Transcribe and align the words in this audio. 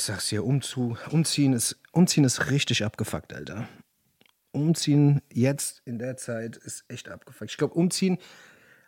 Ich 0.00 0.06
sag's 0.06 0.30
dir, 0.30 0.46
umzu, 0.46 0.96
umziehen, 1.10 1.52
ist, 1.52 1.76
umziehen 1.92 2.24
ist 2.24 2.50
richtig 2.50 2.82
abgefuckt, 2.82 3.34
Alter. 3.34 3.68
Umziehen 4.50 5.20
jetzt 5.30 5.82
in 5.84 5.98
der 5.98 6.16
Zeit 6.16 6.56
ist 6.56 6.84
echt 6.88 7.10
abgefuckt. 7.10 7.50
Ich 7.50 7.58
glaube, 7.58 7.74
umziehen, 7.74 8.16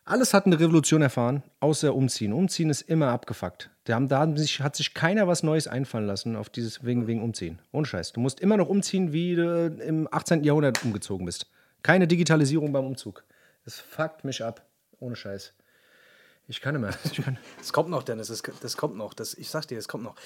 alles 0.07 0.33
hat 0.33 0.47
eine 0.47 0.59
Revolution 0.59 1.03
erfahren, 1.03 1.43
außer 1.61 1.95
umziehen. 1.95 2.33
Umziehen 2.33 2.71
ist 2.71 2.81
immer 2.81 3.09
abgefuckt. 3.09 3.69
Da, 3.85 3.97
haben, 3.97 4.09
da 4.09 4.21
haben 4.21 4.39
sich, 4.39 4.63
hat 4.63 4.75
sich 4.75 4.95
keiner 4.95 5.29
was 5.29 5.43
Neues 5.43 5.69
einfallen 5.69 6.07
lassen 6.07 6.35
auf 6.35 6.49
dieses 6.49 6.83
wegen, 6.83 7.07
wegen 7.07 7.21
Umziehen. 7.21 7.59
Ohne 7.73 7.85
Scheiß. 7.85 8.15
Du 8.15 8.21
musst 8.21 8.41
immer 8.41 8.57
noch 8.57 8.71
umziehen, 8.71 9.13
wie 9.13 9.37
du 9.37 9.67
im 9.87 10.09
18. 10.11 10.45
Jahrhundert 10.45 10.83
umgezogen 10.83 11.27
bist. 11.27 11.47
Keine 11.83 12.09
Digitalisierung 12.09 12.73
beim 12.73 12.87
Umzug. 12.87 13.23
Das 13.67 13.79
fuckt 13.79 14.25
mich 14.25 14.43
ab. 14.43 14.65
Ohne 14.99 15.15
Scheiß. 15.15 15.53
Ich 16.49 16.63
kann 16.63 16.75
kann, 17.23 17.39
Das 17.59 17.75
kommt 17.75 17.91
noch, 17.91 18.03
Dennis, 18.03 18.29
das, 18.29 18.43
das 18.63 18.79
kommt 18.79 18.97
noch. 18.97 19.13
Das, 19.13 19.35
ich 19.35 19.51
sag 19.51 19.67
dir, 19.69 19.77
das 19.77 19.89
kommt 19.89 20.05
noch. 20.05 20.17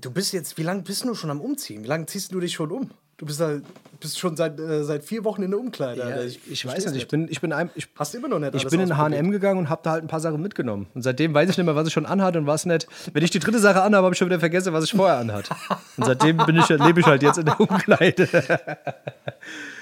Du 0.00 0.10
bist 0.10 0.32
jetzt, 0.32 0.58
wie 0.58 0.62
lange 0.62 0.82
bist 0.82 1.04
du 1.04 1.14
schon 1.14 1.30
am 1.30 1.40
Umziehen? 1.40 1.84
Wie 1.84 1.88
lange 1.88 2.06
ziehst 2.06 2.32
du 2.32 2.40
dich 2.40 2.54
schon 2.54 2.70
um? 2.70 2.90
Du 3.18 3.24
bist, 3.24 3.40
da, 3.40 3.60
bist 3.98 4.18
schon 4.18 4.36
seit, 4.36 4.60
äh, 4.60 4.84
seit 4.84 5.02
vier 5.02 5.24
Wochen 5.24 5.42
in 5.42 5.50
der 5.50 5.58
Umkleide. 5.58 6.00
ja, 6.00 6.22
ich, 6.22 6.38
ich 6.50 6.60
versteh's 6.60 6.84
weiß 6.84 6.92
nicht. 6.92 7.02
Ich 7.04 7.08
bin, 7.08 7.28
ich 7.30 7.40
bin, 7.40 7.50
ein, 7.50 7.70
ich, 7.74 7.88
Hast 7.96 8.12
du 8.12 8.18
immer 8.18 8.28
noch 8.28 8.38
nicht 8.38 8.54
Ich 8.54 8.68
bin 8.68 8.78
in? 8.78 8.94
H&M 8.94 9.30
gegangen 9.30 9.58
und 9.58 9.70
habe 9.70 9.80
da 9.82 9.92
halt 9.92 10.04
ein 10.04 10.06
paar 10.06 10.20
Sachen 10.20 10.42
mitgenommen. 10.42 10.86
Und 10.92 11.00
seitdem 11.00 11.32
weiß 11.32 11.48
ich 11.48 11.56
nicht 11.56 11.64
mehr, 11.64 11.74
was 11.74 11.86
ich 11.86 11.94
schon 11.94 12.04
anhatte 12.04 12.38
und 12.38 12.46
was 12.46 12.66
nicht. 12.66 12.86
Wenn 13.14 13.24
ich 13.24 13.30
die 13.30 13.38
dritte 13.38 13.58
Sache 13.58 13.80
anhabe, 13.80 14.04
habe 14.04 14.14
ich 14.14 14.18
schon 14.18 14.28
wieder 14.28 14.38
vergessen, 14.38 14.74
was 14.74 14.84
ich 14.84 14.92
vorher 14.92 15.16
anhatte. 15.16 15.54
Und 15.96 16.04
seitdem 16.04 16.36
bin 16.36 16.56
ich, 16.56 16.68
lebe 16.68 17.00
ich 17.00 17.06
halt 17.06 17.22
jetzt 17.22 17.38
in 17.38 17.46
der 17.46 17.58
Umkleide. 17.58 18.28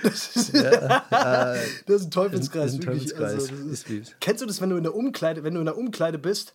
Das 0.02 0.36
ist 0.36 0.54
ein 0.54 2.10
Teufelskreis. 2.10 2.72
Das 2.72 2.74
ist 2.74 2.80
ein. 2.80 2.80
Teufelskreis. 2.82 3.32
Also, 3.32 3.54
ist, 3.70 3.86
kennst 4.20 4.42
du 4.42 4.46
das, 4.46 4.60
wenn 4.60 4.68
du 4.68 4.76
in 4.76 4.82
der 4.82 4.94
Umkleide, 4.94 5.44
wenn 5.44 5.54
du 5.54 5.60
in 5.60 5.66
der 5.66 5.78
Umkleide 5.78 6.18
bist 6.18 6.52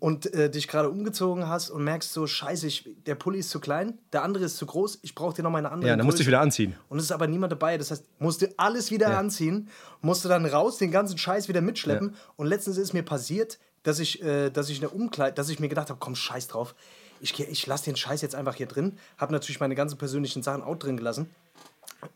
und 0.00 0.32
äh, 0.32 0.50
dich 0.50 0.68
gerade 0.68 0.88
umgezogen 0.90 1.48
hast 1.48 1.70
und 1.70 1.82
merkst 1.82 2.12
so, 2.12 2.26
scheiße, 2.26 2.66
ich, 2.66 2.88
der 3.06 3.14
Pulli 3.16 3.40
ist 3.40 3.50
zu 3.50 3.58
klein, 3.58 3.98
der 4.12 4.22
andere 4.22 4.44
ist 4.44 4.56
zu 4.56 4.66
groß, 4.66 5.00
ich 5.02 5.14
brauche 5.14 5.34
dir 5.34 5.42
noch 5.42 5.50
meine 5.50 5.70
andere 5.72 5.90
Ja, 5.90 5.96
dann 5.96 6.06
musste 6.06 6.20
ich 6.20 6.26
Größe. 6.26 6.32
wieder 6.32 6.40
anziehen. 6.40 6.74
Und 6.88 6.98
es 6.98 7.04
ist 7.04 7.12
aber 7.12 7.26
niemand 7.26 7.52
dabei. 7.52 7.78
Das 7.78 7.90
heißt, 7.90 8.04
musste 8.20 8.52
alles 8.56 8.90
wieder 8.90 9.18
anziehen, 9.18 9.68
musste 10.00 10.28
dann 10.28 10.46
raus, 10.46 10.78
den 10.78 10.90
ganzen 10.90 11.18
Scheiß 11.18 11.48
wieder 11.48 11.60
mitschleppen. 11.60 12.14
Und 12.36 12.46
letztens 12.46 12.76
ist 12.76 12.92
mir 12.92 13.02
passiert, 13.02 13.58
dass 13.82 13.98
ich, 13.98 14.22
äh, 14.22 14.50
dass 14.50 14.68
ich 14.68 14.76
in 14.76 14.82
der 14.82 14.94
Umkleide, 14.94 15.34
dass 15.34 15.48
ich 15.48 15.58
mir 15.60 15.68
gedacht 15.68 15.90
habe, 15.90 15.98
komm, 16.00 16.14
scheiß 16.14 16.46
drauf. 16.48 16.74
Ich, 17.20 17.38
ich 17.38 17.66
lasse 17.66 17.84
den 17.86 17.96
Scheiß 17.96 18.22
jetzt 18.22 18.34
einfach 18.36 18.54
hier 18.54 18.66
drin. 18.66 18.96
Habe 19.16 19.32
natürlich 19.32 19.58
meine 19.58 19.74
ganzen 19.74 19.98
persönlichen 19.98 20.42
Sachen 20.42 20.62
auch 20.62 20.76
drin 20.76 20.96
gelassen. 20.96 21.28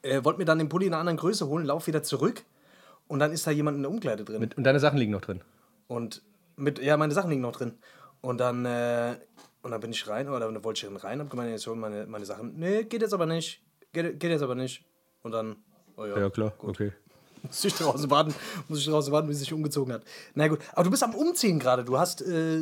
Äh, 0.03 0.23
Wollte 0.23 0.39
mir 0.39 0.45
dann 0.45 0.59
den 0.59 0.69
Pulli 0.69 0.87
in 0.87 0.93
einer 0.93 1.01
anderen 1.01 1.17
Größe 1.17 1.49
holen, 1.49 1.65
lauf 1.65 1.89
wieder 1.89 2.05
zurück. 2.05 2.45
Und 3.09 3.19
dann 3.19 3.33
ist 3.33 3.47
da 3.47 3.51
jemand 3.51 3.77
in 3.77 3.83
der 3.83 3.91
Umkleide 3.91 4.25
drin. 4.25 4.51
Und 4.57 4.63
deine 4.65 4.79
Sachen 4.79 4.99
liegen 4.99 5.11
noch 5.11 5.21
drin. 5.21 5.41
Und 5.89 6.23
mit, 6.57 6.79
ja, 6.79 6.97
meine 6.97 7.13
Sachen 7.13 7.31
liegen 7.31 7.43
noch 7.43 7.57
drin. 7.57 7.79
Und 8.21 8.39
dann, 8.39 8.65
äh, 8.65 9.17
und 9.63 9.71
dann 9.71 9.81
bin 9.81 9.91
ich 9.91 10.09
rein, 10.09 10.29
oder 10.29 10.41
dann 10.41 10.65
wollte 10.65 10.87
ich 10.87 11.05
rein, 11.05 11.21
hab 11.21 11.31
gemeint, 11.31 11.51
jetzt 11.51 11.67
holen 11.67 11.81
meine, 11.81 12.07
meine 12.07 12.25
Sachen. 12.25 12.59
Nee, 12.59 12.85
geht 12.85 13.03
jetzt 13.03 13.15
aber 13.15 13.27
nicht. 13.27 13.63
Geht, 13.93 14.19
geht 14.21 14.31
jetzt 14.31 14.43
aber 14.43 14.55
nicht. 14.55 14.85
Und 15.23 15.33
dann, 15.33 15.57
oh 15.97 16.05
ja, 16.05 16.19
Ja, 16.19 16.31
klar. 16.31 16.53
Okay. 16.59 16.93
muss 17.47 17.65
ich 17.65 17.75
draußen 17.75 18.11
warten, 18.11 18.35
muss 18.69 18.79
ich 18.79 18.87
draußen 18.87 19.13
warten, 19.13 19.29
bis 19.29 19.41
sich 19.41 19.53
umgezogen 19.53 19.93
hat. 19.95 20.03
Na 20.35 20.49
gut, 20.49 20.61
aber 20.73 20.85
du 20.85 20.91
bist 20.91 21.03
am 21.03 21.15
Umziehen 21.15 21.59
gerade. 21.59 21.85
Du 21.85 21.99
hast 21.99 22.23
äh, 22.23 22.61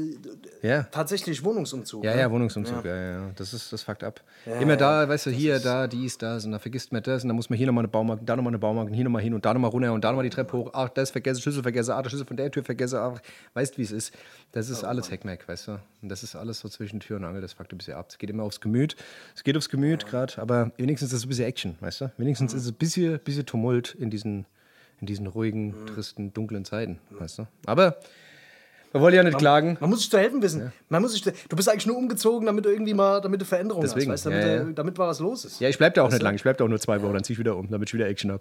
Ja. 0.62 0.84
tatsächlich 0.84 1.44
Wohnungsumzug. 1.44 2.04
Ja, 2.04 2.14
ne? 2.14 2.20
ja, 2.20 2.30
Wohnungsumzug, 2.30 2.84
ja, 2.84 2.96
ja, 2.96 3.10
ja. 3.12 3.30
Das 3.36 3.52
ist 3.52 3.72
das 3.72 3.82
fuckt 3.82 4.02
ab. 4.04 4.20
Immer 4.60 4.76
da, 4.76 5.08
weißt 5.08 5.26
du, 5.26 5.30
hier, 5.30 5.58
da, 5.58 5.86
dies, 5.86 6.18
das, 6.18 6.44
und 6.44 6.52
da 6.52 6.58
vergisst 6.58 6.92
man 6.92 7.02
das, 7.02 7.22
und 7.22 7.28
dann 7.28 7.36
muss 7.36 7.50
man 7.50 7.56
hier 7.58 7.66
nochmal 7.66 7.82
eine 7.82 7.88
Baumarkt, 7.88 8.28
da 8.28 8.36
nochmal 8.36 8.50
eine 8.50 8.58
Baumarkt, 8.58 8.94
hier 8.94 9.04
nochmal 9.04 9.22
hin 9.22 9.34
und 9.34 9.44
da 9.44 9.52
nochmal 9.52 9.70
runter 9.70 9.92
und 9.92 10.02
da 10.02 10.10
nochmal 10.10 10.24
die 10.24 10.30
Treppe 10.30 10.56
hoch. 10.56 10.70
Ach, 10.72 10.88
das 10.88 11.10
vergesse, 11.10 11.41
Schlüssel 11.41 11.62
vergesse, 11.62 11.94
ah, 11.94 12.02
der 12.02 12.10
Schlüssel 12.10 12.26
von 12.26 12.36
der 12.36 12.50
Tür 12.50 12.64
vergesse, 12.64 13.00
ach, 13.00 13.20
weißt 13.54 13.78
wie 13.78 13.82
es 13.82 13.92
ist. 13.92 14.14
Das 14.52 14.68
ist 14.70 14.84
alles 14.84 15.10
Heckmeck, 15.10 15.47
weißt 15.47 15.68
du. 15.68 15.72
Und 16.02 16.08
das 16.08 16.22
ist 16.22 16.34
alles 16.34 16.60
so 16.60 16.68
zwischen 16.68 17.00
Tür 17.00 17.16
und 17.16 17.24
Angel, 17.24 17.41
das 17.42 17.52
fuckt 17.52 17.72
ein 17.72 17.78
bisschen 17.78 17.94
ab. 17.94 18.06
Es 18.10 18.18
geht 18.18 18.30
immer 18.30 18.42
aufs 18.42 18.60
Gemüt. 18.60 18.97
Es 19.34 19.44
geht 19.44 19.56
aufs 19.56 19.68
Gemüt 19.68 20.06
gerade, 20.06 20.41
aber 20.41 20.72
wenigstens 20.76 21.12
ist 21.12 21.18
es 21.18 21.24
ein 21.24 21.28
bisschen 21.28 21.47
Action, 21.47 21.76
weißt 21.80 22.00
du. 22.02 22.12
Wenigstens 22.16 22.54
ist 22.54 22.62
es 22.64 22.68
ein 22.70 22.74
bisschen, 22.74 23.18
bisschen 23.20 23.47
Tumult 23.47 23.94
in 23.94 24.10
diesen, 24.10 24.47
in 25.00 25.06
diesen 25.06 25.27
ruhigen, 25.27 25.75
tristen, 25.87 26.33
dunklen 26.33 26.65
Zeiten, 26.65 26.99
weißt 27.11 27.38
du. 27.38 27.47
Aber 27.66 27.97
wir 28.93 29.00
wollen 29.00 29.15
ja 29.15 29.22
nicht 29.22 29.38
klagen. 29.38 29.77
Man 29.81 29.88
muss 29.88 30.00
sich 30.00 30.11
zu 30.11 30.19
helfen 30.19 30.43
wissen. 30.43 30.72
Man 30.88 31.00
muss 31.00 31.12
sich, 31.12 31.22
du 31.22 31.55
bist 31.56 31.69
eigentlich 31.69 31.87
nur 31.87 31.97
umgezogen, 31.97 32.47
damit 32.47 32.65
du 32.65 32.71
irgendwie 32.71 32.93
mal, 32.93 33.21
damit 33.21 33.41
du 33.41 33.44
Veränderungen 33.44 33.87
Deswegen, 33.87 34.10
hast, 34.10 34.27
weißt, 34.27 34.27
damit, 34.27 34.44
ja, 34.47 34.53
ja. 34.56 34.65
du- 34.65 34.72
damit 34.72 34.99
mal 34.99 35.06
was 35.06 35.21
los 35.21 35.44
ist. 35.44 35.60
Ja, 35.60 35.69
ich 35.69 35.78
bleib 35.78 35.94
da 35.94 36.03
auch 36.03 36.10
nicht 36.10 36.21
lang. 36.22 36.34
Ich 36.34 36.43
bleib 36.43 36.56
da 36.59 36.65
auch 36.65 36.69
nur 36.69 36.81
zwei 36.81 37.00
Wochen. 37.00 37.12
Dann 37.15 37.22
zieh 37.22 37.34
ich 37.34 37.39
wieder 37.39 37.56
um, 37.56 37.71
damit 37.71 37.89
ich 37.89 37.94
wieder 37.94 38.09
Action 38.09 38.33
hab. 38.33 38.41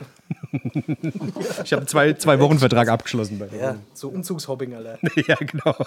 ich 1.63 1.71
habe 1.71 1.85
zwei, 1.85 2.13
zwei 2.13 2.39
Wochen 2.39 2.57
Vertrag 2.57 2.89
abgeschlossen. 2.89 3.37
Bei 3.37 3.47
Ja, 3.55 3.75
so 3.93 4.09
Umzugshopping, 4.09 4.73
Alter. 4.73 4.97
ja, 5.27 5.35
genau. 5.35 5.75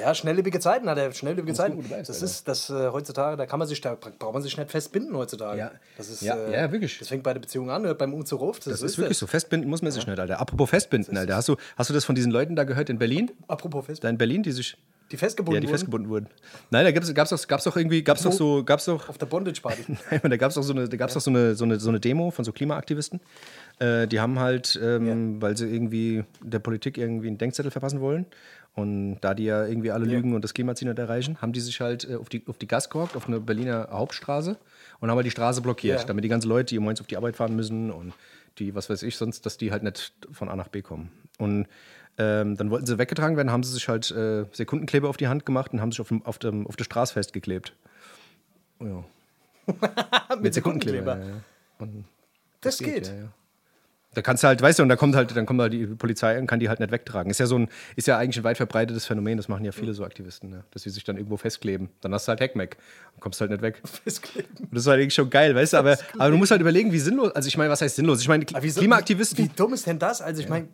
Ja, 0.00 0.14
schnelllebige 0.14 0.60
Zeiten 0.60 0.88
hat 0.88 0.98
er, 0.98 1.12
schnelllebige 1.12 1.54
Zeiten. 1.54 1.80
du 1.80 1.86
bleibst, 1.86 2.08
das 2.08 2.22
ist 2.22 2.46
das 2.48 2.70
äh, 2.70 2.90
heutzutage, 2.90 3.36
da 3.36 3.46
kann 3.46 3.58
man 3.58 3.66
sich, 3.68 3.80
da 3.80 3.94
braucht 3.94 4.34
man 4.34 4.42
sich 4.42 4.56
nicht 4.56 4.70
festbinden 4.70 5.16
heutzutage. 5.16 5.58
Ja. 5.58 5.70
das 5.96 6.08
ist, 6.08 6.22
Ja, 6.22 6.36
äh, 6.36 6.52
ja, 6.52 6.72
wirklich. 6.72 6.98
Das 6.98 7.08
fängt 7.08 7.22
bei 7.22 7.32
der 7.32 7.40
Beziehung 7.40 7.70
an, 7.70 7.84
hört 7.84 7.98
beim 7.98 8.14
Umzug 8.14 8.40
auf. 8.42 8.58
Das, 8.58 8.66
Das 8.66 8.82
ist 8.82 8.98
wirklich 8.98 9.18
so. 9.18 9.26
Festbinden 9.26 9.68
muss 9.68 9.82
man 9.82 9.92
sich 9.92 10.06
nicht, 10.06 10.18
Alter. 10.18 10.40
Apropos 10.40 10.70
Festbinden, 10.70 11.16
Alter. 11.16 11.36
Hast 11.36 11.48
du, 11.48 11.56
hast 11.76 11.90
du 11.90 11.94
das 11.94 12.04
von 12.04 12.14
diesen 12.14 12.32
Leuten 12.32 12.56
da 12.56 12.64
gehört 12.64 12.90
in 12.90 12.98
Berlin? 12.98 13.30
Apropos 13.48 13.86
fest, 13.86 14.04
Da 14.04 14.08
in 14.08 14.18
Berlin, 14.18 14.42
die 14.42 14.52
sich. 14.52 14.76
Die 15.12 15.16
festgebunden 15.16 15.54
Ja, 15.56 15.60
die 15.60 15.66
wurden 15.66 15.74
festgebunden 15.74 16.10
wurden. 16.10 16.26
Nein, 16.70 16.84
da 16.84 16.90
gab's, 16.92 17.12
gab's 17.14 17.30
doch, 17.30 17.46
gab's 17.46 17.64
doch 17.64 17.76
irgendwie, 17.76 18.02
gab's 18.02 18.22
doch 18.22 18.32
so, 18.32 18.64
gab's 18.64 18.86
doch. 18.86 19.08
auf 19.08 19.18
der 19.18 19.26
Bondage-Party. 19.26 19.84
Nein, 20.10 20.20
da 20.24 20.36
gab 20.36 20.48
es 20.48 20.54
doch, 20.56 20.62
so 20.62 20.72
eine, 20.72 20.88
da 20.88 20.96
gab's 20.96 21.14
doch 21.14 21.20
so, 21.20 21.30
eine, 21.30 21.54
so, 21.54 21.64
eine, 21.64 21.78
so 21.78 21.88
eine 21.88 22.00
Demo 22.00 22.30
von 22.30 22.44
so 22.44 22.52
Klimaaktivisten. 22.52 23.20
Äh, 23.78 24.06
die 24.08 24.20
haben 24.20 24.38
halt, 24.38 24.78
ähm, 24.82 25.40
weil 25.40 25.56
sie 25.56 25.66
irgendwie 25.66 26.24
der 26.42 26.58
Politik 26.58 26.98
irgendwie 26.98 27.28
einen 27.28 27.38
Denkzettel 27.38 27.70
verpassen 27.70 28.00
wollen 28.00 28.26
und 28.74 29.18
da 29.20 29.34
die 29.34 29.44
ja 29.44 29.64
irgendwie 29.66 29.90
alle 29.90 30.04
lügen 30.04 30.34
und 30.34 30.42
das 30.42 30.52
Klimaziel 30.54 30.88
nicht 30.88 30.98
erreichen, 30.98 31.40
haben 31.40 31.52
die 31.52 31.60
sich 31.60 31.80
halt 31.80 32.08
äh, 32.08 32.16
auf, 32.16 32.28
die, 32.28 32.42
auf 32.46 32.58
die 32.58 32.66
Gas 32.66 32.90
gehockt, 32.90 33.16
auf 33.16 33.26
eine 33.28 33.40
Berliner 33.40 33.88
Hauptstraße 33.90 34.56
und 35.00 35.10
haben 35.10 35.16
halt 35.16 35.26
die 35.26 35.30
Straße 35.30 35.62
blockiert, 35.62 36.00
Ja. 36.00 36.04
damit 36.06 36.24
die 36.24 36.28
ganzen 36.28 36.48
Leute, 36.48 36.74
die 36.74 36.78
morgens 36.78 37.00
auf 37.00 37.06
die 37.06 37.16
Arbeit 37.16 37.36
fahren 37.36 37.54
müssen 37.56 37.90
und 37.90 38.12
die, 38.58 38.74
was 38.74 38.88
weiß 38.88 39.02
ich, 39.02 39.16
sonst, 39.16 39.44
dass 39.46 39.56
die 39.58 39.70
halt 39.70 39.82
nicht 39.82 40.12
von 40.32 40.48
A 40.48 40.56
nach 40.56 40.68
B 40.68 40.80
kommen. 40.82 41.10
Und 41.38 41.66
ähm, 42.18 42.56
dann 42.56 42.70
wollten 42.70 42.86
sie 42.86 42.98
weggetragen 42.98 43.36
werden, 43.36 43.50
haben 43.50 43.62
sie 43.62 43.72
sich 43.72 43.88
halt 43.88 44.10
äh, 44.10 44.44
Sekundenkleber 44.52 45.08
auf 45.08 45.16
die 45.16 45.28
Hand 45.28 45.46
gemacht 45.46 45.72
und 45.72 45.80
haben 45.80 45.92
sich 45.92 46.00
auf, 46.00 46.08
dem, 46.08 46.24
auf, 46.24 46.38
dem, 46.38 46.66
auf 46.66 46.76
der 46.76 46.84
Straße 46.84 47.12
festgeklebt. 47.12 47.74
Ja. 48.80 49.04
Mit 50.40 50.54
Sekundenkleber. 50.54 51.16
Sekundenkleber. 51.16 51.16
Ja, 51.16 51.26
ja. 51.26 51.40
Und 51.78 52.04
Das 52.60 52.78
geht. 52.78 53.08
Ja, 53.08 53.14
ja. 53.14 53.28
Da 54.16 54.22
kannst 54.22 54.42
du 54.42 54.48
halt, 54.48 54.62
weißt 54.62 54.78
du, 54.78 54.82
und 54.82 54.88
da 54.88 54.96
kommt 54.96 55.14
halt, 55.14 55.36
dann 55.36 55.44
kommt 55.44 55.60
halt 55.60 55.74
die 55.74 55.86
Polizei 55.86 56.38
und 56.38 56.46
kann 56.46 56.58
die 56.58 56.70
halt 56.70 56.80
nicht 56.80 56.90
wegtragen. 56.90 57.30
Ist 57.30 57.38
ja 57.38 57.44
so 57.44 57.58
ein, 57.58 57.68
ist 57.96 58.06
ja 58.06 58.16
eigentlich 58.16 58.38
ein 58.38 58.44
weit 58.44 58.56
verbreitetes 58.56 59.04
Phänomen, 59.04 59.36
das 59.36 59.48
machen 59.48 59.62
ja 59.62 59.72
viele 59.72 59.92
so 59.92 60.06
Aktivisten, 60.06 60.48
ne? 60.48 60.64
dass 60.70 60.84
sie 60.84 60.90
sich 60.90 61.04
dann 61.04 61.18
irgendwo 61.18 61.36
festkleben. 61.36 61.90
Dann 62.00 62.14
hast 62.14 62.26
du 62.26 62.30
halt 62.30 62.40
Heckmeck 62.40 62.78
und 63.14 63.20
kommst 63.20 63.42
halt 63.42 63.50
nicht 63.50 63.60
weg. 63.60 63.82
Festkleben. 64.04 64.48
Das 64.70 64.84
ist 64.84 64.86
halt 64.86 65.02
eigentlich 65.02 65.12
schon 65.12 65.28
geil, 65.28 65.54
weißt 65.54 65.74
du, 65.74 65.76
aber, 65.76 65.98
aber 66.16 66.30
du 66.30 66.38
musst 66.38 66.50
halt 66.50 66.62
überlegen, 66.62 66.92
wie 66.92 66.98
sinnlos, 66.98 67.32
also 67.32 67.46
ich 67.46 67.58
meine, 67.58 67.68
was 67.68 67.82
heißt 67.82 67.96
sinnlos? 67.96 68.22
Ich 68.22 68.28
meine, 68.28 68.46
Klimaaktivisten, 68.46 69.36
Wie, 69.36 69.50
wie 69.50 69.52
dumm 69.54 69.74
ist 69.74 69.86
denn 69.86 69.98
das? 69.98 70.22
Also 70.22 70.40
ich 70.40 70.48
meine, 70.48 70.68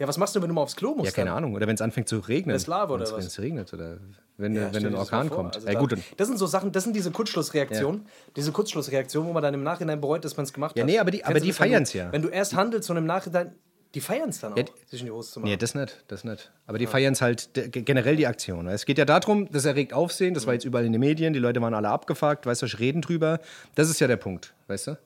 ja, 0.00 0.08
was 0.08 0.18
machst 0.18 0.34
du, 0.34 0.40
wenn 0.42 0.48
du 0.48 0.54
mal 0.54 0.62
aufs 0.62 0.74
Klo 0.74 0.94
musst? 0.94 1.06
ja, 1.06 1.12
keine 1.12 1.30
dann? 1.30 1.36
Ahnung, 1.38 1.54
oder 1.54 1.66
wenn 1.68 1.74
es 1.76 1.80
anfängt 1.82 2.08
zu 2.08 2.18
regnen. 2.18 2.54
Wenn's 2.54 2.66
Lava 2.66 2.94
oder 2.94 3.02
Wenn's- 3.04 3.12
was? 3.12 3.18
Wenn 3.20 3.26
es 3.26 3.40
regnet 3.40 3.72
oder 3.74 3.98
wenn, 4.38 4.54
Ja, 4.56 4.72
wenn 4.72 4.86
ein 4.86 4.92
das 4.92 5.00
Orkan 5.02 5.30
kommt. 5.30 5.54
Also 5.56 5.68
ja, 5.68 5.78
gut, 5.78 5.92
dann, 5.92 6.02
das 6.16 6.26
sind 6.26 6.38
so 6.38 6.46
Sachen, 6.46 6.72
das 6.72 6.84
sind 6.84 6.96
diese 6.96 7.10
Kurzschlussreaktionen, 7.10 8.06
diese 8.34 8.50
Kurzschlussreaktionen, 8.50 9.28
wo 9.28 9.32
man 9.32 9.42
dann 9.42 9.54
im 9.54 9.62
Nachhinein 9.62 10.00
bereut, 10.00 10.24
dass 10.24 10.36
man 10.36 10.44
es 10.44 10.52
gemacht 10.52 10.76
Ja, 10.76 10.82
hat. 10.82 10.86
nee, 10.90 10.98
aber 10.98 11.10
die- 11.10 11.24
aber 11.24 11.34
die 11.40 11.48
das, 11.48 11.56
du- 11.58 11.62
feiern's 11.62 11.92
ja. 11.92 12.10
Wenn 12.12 12.22
du 12.22 12.28
erst 12.28 12.54
handelst 12.56 12.90
und 12.90 12.96
im 12.96 13.06
Nachhinein, 13.06 13.52
die 13.94 14.00
feiern 14.00 14.28
es 14.30 14.38
dann 14.40 14.52
auch, 14.52 14.56
Ja, 14.56 14.64
sich 14.86 15.00
in 15.00 15.06
die 15.06 15.12
Hose 15.12 15.32
zu 15.32 15.40
machen. 15.40 15.50
Nee, 15.50 15.56
das 15.56 15.74
nicht, 15.74 16.04
das 16.08 16.22
nicht. 16.24 16.50
Aber 16.66 16.78
die 16.78 16.86
feiern 16.86 17.12
es 17.12 17.20
halt 17.20 17.50
generell 17.72 18.14
die 18.16 18.26
Aktion. 18.28 18.68
Es 18.68 18.86
geht 18.86 18.98
ja 18.98 19.04
darum, 19.04 19.50
das 19.50 19.64
erregt 19.64 19.92
Aufsehen, 19.92 20.32
das 20.32 20.46
war 20.46 20.54
jetzt 20.54 20.64
überall 20.64 20.84
in 20.86 20.92
den 20.92 21.00
Medien, 21.00 21.32
die 21.32 21.40
Leute 21.40 21.60
waren 21.60 21.74
alle 21.74 21.88
abgefuckt, 21.88 22.46
weißt 22.46 22.62
du, 22.62 22.66
reden 22.78 23.02
drüber. 23.02 23.40
Das 23.74 23.90
ist 23.90 23.98
ja 24.00 24.06
der 24.06 24.16
Punkt, 24.16 24.54
weißt 24.68 24.86
du? 24.86 24.98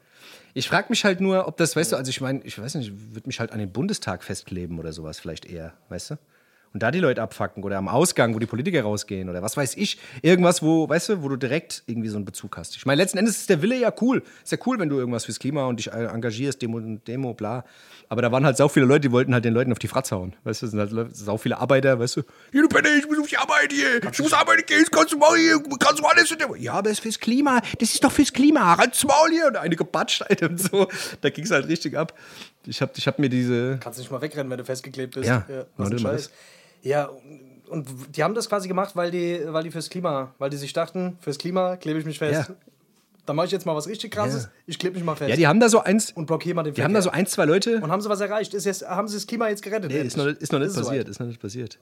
Ich 0.56 0.68
frage 0.68 0.86
mich 0.88 1.04
halt 1.04 1.20
nur, 1.20 1.48
ob 1.48 1.56
das, 1.56 1.74
weißt 1.74 1.92
du, 1.92 1.96
also 1.96 2.08
ich 2.10 2.20
meine, 2.20 2.40
ich 2.44 2.58
weiß 2.58 2.76
nicht, 2.76 2.88
ich 2.88 3.14
würde 3.14 3.26
mich 3.26 3.40
halt 3.40 3.50
an 3.50 3.58
den 3.58 3.72
Bundestag 3.72 4.22
festkleben 4.22 4.78
oder 4.78 4.92
sowas 4.92 5.18
vielleicht 5.18 5.46
eher, 5.46 5.74
weißt 5.88 6.12
du? 6.12 6.18
Und 6.75 6.82
da 6.82 6.91
die 6.91 6.99
Leute 6.99 7.23
abfacken 7.23 7.62
oder 7.62 7.79
am 7.79 7.87
Ausgang, 7.87 8.35
wo 8.35 8.41
die 8.41 8.47
Politiker 8.47 8.82
rausgehen 8.82 9.29
oder 9.29 9.43
was 9.43 9.56
weiß 9.56 9.76
ich, 9.76 9.97
irgendwas, 10.23 10.61
wo, 10.61 10.88
weißt 10.88 11.09
du, 11.09 11.23
wo 11.23 11.29
du 11.29 11.37
direkt 11.37 11.85
irgendwie 11.87 12.09
so 12.09 12.17
einen 12.17 12.25
Bezug 12.25 12.56
hast. 12.56 12.75
Ich 12.75 12.85
meine, 12.85 13.00
letzten 13.00 13.17
Endes 13.17 13.38
ist 13.38 13.49
der 13.49 13.62
Wille 13.62 13.79
ja 13.79 13.93
cool. 14.00 14.25
Ist 14.43 14.50
ja 14.50 14.59
cool, 14.67 14.81
wenn 14.81 14.88
du 14.88 14.99
irgendwas 14.99 15.25
fürs 15.25 15.38
Klima 15.38 15.67
und 15.67 15.79
dich 15.79 15.93
engagierst, 15.93 16.61
Demo, 16.61 16.81
Demo, 16.81 17.32
bla. 17.32 17.65
Aber 18.09 18.23
da 18.23 18.32
waren 18.32 18.44
halt 18.44 18.56
sau 18.56 18.67
viele 18.67 18.87
Leute, 18.87 19.03
die 19.03 19.12
wollten 19.12 19.32
halt 19.32 19.44
den 19.44 19.55
Leuten 19.55 19.71
auf 19.71 19.79
die 19.79 19.87
Fratze 19.87 20.17
hauen. 20.17 20.35
Weißt 20.43 20.62
du, 20.62 20.67
sind 20.67 20.81
halt 20.81 21.17
sau 21.17 21.37
viele 21.38 21.59
Arbeiter, 21.59 22.00
weißt 22.00 22.17
du, 22.17 22.23
hier, 22.50 22.62
du 22.62 22.69
Penner, 22.69 22.88
ich 22.99 23.06
muss 23.06 23.21
auf 23.21 23.29
die 23.29 23.37
Arbeit 23.38 23.73
hier, 23.73 24.03
ich 24.12 24.19
muss 24.19 24.32
arbeiten 24.32 24.67
gehen, 24.67 24.85
kannst 24.91 25.12
du 25.12 25.17
mal 25.19 25.37
hier, 25.38 25.62
kannst 25.79 26.00
du 26.00 26.06
alles. 26.06 26.32
in 26.32 26.38
der-" 26.38 26.56
Ja, 26.56 26.73
aber 26.73 26.91
es 26.91 26.99
ist 26.99 27.03
fürs 27.05 27.21
Klima, 27.21 27.61
das 27.79 27.94
ist 27.94 28.03
doch 28.03 28.11
fürs 28.11 28.32
Klima, 28.32 28.75
ranz 28.75 29.05
Maul 29.05 29.31
hier. 29.31 29.47
Und 29.47 29.56
eine 29.59 29.76
gebatscht 29.76 30.23
halt 30.23 30.43
und 30.43 30.61
so. 30.61 30.88
Da 31.21 31.31
ging 31.31 31.44
es 31.44 31.53
halt 31.53 31.69
richtig 31.69 31.97
ab. 31.97 32.19
Ich 32.67 32.81
hab, 32.82 32.97
ich 32.99 33.06
hab 33.06 33.21
mir 33.21 33.29
diese, 33.29 33.79
Kannst 33.79 34.00
nicht 34.00 34.11
mal 34.11 34.21
wegrennen, 34.21 34.50
wenn 34.50 34.59
du 34.59 34.65
festgeklebt 34.65 35.15
bist. 35.15 35.29
Ja, 35.29 35.47
was 35.76 35.91
warte 35.91 35.97
ein 35.97 36.03
mal. 36.03 36.19
Ja, 36.84 37.10
und 37.69 37.88
die 38.16 38.22
haben 38.22 38.34
das 38.34 38.48
quasi 38.48 38.69
gemacht, 38.69 38.94
weil 38.94 39.10
die, 39.10 39.40
weil 39.46 39.64
die 39.64 39.70
fürs 39.70 39.90
Klima, 39.90 40.32
weil 40.38 40.50
die 40.50 40.56
sich 40.56 40.72
dachten, 40.72 41.16
fürs 41.20 41.38
Klima 41.38 41.76
klebe 41.76 41.98
ich 41.98 42.04
mich 42.04 42.19
fest. 42.19 42.48
Ja. 42.48 42.54
Da 43.26 43.32
mache 43.32 43.46
ich 43.46 43.52
jetzt 43.52 43.64
mal 43.64 43.75
was 43.75 43.88
richtig 43.88 44.12
krasses, 44.12 44.44
Ja. 44.44 44.50
ich 44.66 44.78
klebe 44.78 44.94
mich 44.96 45.02
mal 45.04 45.16
fest. 45.16 45.31
ja, 45.31 45.36
die 45.36 45.46
haben 45.46 45.58
da 45.58 45.70
so 45.70 45.81
eins, 45.81 46.12
und 46.12 46.26
blockiere 46.26 46.54
mal 46.54 46.62
den 46.62 46.75
die 46.75 46.84
haben 46.84 46.92
da 46.92 47.00
so 47.00 47.08
ein, 47.08 47.26
zwei 47.26 47.46
Leute, 47.46 47.81
Und 47.81 47.90
haben 47.90 48.02
sie 48.02 48.10
was 48.10 48.20
erreicht? 48.20 48.52
Ist 48.52 48.66
jetzt, 48.66 48.86
haben 48.86 49.08
sie 49.08 49.14
das 49.16 49.26
Klima 49.26 49.48
jetzt 49.48 49.62
gerettet? 49.62 49.90
Nee, 49.90 50.02
ist 50.02 50.19
noch, 50.19 50.26
ist 50.26 50.52
noch 50.52 50.58
nicht 50.58 50.69
Ist 50.69 50.76
passiert, 50.76 51.08
ist 51.08 51.20
noch 51.20 51.26
nicht 51.26 51.40
passiert. 51.40 51.78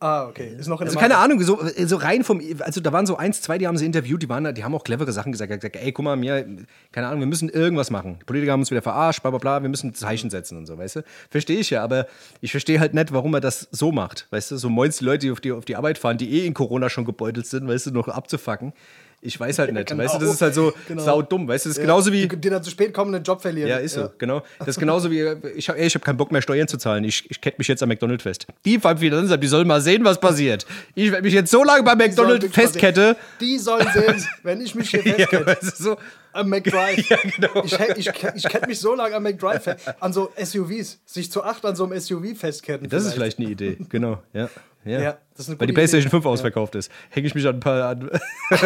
Ah, 0.00 0.26
okay. 0.28 0.54
Ist 0.56 0.68
noch 0.68 0.80
in 0.80 0.86
Also 0.86 0.96
keine. 0.98 1.16
Ahnung, 1.16 1.42
so, 1.42 1.60
so 1.84 1.96
rein 1.96 2.22
vom, 2.22 2.40
also 2.60 2.80
da 2.80 2.92
waren 2.92 3.04
so 3.04 3.16
eins, 3.16 3.42
zwei, 3.42 3.58
die 3.58 3.66
haben 3.66 3.76
sie 3.76 3.84
interviewt, 3.84 4.22
die 4.22 4.28
waren, 4.28 4.44
da- 4.44 4.52
die 4.52 4.62
haben 4.62 4.72
auch 4.74 4.84
clevere 4.84 5.10
Sachen 5.10 5.32
gesagt, 5.32 5.50
gesagt, 5.52 5.74
ey, 5.74 5.90
guck 5.90 6.04
mal, 6.04 6.14
mir, 6.14 6.46
keine 6.92 7.08
Ahnung, 7.08 7.18
wir 7.18 7.26
müssen 7.26 7.48
irgendwas 7.48 7.90
machen. 7.90 8.16
Die 8.20 8.24
Politiker 8.24 8.52
haben 8.52 8.60
uns 8.60 8.70
wieder 8.70 8.80
verarscht, 8.82 9.22
bla 9.22 9.30
bla 9.30 9.38
bla, 9.40 9.60
wir 9.62 9.68
müssen 9.68 9.94
Zeichen 9.94 10.30
setzen 10.30 10.56
und 10.56 10.66
so, 10.66 10.78
weißt 10.78 10.96
du? 10.96 11.04
Verstehe 11.30 11.58
ich 11.58 11.70
ja, 11.70 11.82
aber 11.82 12.06
ich 12.40 12.52
verstehe 12.52 12.78
halt 12.78 12.94
nicht, 12.94 13.12
warum 13.12 13.34
er 13.34 13.40
das 13.40 13.66
so 13.72 13.90
macht, 13.90 14.28
weißt 14.30 14.52
du? 14.52 14.56
So 14.56 14.68
moins 14.68 14.98
die 14.98 15.04
Leute, 15.04 15.26
die 15.26 15.30
auf 15.32 15.40
die, 15.40 15.50
auf 15.50 15.64
die 15.64 15.74
Arbeit 15.74 15.98
fahren, 15.98 16.16
die 16.16 16.30
eh 16.42 16.46
in 16.46 16.54
Corona 16.54 16.88
schon 16.90 17.04
gebeutelt 17.04 17.46
sind, 17.46 17.66
weißt 17.66 17.86
du, 17.86 17.90
noch 17.90 18.06
abzufacken. 18.06 18.72
Ich 19.20 19.38
weiß 19.40 19.58
halt 19.58 19.72
nicht, 19.72 19.88
genau. 19.88 20.04
weißt 20.04 20.14
du, 20.14 20.18
das 20.20 20.34
ist 20.34 20.42
halt 20.42 20.54
so 20.54 20.72
Genau. 20.86 21.02
saudumm, 21.02 21.48
weißt 21.48 21.64
du, 21.64 21.70
das 21.70 21.78
ist 21.78 21.82
genauso 21.82 22.12
wie, 22.12 22.28
Die, 22.28 22.36
die 22.36 22.50
dann 22.50 22.62
zu 22.62 22.70
spät 22.70 22.94
kommen, 22.94 23.12
einen 23.12 23.24
Job 23.24 23.42
verlieren. 23.42 23.68
ja, 23.68 23.78
ist 23.78 23.94
so, 23.94 24.08
genau. 24.16 24.42
Das 24.60 24.68
ist 24.68 24.78
genauso 24.78 25.10
wie, 25.10 25.26
ich 25.56 25.68
habe 25.68 25.78
ich 25.80 25.92
hab 25.94 26.04
keinen 26.04 26.16
Bock 26.16 26.30
mehr 26.30 26.40
Steuern 26.40 26.68
zu 26.68 26.78
zahlen. 26.78 27.02
Ich, 27.02 27.28
ich 27.28 27.40
kette 27.40 27.56
mich 27.58 27.66
jetzt 27.66 27.82
am 27.82 27.88
McDonald's 27.88 28.22
fest. 28.22 28.46
Die 28.64 28.78
Finanzamt, 28.98 29.42
die 29.42 29.48
sollen 29.48 29.66
mal 29.66 29.80
sehen, 29.80 30.04
was 30.04 30.20
passiert. 30.20 30.66
Ich 30.94 31.10
werde 31.10 31.24
mich 31.24 31.34
jetzt 31.34 31.50
so 31.50 31.64
lange 31.64 31.82
sollen 31.82 31.98
McDonald's 31.98 32.46
festkette. 32.54 33.16
Die 33.40 33.58
sollen 33.58 33.88
sehen, 33.92 34.24
wenn 34.44 34.60
ich 34.60 34.74
mich 34.76 34.90
hier 34.90 35.00
Ja, 35.04 35.14
festkette. 35.16 35.46
weißt 35.46 35.62
du, 35.80 35.82
so, 35.82 35.96
Am 36.38 36.48
McDrive. 36.48 37.08
genau. 37.36 37.64
Ich, 37.64 37.78
ich, 37.96 38.08
ich 38.34 38.44
kette 38.44 38.66
mich 38.66 38.78
so 38.78 38.94
lange 38.94 39.16
am 39.16 39.22
McDrive 39.22 39.62
fest. 39.62 39.94
An 40.00 40.12
so 40.12 40.30
SUVs. 40.42 41.00
Sich 41.04 41.30
zu 41.30 41.42
acht 41.42 41.64
an 41.64 41.76
so 41.76 41.84
einem 41.84 41.98
SUV 41.98 42.36
festketten. 42.36 42.88
das 42.88 43.04
ist 43.04 43.14
vielleicht 43.14 43.38
eine 43.38 43.48
Idee, 43.48 43.76
genau. 43.88 44.22
Ja, 44.32 44.48
ja. 44.84 45.00
Ja, 45.00 45.18
das 45.32 45.40
ist 45.40 45.50
eine 45.50 45.60
Weil 45.60 45.66
die 45.66 45.72
PlayStation 45.72 46.08
Idee. 46.08 46.16
5 46.16 46.26
ausverkauft 46.26 46.74
ist. 46.74 46.90
Hänge 47.10 47.26
ich 47.26 47.34
mich 47.34 47.46
an 47.46 47.56
ein 47.56 47.60
paar 47.60 47.88
an. 47.88 48.10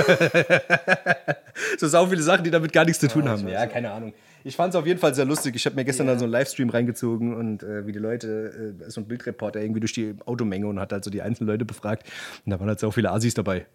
so 1.79 1.89
sau 1.89 2.07
viele 2.07 2.23
Sachen, 2.23 2.45
die 2.45 2.51
damit 2.51 2.73
gar 2.73 2.85
nichts 2.85 3.01
zu 3.01 3.09
tun 3.09 3.29
haben. 3.29 3.49
Ja, 3.49 3.67
keine 3.67 3.91
Ahnung. 3.91 4.13
Ich 4.45 4.57
fand 4.57 4.75
es 4.75 4.79
auf 4.79 4.87
jeden 4.87 4.99
Fall 4.99 5.15
sehr 5.15 5.25
lustig. 5.25 5.55
Ich 5.57 5.67
habe 5.67 5.77
mir 5.77 5.85
gestern 5.85 6.07
dann 6.07 6.19
so 6.19 6.25
einen 6.25 6.33
Livestream 6.33 6.71
reingezogen 6.71 7.35
und 7.35 7.63
äh, 7.63 7.87
wie 7.87 7.93
die 7.93 7.99
Leute, 7.99 8.75
äh, 8.81 8.91
so 8.91 9.01
ein 9.01 9.07
Bildreporter 9.07 9.61
irgendwie 9.61 9.81
durch 9.81 9.93
die 9.93 10.15
Automenge 10.27 10.67
und 10.67 10.81
hat 10.81 10.93
halt 10.93 11.05
so 11.05 11.11
die 11.11 11.23
einzelnen 11.23 11.49
Leute 11.49 11.65
befragt. 11.65 12.07
Und 12.45 12.51
da 12.51 12.59
waren 12.59 12.69
halt 12.69 12.81
so 12.81 12.91
viele 12.91 13.11
Assis 13.11 13.35
dabei. 13.35 13.67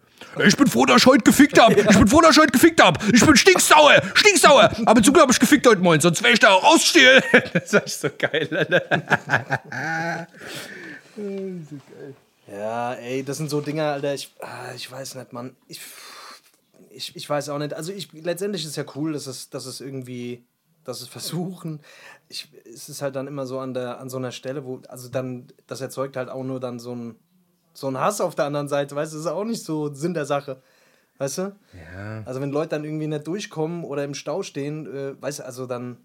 Ich 0.44 0.56
bin 0.56 0.66
froh, 0.66 0.84
dass 0.84 0.98
ich 0.98 1.06
heute 1.06 1.22
gefickt 1.22 1.58
hab. 1.60 1.76
Ich 1.76 1.86
bin 1.86 2.08
froh, 2.08 2.20
dass 2.20 2.36
ich 2.36 2.42
heute 2.42 2.52
gefickt 2.52 2.82
hab. 2.82 3.02
Ich 3.12 3.24
bin 3.24 3.36
stinksauer, 3.36 4.02
stinksauer. 4.14 4.70
Aber 4.84 5.02
zum 5.02 5.14
Glück 5.14 5.24
hab 5.24 5.30
ich 5.30 5.40
gefickt 5.40 5.66
heute 5.66 5.80
Morgen, 5.80 6.00
sonst 6.00 6.22
wäre 6.22 6.32
ich 6.32 6.40
da 6.40 6.52
rausstehlen. 6.52 7.22
das 7.52 7.72
war 7.72 7.86
so 7.86 8.08
geil, 8.18 8.48
Alter. 8.50 10.28
Ja, 12.50 12.94
ey, 12.94 13.22
das 13.22 13.36
sind 13.36 13.50
so 13.50 13.60
Dinger, 13.60 13.92
Alter. 13.92 14.14
Ich, 14.14 14.30
ah, 14.40 14.72
ich 14.74 14.90
weiß 14.90 15.16
nicht, 15.16 15.32
Mann. 15.32 15.54
Ich, 15.68 15.80
ich, 16.90 17.14
ich 17.14 17.28
weiß 17.28 17.50
auch 17.50 17.58
nicht. 17.58 17.74
Also, 17.74 17.92
ich, 17.92 18.12
letztendlich 18.12 18.64
ist 18.64 18.70
es 18.70 18.76
ja 18.76 18.84
cool, 18.94 19.12
dass 19.12 19.26
es, 19.26 19.50
dass 19.50 19.66
es 19.66 19.80
irgendwie, 19.80 20.44
dass 20.88 21.00
es 21.02 21.08
versuchen. 21.08 21.80
Ich, 22.28 22.48
es 22.64 22.88
ist 22.88 23.02
halt 23.02 23.16
dann 23.16 23.26
immer 23.26 23.46
so 23.46 23.58
an, 23.58 23.74
der, 23.74 24.00
an 24.00 24.08
so 24.08 24.16
einer 24.16 24.32
Stelle, 24.32 24.64
wo, 24.64 24.80
also 24.88 25.08
dann, 25.08 25.46
das 25.66 25.80
erzeugt 25.80 26.16
halt 26.16 26.28
auch 26.28 26.44
nur 26.44 26.60
dann 26.60 26.78
so 26.78 26.94
ein, 26.94 27.16
so 27.74 27.88
ein 27.88 27.98
Hass 27.98 28.20
auf 28.20 28.34
der 28.34 28.46
anderen 28.46 28.68
Seite, 28.68 28.96
weißt 28.96 29.12
du, 29.12 29.16
das 29.16 29.26
ist 29.26 29.30
auch 29.30 29.44
nicht 29.44 29.64
so 29.64 29.92
Sinn 29.94 30.14
der 30.14 30.24
Sache. 30.24 30.60
Weißt 31.18 31.38
du? 31.38 31.42
Ja. 31.74 32.22
Also, 32.24 32.40
wenn 32.40 32.50
Leute 32.50 32.70
dann 32.70 32.84
irgendwie 32.84 33.08
nicht 33.08 33.26
durchkommen 33.26 33.84
oder 33.84 34.04
im 34.04 34.14
Stau 34.14 34.42
stehen, 34.42 34.86
äh, 34.86 35.20
weißt 35.20 35.40
du, 35.40 35.44
also 35.44 35.66
dann 35.66 35.98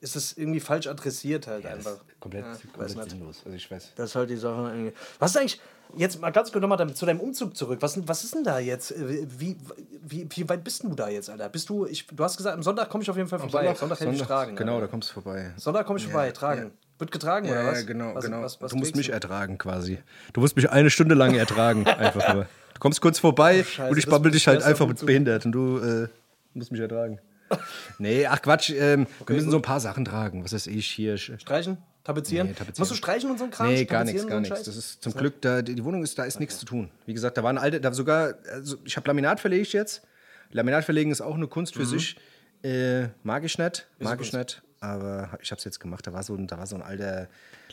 ist 0.00 0.16
es 0.16 0.36
irgendwie 0.36 0.58
falsch 0.58 0.88
adressiert 0.88 1.46
halt 1.46 1.64
einfach. 1.64 1.98
Komplett, 2.18 2.44
Ja, 2.44 2.56
komplett 2.72 3.10
sinnlos. 3.10 3.42
Also 3.44 3.56
ich 3.56 3.70
weiß. 3.70 3.92
Das 3.94 4.10
ist 4.10 4.16
halt 4.16 4.30
die 4.30 4.36
Sache 4.36 4.62
irgendwie. 4.62 4.92
Was 5.20 5.30
ist 5.30 5.36
eigentlich, 5.36 5.60
jetzt 5.96 6.20
mal 6.20 6.30
ganz 6.30 6.52
kurz 6.52 6.62
nochmal 6.62 6.92
zu 6.94 7.06
deinem 7.06 7.20
Umzug 7.20 7.56
zurück. 7.56 7.78
Was, 7.82 7.98
was 8.06 8.24
ist 8.24 8.34
denn 8.34 8.44
da 8.44 8.58
jetzt? 8.58 8.90
Äh, 8.92 9.26
Wie, 9.38 9.56
wie, 10.02 10.26
wie 10.30 10.48
weit 10.48 10.64
bist 10.64 10.82
du 10.82 10.94
da 10.94 11.08
jetzt, 11.08 11.30
Alter? 11.30 11.48
Bist 11.48 11.68
du, 11.68 11.86
ich, 11.86 12.06
du 12.06 12.22
hast 12.24 12.36
gesagt, 12.36 12.56
am 12.56 12.62
Sonntag 12.62 12.88
komme 12.90 13.02
ich 13.02 13.10
auf 13.10 13.16
jeden 13.16 13.28
Fall 13.28 13.38
vorbei. 13.38 13.64
Sonntag, 13.64 13.78
Sonntag 13.78 14.00
helfe 14.00 14.14
ich 14.14 14.22
tragen. 14.22 14.56
Genau, 14.56 14.74
Alter. 14.74 14.86
da 14.86 14.90
kommst 14.90 15.10
du 15.10 15.14
vorbei. 15.14 15.52
Sonntag 15.56 15.86
komme 15.86 15.98
ich 15.98 16.04
vorbei, 16.06 16.30
tragen. 16.32 16.72
Wird 16.98 17.10
getragen 17.10 17.48
oder 17.50 17.66
was? 17.66 17.80
Ja, 17.80 17.86
genau, 17.86 18.14
was, 18.14 18.24
genau. 18.24 18.42
Was, 18.42 18.60
was 18.60 18.70
du 18.70 18.76
musst 18.76 18.94
mich 18.94 19.10
ertragen 19.10 19.58
quasi. 19.58 19.98
Du 20.32 20.40
musst 20.40 20.54
mich 20.56 20.70
eine 20.70 20.88
Stunde 20.90 21.14
lang 21.14 21.34
ertragen, 21.34 21.86
einfach 21.86 22.34
nur. 22.34 22.46
Du 22.74 22.80
kommst 22.80 23.00
kurz 23.00 23.18
vorbei 23.18 23.60
Oh, 23.60 23.64
Scheiße, 23.64 23.90
und 23.90 23.98
ich 23.98 24.06
babbel 24.06 24.30
dich 24.30 24.46
halt 24.46 24.62
einfach 24.62 24.86
mit 24.86 24.94
Umzug. 24.96 25.06
behindert 25.06 25.44
und 25.46 25.52
du 25.52 25.78
äh, 25.78 26.08
musst 26.54 26.70
mich 26.72 26.80
ertragen. 26.80 27.18
Nee, 27.98 28.24
ach 28.26 28.40
Quatsch, 28.40 28.70
ähm, 28.70 29.06
wir 29.26 29.36
müssen 29.36 29.50
so 29.50 29.56
ein 29.58 29.62
paar 29.62 29.78
Sachen 29.78 30.06
tragen. 30.06 30.42
Was 30.42 30.54
weiß 30.54 30.68
ich 30.68 30.86
hier. 30.86 31.18
Streichen? 31.18 31.76
Tapezieren? 32.04 32.48
Nee, 32.48 32.52
tapezieren. 32.54 32.80
Musst 32.80 32.90
du 32.90 32.94
streichen 32.96 33.30
und 33.30 33.38
so 33.38 33.44
ein 33.44 33.50
Kram? 33.50 33.68
Nee, 33.68 33.84
gar 33.84 34.02
nichts, 34.04 34.26
gar 34.26 34.40
nichts. 34.40 34.64
Das 34.64 34.76
ist 34.76 35.02
zum 35.02 35.14
Glück, 35.14 35.40
da, 35.40 35.62
die 35.62 35.84
Wohnung 35.84 36.02
ist, 36.02 36.18
da 36.18 36.24
ist 36.24 36.40
nichts 36.40 36.58
zu 36.58 36.66
tun. 36.66 36.90
Wie 37.06 37.14
gesagt, 37.14 37.36
da 37.38 37.42
waren 37.44 37.58
alte, 37.58 37.80
da 37.80 37.92
sogar, 37.92 38.34
also 38.50 38.76
ich 38.84 38.96
habe 38.96 39.06
Laminat 39.08 39.38
verlegt 39.40 39.72
jetzt. 39.72 40.02
Laminat 40.50 40.84
verlegen 40.84 41.10
ist 41.12 41.20
auch 41.20 41.34
eine 41.36 41.46
Kunst 41.46 41.76
Mhm. 41.76 41.80
für 41.80 41.86
sich. 41.86 42.16
Äh, 42.64 43.08
mag 43.22 43.44
ich 43.44 43.56
nicht, 43.58 43.86
mag 43.98 44.20
ich 44.20 44.32
nicht, 44.32 44.62
aber 44.80 45.36
ich 45.40 45.50
habe 45.50 45.58
es 45.58 45.64
jetzt 45.64 45.80
gemacht. 45.80 46.06
Da 46.06 46.12
war, 46.12 46.22
so 46.22 46.34
ein, 46.34 46.46
da 46.46 46.58
war 46.58 46.66
so 46.66 46.76
ein 46.76 46.82
alter 46.82 47.28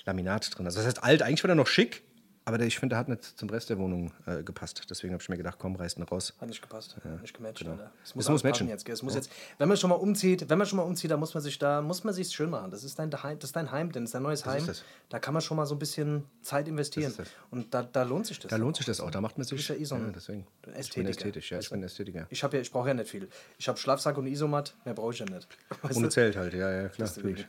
Laminat 0.05 0.57
drin. 0.57 0.65
Also 0.65 0.77
das 0.79 0.85
heißt 0.87 1.03
alt, 1.03 1.21
eigentlich 1.21 1.43
war 1.43 1.47
der 1.49 1.55
noch 1.55 1.67
schick, 1.67 2.01
aber 2.45 2.59
ich 2.61 2.79
finde, 2.79 2.93
der 2.93 2.99
hat 2.99 3.09
nicht 3.09 3.23
zum 3.23 3.49
Rest 3.49 3.69
der 3.69 3.77
Wohnung 3.77 4.11
äh, 4.25 4.41
gepasst. 4.43 4.81
Deswegen 4.89 5.13
habe 5.13 5.21
ich 5.21 5.29
mir 5.29 5.37
gedacht, 5.37 5.57
komm, 5.59 5.75
reißt 5.75 5.97
ihn 5.97 6.03
raus. 6.03 6.33
Hat 6.39 6.47
nicht 6.49 6.61
gepasst, 6.61 6.95
hat 6.95 7.21
nicht 7.21 7.35
gematcht, 7.35 7.67
Alter. 7.67 7.91
Es 8.03 8.09
Es 8.09 8.15
muss, 8.15 8.25
muss 8.25 8.29
alles 8.29 8.41
passen 8.41 8.49
matchen. 8.65 8.67
jetzt? 8.69 8.89
Es 8.89 9.03
muss 9.03 9.15
jetzt, 9.15 9.29
wenn 9.57 9.67
man 9.67 9.77
schon 9.77 9.89
mal 9.89 9.95
umzieht, 9.97 10.49
wenn 10.49 10.57
man 10.57 10.65
schon 10.67 10.77
mal 10.77 10.83
umzieht, 10.83 11.11
da 11.11 11.17
muss 11.17 11.33
man 11.33 11.43
sich 11.43 11.59
da, 11.59 11.81
muss 11.81 12.03
man 12.03 12.13
sich 12.13 12.29
schön 12.29 12.49
machen. 12.49 12.71
Das 12.71 12.83
ist 12.83 12.97
dein 12.97 13.11
Heim, 13.23 13.37
das 13.39 13.49
ist 13.49 13.55
dein 13.55 13.71
Heim, 13.71 13.91
denn 13.91 14.03
das 14.03 14.09
ist 14.09 14.13
dein 14.15 14.23
neues 14.23 14.45
Heim. 14.45 14.65
das. 14.65 14.83
Da 15.09 15.19
kann 15.19 15.33
man 15.33 15.41
schon 15.41 15.57
mal 15.57 15.65
so 15.65 15.75
ein 15.75 15.79
bisschen 15.79 16.25
Zeit 16.41 16.67
investieren. 16.67 17.13
Und 17.51 17.73
da, 17.73 17.83
da 17.83 18.03
lohnt 18.03 18.25
sich 18.25 18.39
das. 18.39 18.49
Da 18.49 18.57
lohnt 18.57 18.77
sich 18.77 18.85
das 18.85 18.99
auch, 18.99 19.11
da 19.11 19.21
macht 19.21 19.37
man 19.37 19.45
sich. 19.45 19.67
ja 19.67 19.75
eh 19.75 19.83
so 19.83 19.95
ein 19.95 20.11
deswegen. 20.13 20.47
Ich 20.79 20.93
bin 20.93 21.05
ästhetisch, 21.05 21.51
ja, 21.51 21.59
ich 21.59 21.69
bin 21.69 21.83
Ästhetiker. 21.83 22.27
Ich 22.29 22.43
habe 22.43 22.57
ja, 22.57 22.61
ich 22.61 22.71
brauche 22.71 22.87
ja 22.87 22.93
nicht 22.93 23.09
viel. 23.09 23.29
Ich 23.57 23.67
habe 23.67 23.77
Schlafsack 23.77 24.17
und 24.17 24.27
Isomat, 24.27 24.75
mehr 24.85 24.93
brauche 24.93 25.13
ich 25.13 25.19
ja 25.19 25.25
nicht. 25.25 25.47
Weißt 25.81 25.97
Ohne 25.97 26.07
du? 26.07 26.11
Zelt 26.13 26.35
halt, 26.35 26.53
ja, 26.53 26.71
ja, 26.71 26.89
klar. 26.89 27.07
Deswegen. 27.07 27.45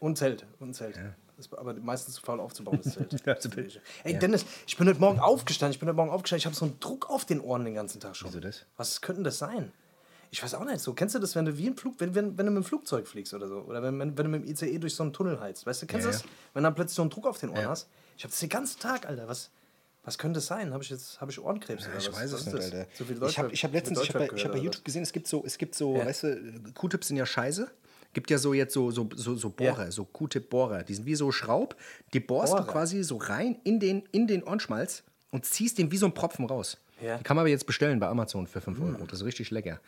Und 0.00 0.16
Zelt, 0.18 0.46
und 0.60 0.74
Zelt. 0.74 0.98
Das, 1.36 1.52
aber 1.52 1.74
meistens 1.74 2.14
zu 2.16 2.22
faul 2.22 2.40
aufzubauen, 2.40 2.80
das 2.82 2.94
Zelt. 2.94 3.12
Ja. 3.26 3.80
Ey, 4.04 4.18
Dennis, 4.18 4.44
ich 4.66 4.76
bin 4.76 4.88
heute 4.88 4.98
Morgen 5.00 5.20
aufgestanden. 5.20 5.72
Ich 5.72 5.78
bin 5.78 5.88
heute 5.88 5.96
Morgen 5.96 6.10
aufgestanden. 6.10 6.40
Ich 6.40 6.46
habe 6.46 6.56
so 6.56 6.64
einen 6.64 6.80
Druck 6.80 7.08
auf 7.10 7.24
den 7.24 7.40
Ohren 7.40 7.64
den 7.64 7.74
ganzen 7.74 8.00
Tag 8.00 8.16
schon. 8.16 8.28
Wieso 8.30 8.40
das? 8.40 8.64
Was 8.76 9.00
könnte 9.00 9.22
das 9.22 9.38
sein? 9.38 9.72
Ich 10.30 10.42
weiß 10.42 10.54
auch 10.54 10.64
nicht 10.64 10.80
so. 10.80 10.92
Kennst 10.94 11.14
du 11.14 11.18
das, 11.20 11.34
wenn 11.36 11.44
du 11.46 11.56
wie 11.56 11.68
ein 11.68 11.76
Flug, 11.76 11.94
wenn, 11.98 12.14
wenn, 12.14 12.36
wenn 12.36 12.46
du 12.46 12.52
mit 12.52 12.62
dem 12.62 12.66
Flugzeug 12.66 13.06
fliegst 13.08 13.32
oder 13.34 13.48
so? 13.48 13.60
Oder 13.60 13.82
wenn, 13.82 13.98
wenn, 13.98 14.18
wenn 14.18 14.24
du 14.24 14.30
mit 14.30 14.44
dem 14.44 14.50
ICE 14.50 14.78
durch 14.78 14.94
so 14.94 15.02
einen 15.02 15.12
Tunnel 15.12 15.40
heizt? 15.40 15.64
Weißt 15.64 15.80
du, 15.82 15.86
kennst 15.86 16.06
du 16.06 16.10
Ja, 16.10 16.16
das? 16.16 16.24
Wenn 16.54 16.64
dann 16.64 16.74
plötzlich 16.74 16.96
so 16.96 17.02
einen 17.02 17.10
Druck 17.10 17.26
auf 17.26 17.38
den 17.38 17.50
Ohren 17.50 17.62
Ja. 17.62 17.68
hast. 17.70 17.88
Ich 18.16 18.24
habe 18.24 18.30
das 18.32 18.40
den 18.40 18.48
ganzen 18.50 18.78
Tag, 18.80 19.08
Alter. 19.08 19.26
Was, 19.28 19.50
was 20.04 20.18
könnte 20.18 20.38
das 20.38 20.46
sein? 20.46 20.72
Habe 20.74 20.82
ich 20.82 20.90
jetzt 20.90 21.20
habe 21.20 21.30
ich 21.30 21.40
Ohrenkrebs 21.40 21.86
oder 21.86 21.96
Ich 21.96 22.08
was? 22.08 22.16
weiß 22.20 22.32
was 22.32 22.40
es 22.46 22.52
nicht? 22.52 22.74
Alter. 22.74 22.86
Viel 22.90 23.22
ich 23.26 23.38
habe 23.38 23.52
ich 23.52 23.64
hab 23.64 23.72
letztens, 23.72 24.02
ich 24.02 24.08
habe 24.14 24.26
bei, 24.26 24.36
ich 24.36 24.44
hab 24.44 24.52
bei 24.52 24.58
YouTube 24.58 24.84
gesehen, 24.84 25.02
es 25.02 25.12
gibt 25.12 25.28
so, 25.28 25.42
es 25.46 25.56
gibt 25.56 25.74
so, 25.74 25.96
Ja. 25.96 26.04
weißt 26.04 26.24
du, 26.24 26.72
Q-Tips 26.74 27.08
sind 27.08 27.16
ja 27.16 27.24
scheiße. 27.26 27.70
Gibt 28.14 28.30
ja 28.30 28.38
so 28.38 28.54
jetzt 28.54 28.72
so, 28.74 28.90
so, 28.90 29.08
so, 29.14 29.34
so 29.36 29.50
Bohrer, 29.50 29.84
Ja. 29.84 29.90
so 29.90 30.04
Q-Tip-Bohrer. 30.04 30.82
Die 30.82 30.94
sind 30.94 31.04
wie 31.06 31.14
so 31.14 31.30
Schraub. 31.30 31.76
Die 32.12 32.20
bohrst 32.20 32.52
Bohrer. 32.52 32.64
du 32.66 32.72
quasi 32.72 33.02
so 33.04 33.16
rein 33.16 33.58
in 33.64 33.78
den, 33.80 34.02
in 34.12 34.26
den 34.26 34.42
Ohrenschmalz 34.42 35.04
und 35.30 35.44
ziehst 35.44 35.78
den 35.78 35.90
wie 35.92 35.96
so 35.98 36.06
ein 36.06 36.14
Propfen 36.14 36.46
raus. 36.46 36.78
Ja. 37.02 37.18
Die 37.18 37.22
kann 37.22 37.36
man 37.36 37.42
aber 37.42 37.50
jetzt 37.50 37.66
bestellen 37.66 38.00
bei 38.00 38.08
Amazon 38.08 38.46
für 38.46 38.60
5 38.60 38.80
Euro. 38.80 39.04
Das 39.06 39.20
ist 39.20 39.24
richtig 39.26 39.50
lecker. 39.50 39.80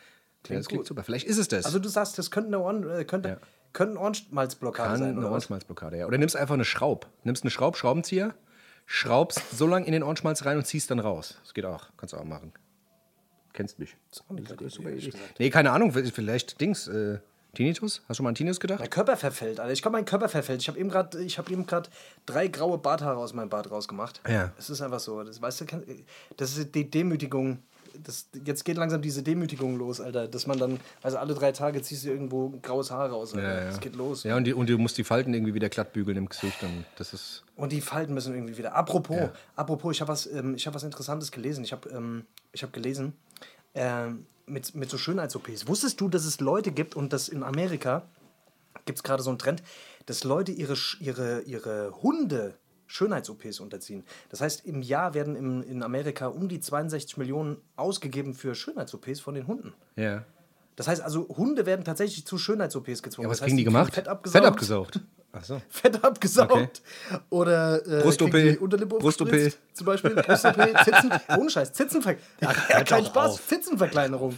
ja, 0.47 0.55
das 0.55 0.67
klingt 0.67 0.81
gut. 0.81 0.87
super. 0.87 1.03
Vielleicht 1.03 1.27
ist 1.27 1.37
es 1.39 1.47
das. 1.47 1.65
Also 1.65 1.79
du 1.79 1.89
sagst, 1.89 2.17
das 2.17 2.31
könnte 2.31 2.47
eine, 2.49 2.59
Ohren, 2.59 2.87
äh, 2.89 3.03
könnte, 3.05 3.29
Ja. 3.29 3.37
könnte 3.73 3.99
eine 3.99 4.07
Ohrenmalzblockade 4.07 4.89
Kann 4.89 4.97
sein, 4.99 5.07
eine 5.09 5.17
oder 5.17 5.25
was? 5.27 5.31
Ohrenschmalzblockade, 5.31 5.97
ja. 5.97 6.05
Oder 6.05 6.17
nimmst 6.19 6.35
einfach 6.37 6.53
eine 6.53 6.63
Schraub. 6.65 7.07
Nimmst 7.23 7.43
eine 7.43 7.49
Schraub, 7.51 7.75
Schraubenzieher, 7.75 8.33
schraubst 8.85 9.41
so 9.57 9.67
lange 9.67 9.85
in 9.87 9.91
den 9.93 10.03
Ohrenschmalz 10.03 10.45
rein 10.45 10.57
und 10.57 10.65
ziehst 10.65 10.89
dann 10.91 10.99
raus. 10.99 11.37
Das 11.43 11.53
geht 11.53 11.65
auch. 11.65 11.87
Kannst 11.97 12.13
du 12.13 12.17
auch 12.17 12.23
machen. 12.23 12.53
Kennst 13.53 13.79
mich. 13.79 13.97
ist 14.11 14.21
auch 14.21 14.29
eine 14.29 14.41
gute 14.43 14.69
super 14.69 14.89
Idee, 14.89 14.97
Idee. 14.97 15.05
ehrlich 15.07 15.11
gesagt. 15.11 15.39
Nee, 15.39 15.49
keine 15.49 15.71
Ahnung, 15.71 15.91
vielleicht 15.91 16.61
Dings. 16.61 16.87
Äh, 16.87 17.19
Tinnitus? 17.53 18.01
Hast 18.01 18.09
du 18.09 18.13
schon 18.15 18.23
mal 18.23 18.29
an 18.29 18.35
Tinnitus 18.35 18.59
gedacht? 18.59 18.79
Mein 18.79 18.89
Körper 18.89 19.17
verfällt, 19.17 19.59
Alter. 19.59 19.73
Ich 19.73 19.81
glaube, 19.81 19.97
mein 19.97 20.05
Körper 20.05 20.29
verfällt. 20.29 20.61
Ich 20.61 20.67
habe 20.69 20.79
eben 20.79 20.89
gerade 20.89 21.19
hab 21.19 21.89
drei 22.25 22.47
graue 22.47 22.77
Barthaare 22.77 23.17
aus 23.17 23.33
meinem 23.33 23.49
Bart 23.49 23.69
rausgemacht. 23.69 24.21
Ja. 24.27 24.53
Es 24.57 24.69
ist 24.69 24.81
einfach 24.81 25.01
so. 25.01 25.21
Das, 25.23 25.41
weißt 25.41 25.61
du, 25.61 25.65
das 26.37 26.57
ist 26.57 26.73
die 26.73 26.89
Demütigung. 26.89 27.59
Das, 28.05 28.29
jetzt 28.45 28.63
geht 28.63 28.77
langsam 28.77 29.01
diese 29.01 29.21
Demütigung 29.21 29.77
los, 29.77 29.99
Alter. 29.99 30.29
Dass 30.29 30.47
man 30.47 30.57
dann, 30.57 30.79
also 31.03 31.17
alle 31.17 31.33
drei 31.33 31.51
Tage 31.51 31.81
ziehst 31.81 32.05
du 32.05 32.09
irgendwo 32.09 32.53
graues 32.61 32.89
Haar 32.89 33.09
raus, 33.09 33.35
Alter. 33.35 33.67
Es 33.67 33.81
geht 33.81 33.97
los. 33.97 34.23
Ja, 34.23 34.37
und, 34.37 34.45
die, 34.45 34.53
und 34.53 34.69
du 34.69 34.77
musst 34.77 34.97
die 34.97 35.03
Falten 35.03 35.33
irgendwie 35.33 35.53
wieder 35.53 35.67
glatt 35.67 35.91
bügeln 35.91 36.15
im 36.15 36.29
Gesicht. 36.29 36.63
Und 36.63 36.85
das 36.97 37.13
ist. 37.13 37.43
Und 37.57 37.73
die 37.73 37.81
Falten 37.81 38.13
müssen 38.13 38.33
irgendwie 38.33 38.57
wieder. 38.57 38.75
Apropos, 38.75 39.29
apropos, 39.57 39.93
ich 39.93 39.99
habe 39.99 40.13
was, 40.13 40.25
ähm, 40.25 40.55
ich 40.55 40.65
hab 40.67 40.73
was 40.73 40.83
Interessantes 40.83 41.31
gelesen. 41.31 41.65
Ich 41.65 41.73
habe 41.73 41.89
ähm, 41.89 42.25
ich 42.53 42.63
hab 42.63 42.71
gelesen, 42.71 43.11
ähm, 43.73 44.25
mit, 44.51 44.75
mit 44.75 44.89
so 44.89 44.97
Schönheits-OPs. 44.97 45.67
Wusstest 45.67 45.99
du, 46.01 46.09
dass 46.09 46.25
es 46.25 46.39
Leute 46.39 46.71
gibt 46.71 46.95
und 46.95 47.13
dass 47.13 47.29
in 47.29 47.43
Amerika 47.43 48.03
gibt 48.85 48.99
es 48.99 49.03
gerade 49.03 49.23
so 49.23 49.29
einen 49.29 49.39
Trend, 49.39 49.63
dass 50.05 50.23
Leute 50.23 50.51
ihre, 50.51 50.75
ihre, 50.99 51.41
ihre 51.41 52.01
Hunde 52.01 52.55
Schönheits-OPs 52.87 53.59
unterziehen. 53.59 54.03
Das 54.29 54.41
heißt, 54.41 54.65
im 54.65 54.81
Jahr 54.81 55.13
werden 55.13 55.35
im, 55.35 55.63
in 55.63 55.81
Amerika 55.81 56.27
um 56.27 56.49
die 56.49 56.59
62 56.59 57.17
Millionen 57.17 57.57
ausgegeben 57.77 58.33
für 58.33 58.53
Schönheits-OPs 58.53 59.21
von 59.21 59.33
den 59.33 59.47
Hunden. 59.47 59.73
Ja. 59.95 60.25
Das 60.75 60.87
heißt 60.87 61.01
also, 61.01 61.27
Hunde 61.29 61.65
werden 61.65 61.85
tatsächlich 61.85 62.25
zu 62.25 62.37
Schönheits-OPs 62.37 63.01
gezwungen. 63.01 63.25
Ja, 63.25 63.29
was 63.29 63.37
das 63.37 63.43
heißt, 63.43 63.47
kriegen 63.47 63.57
die 63.57 63.63
gemacht? 63.63 63.93
Fett 63.93 64.07
abgesaugt. 64.07 64.43
Fett 64.43 64.51
abgesaugt. 64.51 64.99
Ach 65.33 65.43
so. 65.43 65.61
Fett 65.69 66.03
abgesaugt. 66.03 66.51
Okay. 66.51 67.19
Oder 67.29 67.85
äh, 67.87 68.01
Brust-OP. 68.01 68.31
die 68.31 68.57
Unterlippe 68.57 68.97
Brust-OP. 68.97 69.27
aufgespritzt, 69.27 69.59
Zum 69.73 69.85
Beispiel 69.85 70.11
Brust-OP, 70.15 70.55
Zitzen. 70.83 71.11
Ohne 71.39 71.49
Scheiß, 71.49 71.71
Zitzenverkleinerung. 71.73 72.27
Ja, 72.41 72.75
hört 72.77 72.87
kein 72.89 73.05
Spaß, 73.05 73.31
auf. 73.31 73.47
Zitzenverkleinerung. 73.47 74.37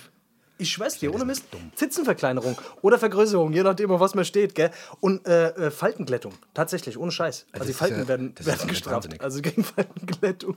Ich 0.59 0.69
schwör's 0.71 0.99
dir, 0.99 1.13
ohne 1.13 1.25
Mist. 1.25 1.45
Zitzenverkleinerung 1.75 2.55
oder 2.83 2.99
Vergrößerung, 2.99 3.51
je 3.53 3.63
nachdem, 3.63 3.89
auf 3.89 3.99
was 3.99 4.13
man 4.13 4.23
steht, 4.23 4.53
gell? 4.53 4.69
Und 5.01 5.27
äh, 5.27 5.47
äh, 5.49 5.71
Faltenglättung, 5.71 6.33
tatsächlich, 6.53 6.97
ohne 6.97 7.11
Scheiß. 7.11 7.47
Also, 7.51 7.65
die 7.65 7.71
ist 7.71 7.77
Falten 7.77 7.99
ja- 8.01 8.07
werden, 8.07 8.35
das 8.35 8.45
werden 8.45 8.59
ja 8.61 8.65
gestraft. 8.67 8.95
wahnsinnig. 8.97 9.21
Also 9.23 9.41
gegen 9.41 9.63
Faltenglättung. 9.63 10.55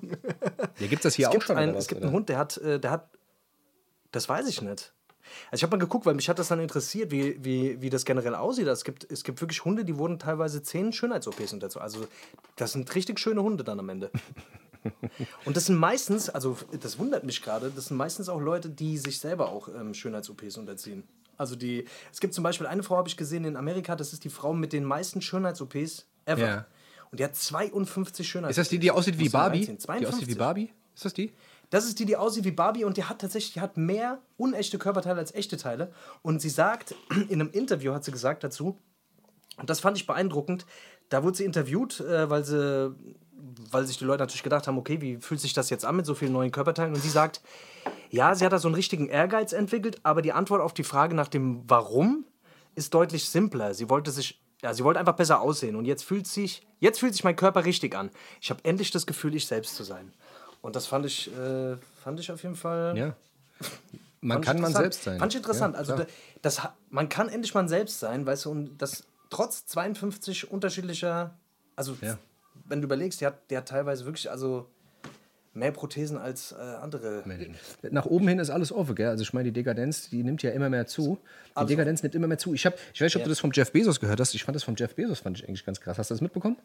Ja, 0.78 0.87
gibt 0.87 0.97
es 0.97 1.02
das 1.05 1.14
hier 1.14 1.25
es 1.25 1.28
auch 1.31 1.33
gibt, 1.33 1.45
schon? 1.45 1.57
einen, 1.57 1.71
oder 1.71 1.78
es 1.78 1.85
was, 1.85 1.88
gibt 1.88 2.00
oder? 2.02 2.09
einen 2.09 2.14
Hund, 2.14 2.28
der 2.28 2.37
hat, 2.38 2.59
äh, 2.59 2.78
der 2.78 2.90
hat, 2.90 3.09
das 4.12 4.28
weiß 4.28 4.47
ich 4.49 4.61
nicht. 4.61 4.93
Also 5.50 5.61
ich 5.61 5.62
habe 5.62 5.76
mal 5.76 5.81
geguckt, 5.81 6.07
weil 6.07 6.14
mich 6.14 6.28
hat 6.28 6.38
das 6.38 6.49
dann 6.49 6.61
interessiert, 6.61 7.11
wie, 7.11 7.43
wie, 7.45 7.81
wie 7.81 7.90
das 7.90 8.05
generell 8.05 8.35
aussieht. 8.35 8.66
Es 8.66 8.85
gibt, 8.85 9.11
es 9.11 9.25
gibt 9.25 9.40
wirklich 9.40 9.64
Hunde, 9.64 9.85
die 9.85 9.97
wurden 9.97 10.19
teilweise 10.19 10.62
zehn 10.62 10.93
Schönheits-OPs 10.93 11.52
und 11.52 11.62
dazu. 11.62 11.81
Also 11.81 12.07
das 12.57 12.73
sind 12.73 12.93
richtig 12.95 13.21
schöne 13.21 13.43
Hunde 13.43 13.64
dann 13.64 13.78
am 13.81 13.88
Ende. 13.88 14.11
Und 15.45 15.57
das 15.57 15.66
sind 15.66 15.76
meistens, 15.76 16.31
also 16.31 16.57
das 16.81 16.97
wundert 16.99 17.25
mich 17.25 17.43
gerade, 17.43 17.73
das 17.75 17.87
sind 17.87 17.97
meistens 17.97 18.28
auch 18.28 18.40
Leute, 18.40 18.71
die 18.71 18.99
sich 18.99 19.19
selber 19.19 19.49
auch 19.49 19.69
ähm, 19.69 19.95
Schönheits-OPs 19.95 20.59
unterziehen. 20.59 21.02
Also 21.37 21.57
die, 21.57 21.87
es 22.12 22.21
gibt 22.21 22.35
zum 22.35 22.45
Beispiel 22.45 22.66
eine 22.66 22.85
Frau, 22.85 22.97
habe 22.97 23.09
ich 23.09 23.16
gesehen 23.16 23.45
in 23.45 23.57
Amerika, 23.57 23.97
das 23.97 24.12
ist 24.12 24.25
die 24.25 24.31
Frau 24.31 24.52
mit 24.52 24.73
den 24.73 24.85
meisten 24.85 25.21
Schönheits-OPs 25.21 26.07
ever. 26.25 26.40
Ja. 26.40 26.66
Und 27.11 27.21
die 27.21 27.25
hat 27.25 27.37
52 27.37 28.28
Schönheits-OPs. 28.28 28.59
Ist 28.59 28.59
das 28.59 28.69
die, 28.69 28.78
die 28.78 28.90
aussieht 28.90 29.19
wie 29.19 29.28
Barbie? 29.28 29.61
Die 29.61 29.73
aussieht 29.73 30.28
wie 30.28 30.37
52. 30.37 30.38
Barbie? 30.38 30.73
Ist 30.95 31.05
das 31.05 31.14
die? 31.14 31.33
Das 31.76 31.85
ist 31.85 31.99
die, 31.99 32.06
die 32.06 32.16
aussieht 32.16 32.47
wie 32.47 32.52
Barbie 32.52 32.85
und 32.85 32.97
die 32.97 33.04
hat 33.04 33.18
tatsächlich 33.18 33.52
die 33.52 33.61
hat 33.61 33.76
mehr 33.76 34.23
unechte 34.38 34.78
Körperteile 34.78 35.18
als 35.18 35.35
echte 35.35 35.59
Teile. 35.59 35.92
Und 36.23 36.40
sie 36.40 36.49
sagt, 36.49 36.95
in 37.28 37.38
einem 37.38 37.50
Interview 37.50 37.92
hat 37.92 38.02
sie 38.02 38.12
gesagt 38.12 38.42
dazu, 38.45 38.78
und 39.59 39.68
das 39.68 39.80
fand 39.80 39.99
ich 39.99 40.06
beeindruckend, 40.06 40.64
da 41.11 41.23
wurde 41.23 41.37
sie 41.37 41.45
interviewt, 41.45 42.00
äh, 42.00 42.30
weil, 42.30 42.47
sie, 42.47 42.95
weil 43.71 43.85
sich 43.85 43.99
die 43.99 44.06
Leute 44.06 44.23
natürlich 44.23 44.42
gedacht 44.42 44.66
haben, 44.66 44.78
okay, 44.78 45.02
wie 45.02 45.18
fühlt 45.18 45.38
sich 45.38 45.52
das 45.52 45.68
jetzt 45.68 45.85
an 45.85 45.97
mit 45.97 46.06
so 46.06 46.14
vielen 46.14 46.33
neuen 46.33 46.50
Körperteilen? 46.50 46.95
Und 46.95 47.02
sie 47.02 47.11
sagt, 47.11 47.42
ja, 48.09 48.35
sie 48.35 48.47
hat 48.47 48.54
da 48.54 48.59
so 48.59 48.68
einen 48.68 48.75
richtigen 48.75 49.11
Ehrgeiz 49.11 49.52
entwickelt, 49.52 50.00
aber 50.02 50.23
die 50.23 50.33
Antwort 50.33 50.62
auf 50.62 50.73
die 50.73 50.83
Frage 50.83 51.14
nach 51.14 51.28
dem 51.28 51.62
Warum 51.68 52.25
ist 52.75 52.95
deutlich 52.95 53.28
simpler. 53.28 53.75
Sie 53.75 53.90
wollte 53.90 54.12
sich, 54.12 54.40
ja, 54.62 54.73
sie 54.73 54.83
wollte 54.83 54.99
einfach 54.99 55.16
besser 55.16 55.42
aussehen 55.42 55.76
und 55.76 55.85
jetzt 55.85 56.04
fühlt 56.04 56.26
sich, 56.26 56.66
jetzt 56.78 57.00
fühlt 57.00 57.12
sich 57.12 57.25
mein 57.25 57.37
Körper 57.37 57.66
richtig 57.66 57.95
an. 57.95 58.09
Ich 58.40 58.49
habe 58.49 58.64
endlich 58.64 58.90
das 58.92 59.04
Gefühl, 59.04 59.35
ich 59.35 59.47
selbst 59.47 59.76
zu 59.76 59.85
sein. 59.85 60.14
Und 60.63 60.77
das 60.77 60.87
fand 60.87 61.07
ich, 61.07 61.31
äh, 61.37 61.77
fand 62.03 62.19
ich 62.21 62.31
auf 62.31 62.43
jeden 62.43 62.57
Fall. 62.57 62.97
Ja. 62.97 63.15
Man 64.21 64.41
kann 64.43 64.61
man 64.61 64.73
selbst 64.73 65.05
sein. 65.05 65.19
Fand 65.19 65.33
ich 65.33 65.39
interessant. 65.39 65.75
Ja, 65.75 65.79
also 65.81 66.05
das, 66.43 66.61
man 66.91 67.09
kann 67.09 67.29
endlich 67.29 67.55
man 67.55 67.69
selbst 67.69 68.01
sein, 68.01 68.27
weißt 68.27 68.47
du, 68.47 68.51
und 68.51 68.79
das 68.79 69.05
trotz 69.31 69.67
52 69.67 70.51
unterschiedlicher, 70.51 71.35
also 71.77 71.97
Ja. 72.01 72.19
wenn 72.65 72.81
du 72.81 72.87
überlegst, 72.87 73.21
der 73.21 73.29
hat, 73.29 73.51
der 73.51 73.59
hat 73.59 73.69
teilweise 73.69 74.05
wirklich 74.05 74.31
also 74.31 74.67
mehr 75.55 75.73
Prothesen 75.73 76.19
als 76.19 76.53
äh, 76.53 76.57
andere. 76.57 77.23
Nach 77.91 78.05
oben 78.05 78.29
hin 78.29 78.39
ist 78.39 78.51
alles 78.51 78.73
offen, 78.73 78.95
gell? 78.95 79.09
Also 79.09 79.23
ich 79.23 79.33
meine, 79.33 79.45
die 79.51 79.53
Dekadenz, 79.53 80.11
die 80.11 80.23
nimmt 80.23 80.43
ja 80.43 80.51
immer 80.51 80.69
mehr 80.69 80.87
zu. 80.87 81.19
Die 81.53 81.57
Also- 81.57 81.69
Dekadenz 81.69 82.03
nimmt 82.03 82.15
immer 82.15 82.27
mehr 82.27 82.37
zu. 82.39 82.53
Ich, 82.53 82.67
hab, 82.67 82.75
ich 82.93 83.01
weiß 83.01 83.07
nicht, 83.07 83.17
ob 83.17 83.23
du 83.25 83.31
das 83.31 83.41
vom 83.41 83.51
Jeff 83.55 83.73
Bezos 83.73 83.99
gehört 83.99 84.21
hast. 84.21 84.35
Ich 84.35 84.45
fand 84.45 84.55
das 84.55 84.65
vom 84.65 84.75
Jeff 84.77 84.95
Bezos, 84.95 85.21
fand 85.21 85.39
ich 85.39 85.49
eigentlich 85.49 85.65
ganz 85.65 85.81
krass. 85.81 85.99
Hast 85.99 86.11
du 86.11 86.15
das 86.15 86.21
mitbekommen? 86.21 86.57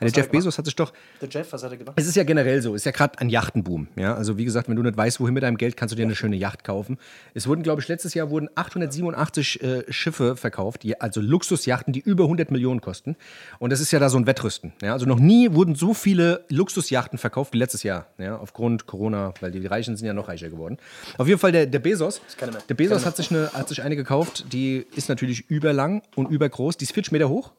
Der 0.00 0.08
hat 0.08 0.16
Jeff? 0.16 0.30
Bezos 0.30 0.58
hat 0.58 0.64
sich 0.64 0.76
doch 0.76 0.92
Der 1.20 1.28
Jeff, 1.28 1.52
was 1.52 1.62
hat 1.62 1.70
er 1.70 1.76
gemacht? 1.76 1.94
Es 1.98 2.06
ist 2.06 2.16
ja 2.16 2.24
generell 2.24 2.62
so, 2.62 2.74
es 2.74 2.82
ist 2.82 2.84
ja 2.86 2.92
gerade 2.92 3.18
ein 3.18 3.28
Yachtenboom. 3.28 3.88
Ja? 3.96 4.14
Also 4.14 4.38
wie 4.38 4.44
gesagt, 4.44 4.68
wenn 4.68 4.76
du 4.76 4.82
nicht 4.82 4.96
weißt, 4.96 5.20
wohin 5.20 5.34
mit 5.34 5.42
deinem 5.42 5.56
Geld, 5.56 5.76
kannst 5.76 5.92
du 5.92 5.96
dir 5.96 6.04
eine 6.04 6.14
schöne 6.14 6.36
Yacht 6.36 6.64
kaufen. 6.64 6.98
Es 7.34 7.46
wurden, 7.46 7.62
glaube 7.62 7.80
ich, 7.80 7.88
letztes 7.88 8.14
Jahr 8.14 8.30
wurden 8.30 8.48
887 8.54 9.62
äh, 9.62 9.92
Schiffe 9.92 10.36
verkauft, 10.36 10.86
also 10.98 11.20
Luxusjachten, 11.20 11.92
die 11.92 12.00
über 12.00 12.24
100 12.24 12.50
Millionen 12.50 12.80
kosten. 12.80 13.16
Und 13.58 13.70
das 13.70 13.80
ist 13.80 13.90
ja 13.92 13.98
da 13.98 14.08
so 14.08 14.18
ein 14.18 14.26
Wettrüsten. 14.26 14.72
Ja? 14.82 14.92
Also 14.92 15.06
noch 15.06 15.18
nie 15.18 15.52
wurden 15.52 15.74
so 15.74 15.94
viele 15.94 16.44
Luxusjachten 16.48 17.18
verkauft 17.18 17.52
wie 17.52 17.58
letztes 17.58 17.82
Jahr. 17.82 18.06
Ja? 18.18 18.36
Aufgrund 18.36 18.86
Corona, 18.86 19.34
weil 19.40 19.50
die 19.50 19.66
Reichen 19.66 19.96
sind 19.96 20.06
ja 20.06 20.12
noch 20.12 20.28
reicher 20.28 20.48
geworden. 20.48 20.78
Auf 21.18 21.28
jeden 21.28 21.38
Fall 21.38 21.52
der, 21.52 21.66
der 21.66 21.78
Bezos. 21.78 22.20
Der 22.68 22.74
Bezos 22.74 23.06
hat 23.06 23.16
sich, 23.16 23.30
eine, 23.30 23.52
hat 23.52 23.68
sich 23.68 23.82
eine 23.82 23.96
gekauft, 23.96 24.46
die 24.52 24.86
ist 24.94 25.08
natürlich 25.08 25.48
überlang 25.50 26.02
und 26.14 26.30
übergroß. 26.30 26.76
Die 26.76 26.84
ist 26.84 26.92
40 26.92 27.12
Meter 27.12 27.28
hoch. 27.28 27.52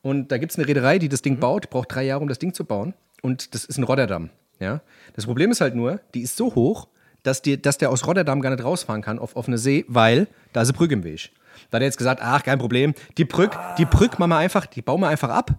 Und 0.00 0.32
da 0.32 0.38
gibt 0.38 0.52
es 0.52 0.58
eine 0.58 0.66
Reederei, 0.66 0.98
die 0.98 1.08
das 1.08 1.22
Ding 1.22 1.38
baut, 1.38 1.70
braucht 1.70 1.94
drei 1.94 2.04
Jahre, 2.04 2.22
um 2.22 2.28
das 2.28 2.38
Ding 2.38 2.54
zu 2.54 2.64
bauen. 2.64 2.94
Und 3.20 3.54
das 3.54 3.64
ist 3.64 3.78
in 3.78 3.84
Rotterdam. 3.84 4.30
Ja? 4.58 4.80
Das 5.14 5.26
Problem 5.26 5.50
ist 5.50 5.60
halt 5.60 5.74
nur, 5.74 6.00
die 6.14 6.22
ist 6.22 6.36
so 6.36 6.54
hoch, 6.54 6.88
dass, 7.22 7.42
die, 7.42 7.60
dass 7.60 7.78
der 7.78 7.90
aus 7.90 8.06
Rotterdam 8.06 8.40
gar 8.40 8.50
nicht 8.50 8.64
rausfahren 8.64 9.02
kann 9.02 9.18
auf 9.18 9.36
offene 9.36 9.58
See, 9.58 9.84
weil 9.88 10.26
da 10.52 10.62
ist 10.62 10.68
eine 10.68 10.78
Brücke 10.78 10.94
im 10.94 11.04
Weg. 11.04 11.30
Da 11.70 11.76
hat 11.76 11.82
er 11.82 11.86
jetzt 11.86 11.98
gesagt, 11.98 12.20
ach, 12.22 12.42
kein 12.42 12.58
Problem, 12.58 12.94
die 13.18 13.24
Brücke, 13.24 13.58
die 13.78 13.84
Brücke 13.84 14.16
machen 14.18 14.30
wir 14.30 14.38
einfach, 14.38 14.66
die 14.66 14.82
bauen 14.82 15.00
wir 15.00 15.08
einfach 15.08 15.30
ab. 15.30 15.52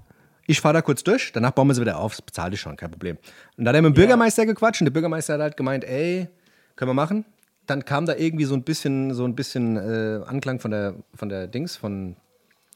Ich 0.46 0.60
fahre 0.60 0.74
da 0.74 0.82
kurz 0.82 1.04
durch, 1.04 1.32
danach 1.32 1.52
bauen 1.52 1.68
wir 1.68 1.74
sie 1.74 1.82
wieder 1.82 2.00
auf, 2.00 2.14
das 2.14 2.22
bezahle 2.22 2.54
ich 2.54 2.60
schon, 2.60 2.76
kein 2.76 2.92
Problem. 2.92 3.18
Und 3.58 3.64
da 3.64 3.70
hat 3.70 3.76
er 3.76 3.82
mit 3.82 3.94
dem 3.94 3.96
Bürgermeister 3.96 4.46
gequatscht 4.46 4.82
und 4.82 4.86
der 4.86 4.92
Bürgermeister 4.92 5.36
hat 5.36 5.42
halt 5.42 5.58
gemeint, 5.58 5.86
ey, 5.86 6.28
können 6.76 6.90
wir 6.90 6.96
machen. 6.96 7.26
Dann 7.66 7.86
kam 7.86 8.06
da 8.06 8.16
irgendwie 8.16 8.44
so 8.44 8.56
ein 8.56 8.64
bisschen, 8.64 9.14
so 9.14 9.24
ein 9.24 9.36
bisschen 9.36 9.78
äh, 9.78 10.22
Anklang 10.26 10.60
von 10.60 10.72
der, 10.72 10.96
von 11.16 11.30
der 11.30 11.48
Dings, 11.48 11.78
von, 11.78 12.18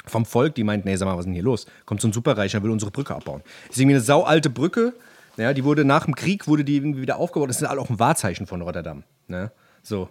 vom 0.09 0.25
Volk, 0.25 0.55
die 0.55 0.63
meinten, 0.63 0.87
nee, 0.87 0.95
sag 0.95 1.05
mal, 1.05 1.13
was 1.13 1.21
ist 1.21 1.25
denn 1.25 1.33
hier 1.33 1.43
los? 1.43 1.65
Kommt 1.85 2.01
so 2.01 2.07
ein 2.07 2.13
Superreicher, 2.13 2.63
will 2.63 2.71
unsere 2.71 2.91
Brücke 2.91 3.15
abbauen. 3.15 3.41
Das 3.67 3.75
ist 3.75 3.81
irgendwie 3.81 3.95
eine 3.95 4.03
saualte 4.03 4.49
Brücke. 4.49 4.93
Ja, 5.37 5.53
die 5.53 5.63
wurde 5.63 5.85
nach 5.85 6.05
dem 6.05 6.15
Krieg, 6.15 6.47
wurde 6.47 6.63
die 6.63 6.75
irgendwie 6.75 7.01
wieder 7.01 7.17
aufgebaut. 7.17 7.49
Das 7.49 7.61
ist 7.61 7.67
auch 7.67 7.89
ein 7.89 7.99
Wahrzeichen 7.99 8.47
von 8.47 8.61
Rotterdam. 8.61 9.03
Ne? 9.27 9.51
So. 9.83 10.09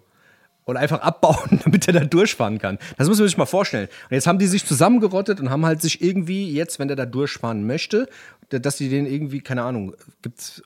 Und 0.64 0.76
einfach 0.76 1.00
abbauen, 1.00 1.60
damit 1.64 1.86
er 1.88 1.94
da 1.94 2.04
durchfahren 2.04 2.58
kann. 2.58 2.78
Das 2.96 3.08
muss 3.08 3.18
man 3.18 3.28
sich 3.28 3.36
mal 3.36 3.46
vorstellen. 3.46 3.88
Und 4.08 4.14
jetzt 4.14 4.26
haben 4.26 4.38
die 4.38 4.46
sich 4.46 4.64
zusammengerottet 4.64 5.40
und 5.40 5.50
haben 5.50 5.66
halt 5.66 5.82
sich 5.82 6.02
irgendwie 6.02 6.52
jetzt, 6.52 6.78
wenn 6.78 6.88
der 6.88 6.96
da 6.96 7.06
durchfahren 7.06 7.66
möchte, 7.66 8.08
dass 8.48 8.76
die 8.76 8.88
den 8.88 9.06
irgendwie, 9.06 9.40
keine 9.40 9.62
Ahnung, 9.62 9.94
gibt 10.22 10.62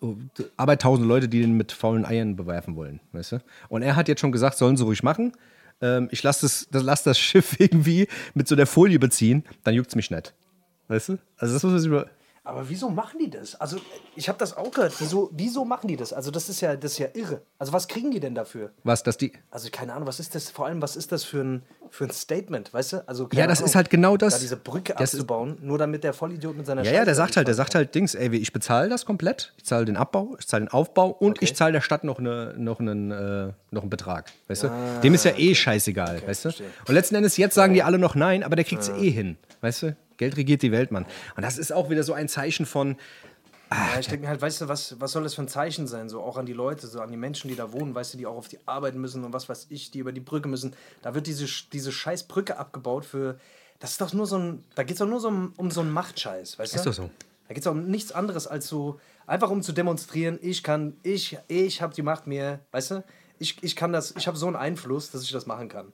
aber 0.57 0.79
tausend 0.79 1.07
Leute, 1.07 1.29
die 1.29 1.41
den 1.41 1.57
mit 1.57 1.73
faulen 1.73 2.05
Eiern 2.05 2.37
bewerfen 2.37 2.77
wollen, 2.77 3.01
weißt 3.13 3.33
du? 3.33 3.39
Und 3.69 3.83
er 3.83 3.97
hat 3.97 4.09
jetzt 4.09 4.21
schon 4.21 4.33
gesagt, 4.33 4.59
sollen 4.59 4.77
sie 4.77 4.85
ruhig 4.85 5.03
machen. 5.03 5.33
Ähm, 5.83 6.09
ich 6.11 6.23
lasse 6.23 6.43
das, 6.43 6.69
lass 6.71 7.03
das 7.03 7.19
Schiff 7.19 7.57
irgendwie 7.59 8.09
mit 8.35 8.49
so 8.49 8.57
der 8.57 8.67
Folie 8.67 8.99
beziehen, 8.99 9.45
dann 9.65 9.75
juckt 9.75 9.91
es 9.91 9.97
mich 9.97 10.11
nicht. 10.11 10.35
Weißt 10.89 11.11
du? 11.11 11.19
Also 11.37 11.55
das 11.55 11.63
muss 11.63 11.73
man 11.73 11.81
sich 11.81 11.89
über. 11.89 12.11
Aber 12.51 12.69
wieso 12.69 12.91
machen 12.91 13.19
die 13.19 13.31
das? 13.31 13.55
Also, 13.61 13.79
ich 14.17 14.29
habe 14.29 14.39
das 14.39 14.57
auch 14.57 14.71
gehört. 14.71 14.95
Wieso, 14.99 15.31
wieso 15.33 15.65
machen 15.65 15.87
die 15.89 15.97
das? 15.97 16.13
Also, 16.13 16.31
das 16.31 16.49
ist 16.49 16.61
ja, 16.61 16.77
das 16.77 16.93
ist 16.93 16.99
ja 16.99 17.09
irre. 17.15 17.43
Also, 17.59 17.73
was 17.73 17.87
kriegen 17.89 18.11
die 18.11 18.21
denn 18.21 18.35
dafür? 18.35 18.71
Was, 18.85 19.03
dass 19.03 19.17
die. 19.17 19.33
Also, 19.51 19.69
keine 19.71 19.95
Ahnung, 19.95 20.07
was 20.09 20.21
ist 20.21 20.35
das? 20.35 20.51
Vor 20.51 20.67
allem, 20.67 20.83
was 20.83 20.97
ist 20.97 21.13
das 21.13 21.25
für 21.25 21.41
ein, 21.43 21.63
für 21.91 22.05
ein 22.05 22.11
Statement, 22.11 22.73
weißt 22.75 22.93
du? 22.93 23.09
Also, 23.09 23.29
Ja, 23.33 23.47
das 23.47 23.59
Ahnung, 23.59 23.69
ist 23.69 23.75
halt 23.77 23.91
genau 23.91 24.17
das. 24.17 24.35
Da 24.35 24.41
diese 24.41 24.57
Brücke 24.57 24.95
Das 24.99 25.15
abzubauen, 25.15 25.59
nur 25.63 25.79
damit 25.79 26.05
der 26.05 26.13
Vollidiot 26.13 26.57
mit 26.57 26.67
seiner 26.67 26.83
Ja, 26.83 26.93
ja, 26.93 27.05
der 27.05 27.15
sagt 27.15 27.37
halt, 27.37 27.47
der 27.49 27.55
sagt 27.55 27.75
halt 27.75 27.95
Dings, 27.95 28.15
ey, 28.15 28.35
ich 28.37 28.53
bezahle 28.53 28.89
das 28.89 29.07
komplett, 29.07 29.53
ich 29.57 29.65
zahle 29.65 29.85
den 29.85 29.97
Abbau, 29.97 30.37
ich 30.39 30.47
zahle 30.47 30.65
den 30.65 30.69
Aufbau 30.73 31.09
und 31.09 31.39
Okay. 31.39 31.45
ich 31.45 31.55
zahle 31.57 31.73
der 31.73 31.81
Stadt 31.81 32.05
noch, 32.05 32.19
eine, 32.19 32.55
noch, 32.57 32.81
einen, 32.81 33.11
äh, 33.11 33.53
noch 33.71 33.83
einen 33.83 33.91
Betrag, 33.91 34.31
weißt 34.49 34.65
du? 34.65 35.01
Dem 35.03 35.15
ist 35.15 35.25
ja 35.25 35.33
eh 35.37 35.55
scheißegal, 35.55 36.23
weißt 36.27 36.45
du? 36.45 36.49
Ah, 36.49 36.53
verstehe. 36.53 36.71
Und 36.87 36.95
letzten 36.95 37.15
Endes, 37.15 37.37
jetzt 37.37 37.55
sagen 37.55 37.75
die 37.75 37.83
alle 37.83 37.99
noch 37.99 38.15
nein, 38.15 38.43
aber 38.43 38.57
der 38.57 38.65
kriegt 38.65 38.83
es 38.83 38.89
eh 38.89 39.11
hin, 39.11 39.37
weißt 39.61 39.83
du? 39.85 39.97
Geld 40.21 40.37
regiert 40.37 40.63
die 40.63 40.71
Welt, 40.71 40.93
Mann. 40.93 41.07
Und 41.35 41.43
das 41.43 41.59
ist 41.59 41.73
auch 41.73 41.91
wieder 41.91 42.05
so 42.05 42.13
ein 42.13 42.29
Zeichen 42.29 42.67
von, 42.67 42.97
Ja, 43.73 43.99
ich 44.01 44.09
denke 44.09 44.25
mir 44.25 44.29
halt, 44.29 44.43
weißt 44.43 44.63
du, 44.63 44.69
was, 44.69 45.01
was 45.01 45.13
soll 45.13 45.23
das 45.23 45.35
für 45.35 45.43
ein 45.43 45.49
Zeichen 45.49 45.87
sein? 45.87 46.09
So 46.09 46.21
auch 46.21 46.37
an 46.37 46.45
die 46.45 46.53
Leute, 46.53 46.87
so 46.89 47.01
an 47.01 47.11
die 47.11 47.17
Menschen, 47.17 47.49
die 47.49 47.57
da 47.57 47.73
wohnen, 47.73 47.95
weißt 47.95 48.15
du, 48.15 48.19
die 48.19 48.27
auch 48.27 48.37
auf 48.37 48.49
die 48.49 48.59
Arbeit 48.67 48.97
müssen 48.97 49.25
und 49.25 49.33
was 49.33 49.49
weiß 49.49 49.69
ich, 49.71 49.91
die 49.91 50.01
über 50.01 50.13
die 50.13 50.21
Brücke 50.21 50.49
müssen. 50.49 50.75
Da 51.03 51.15
wird 51.15 51.27
diese, 51.27 51.47
diese 51.73 51.91
scheiß 51.93 52.25
Brücke 52.25 52.59
abgebaut 52.59 53.05
für. 53.05 53.39
Das 53.79 53.93
ist 53.93 54.01
doch 54.01 54.13
nur 54.13 54.27
so 54.27 54.39
ein. 54.39 54.65
Da 54.75 54.83
geht 54.83 54.93
es 54.93 54.99
doch 54.99 55.07
nur 55.07 55.21
so 55.21 55.29
um, 55.29 55.55
um 55.57 55.71
so 55.71 55.81
einen 55.81 55.93
Machtscheiß, 55.93 56.59
weißt 56.59 56.75
du? 56.75 56.79
Ist 56.79 56.87
doch 56.87 56.93
so. 56.93 57.11
Da 57.49 57.55
geht 57.55 57.65
es 57.65 57.67
um 57.67 57.87
nichts 57.87 58.13
anderes 58.13 58.47
als 58.47 58.67
so. 58.69 59.01
Einfach 59.27 59.51
um 59.51 59.63
zu 59.63 59.73
demonstrieren, 59.73 60.39
ich 60.43 60.63
kann, 60.63 60.97
ich, 61.03 61.39
ich 61.49 61.81
habe 61.81 61.95
die 61.95 62.03
Macht 62.03 62.27
mir, 62.27 62.61
weißt 62.73 62.91
du? 62.91 63.05
Ich, 63.39 63.63
ich 63.63 63.75
kann 63.75 63.93
das, 63.93 64.15
ich 64.17 64.27
habe 64.27 64.37
so 64.37 64.47
einen 64.49 64.57
Einfluss, 64.57 65.13
dass 65.13 65.23
ich 65.23 65.31
das 65.31 65.47
machen 65.47 65.69
kann. 65.69 65.93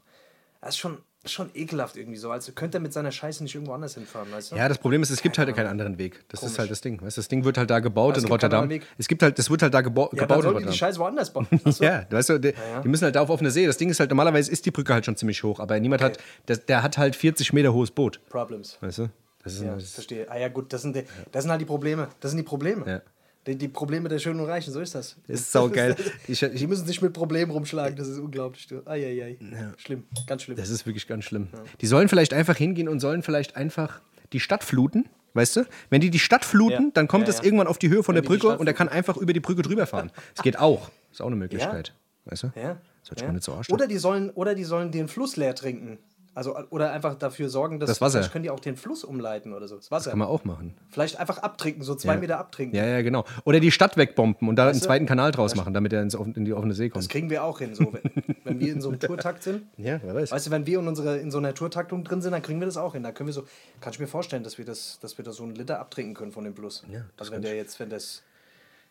Das 0.61 0.71
ist 0.71 0.79
schon, 0.79 0.99
schon 1.29 1.51
ekelhaft 1.55 1.97
irgendwie 1.97 2.19
so. 2.19 2.31
Also 2.31 2.53
könnte 2.53 2.79
er 2.79 2.81
mit 2.81 2.93
seiner 2.93 3.13
Scheiße 3.13 3.43
nicht 3.43 3.55
irgendwo 3.55 3.73
anders 3.73 3.95
hinfahren, 3.95 4.31
weißt 4.33 4.53
du? 4.53 4.57
ja, 4.57 4.69
das 4.69 4.79
Problem 4.79 5.03
ist, 5.03 5.11
es 5.11 5.23
gibt 5.23 5.39
halt 5.39 5.55
keinen 5.55 5.67
anderen 5.67 5.99
Weg. 5.99 6.25
Das 6.29 6.43
ist 6.43 6.59
halt 6.59 6.71
das 6.71 6.81
Ding, 6.81 7.01
weißt? 7.01 7.19
Das 7.19 7.29
Ding 7.29 7.45
wird 7.45 7.59
halt 7.59 7.71
da 7.71 7.81
gebaut 7.81 8.17
in 8.17 8.25
Rotterdam. 8.27 8.71
Es 8.99 9.09
gibt 9.09 9.23
halt, 9.23 9.39
das 9.39 9.51
wird 9.51 9.63
halt 9.63 9.75
da 9.75 9.81
gebo 9.81 10.11
ja, 10.13 10.23
gebaut 10.23 10.45
in 10.45 10.47
Rotterdam. 10.51 10.71
die 10.71 10.77
Scheiße 10.77 10.99
woanders 10.99 11.33
bauen. 11.33 11.47
So. 11.67 11.83
Ja, 11.85 12.07
weißt 12.09 12.29
du, 12.31 12.39
die, 12.39 12.55
die 12.85 12.89
müssen 12.89 13.05
halt 13.05 13.17
da 13.17 13.23
auf 13.23 13.29
offene 13.29 13.51
See. 13.51 13.67
Das 13.67 13.77
Ding 13.77 13.91
ist 13.91 13.99
halt, 14.01 14.11
normalerweise 14.11 14.51
ist 14.51 14.65
die 14.67 14.71
Brücke 14.71 14.95
halt 14.95 15.05
schon 15.05 15.17
ziemlich 15.17 15.43
hoch, 15.43 15.59
aber 15.61 15.79
niemand 15.81 16.01
hat, 16.01 16.19
der, 16.49 16.57
der 16.59 16.83
hat 16.83 16.97
halt 16.97 17.17
40 17.17 17.53
Meter 17.53 17.73
hohes 17.73 17.91
Boot. 17.91 18.21
Problems. 18.29 18.79
Weißt 18.81 18.99
du? 18.99 19.09
Das 19.43 19.55
ist, 19.55 19.63
Ja, 19.63 19.75
das 19.75 19.91
verstehe. 19.91 20.31
Ah 20.31 20.39
ja, 20.39 20.49
gut, 20.49 20.73
das 20.73 20.83
sind, 20.83 20.97
die, 20.97 21.05
das 21.33 21.43
sind 21.45 21.51
halt 21.51 21.61
die 21.61 21.67
Probleme. 21.67 22.09
Das 22.21 22.31
sind 22.33 22.39
die 22.39 22.45
Probleme. 22.45 22.85
Ja. 22.87 23.01
Die, 23.47 23.57
die 23.57 23.69
Probleme 23.69 24.09
der 24.09 24.19
Schönen 24.19 24.41
und 24.41 24.47
Reichen, 24.47 24.73
so 24.73 24.81
ist 24.81 24.95
das. 24.95 25.17
Das 25.29 25.41
ist 25.41 25.53
saugeil. 25.53 25.95
Ich- 26.29 26.43
ich- 26.43 26.55
die 26.59 26.67
müssen 26.67 26.87
sich 26.87 27.01
mit 27.01 27.13
Problemen 27.13 27.51
rumschlagen, 27.53 27.97
das 27.97 28.09
ist 28.09 28.19
unglaublich. 28.19 28.67
Eieiei. 28.85 29.39
Schlimm, 29.79 30.05
ganz 30.27 30.43
schlimm. 30.43 30.57
Das 30.57 30.69
ist 30.71 30.85
wirklich 30.87 31.07
ganz 31.07 31.25
schlimm. 31.25 31.49
Die 31.81 31.87
sollen 31.87 32.09
vielleicht 32.09 32.33
einfach 32.35 32.57
hingehen 32.57 32.89
und 32.89 33.01
sollen 33.01 33.23
vielleicht 33.23 33.57
einfach 33.57 34.01
die 34.33 34.41
Stadt 34.41 34.65
fluten. 34.65 35.07
Weißt 35.35 35.57
du? 35.57 35.65
Wenn 35.91 36.01
die 36.01 36.09
die 36.11 36.19
Stadt 36.19 36.45
fluten, 36.47 36.85
Ja. 36.87 36.91
dann 36.95 37.09
kommt 37.09 37.25
Ja, 37.29 37.31
es 37.35 37.39
ja. 37.39 37.45
irgendwann 37.45 37.67
auf 37.67 37.77
die 37.79 37.91
Höhe 37.91 38.03
von 38.03 38.15
Wenn 38.15 38.23
der 38.23 38.29
Brücke 38.29 38.57
und 38.57 38.67
er 38.67 38.73
kann 38.73 38.89
einfach 38.89 39.19
über 39.19 39.33
die 39.35 39.41
Brücke 39.41 39.61
drüber 39.63 39.87
fahren. 39.87 40.11
Das 40.35 40.43
geht 40.43 40.59
auch. 40.59 40.91
Ist 41.13 41.21
auch 41.21 41.27
eine 41.27 41.37
Möglichkeit. 41.37 41.93
Weißt 42.25 42.45
du? 42.45 42.53
ja. 42.57 42.79
Sollte 43.03 43.21
ja. 43.23 43.29
man 43.29 43.37
nicht 43.37 43.45
so 43.45 43.53
arsch 43.53 43.71
oder, 43.71 43.87
die 43.87 43.99
sollen, 43.99 44.31
oder 44.31 44.57
die 44.57 44.65
sollen 44.65 44.91
den 44.91 45.07
Fluss 45.07 45.37
leer 45.37 45.55
trinken. 45.55 45.99
Also, 46.37 46.55
oder 46.71 46.93
einfach 46.93 47.15
dafür 47.15 47.49
sorgen, 47.49 47.81
dass 47.81 47.89
Das 47.89 48.01
Wasser. 48.03 48.19
vielleicht 48.19 48.33
können 48.33 48.43
die 48.43 48.51
auch 48.51 48.61
den 48.61 48.77
Fluss 48.77 49.05
umleiten 49.05 49.55
oder 49.55 49.67
so. 49.69 49.77
Das 49.77 49.91
Wasser. 49.91 50.11
Kann 50.11 50.19
man 50.19 50.29
auch 50.29 50.45
machen. 50.45 50.75
Vielleicht 50.91 51.19
einfach 51.19 51.39
abtrinken, 51.39 51.83
so 51.83 51.95
zwei 51.95 52.13
Ja. 52.15 52.21
Meter 52.21 52.39
abtrinken. 52.39 52.77
Ja, 52.77 52.85
ja, 52.85 53.01
genau. 53.01 53.25
Oder 53.45 53.59
die 53.59 53.73
Stadt 53.73 53.97
wegbomben 53.97 54.47
und 54.47 54.57
da 54.57 54.69
einen 54.69 54.79
du? 54.79 54.85
zweiten 54.85 55.07
Kanal 55.07 55.33
draus 55.33 55.55
machen, 55.57 55.73
damit 55.73 55.95
er 55.95 56.03
ins, 56.03 56.13
in 56.13 56.45
die 56.45 56.53
offene 56.53 56.75
See 56.75 56.89
Das 56.91 56.93
kommt. 56.93 57.09
kriegen 57.09 57.31
wir 57.31 57.43
auch 57.43 57.59
hin, 57.59 57.75
so, 57.75 57.91
wenn, 57.91 58.37
wenn 58.45 58.61
wir 58.61 58.71
in 58.73 58.83
so 58.83 58.91
einem 58.91 59.01
Tourtakt 59.01 59.43
sind. 59.45 59.63
Ja, 59.79 59.99
wer 60.05 60.15
weiß. 60.15 60.31
Weißt 60.31 60.47
du, 60.47 60.51
wenn 60.51 60.67
wir 60.67 60.79
in, 60.79 60.87
unsere, 60.89 61.17
in 61.17 61.31
so 61.31 61.39
einer 61.39 61.55
Tourtaktung 61.55 62.05
drin 62.05 62.21
sind, 62.21 62.33
dann 62.33 62.43
kriegen 62.43 62.61
wir 62.61 62.67
das 62.67 62.77
auch 62.77 62.93
hin. 62.93 63.03
Da 63.03 63.13
können 63.13 63.29
wir 63.29 63.35
so, 63.35 63.45
kann 63.81 63.95
ich 63.95 63.99
mir 63.99 64.07
vorstellen, 64.07 64.45
dass 64.45 64.59
wir 64.59 64.67
das, 64.67 64.99
dass 65.01 65.17
wir 65.17 65.25
da 65.25 65.33
so 65.33 65.43
einen 65.43 65.55
Liter 65.55 65.81
abtrinken 65.81 66.13
können 66.15 66.33
von 66.33 66.45
dem 66.45 66.55
Plus. 66.55 66.85
Ja, 66.93 66.99
das 67.17 67.29
also 67.29 67.33
wenn 67.33 67.41
der 67.43 67.57
jetzt, 67.57 67.81
wenn 67.81 67.89
das, 67.89 68.23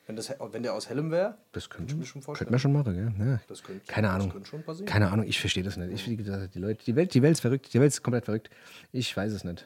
wenn 0.07 0.15
das, 0.15 0.33
wenn 0.51 0.63
der 0.63 0.73
aus 0.73 0.87
hellem 0.89 1.09
wäre, 1.11 1.35
Das 1.51 1.69
könnte, 1.69 1.93
ich 1.93 1.99
mir 1.99 2.05
schon 2.05 2.21
vorstellen. 2.21 2.49
könnte 2.49 2.51
man 2.51 2.59
schon 2.59 2.73
machen, 2.73 3.25
ja. 3.27 3.39
Das 3.47 3.63
könnte- 3.63 3.85
Keine 3.87 4.07
das 4.07 4.15
Ahnung. 4.15 4.29
könnte 4.31 4.49
schon 4.49 4.63
passieren. 4.63 4.85
Keine 4.87 5.09
Ahnung, 5.11 5.25
ich 5.25 5.39
verstehe 5.39 5.63
das 5.63 5.77
nicht. 5.77 5.91
Ich, 5.91 6.07
wie 6.09 6.15
gesagt, 6.15 6.53
die, 6.55 6.59
Leute, 6.59 6.83
die, 6.85 6.95
Welt, 6.95 7.13
die 7.13 7.21
Welt 7.21 7.33
ist 7.33 7.41
verrückt. 7.41 7.73
Die 7.73 7.79
Welt 7.79 7.91
ist 7.91 8.03
komplett 8.03 8.25
verrückt. 8.25 8.49
Ich 8.91 9.15
weiß 9.15 9.31
es 9.33 9.43
nicht. 9.43 9.65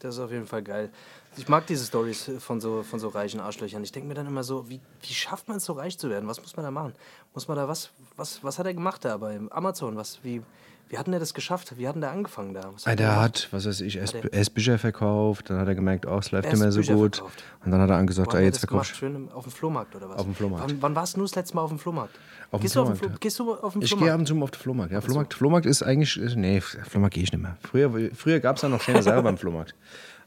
Das 0.00 0.14
ist 0.16 0.20
auf 0.20 0.30
jeden 0.30 0.46
Fall 0.46 0.62
geil. 0.62 0.90
Ich 1.38 1.48
mag 1.48 1.66
diese 1.66 1.84
Stories 1.86 2.30
von 2.38 2.60
so, 2.60 2.82
von 2.82 2.98
so 3.00 3.08
reichen 3.08 3.40
Arschlöchern. 3.40 3.82
Ich 3.82 3.92
denke 3.92 4.08
mir 4.08 4.14
dann 4.14 4.26
immer 4.26 4.44
so, 4.44 4.68
wie, 4.68 4.80
wie 5.02 5.12
schafft 5.14 5.48
man 5.48 5.56
es 5.58 5.64
so 5.64 5.72
reich 5.74 5.98
zu 5.98 6.10
werden? 6.10 6.28
Was 6.28 6.40
muss 6.40 6.54
man 6.56 6.64
da 6.64 6.70
machen? 6.70 6.92
Muss 7.34 7.48
man 7.48 7.56
da 7.56 7.66
was, 7.68 7.90
was, 8.16 8.42
was 8.44 8.58
hat 8.58 8.66
er 8.66 8.74
gemacht 8.74 9.04
da 9.04 9.16
bei 9.16 9.38
Amazon? 9.50 9.96
Was, 9.96 10.22
wie, 10.22 10.42
wie 10.88 10.98
hat 10.98 11.06
denn 11.06 11.12
der 11.12 11.20
das 11.20 11.34
geschafft? 11.34 11.74
Wie 11.76 11.86
hat 11.88 11.94
denn 11.94 12.00
der 12.02 12.12
angefangen 12.12 12.54
da? 12.54 12.70
Was 12.72 12.86
Ah, 12.86 12.92
hat 12.92 12.98
Der 13.00 13.08
gemacht? 13.08 13.22
hat, 13.24 13.48
was 13.50 13.66
weiß 13.66 13.80
ich, 13.80 13.96
erst, 13.96 14.14
er- 14.14 14.50
Bücher 14.54 14.78
verkauft, 14.78 15.50
dann 15.50 15.58
hat 15.58 15.66
er 15.68 15.74
gemerkt, 15.74 16.06
oh, 16.06 16.16
es 16.18 16.30
läuft 16.30 16.50
nicht 16.50 16.58
mehr 16.60 16.70
so 16.72 16.80
Bücher 16.80 16.94
gut. 16.94 17.16
verkauft. 17.16 17.42
Und 17.64 17.70
dann 17.72 17.80
hat 17.80 17.90
er 17.90 17.96
angesagt, 17.96 18.32
ah, 18.34 18.38
er 18.38 18.44
jetzt 18.44 18.66
gemacht? 18.66 18.86
verkaufst 18.86 18.96
Schön 18.96 19.32
auf 19.32 19.44
dem 19.44 19.52
Flohmarkt 19.52 19.94
oder 19.96 20.08
was? 20.08 20.16
Auf 20.18 20.24
dem 20.24 20.34
Flohmarkt. 20.34 20.68
Wann, 20.70 20.82
wann 20.82 20.94
warst 20.94 21.16
du 21.16 21.22
das 21.22 21.34
letzte 21.34 21.56
Mal 21.56 21.62
auf 21.62 21.70
dem 21.70 21.78
Flohmarkt? 21.78 22.14
Auf 22.52 22.60
dem 22.60 22.62
gehst, 22.62 22.76
du 22.76 22.82
auf 22.82 22.88
den 22.88 22.96
Flohmarkt, 22.96 23.14
Flo 23.14 23.18
gehst 23.20 23.38
du 23.40 23.54
auf 23.54 23.72
den 23.72 23.82
Ich 23.82 23.88
gehe 23.90 23.98
Flohmarkt? 23.98 24.12
ab 24.14 24.18
und 24.20 24.26
zu 24.26 24.34
mal 24.36 24.44
auf 24.44 24.50
den 24.52 24.60
Flohmarkt. 24.60 24.92
Ja, 24.92 25.00
Flohmarkt, 25.00 25.34
Flohmarkt 25.34 25.66
ist 25.66 25.82
eigentlich. 25.82 26.16
ist- 26.16 26.36
Nee, 26.36 26.60
Flohmarkt 26.60 27.14
gehe 27.14 27.24
ich 27.24 27.32
nicht 27.32 27.42
mehr. 27.42 27.56
Früher, 27.62 27.90
früher 28.14 28.38
gab 28.40 28.56
es 28.56 28.62
da 28.62 28.68
noch 28.68 28.80
schöne 28.80 29.02
Sachen 29.02 29.24
beim 29.24 29.36
Flohmarkt. 29.38 29.74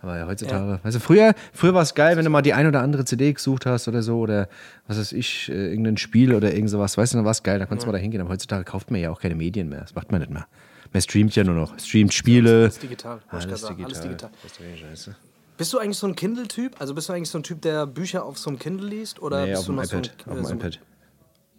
Aber 0.02 0.18
ja, 0.18 0.28
heutzutage. 0.28 0.80
Also 0.84 1.00
früher, 1.00 1.34
früher 1.52 1.74
war 1.74 1.82
es 1.82 1.94
geil, 1.94 2.16
wenn 2.16 2.24
du 2.24 2.30
mal 2.32 2.42
die 2.42 2.54
ein 2.54 2.66
oder 2.68 2.82
andere 2.82 3.04
CD 3.06 3.34
gesucht 3.34 3.66
hast 3.66 3.88
oder 3.88 4.02
so 4.02 4.20
oder 4.20 4.48
was 4.88 4.98
weiß 4.98 5.12
ich, 5.12 5.50
äh, 5.50 5.70
irgendein 5.72 5.98
Spiel 5.98 6.34
oder 6.34 6.54
irgend 6.54 6.70
sowas. 6.70 6.98
Weißt 6.98 7.14
du, 7.14 7.18
dann 7.18 7.26
war 7.26 7.32
es 7.32 7.44
geil, 7.44 7.60
da 7.60 7.66
konntest 7.66 7.86
du 7.86 7.92
mal 7.92 7.98
da 7.98 8.02
hingehen. 8.02 8.22
Aber 8.22 8.30
heutzutage 8.30 8.64
kauft 8.64 8.92
man 8.92 9.02
ja 9.02 9.12
auch 9.12 9.20
keine 9.20 9.36
Medien 9.36 9.68
mehr. 9.68 9.82
Das 9.82 9.96
macht 9.96 10.12
man 10.12 10.22
nicht 10.22 10.32
mehr. 10.32 10.48
Man 10.94 11.02
streamt 11.02 11.36
ja 11.36 11.44
nur 11.44 11.56
noch. 11.56 11.78
Streamt 11.78 12.14
Spiele. 12.14 12.62
Alles 12.62 12.80
digital. 12.80 13.20
Alles 13.28 13.46
digital. 13.46 13.84
Alles 13.86 14.00
digital. 14.02 14.30
Das 14.42 14.80
scheiße. 14.80 15.16
Bist 15.58 15.74
du 15.74 15.78
eigentlich 15.80 15.98
so 15.98 16.08
ein 16.08 16.16
Kindle-Typ? 16.16 16.80
Also 16.80 16.96
bist 16.96 17.10
du 17.10 17.14
eigentlich 17.14 17.30
so 17.30 17.38
ein 17.38 17.44
Typ, 17.44 17.62
der 17.62 17.86
Bücher 17.86 18.24
auf 18.24 18.38
so 18.40 18.50
einem 18.50 18.58
Kindle 18.58 18.88
liest? 18.88 19.22
Oder 19.22 19.44
Nee, 19.44 19.50
bist 19.52 19.60
auf 19.60 19.66
du 19.66 19.72
dem 19.74 19.80
iPad. 19.84 19.90
so 19.90 19.98
ein, 19.98 20.02
auf 20.02 20.32
äh, 20.32 20.36
dem 20.36 20.46
so 20.46 20.52
ein, 20.54 20.58
iPad. 20.60 20.80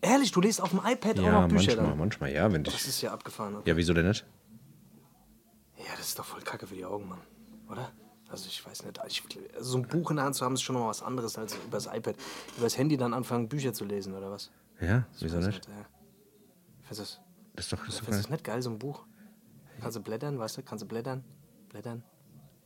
Ehrlich, 0.00 0.32
du 0.32 0.40
liest 0.40 0.62
auf 0.62 0.70
dem 0.70 0.78
iPad 0.82 1.18
auch 1.20 1.24
Ja, 1.24 1.32
noch 1.42 1.48
Bücher 1.48 1.66
manchmal, 1.76 1.86
dann? 1.90 1.98
manchmal, 1.98 2.32
ja, 2.32 2.50
wenn 2.50 2.64
Das 2.64 2.74
ich. 2.76 2.88
ist 2.88 3.02
ja 3.02 3.12
abgefahren. 3.12 3.56
Okay. 3.56 3.68
Ja, 3.68 3.76
wieso 3.76 3.92
denn 3.92 4.08
nicht? 4.08 4.24
Ja, 5.76 5.84
das 5.98 6.06
ist 6.08 6.18
doch 6.18 6.24
voll 6.24 6.40
kacke 6.40 6.66
für 6.66 6.74
die 6.74 6.84
Augen, 6.86 7.06
Mann. 7.08 7.18
Oder? 7.70 7.90
Also 8.30 8.46
ich 8.46 8.64
weiß 8.64 8.84
nicht. 8.84 9.00
Ich, 9.08 9.22
so 9.58 9.78
ein 9.78 9.82
Buch 9.88 10.10
in 10.10 10.16
der 10.16 10.24
Hand 10.24 10.36
zu 10.36 10.44
haben, 10.44 10.54
ist 10.54 10.62
schon 10.62 10.76
noch 10.76 10.86
was 10.86 11.02
anderes 11.02 11.36
als 11.36 11.56
übers 11.66 11.86
iPad. 11.86 12.14
Übers 12.56 12.78
Handy 12.78 12.96
dann 12.96 13.12
anfangen, 13.12 13.48
Bücher 13.48 13.72
zu 13.72 13.84
lesen, 13.84 14.14
oder 14.14 14.30
was? 14.30 14.50
Ja, 14.80 15.04
wieso 15.18 15.38
Weiß 15.38 15.46
nicht? 15.46 15.66
Ja. 15.66 15.72
Findest 16.82 16.98
du 16.98 17.02
das, 17.02 17.20
Das 17.56 17.64
ist 17.66 17.72
doch. 17.72 17.86
Das 17.86 17.94
ist 18.00 18.08
das 18.08 18.30
nicht 18.30 18.44
geil, 18.44 18.62
so 18.62 18.70
ein 18.70 18.78
Buch? 18.78 19.04
Kannst 19.80 19.96
du 19.96 20.00
blättern, 20.00 20.38
weißt 20.38 20.58
du? 20.58 20.62
Kannst 20.62 20.82
du 20.84 20.88
blättern, 20.88 21.24
blättern, 21.70 22.02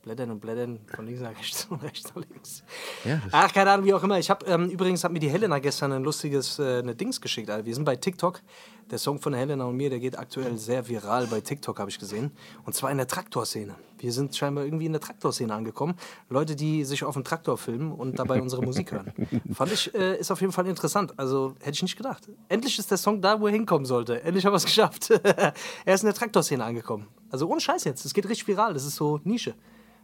blättern 0.03 0.31
und 0.33 0.41
blättern 0.41 0.81
von 0.95 1.07
links 1.07 1.23
nach 1.23 1.31
rechts 1.39 1.65
und 1.71 1.83
rechts 1.83 2.15
nach 2.15 2.23
links. 2.29 2.63
Ja, 3.05 3.17
das- 3.25 3.33
Ach, 3.33 3.53
keine 3.53 3.71
Ahnung, 3.71 3.87
wie 3.87 3.95
auch 3.95 4.03
immer. 4.03 4.19
Ich 4.19 4.29
habe 4.31 4.45
ähm, 4.47 4.69
übrigens 4.69 5.03
hat 5.05 5.13
mir 5.13 5.21
die 5.21 5.31
Helena 5.31 5.59
gestern 5.61 5.93
ein 5.93 6.03
lustiges 6.03 6.59
äh, 6.59 6.81
eine 6.81 6.95
Dings 6.95 7.21
geschickt. 7.21 7.49
Alter. 7.51 7.65
Wir 7.65 7.75
sind 7.75 7.85
bei 7.85 7.97
TikTok. 7.97 8.43
Der 8.91 8.99
Song 8.99 9.19
von 9.19 9.33
Helena 9.33 9.65
und 9.65 9.77
mir, 9.77 9.89
der 9.89 9.99
geht 9.99 10.19
aktuell 10.19 10.59
sehr 10.59 10.87
viral 10.87 11.27
bei 11.29 11.41
TikTok, 11.41 11.79
habe 11.79 11.89
ich 11.89 11.99
gesehen. 11.99 12.33
Und 12.67 12.75
zwar 12.75 12.91
in 12.91 12.99
der 12.99 13.07
Traktorszene. 13.07 13.75
Wir 14.05 14.13
sind 14.13 14.37
scheinbar 14.37 14.65
irgendwie 14.67 14.85
in 14.85 14.93
der 14.93 15.01
Traktorszene 15.01 15.55
angekommen. 15.55 15.95
Leute, 16.29 16.55
die 16.55 16.85
sich 16.85 17.03
auf 17.05 17.15
dem 17.15 17.25
Traktor 17.25 17.57
filmen 17.57 17.91
und 17.91 18.19
dabei 18.19 18.43
unsere 18.43 18.61
Musik 18.63 18.93
hören. 18.93 19.11
Fand 19.55 19.73
ich, 19.73 19.95
äh, 19.95 20.19
ist 20.19 20.31
auf 20.31 20.43
jeden 20.43 20.53
Fall 20.53 20.67
interessant. 20.67 21.15
Also 21.19 21.55
hätte 21.61 21.71
ich 21.73 21.83
nicht 21.83 21.97
gedacht. 21.97 22.29
Endlich 22.51 22.79
ist 22.79 22.91
der 22.91 22.99
Song 22.99 23.23
da, 23.23 23.41
wo 23.41 23.47
er 23.47 23.53
hinkommen 23.55 23.87
sollte. 23.87 24.23
Endlich 24.23 24.45
haben 24.45 24.53
wir 24.53 24.59
es 24.59 24.67
geschafft. 24.67 25.09
er 25.87 25.95
ist 25.95 26.03
in 26.03 26.07
der 26.09 26.15
Traktorszene 26.15 26.63
angekommen. 26.63 27.07
Also 27.31 27.49
ohne 27.49 27.63
Scheiß 27.63 27.85
jetzt. 27.85 28.05
Es 28.05 28.13
geht 28.13 28.29
richtig 28.29 28.47
viral. 28.47 28.75
Das 28.75 28.85
ist 28.85 28.97
so 28.97 29.21
Nische, 29.25 29.55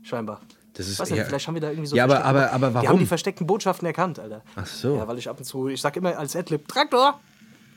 scheinbar. 0.02 0.40
Das 0.72 0.88
ist 0.88 0.98
Weiß 0.98 1.10
nicht, 1.10 1.18
eher- 1.18 1.26
vielleicht 1.26 1.46
haben 1.46 1.54
wir 1.54 1.60
da 1.60 1.68
irgendwie 1.68 1.88
so 1.88 1.94
Ja, 1.96 2.04
aber- 2.04 2.24
aber- 2.24 2.52
aber 2.52 2.68
Die 2.70 2.76
haben 2.78 2.84
warum? 2.86 3.00
die 3.00 3.06
versteckten 3.06 3.46
Botschaften 3.46 3.84
erkannt, 3.86 4.18
Alter. 4.18 4.42
Ach 4.56 4.64
so. 4.66 4.96
Ja, 4.96 5.06
weil 5.06 5.18
ich 5.18 5.28
ab 5.28 5.36
und 5.38 5.44
zu, 5.44 5.68
ich 5.68 5.80
sag 5.82 5.94
immer 5.98 6.16
als 6.16 6.34
Adlib, 6.34 6.66
Traktor, 6.68 7.20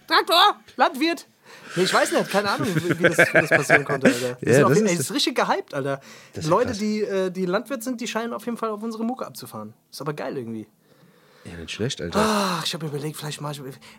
Traktor, 0.08 0.56
Landwirt. 0.78 1.28
Nee, 1.76 1.84
ich 1.84 1.94
weiß 1.94 2.12
nicht, 2.12 2.30
keine 2.30 2.50
Ahnung, 2.52 2.68
wie, 2.76 3.00
wie, 3.00 3.04
das, 3.04 3.18
wie 3.18 3.42
das 3.42 3.50
passieren 3.50 3.84
konnte, 3.84 4.08
Alter. 4.08 4.38
Das, 4.42 4.58
Ja, 4.58 4.68
das 4.68 4.78
jeden, 4.78 4.86
ist- 4.86 4.92
ey, 4.92 4.98
das 4.98 5.06
ist 5.10 5.14
richtig 5.14 5.36
gehypt, 5.36 5.74
Alter. 5.74 6.00
Leute, 6.46 6.68
krass. 6.68 6.78
die, 6.78 7.02
äh, 7.02 7.32
die 7.32 7.46
Landwirt 7.46 7.84
sind, 7.84 8.00
die 8.00 8.08
scheinen 8.08 8.34
auf 8.34 8.46
jeden 8.46 8.58
Fall 8.58 8.70
auf 8.70 8.84
unsere 8.84 9.04
Mucke 9.04 9.26
abzufahren. 9.26 9.74
Ist 9.92 10.02
aber 10.02 10.14
geil 10.14 10.38
irgendwie. 10.38 10.68
Ja, 11.46 11.58
nicht 11.58 11.72
schlecht, 11.72 12.02
Alter. 12.02 12.20
Ach, 12.22 12.66
ich 12.66 12.74
habe 12.74 12.86
überlegt, 12.86 13.18
vielleicht 13.18 13.42
mal. 13.42 13.54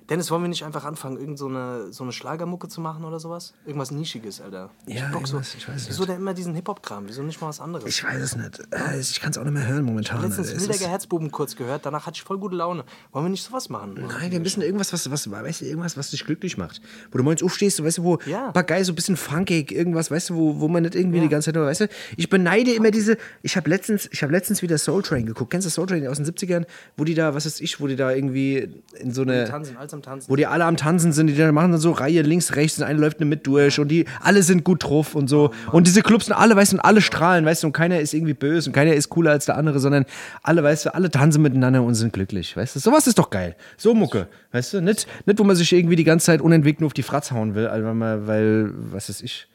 Dennis, 0.09 0.31
wollen 0.31 0.43
wir 0.43 0.49
nicht 0.49 0.65
einfach 0.65 0.85
anfangen, 0.85 1.19
irgend 1.19 1.39
so 1.39 1.47
eine, 1.47 1.93
so 1.93 2.03
eine 2.03 2.13
Schlagermucke 2.13 2.69
zu 2.69 2.81
machen 2.81 3.05
oder 3.05 3.21
sowas? 3.21 3.53
Irgendwas 3.67 3.91
Nischiges, 3.91 4.41
Alter. 4.41 4.71
Ich 4.87 4.95
Ja, 4.97 5.03
hab 5.03 5.13
Bock 5.13 5.27
so. 5.27 5.35
irgendwas, 5.37 5.55
ich 5.55 5.69
weiß 5.69 5.89
Wieso 5.89 6.07
denn 6.07 6.17
immer 6.17 6.33
diesen 6.33 6.55
Hip-Hop-Kram? 6.55 7.05
Wieso 7.07 7.23
nicht 7.23 7.41
mal 7.43 7.49
was 7.49 7.61
anderes? 7.61 7.85
Ich 7.85 8.03
weiß 8.03 8.21
es 8.23 8.37
nicht. 8.37 8.61
Äh, 8.71 8.99
Ich 8.99 9.21
kann 9.21 9.31
es 9.31 9.37
auch 9.39 9.45
nicht 9.45 9.53
mehr 9.53 9.67
hören 9.67 9.85
momentan. 9.85 10.23
letztens. 10.23 10.49
Es 10.49 10.61
Wildecker 10.63 10.85
ist- 10.85 10.89
Herzbuben 10.89 11.31
kurz 11.31 11.55
gehört, 11.55 11.85
danach 11.85 12.07
hatte 12.07 12.17
ich 12.17 12.23
voll 12.23 12.39
gute 12.39 12.57
Laune. 12.57 12.85
Wollen 13.13 13.27
wir 13.27 13.31
nicht 13.31 13.45
sowas 13.45 13.69
machen? 13.69 13.95
Nein, 14.09 14.33
wir 14.33 14.41
müssen 14.41 14.63
irgendwas, 14.63 14.93
was, 14.95 15.11
was, 15.11 15.31
weißt 15.31 15.61
du, 15.61 15.65
irgendwas, 15.67 15.97
was 15.99 16.11
dich 16.11 16.25
glücklich 16.25 16.57
macht. 16.57 16.81
Wo 17.13 17.19
du 17.19 17.25
morgens 17.25 17.43
aufstehst, 17.43 17.85
weißt 17.85 17.99
du, 17.99 18.05
wo, 18.05 18.19
Ja. 18.27 18.53
paar 18.53 18.65
geil, 18.65 18.85
so 18.87 18.93
ein 18.93 18.95
bisschen 18.95 19.17
funkig, 19.19 19.71
irgendwas, 19.71 20.11
weißt 20.11 20.31
du, 20.31 20.35
wo, 20.37 20.61
wo 20.61 20.69
man 20.69 20.83
nicht 20.85 20.95
irgendwie 20.95 21.19
Ja. 21.19 21.25
die 21.25 21.29
ganze 21.29 21.47
Zeit 21.47 21.57
nur, 21.57 21.67
weißt 21.67 21.83
du, 21.83 21.89
ich 22.17 22.31
beneide 22.31 22.73
immer 22.73 22.91
diese, 22.91 23.19
ich 23.43 23.57
habe 23.59 23.69
letztens, 23.69 24.09
ich 24.11 24.23
habe 24.23 24.33
letztens 24.33 24.63
wieder 24.63 24.79
Soul 24.79 25.03
Train 25.03 25.27
geguckt. 25.27 25.51
Kennst 25.51 25.67
du 25.67 25.71
Soul 25.71 25.87
Train 25.87 26.07
aus 26.09 26.17
den 26.17 26.25
70ern? 26.27 26.65
Wo 26.97 27.05
die 27.05 27.15
da, 27.15 27.34
was 27.35 27.47
ist 27.47 27.61
ich, 27.61 27.81
wo 27.81 27.87
die 27.87 27.97
da 27.97 28.13
irgendwie 28.13 28.69
in 28.99 29.13
so 29.13 29.23
eine, 29.23 29.45
Tanzen, 29.45 29.77
alles 29.77 29.93
am 29.93 30.03
Tanzen. 30.03 30.31
wo 30.31 30.37
die 30.37 30.47
alle 30.47 30.65
am 30.65 30.77
Tanzen 30.77 31.13
sind, 31.13 31.27
die 31.27 31.37
dann 31.37 31.55
machen 31.55 31.73
dann 31.73 31.81
so 31.81 31.93
Reihe 31.93 32.23
links, 32.23 32.55
rechts 32.57 32.79
und 32.79 32.85
eine 32.85 32.99
läuft 32.99 33.21
nicht 33.21 33.29
mit 33.29 33.47
durch 33.47 33.79
und 33.79 33.89
die 33.89 34.07
alle 34.21 34.43
sind 34.43 34.65
gut 34.65 34.85
drauf 34.85 35.15
und 35.15 35.29
so. 35.29 35.53
und 35.73 35.87
diese 35.87 36.03
Clubs 36.03 36.27
sind 36.27 36.35
alle, 36.35 36.57
weißt 36.57 36.73
du, 36.73 36.77
und 36.77 36.81
alle 36.81 37.01
strahlen, 37.01 37.45
weißt 37.45 37.63
du, 37.63 37.69
und 37.69 37.73
keiner 37.73 38.01
ist 38.01 38.15
irgendwie 38.15 38.35
böse 38.35 38.71
und 38.71 38.75
keiner 38.75 38.95
ist 38.95 39.09
cooler 39.09 39.33
als 39.33 39.47
der 39.47 39.57
andere, 39.57 39.81
sondern 39.81 40.07
alle, 40.43 40.63
weißt 40.63 40.87
du, 40.87 40.95
alle 40.95 41.11
tanzen 41.11 41.43
miteinander 41.43 41.83
und 41.83 41.95
sind 41.95 42.13
glücklich, 42.13 42.57
weißt 42.57 42.77
du. 42.77 42.81
Sowas 42.81 43.07
ist 43.07 43.19
doch 43.19 43.31
geil. 43.31 43.57
So 43.77 43.95
Mucke, 43.95 44.29
weißt 44.53 44.75
du, 44.75 44.81
nicht, 44.81 45.07
nicht 45.27 45.39
wo 45.39 45.45
man 45.45 45.57
sich 45.57 45.73
irgendwie 45.73 45.97
die 45.97 46.05
ganze 46.05 46.27
Zeit 46.27 46.41
unentwegt 46.41 46.81
nur 46.81 46.87
auf 46.87 46.95
die 46.95 47.03
Fratz 47.03 47.31
hauen 47.31 47.55
will, 47.55 47.69
weil, 47.69 48.27
weil 48.27 48.71
was 48.93 49.09
ist 49.09 49.23
ich. 49.23 49.49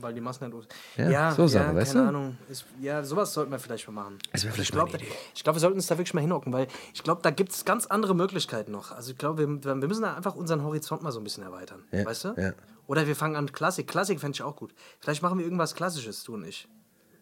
Weil 0.00 0.12
die 0.14 0.20
Massen 0.20 0.48
nicht. 0.50 0.74
Ja, 0.96 1.08
Ja, 1.10 1.32
so 1.32 1.42
ja, 1.42 1.48
Sache, 1.48 1.64
keine 1.66 1.80
weißt 1.80 1.94
du? 1.94 1.98
Ahnung. 2.00 2.36
Ist, 2.48 2.64
ja, 2.80 3.04
sowas 3.04 3.32
sollten 3.32 3.52
wir 3.52 3.58
vielleicht 3.58 3.86
mal 3.88 3.92
machen. 4.02 4.18
Das 4.32 4.42
wäre 4.44 4.52
vielleicht 4.52 4.70
ich 4.70 4.74
glaube, 4.74 4.98
glaub, 5.42 5.56
wir 5.56 5.60
sollten 5.60 5.76
uns 5.76 5.86
da 5.86 5.96
wirklich 5.96 6.14
mal 6.14 6.20
hinhocken, 6.20 6.52
weil 6.52 6.66
ich 6.92 7.02
glaube, 7.02 7.22
da 7.22 7.30
gibt 7.30 7.52
es 7.52 7.64
ganz 7.64 7.86
andere 7.86 8.14
Möglichkeiten 8.14 8.72
noch. 8.72 8.92
Also 8.92 9.12
ich 9.12 9.18
glaube, 9.18 9.38
wir, 9.38 9.64
wir 9.80 9.88
müssen 9.88 10.02
da 10.02 10.14
einfach 10.14 10.34
unseren 10.34 10.62
Horizont 10.64 11.02
mal 11.02 11.12
so 11.12 11.20
ein 11.20 11.24
bisschen 11.24 11.44
erweitern. 11.44 11.84
Ja, 11.92 12.04
Weißt 12.04 12.24
du? 12.24 12.34
ja. 12.36 12.52
Oder 12.86 13.06
wir 13.06 13.16
fangen 13.16 13.36
an 13.36 13.50
Klassik. 13.50 13.86
Klassik 13.88 14.20
fände 14.20 14.34
ich 14.36 14.42
auch 14.42 14.56
gut. 14.56 14.74
Vielleicht 15.00 15.22
machen 15.22 15.38
wir 15.38 15.44
irgendwas 15.44 15.74
Klassisches, 15.74 16.22
du 16.24 16.34
und 16.34 16.44
ich. 16.44 16.68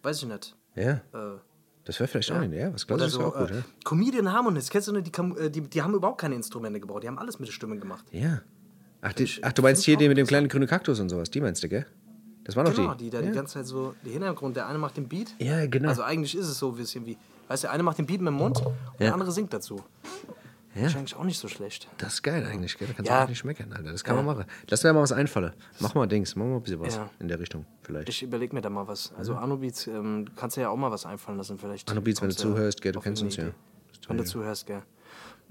Weiß 0.03 0.23
ich 0.23 0.29
nicht. 0.29 0.57
Ja, 0.75 0.93
Äh, 1.13 1.39
das 1.85 1.99
wäre 1.99 2.07
vielleicht 2.09 2.31
auch 2.31 2.37
eine 2.37 2.47
Idee, 2.47 2.61
ja, 2.61 2.73
was 2.73 2.87
Klassisches 2.87 3.15
so, 3.15 3.25
auch 3.25 3.37
gut, 3.37 3.51
äh, 3.51 3.57
ja. 3.57 3.63
Comedian 3.85 4.33
Harmonists, 4.33 4.71
kennst 4.71 4.87
du 4.89 4.93
nicht, 4.93 5.07
die, 5.17 5.21
äh, 5.37 5.51
die, 5.51 5.61
die 5.63 5.83
haben 5.83 5.95
überhaupt 5.95 6.21
keine 6.21 6.37
Instrumente 6.37 6.79
gebraucht, 6.81 7.03
die 7.03 7.09
haben 7.09 7.19
alles 7.19 7.39
mit 7.41 7.49
den 7.49 7.53
Stimmen 7.53 7.81
gemacht. 7.81 8.05
Ja. 8.13 8.41
Ach, 9.01 9.13
die, 9.13 9.29
ach, 9.43 9.53
du 9.53 9.63
meinst 9.63 9.85
hier 9.85 9.97
den 9.97 10.07
auch 10.07 10.11
mit 10.11 10.19
dem 10.19 10.27
kleinen 10.29 10.49
grünen 10.49 10.69
Kaktus 10.69 11.01
und 11.01 11.09
sowas, 11.09 11.29
die 11.31 11.41
meinst 11.41 11.63
du, 11.65 11.69
gell? 11.69 11.87
Das 12.45 12.57
war 12.57 12.65
Genau, 12.65 12.95
die. 12.95 13.05
die 13.05 13.11
da 13.11 13.21
ja. 13.21 13.27
die 13.29 13.33
ganze 13.33 13.55
Zeit 13.55 13.67
so, 13.67 13.95
der 14.05 14.13
Hintergrund, 14.13 14.57
der 14.57 14.67
eine 14.67 14.79
macht 14.79 14.97
den 14.97 15.09
Beat. 15.09 15.35
Ja, 15.39 15.65
genau. 15.67 15.89
Also 15.89 16.03
eigentlich 16.03 16.37
ist 16.37 16.47
es 16.49 16.59
so 16.59 16.71
ein 16.71 16.77
bisschen 16.77 17.07
wie, 17.07 17.17
weißt 17.49 17.63
du, 17.65 17.67
der 17.67 17.73
eine 17.73 17.83
macht 17.83 17.99
den 17.99 18.07
Beat 18.07 18.21
mit 18.21 18.29
dem 18.29 18.35
Mund 18.35 18.61
und 18.65 18.75
der 19.01 19.13
andere 19.13 19.31
singt 19.33 19.53
dazu. 19.53 19.83
Ja. 20.75 20.87
Ist 20.87 20.97
eigentlich 20.97 21.15
auch 21.17 21.25
nicht 21.25 21.39
so 21.39 21.49
schlecht. 21.49 21.87
Das 21.99 22.15
ist 22.15 22.23
geil 22.23 22.47
eigentlich, 22.47 22.79
gell? 22.79 22.89
Da 22.89 22.95
kannst 22.95 23.11
Ja. 23.11 23.19
du 23.19 23.25
auch 23.25 23.29
nicht 23.29 23.39
schmecken, 23.39 23.71
Alter. 23.75 23.93
Das 23.93 24.03
kann 24.03 24.17
man 24.17 24.25
machen. 24.25 24.47
Lass 24.69 24.83
mir 24.83 24.93
mal 24.95 25.03
was 25.03 25.13
einfallen. 25.13 25.53
Mach 25.81 25.95
mal 25.95 26.07
Dings, 26.09 26.35
mach 26.35 26.47
mal 26.47 26.57
ein 26.57 26.63
bisschen 26.63 26.81
was 26.81 26.97
Ja. 26.97 27.11
in 27.19 27.29
der 27.29 27.39
Richtung, 27.39 27.67
vielleicht. 27.83 28.09
Ich 28.09 28.23
überlege 28.23 28.55
mir 28.55 28.63
da 28.63 28.71
mal 28.71 28.89
was. 28.89 29.13
Also 29.19 29.35
Arno 29.35 29.59
Beats, 29.59 29.87
ähm, 29.87 30.25
du 30.25 30.33
kannst 30.35 30.57
dir 30.57 30.63
ja 30.63 30.69
auch 30.71 30.77
mal 30.79 30.91
was 30.91 31.05
einfallen 31.05 31.37
lassen 31.37 31.59
vielleicht. 31.59 31.91
Arno 31.91 32.01
Beats, 32.01 32.23
wenn 32.23 32.31
du 32.31 32.35
ja 32.35 32.41
zuhörst, 32.41 32.81
gell, 32.81 32.93
du 32.93 33.01
kennst 33.01 33.23
uns 33.23 33.37
ja. 33.37 33.49
Wenn 34.09 34.17
du 34.17 34.25
zuhörst, 34.25 34.67
gell. 34.67 34.83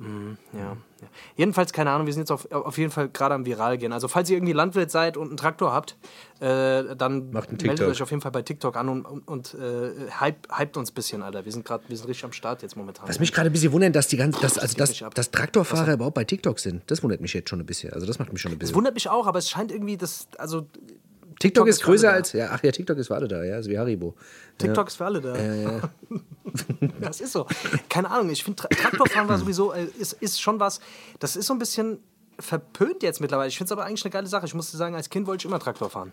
Mhm, 0.01 0.37
ja, 0.53 0.59
ja. 0.59 1.07
Jedenfalls, 1.35 1.73
keine 1.73 1.91
Ahnung, 1.91 2.07
wir 2.07 2.13
sind 2.13 2.21
jetzt 2.21 2.31
auf, 2.31 2.51
auf 2.51 2.77
jeden 2.79 2.89
Fall 2.89 3.09
gerade 3.09 3.35
am 3.35 3.45
Viral 3.45 3.77
gehen. 3.77 3.93
Also, 3.93 4.07
falls 4.07 4.29
ihr 4.31 4.37
irgendwie 4.37 4.53
Landwirt 4.53 4.89
seid 4.89 5.15
und 5.15 5.27
einen 5.27 5.37
Traktor 5.37 5.71
habt, 5.71 5.95
äh, 6.39 6.95
dann 6.95 7.29
meldet 7.29 7.81
euch 7.81 8.01
auf 8.01 8.09
jeden 8.09 8.21
Fall 8.21 8.31
bei 8.31 8.41
TikTok 8.41 8.75
an 8.77 8.89
und, 8.89 9.05
und, 9.05 9.27
und 9.27 9.53
äh, 9.53 10.09
hype, 10.19 10.47
hypt 10.57 10.75
uns 10.75 10.91
ein 10.91 10.93
bisschen, 10.95 11.21
Alter. 11.21 11.45
Wir 11.45 11.51
sind 11.51 11.65
gerade, 11.65 11.83
wir 11.87 11.95
sind 11.95 12.07
richtig 12.07 12.25
am 12.25 12.33
Start 12.33 12.63
jetzt 12.63 12.75
momentan. 12.75 13.07
Was 13.07 13.19
mich 13.19 13.31
gerade 13.31 13.49
ein 13.49 13.53
bisschen 13.53 13.71
wundert, 13.73 13.95
dass 13.95 14.07
die 14.07 14.17
ganzen, 14.17 14.41
dass, 14.41 14.57
also 14.57 14.75
geht 14.75 15.01
dass, 15.01 15.13
dass 15.13 15.31
Traktorfahrer 15.31 15.93
überhaupt 15.93 16.15
bei 16.15 16.23
TikTok 16.23 16.59
sind. 16.59 16.81
Das 16.87 17.03
wundert 17.03 17.21
mich 17.21 17.33
jetzt 17.33 17.49
schon 17.49 17.59
ein 17.59 17.65
bisschen. 17.67 17.93
Also 17.93 18.07
das 18.07 18.17
macht 18.17 18.33
mich 18.33 18.41
schon 18.41 18.51
ein 18.51 18.55
das 18.55 18.59
bisschen. 18.59 18.75
wundert 18.75 18.95
mich 18.95 19.07
auch, 19.07 19.27
aber 19.27 19.37
es 19.37 19.49
scheint 19.49 19.71
irgendwie, 19.71 19.97
das, 19.97 20.27
also 20.39 20.65
TikTok 21.41 21.67
ist 21.67 21.77
ist 21.77 21.83
größer 21.83 22.11
als. 22.11 22.33
Ja, 22.33 22.49
ach 22.51 22.63
ja, 22.63 22.71
TikTok 22.71 22.97
ist 22.97 23.07
für 23.07 23.15
alle 23.15 23.27
da, 23.27 23.43
ja, 23.43 23.57
ist 23.57 23.69
wie 23.69 23.77
Haribo. 23.77 24.15
TikTok 24.57 24.87
ist 24.87 24.95
für 24.95 25.05
alle 25.05 25.21
da. 25.21 25.35
das 27.01 27.21
ist 27.21 27.33
so. 27.33 27.47
Keine 27.89 28.09
Ahnung, 28.09 28.29
ich 28.29 28.43
finde, 28.43 28.61
Tra 28.61 28.67
Traktorfahren 28.67 29.27
war 29.27 29.37
sowieso, 29.39 29.73
äh, 29.73 29.85
ist, 29.99 30.13
ist 30.13 30.41
schon 30.41 30.59
was, 30.59 30.79
das 31.19 31.35
ist 31.35 31.47
so 31.47 31.53
ein 31.53 31.59
bisschen 31.59 31.99
verpönt 32.39 33.03
jetzt 33.03 33.21
mittlerweile. 33.21 33.49
Ich 33.49 33.57
finde 33.57 33.67
es 33.67 33.71
aber 33.71 33.85
eigentlich 33.85 34.03
eine 34.03 34.11
geile 34.11 34.27
Sache. 34.27 34.45
Ich 34.45 34.53
musste 34.53 34.77
sagen, 34.77 34.95
als 34.95 35.09
Kind 35.09 35.27
wollte 35.27 35.41
ich 35.41 35.45
immer 35.45 35.59
Traktor 35.59 35.89
fahren. 35.89 36.11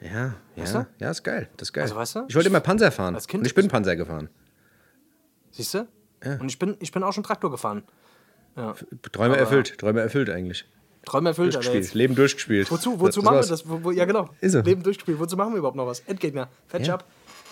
Ja, 0.00 0.10
ja, 0.10 0.62
Weißt 0.62 0.74
du? 0.74 0.86
ja, 0.98 1.10
ist 1.10 1.22
geil. 1.22 1.48
Das 1.56 1.68
ist 1.68 1.72
geil. 1.72 1.84
Also, 1.84 1.96
weißt 1.96 2.14
du? 2.16 2.24
Ich 2.28 2.34
wollte 2.34 2.48
immer 2.48 2.60
Panzer 2.60 2.92
fahren. 2.92 3.14
Als 3.14 3.26
Kind 3.26 3.42
und 3.42 3.46
ich 3.46 3.54
bin 3.54 3.68
Panzer 3.68 3.96
gefahren. 3.96 4.28
Siehst 5.50 5.74
du? 5.74 5.88
Und 6.22 6.48
ich 6.48 6.58
bin, 6.58 6.76
ich 6.80 6.92
bin 6.92 7.02
auch 7.02 7.12
schon 7.12 7.24
Traktor 7.24 7.50
gefahren. 7.50 7.82
Träume 9.12 9.36
erfüllt, 9.36 9.78
Träume 9.78 10.00
erfüllt 10.00 10.30
eigentlich. 10.30 10.66
Träume 11.06 11.30
erfüllt, 11.30 11.54
Durchgespielt. 11.54 11.94
Leben 11.94 12.14
durchgespielt. 12.14 12.70
Wozu, 12.70 13.00
wozu 13.00 13.20
Das 13.20 13.24
machen 13.24 13.36
wir 13.38 13.46
das? 13.46 13.66
Wo, 13.68 13.82
wo, 13.84 13.90
ja, 13.92 14.04
genau. 14.04 14.28
So. 14.42 14.60
Leben 14.60 14.82
durchgespielt. 14.82 15.18
Wozu 15.18 15.36
machen 15.36 15.52
wir 15.54 15.58
überhaupt 15.58 15.76
noch 15.76 15.86
was? 15.86 16.00
Endgegner. 16.00 16.48
Fetchup. 16.68 17.04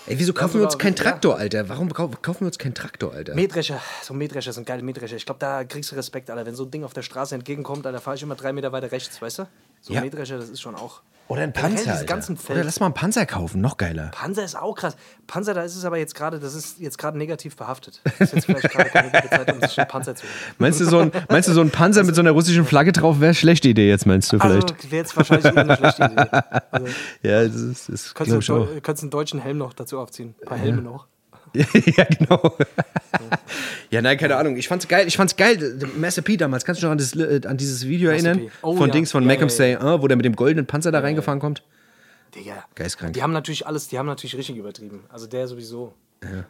Ey, 0.06 0.18
wieso 0.18 0.34
kaufen 0.34 0.58
wir 0.60 0.66
uns 0.66 0.76
keinen 0.76 0.94
ja. 0.96 1.02
Traktor, 1.02 1.38
Alter? 1.38 1.66
Warum 1.70 1.88
kau- 1.90 2.08
kaufen 2.20 2.40
wir 2.40 2.48
uns 2.48 2.58
keinen 2.58 2.74
Traktor, 2.74 3.14
Alter? 3.14 3.34
Mähdrescher. 3.34 3.80
So 4.02 4.12
Mähdrescher, 4.12 4.52
so 4.52 4.60
ein 4.60 4.66
geiler 4.66 4.82
Mähdrescher. 4.82 5.16
Ich 5.16 5.24
glaube, 5.24 5.38
da 5.40 5.64
kriegst 5.64 5.90
du 5.92 5.96
Respekt, 5.96 6.28
Alter. 6.28 6.44
Wenn 6.44 6.54
so 6.54 6.64
ein 6.64 6.70
Ding 6.70 6.84
auf 6.84 6.92
der 6.92 7.00
Straße 7.00 7.34
entgegenkommt, 7.34 7.86
Alter, 7.86 8.00
fahre 8.02 8.16
ich 8.16 8.22
immer 8.22 8.34
drei 8.34 8.52
Meter 8.52 8.70
weiter 8.72 8.92
rechts, 8.92 9.22
weißt 9.22 9.38
du? 9.38 9.46
So 9.80 9.92
ein 9.92 9.94
Ja. 9.94 10.00
Mähdrescher, 10.02 10.36
das 10.36 10.50
ist 10.50 10.60
schon 10.60 10.74
auch. 10.74 11.00
Oder 11.26 11.42
ein 11.42 11.52
Panzer, 11.54 11.92
Alter. 11.92 12.04
ganzen 12.04 12.36
Feld- 12.36 12.58
Oder 12.58 12.64
lass 12.64 12.80
mal 12.80 12.86
einen 12.86 12.94
Panzer 12.94 13.24
kaufen, 13.24 13.60
noch 13.62 13.78
geiler. 13.78 14.10
Panzer 14.12 14.44
ist 14.44 14.56
auch 14.56 14.74
krass. 14.74 14.94
Panzer, 15.26 15.54
da 15.54 15.62
ist 15.62 15.74
es 15.74 15.84
aber 15.84 15.96
jetzt 15.96 16.14
gerade, 16.14 16.38
das 16.38 16.54
ist 16.54 16.78
jetzt 16.80 16.98
gerade 16.98 17.16
negativ 17.16 17.56
behaftet. 17.56 18.02
Das 18.04 18.32
ist 18.32 18.34
jetzt 18.34 18.44
vielleicht 18.46 18.70
gerade 18.70 18.90
keine 18.90 19.10
gute 19.10 19.30
Zeit, 19.30 19.52
um 19.54 19.60
sich 19.60 19.78
einen 19.78 19.88
Panzer 19.88 20.14
zu 20.14 20.24
holen. 20.24 20.32
Meinst 20.58 20.80
du, 20.80 20.84
so 20.84 20.98
ein, 20.98 21.12
meinst 21.30 21.48
du, 21.48 21.52
so 21.54 21.62
ein 21.62 21.70
Panzer 21.70 22.04
mit 22.04 22.14
so 22.14 22.20
einer 22.20 22.32
russischen 22.32 22.66
Flagge 22.66 22.92
drauf 22.92 23.20
wäre 23.20 23.32
schlechte 23.32 23.68
Idee 23.68 23.88
jetzt, 23.88 24.04
meinst 24.06 24.32
du 24.32 24.38
vielleicht? 24.38 24.72
Also 24.74 24.90
wäre 24.90 25.02
jetzt 25.02 25.16
wahrscheinlich 25.16 25.46
eher 25.46 25.56
eine 25.56 25.76
schlechte 25.76 26.04
Idee. 26.04 26.24
Also, 26.70 26.86
ja, 27.22 27.44
das 27.44 27.54
ist, 27.54 27.88
das 27.88 28.14
könntest, 28.14 28.48
du, 28.48 28.66
könntest 28.82 29.02
einen 29.04 29.10
deutschen 29.10 29.40
Helm 29.40 29.58
noch 29.58 29.72
dazu 29.72 29.98
aufziehen. 30.00 30.34
Ein 30.42 30.46
paar 30.46 30.58
Helme 30.58 30.82
noch. 30.82 31.06
ja, 31.96 32.04
genau. 32.04 32.56
ja, 33.90 34.02
nein, 34.02 34.18
keine 34.18 34.36
Ahnung. 34.36 34.56
Ich 34.56 34.66
fand's 34.68 34.88
geil. 34.88 35.06
Ich 35.06 35.16
fand's 35.16 35.36
geil. 35.36 35.78
Master 35.96 36.22
P 36.22 36.36
damals. 36.36 36.64
Kannst 36.64 36.82
du 36.82 36.86
dich 36.86 36.88
noch 36.88 36.92
an, 36.92 36.98
das, 36.98 37.44
äh, 37.44 37.46
an 37.46 37.56
dieses 37.56 37.86
Video 37.86 38.10
Master 38.10 38.28
erinnern? 38.28 38.46
P. 38.46 38.52
Oh, 38.62 38.76
von 38.76 38.88
ja. 38.88 38.92
Dings 38.92 39.12
von 39.12 39.22
Ja, 39.22 39.28
Macam 39.28 39.48
ja, 39.48 39.54
Say, 39.54 39.72
äh, 39.74 40.02
wo 40.02 40.08
der 40.08 40.16
mit 40.16 40.26
dem 40.26 40.36
goldenen 40.36 40.66
Panzer 40.66 40.90
da 40.90 41.00
reingefahren 41.00 41.40
kommt? 41.40 41.62
Digga. 42.34 42.64
Geistkrank. 42.74 43.12
Die 43.12 43.22
haben 43.22 43.32
natürlich 43.32 43.66
alles, 43.66 43.88
die 43.88 43.98
haben 43.98 44.06
natürlich 44.06 44.36
richtig 44.36 44.56
übertrieben. 44.56 45.04
Also 45.08 45.26
der 45.26 45.46
sowieso. 45.46 45.94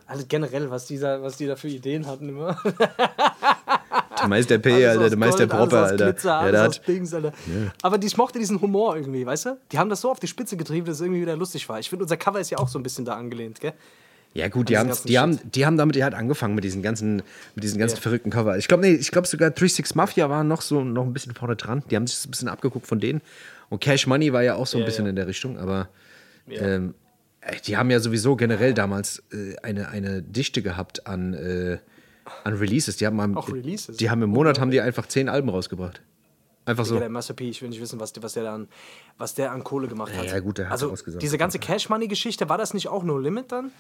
Alles 0.07 0.29
generell, 0.29 0.71
was, 0.71 0.87
dieser, 0.87 1.23
was 1.23 1.37
die 1.37 1.47
da 1.47 1.57
für 1.57 1.69
Ideen 1.69 2.07
hatten 2.07 2.29
immer. 2.29 2.57
Der 4.21 4.29
Meister 4.29 4.59
P, 4.59 4.73
Alles 4.73 4.87
Alter, 4.87 5.03
aus 5.03 5.11
der 5.11 5.19
Meister 5.19 5.47
Gold, 5.47 5.51
Propper, 5.51 5.77
alles 5.77 5.85
aus 5.87 5.90
Alter. 5.90 6.05
Glitzer, 6.12 6.29
ja, 6.29 6.38
alles 6.38 6.53
der 6.53 6.69
aus 6.69 6.77
hat, 6.77 6.88
Dings, 6.88 7.14
Alter. 7.14 7.33
Aber 7.83 8.03
ich 8.03 8.17
mochte 8.17 8.38
diesen 8.38 8.61
Humor 8.61 8.97
irgendwie, 8.97 9.27
weißt 9.27 9.47
du? 9.47 9.59
Die 9.73 9.79
haben 9.79 9.90
das 9.90 10.01
so 10.01 10.11
auf 10.11 10.21
die 10.21 10.29
Spitze 10.29 10.57
getrieben, 10.57 10.87
dass 10.87 10.97
es 10.97 11.01
irgendwie 11.03 11.21
wieder 11.21 11.37
lustig 11.37 11.69
war. 11.69 11.79
Ich 11.79 11.90
finde, 11.90 12.05
unser 12.05 12.17
Cover 12.17 12.40
ist 12.40 12.51
ja 12.51 12.59
auch 12.59 12.69
so 12.69 12.79
ein 12.79 12.83
bisschen 12.83 13.05
da 13.05 13.17
angelehnt, 13.17 13.61
gell? 13.61 13.73
Ja 14.35 14.49
gut, 14.49 14.68
die, 14.68 14.77
An 14.77 14.88
haben, 14.88 14.90
diesen 14.94 15.07
die, 15.07 15.18
haben, 15.18 15.38
die 15.53 15.64
haben 15.66 15.77
damit 15.77 16.01
halt 16.03 16.12
angefangen 16.14 16.55
mit 16.55 16.64
diesen 16.64 16.83
ganzen, 16.83 17.23
mit 17.55 17.62
diesen 17.64 17.79
ganzen 17.79 17.97
Ja. 17.97 18.01
verrückten 18.03 18.31
Cover. 18.31 18.59
Ich 18.59 18.68
glaube, 18.68 18.83
nee, 18.83 18.92
ich 18.92 19.11
glaube 19.11 19.27
sogar 19.29 19.49
36 19.51 19.94
Mafia 19.94 20.29
war 20.29 20.42
noch 20.44 20.61
so 20.61 20.83
noch 20.85 21.05
ein 21.05 21.12
bisschen 21.12 21.35
vorne 21.35 21.57
dran. 21.57 21.83
Die 21.90 21.97
haben 21.97 22.07
sich 22.07 22.25
ein 22.27 22.31
bisschen 22.31 22.49
abgeguckt 22.49 22.87
von 22.87 22.99
denen. 23.01 23.20
Und 23.70 23.81
Cash 23.81 24.07
Money 24.07 24.33
war 24.33 24.42
ja 24.42 24.57
auch 24.57 24.66
so 24.66 24.77
ein 24.77 24.81
Ja, 24.81 24.87
bisschen 24.87 25.05
ja. 25.07 25.11
in 25.11 25.16
der 25.16 25.27
Richtung, 25.27 25.57
aber 25.59 25.88
Ja. 26.47 26.61
ähm, 26.62 26.94
die 27.66 27.77
haben 27.77 27.90
ja 27.90 28.01
sowieso 28.01 28.37
generell 28.37 28.75
damals 28.75 29.23
äh, 29.33 29.57
eine, 29.62 29.88
eine 29.88 30.23
Dichte 30.23 30.62
gehabt 30.62 31.07
an, 31.07 31.35
äh, 31.35 31.79
an 32.42 32.55
Releases. 32.55 32.97
Die 32.97 33.07
haben, 33.07 33.20
am, 33.20 33.37
Auch 33.37 33.49
Releases? 33.53 33.97
Die 33.99 34.11
haben 34.11 34.23
im 34.23 34.31
Monat 34.31 34.59
haben 34.59 34.70
die 34.70 34.81
einfach 34.81 35.07
zehn 35.07 35.29
Alben 35.29 35.49
rausgebracht. 35.51 36.01
Einfach 36.66 36.87
so. 36.87 36.94
Ja, 36.94 37.01
der 37.01 37.11
Master 37.11 37.35
P, 37.35 37.51
ich 37.51 37.61
will 37.61 37.68
nicht 37.68 37.81
wissen, 37.83 38.01
was, 38.01 38.14
der- 38.14 38.23
was, 38.23 38.33
der, 38.33 38.51
an, 38.51 38.68
was 39.18 39.35
der 39.35 39.53
an 39.53 39.62
Kohle 39.62 39.87
gemacht 39.87 40.16
hat. 40.16 40.25
ja, 40.25 40.40
gut, 40.40 40.57
der 40.57 40.70
hat's 40.70 40.81
also 40.83 40.90
ausgesagt. 40.90 41.23
diese 41.23 41.37
ganze 41.37 41.59
Cash 41.59 41.90
Money-Geschichte, 41.90 42.49
war 42.49 42.57
das 42.57 42.73
nicht 42.73 42.88
auch 42.88 43.03
No 43.05 43.18
Limit 43.18 43.53
dann? 43.53 43.70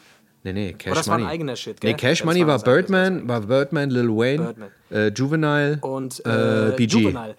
Nee, 0.44 0.52
nee, 0.52 0.72
Cash 0.74 0.90
Oder 0.92 1.00
das 1.00 1.08
war 1.08 1.14
ein 1.16 1.20
Money. 1.22 1.32
eigener 1.32 1.56
Shit, 1.56 1.82
Nee, 1.82 1.90
gell? 1.90 1.96
Cash 1.96 2.18
Das 2.20 2.26
Money 2.26 2.40
war 2.46 2.58
war 2.58 2.64
Birdman, 2.64 3.26
war 3.26 3.40
Birdman, 3.40 3.90
Lil 3.90 4.08
Wayne, 4.10 4.44
Birdman. 4.44 4.70
Äh, 4.90 5.08
Juvenile 5.08 5.78
Und 5.80 6.24
äh, 6.26 6.68
äh, 6.68 6.76
BG. 6.76 6.98
Juvenile. 6.98 7.34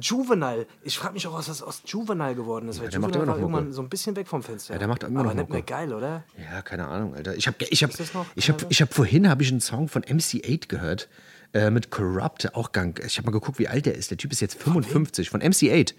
Juvenile. 0.00 0.66
Ich 0.84 0.96
frage 0.96 1.12
mich 1.12 1.26
auch, 1.26 1.34
was 1.34 1.46
das 1.46 1.62
aus 1.62 1.82
Juvenile 1.84 2.34
geworden 2.34 2.68
ist. 2.70 2.80
Weil 2.80 2.88
der 2.88 2.98
macht 2.98 3.14
Juvenile 3.14 3.24
immer 3.24 3.26
noch 3.26 3.52
war 3.52 3.58
irgendwann 3.60 3.72
so 3.74 3.82
ein 3.82 3.90
bisschen 3.90 4.16
weg 4.16 4.26
vom 4.26 4.42
Fenster. 4.42 4.72
Ja, 4.72 4.78
der 4.78 4.88
macht 4.88 5.02
immer 5.02 5.20
Aber 5.20 5.28
noch 5.30 5.34
nicht 5.34 5.50
mehr 5.50 5.58
Mucke. 5.58 5.70
geil, 5.70 5.92
oder? 5.92 6.24
Ja, 6.50 6.62
keine 6.62 6.88
Ahnung, 6.88 7.14
Alter. 7.14 7.36
Ich 7.36 7.46
habe 7.46 7.56
ich 7.68 7.82
hab, 7.84 7.90
noch? 8.14 8.24
ich 8.34 8.48
hab, 8.48 8.64
ich 8.70 8.80
hab 8.80 8.94
vorhin 8.94 9.28
habe 9.28 9.42
ich 9.42 9.50
einen 9.50 9.60
Song 9.60 9.88
von 9.88 10.02
MC8 10.02 10.68
gehört. 10.68 11.08
Äh, 11.54 11.68
mit 11.70 11.90
Corrupt, 11.90 12.54
auch 12.54 12.72
gang. 12.72 12.98
Ich 13.04 13.18
habe 13.18 13.26
mal 13.26 13.32
geguckt, 13.32 13.58
wie 13.58 13.68
alt 13.68 13.84
der 13.84 13.94
ist. 13.94 14.10
Der 14.10 14.16
Typ 14.16 14.32
ist 14.32 14.40
jetzt 14.40 14.58
55, 14.62 15.28
von 15.28 15.42
MC8. 15.42 15.92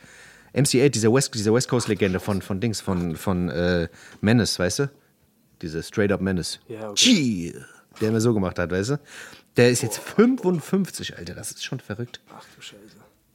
MC8, 0.55 0.89
dieser 0.89 1.13
West, 1.13 1.35
dieser 1.35 1.53
West 1.53 1.69
Coast-Legende 1.69 2.19
von, 2.19 2.41
von 2.41 2.59
Dings, 2.59 2.81
von, 2.81 3.15
von 3.15 3.49
äh, 3.49 3.87
Menace, 4.21 4.57
weißt 4.57 4.79
du? 4.79 4.89
Diese 5.63 5.81
Straight 5.81 6.11
Up 6.11 6.21
Menace. 6.21 6.59
Ja, 6.67 6.89
okay. 6.89 6.93
Gee, 6.95 7.55
der 8.01 8.09
immer 8.09 8.21
so 8.21 8.33
gemacht 8.33 8.59
hat, 8.59 8.69
weißt 8.69 8.89
du? 8.91 8.99
Der 9.57 9.69
ist 9.71 9.81
jetzt 9.81 9.97
55, 9.97 11.17
Alter. 11.17 11.33
Das 11.33 11.51
ist 11.51 11.63
schon 11.63 11.79
verrückt. 11.79 12.19
Ach 12.35 12.43
du 12.55 12.61
Scheiße. 12.61 12.77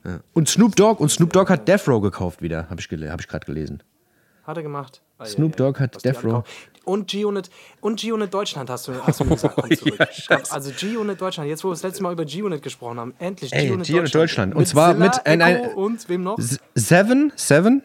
Ja. 0.04 0.20
Und 0.34 0.48
Snoop 0.48 0.76
Dogg, 0.76 1.00
und 1.02 1.08
Snoop 1.10 1.32
Dogg 1.32 1.50
hat 1.50 1.66
Death 1.66 1.88
Row 1.88 2.00
gekauft 2.00 2.40
wieder, 2.42 2.68
habe 2.70 2.80
ich, 2.80 2.88
gele 2.88 3.10
hab 3.10 3.20
ich 3.20 3.26
gerade 3.28 3.46
gelesen. 3.46 3.82
Hat 4.44 4.56
er 4.56 4.62
gemacht. 4.62 5.02
Ah, 5.18 5.24
ja, 5.24 5.30
Snoop 5.30 5.52
ja, 5.52 5.56
Dogg 5.66 5.80
hat 5.80 5.94
was 5.96 6.02
die 6.02 6.08
Death 6.10 6.24
Row. 6.24 6.44
Und 6.84 7.08
G-Unit 7.08 7.50
und 7.80 8.00
G-Unit 8.00 8.32
Deutschland 8.32 8.70
hast 8.70 8.88
du, 8.88 8.94
hast 9.06 9.20
du 9.20 9.24
mir 9.24 9.34
gesagt, 9.34 9.56
kommt 9.56 9.76
zurück. 9.78 9.98
also 10.50 10.70
G-Unit 10.70 11.20
Deutschland, 11.20 11.48
jetzt 11.50 11.62
wo 11.64 11.68
wir 11.68 11.72
das 11.72 11.82
letzte 11.82 12.02
Mal 12.02 12.12
über 12.12 12.24
G-Unit 12.24 12.62
gesprochen 12.62 12.98
haben, 12.98 13.14
endlich 13.18 13.50
G-Unit 13.50 13.86
G-Unit 13.86 14.14
Deutschland. 14.14 14.54
Und 14.54 14.66
zwar 14.66 14.92
Zilla, 14.94 15.04
mit 15.06 15.26
ein- 15.26 15.42
ein- 15.42 15.56
Echo 15.56 15.80
und 15.84 16.08
wem 16.08 16.22
noch? 16.24 16.38
Seven, 16.74 17.32
Seven, 17.36 17.82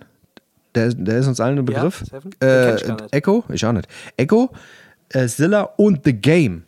der, 0.76 0.94
der 0.94 1.20
ist 1.20 1.28
uns 1.28 1.40
allen 1.40 1.60
ein 1.60 1.66
Begriff. 1.66 2.04
Ich 2.04 2.42
Äh. 2.42 2.76
Echo, 3.12 3.44
ich 3.50 3.66
auch 3.66 3.72
nicht. 3.72 3.88
Echo, 4.18 4.52
äh, 5.10 5.28
Zilla 5.28 5.62
und 5.78 6.02
The 6.04 6.14
Game. 6.14 6.64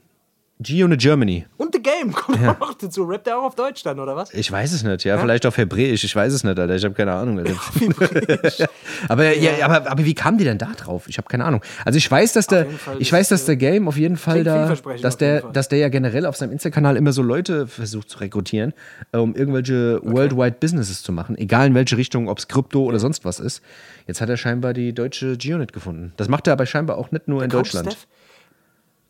G-Unit 0.62 1.02
Germany. 1.02 1.46
Und 1.58 1.76
The 1.76 1.82
Game 1.82 2.13
kommt 2.13 2.39
auch 2.48 2.60
noch 2.60 2.74
dazu. 2.76 3.04
Rappt 3.04 3.28
der 3.28 3.38
auch 3.38 3.44
auf 3.44 3.56
Deutsch 3.56 3.84
dann, 3.84 4.00
oder 4.00 4.15
was? 4.15 4.34
Ich 4.34 4.50
weiß 4.50 4.72
es 4.72 4.84
nicht, 4.84 5.04
ja, 5.04 5.18
vielleicht 5.18 5.46
auf 5.46 5.58
Hebräisch, 5.58 6.04
ich 6.04 6.15
weiß 6.15 6.32
es 6.32 6.46
nicht, 6.46 6.58
Alter, 6.58 6.76
ich 6.76 6.86
habe 6.86 6.94
keine 6.94 7.12
Ahnung. 7.12 7.44
Aber, 9.10 9.36
ja. 9.36 9.65
aber, 9.65 9.91
aber 9.91 10.06
wie 10.06 10.13
kam 10.13 10.38
die 10.38 10.46
denn 10.46 10.58
da 10.58 10.72
drauf? 10.78 11.08
Ich 11.08 11.18
habe 11.18 11.28
keine 11.28 11.44
Ahnung. 11.44 11.62
Also 11.84 11.98
ich 11.98 12.10
weiß, 12.10 12.34
dass 12.34 12.48
der, 12.48 12.68
ich 13.00 13.12
weiß, 13.12 13.30
dass 13.30 13.46
der 13.46 13.58
Game 13.58 13.88
auf 13.88 13.98
jeden 13.98 14.15
Fall 14.15 14.44
da, 14.44 14.74
dass 15.02 15.18
der, 15.18 15.41
Fall. 15.41 15.52
dass 15.52 15.68
der 15.68 15.80
ja 15.80 15.89
generell 15.89 16.26
auf 16.26 16.38
seinem 16.38 16.52
Insta-Kanal 16.54 16.96
immer 16.96 17.12
so 17.12 17.22
Leute 17.22 17.68
versucht 17.68 18.10
zu 18.10 18.20
rekrutieren, 18.20 18.74
äh, 19.12 19.18
um 19.18 19.36
irgendwelche 19.36 20.00
Worldwide 20.04 20.58
Businesses 20.60 21.04
zu 21.04 21.12
machen, 21.12 21.38
egal 21.38 21.68
in 21.68 21.76
welche 21.76 21.98
Richtung, 21.98 22.30
ob 22.30 22.38
es 22.38 22.48
Krypto 22.48 22.84
oder 22.84 23.00
sonst 23.00 23.26
was 23.26 23.39
ist. 23.39 23.62
Jetzt 24.08 24.22
hat 24.22 24.30
er 24.30 24.38
scheinbar 24.38 24.74
die 24.74 24.94
deutsche 24.94 25.36
G-Unit 25.36 25.74
gefunden. 25.74 26.13
Das 26.18 26.30
macht 26.30 26.48
er 26.48 26.54
aber 26.54 26.65
scheinbar 26.65 26.98
auch 26.98 27.12
nicht 27.12 27.28
nur 27.28 27.44
in 27.44 27.50
Coach 27.50 27.72
Deutschland. 27.72 27.91
Steph, 27.91 28.08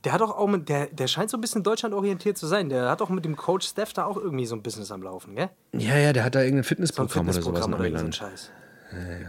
der 0.06 0.14
hat 0.14 0.22
auch, 0.22 0.38
auch 0.38 0.48
mit, 0.48 0.70
der, 0.70 0.88
der 0.88 1.08
scheint 1.08 1.30
so 1.30 1.38
ein 1.38 1.42
bisschen 1.42 1.64
deutschlandorientiert 1.64 2.38
zu 2.38 2.48
sein. 2.48 2.70
Der 2.70 2.90
hat 2.90 3.02
auch 3.02 3.10
mit 3.10 3.26
dem 3.26 3.36
Coach 3.36 3.68
Steph 3.68 3.94
da 3.94 4.06
auch 4.06 4.18
irgendwie 4.18 4.46
so 4.46 4.56
ein 4.56 4.62
Business 4.62 4.92
am 4.92 5.02
Laufen, 5.04 5.36
gell? 5.36 5.50
Ja, 5.74 5.98
ja, 5.98 6.14
der 6.14 6.24
hat 6.24 6.36
da 6.36 6.42
irgendein 6.42 6.64
So 6.64 6.68
ein 6.68 6.70
Fitnessprogramm, 6.70 7.28
oder 7.30 7.34
sowas 7.42 7.66
Fitnessprogramm 7.66 7.80
oder 7.92 8.00
so 8.00 8.06
ein. 8.06 8.14
Scheiß. 8.14 8.52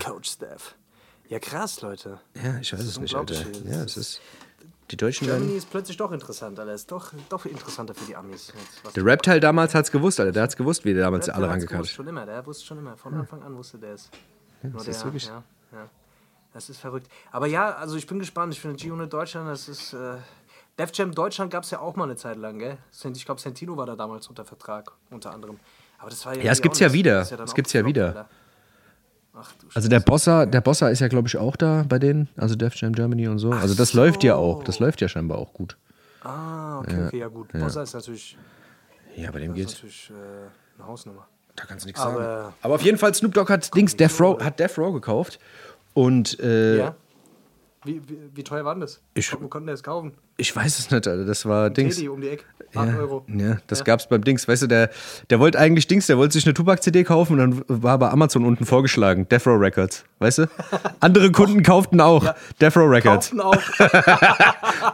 Coach 0.05 0.31
Steph. 0.31 0.77
Ja, 1.29 1.39
krass, 1.41 1.81
Leute. 1.81 2.21
Ja, 2.35 2.59
ich 2.61 2.73
weiß 2.73 2.81
es 2.81 2.87
ist 2.87 3.01
nicht, 3.01 3.15
Alter. 3.15 3.35
Ja, 3.65 3.83
es 3.83 3.97
ist. 3.97 4.21
Die 4.93 4.97
Deutschen 4.97 5.27
Germany 5.27 5.47
werden. 5.47 5.59
ist 5.59 5.69
plötzlich 5.69 5.97
doch 5.97 6.13
interessant, 6.13 6.61
Alter. 6.61 6.73
Ist 6.73 6.93
doch, 6.93 7.13
doch 7.29 7.45
interessanter 7.47 7.93
für 7.95 8.05
die 8.05 8.15
Amis. 8.15 8.53
Der 8.95 9.05
Rap-Teil 9.05 9.41
damals 9.41 9.75
hat's 9.75 9.91
gewusst, 9.91 10.21
Alter. 10.21 10.31
Der 10.31 10.45
hat's 10.45 10.57
gewusst, 10.57 10.85
wie 10.85 10.95
der 10.95 11.03
damals 11.03 11.25
der 11.25 11.35
alle 11.35 11.49
rangekarrt 11.49 11.81
gewusst, 11.81 11.95
schon 11.95 12.07
immer, 12.07 12.25
der 12.25 12.47
wusste 12.47 12.65
schon 12.65 12.79
immer. 12.79 12.97
Von 12.97 13.15
Anfang 13.15 13.43
an 13.43 13.57
wusste 13.57 13.79
der 13.79 13.95
es. 13.95 14.09
Nur 14.63 14.75
das 14.75 14.85
der, 14.85 14.95
ist 14.95 15.05
wirklich- 15.05 15.27
ja, 15.27 15.43
ja. 15.73 15.89
Das 16.53 16.71
ist 16.71 16.79
verrückt. 16.79 17.09
Aber 17.33 17.47
ja, 17.49 17.75
also 17.75 17.97
ich 17.97 18.07
bin 18.07 18.19
gespannt. 18.21 18.55
Ich 18.55 18.61
finde 18.61 18.77
G-Unit 18.77 19.13
Deutschland, 19.13 19.49
das 19.49 19.69
ist. 19.69 19.93
Äh, 19.93 20.15
Def 20.79 20.91
Jam 20.95 21.13
Deutschland 21.13 21.51
gab 21.51 21.65
es 21.65 21.71
ja 21.71 21.81
auch 21.81 21.97
mal 21.97 22.05
eine 22.05 22.17
Zeit 22.17 22.37
lang, 22.37 22.59
gell? 22.59 22.77
Ich 23.15 23.25
glaube, 23.25 23.41
Santino 23.41 23.77
war 23.77 23.87
da 23.87 23.97
damals 23.97 24.29
unter 24.29 24.45
Vertrag, 24.45 24.93
unter 25.11 25.33
anderem. 25.33 25.59
Aber 25.99 26.11
das 26.11 26.25
war 26.27 26.37
ja. 26.37 26.43
Ja, 26.43 26.53
es 26.53 26.61
gibt's 26.61 26.79
ja 26.81 26.93
wieder. 26.93 27.21
Das 27.21 27.33
ist 27.33 27.41
Es 27.41 27.51
auch 27.51 27.55
gibt's 27.55 27.73
ja 27.73 27.85
wieder. 27.87 28.07
Alter. 28.09 28.29
Ach 29.39 29.53
Also 29.75 29.89
der 29.89 30.01
Bossa, 30.01 30.47
der 30.47 30.61
Bossa 30.61 30.89
ist 30.89 31.01
ja, 31.01 31.09
glaube 31.09 31.29
ich, 31.29 31.37
auch 31.37 31.57
da 31.57 31.85
bei 31.89 31.99
denen, 31.99 32.29
also 32.37 32.55
Def 32.57 32.75
Jam 32.77 32.93
Germany 32.93 33.29
und 33.29 33.39
so. 33.39 33.51
Also 33.53 33.75
das 33.75 33.91
so. 33.91 33.99
läuft 33.99 34.23
ja 34.25 34.35
auch. 34.37 34.63
Das 34.65 34.79
läuft 34.79 35.01
ja 35.01 35.09
scheinbar 35.09 35.39
auch 35.39 35.53
gut. 35.53 35.77
Ah, 36.23 36.79
okay, 36.81 37.07
okay, 37.07 37.19
ja 37.21 37.29
gut. 37.29 37.53
Bossa 37.53 37.83
ist 37.83 37.95
natürlich, 37.95 38.37
Ja, 39.15 39.31
bei 39.31 39.41
dem 39.41 39.53
ist 39.53 39.57
geht's. 39.57 39.73
natürlich 39.75 40.11
äh, 40.11 40.79
eine 40.79 40.87
Hausnummer. 40.89 41.27
Da 41.55 41.65
kannst 41.65 41.85
du 41.85 41.89
nichts 41.89 42.01
Aber- 42.01 42.15
sagen. 42.43 42.55
Aber 42.63 42.75
auf 42.75 42.83
jeden 42.83 42.99
Fall, 42.99 43.15
Snoop 43.15 43.33
Dogg 43.33 43.51
hat 43.53 43.75
Dings, 43.75 43.97
Death 43.97 44.21
Row, 44.21 44.43
hat 44.43 44.59
Death 44.59 44.77
Row 44.79 44.93
gekauft. 44.93 45.39
Und 45.95 46.39
äh, 46.41 46.79
Ja. 46.79 46.95
Wie, 47.87 48.01
wie, 48.07 48.19
wie 48.35 48.43
teuer 48.45 48.65
war 48.65 48.75
denn 48.75 48.81
das? 48.83 49.01
Ich- 49.15 49.33
Wo 49.41 49.49
konnten 49.49 49.67
der 49.67 49.75
es 49.75 49.83
kaufen? 49.83 50.13
ich 50.39 50.55
weiß 50.55 50.79
es 50.79 50.91
nicht, 50.91 51.07
Alter. 51.09 51.25
Das 51.25 51.47
war 51.47 51.71
Dings. 51.71 51.95
Teddy 51.97 52.09
um 52.09 52.21
die 52.21 52.29
Ecke. 52.29 52.45
8 52.75 52.89
Ja, 52.89 52.97
Euro. 52.99 53.25
ja, 53.29 53.57
das 53.69 53.79
Ja. 53.79 53.85
gab's 53.85 54.07
beim 54.09 54.23
Dings. 54.23 54.47
Weißt 54.49 54.63
du, 54.63 54.67
der, 54.67 54.91
der 55.31 55.39
wollte 55.41 55.59
eigentlich 55.59 55.87
Dings, 55.87 56.07
der 56.09 56.19
wollte 56.19 56.35
sich 56.35 56.45
eine 56.45 56.53
Tupac-CD 56.53 57.05
kaufen 57.05 57.39
und 57.41 57.63
dann 57.69 57.83
war 57.83 57.97
bei 57.99 58.11
Amazon 58.11 58.45
unten 58.45 58.67
vorgeschlagen, 58.67 59.27
Death 59.29 59.47
Row 59.47 59.59
Records. 59.59 60.05
Weißt 60.19 60.39
du? 60.39 60.47
Andere 61.01 61.31
Kunden 61.33 61.63
kauften 61.63 62.01
auch 62.01 62.35
Death 62.61 62.77
Row 62.77 62.91
Records. 62.91 63.31
Kauften 63.31 63.41
auch. 63.41 63.55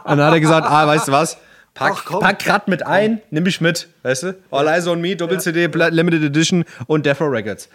Und 0.05 0.17
dann 0.17 0.21
hat 0.27 0.33
er 0.33 0.39
gesagt, 0.39 0.67
ah, 0.67 0.87
weißt 0.87 1.07
du 1.07 1.11
was? 1.11 1.37
Pack, 1.75 1.93
Ach, 1.95 2.05
komm. 2.05 2.19
pack 2.19 2.37
grad 2.39 2.67
mit 2.67 2.85
ein, 2.85 3.19
nimm 3.31 3.43
mich 3.45 3.59
mit, 3.59 3.87
weißt 4.03 4.23
du? 4.23 4.35
All 4.51 4.67
Eyes 4.67 4.85
on 4.87 5.01
Me, 5.01 5.15
Doppel-CD, 5.15 5.69
Pla- 5.69 5.87
Limited 5.87 6.21
Edition 6.21 6.65
und 6.85 7.03
Death 7.05 7.19
Row 7.19 7.31
Records. 7.31 7.67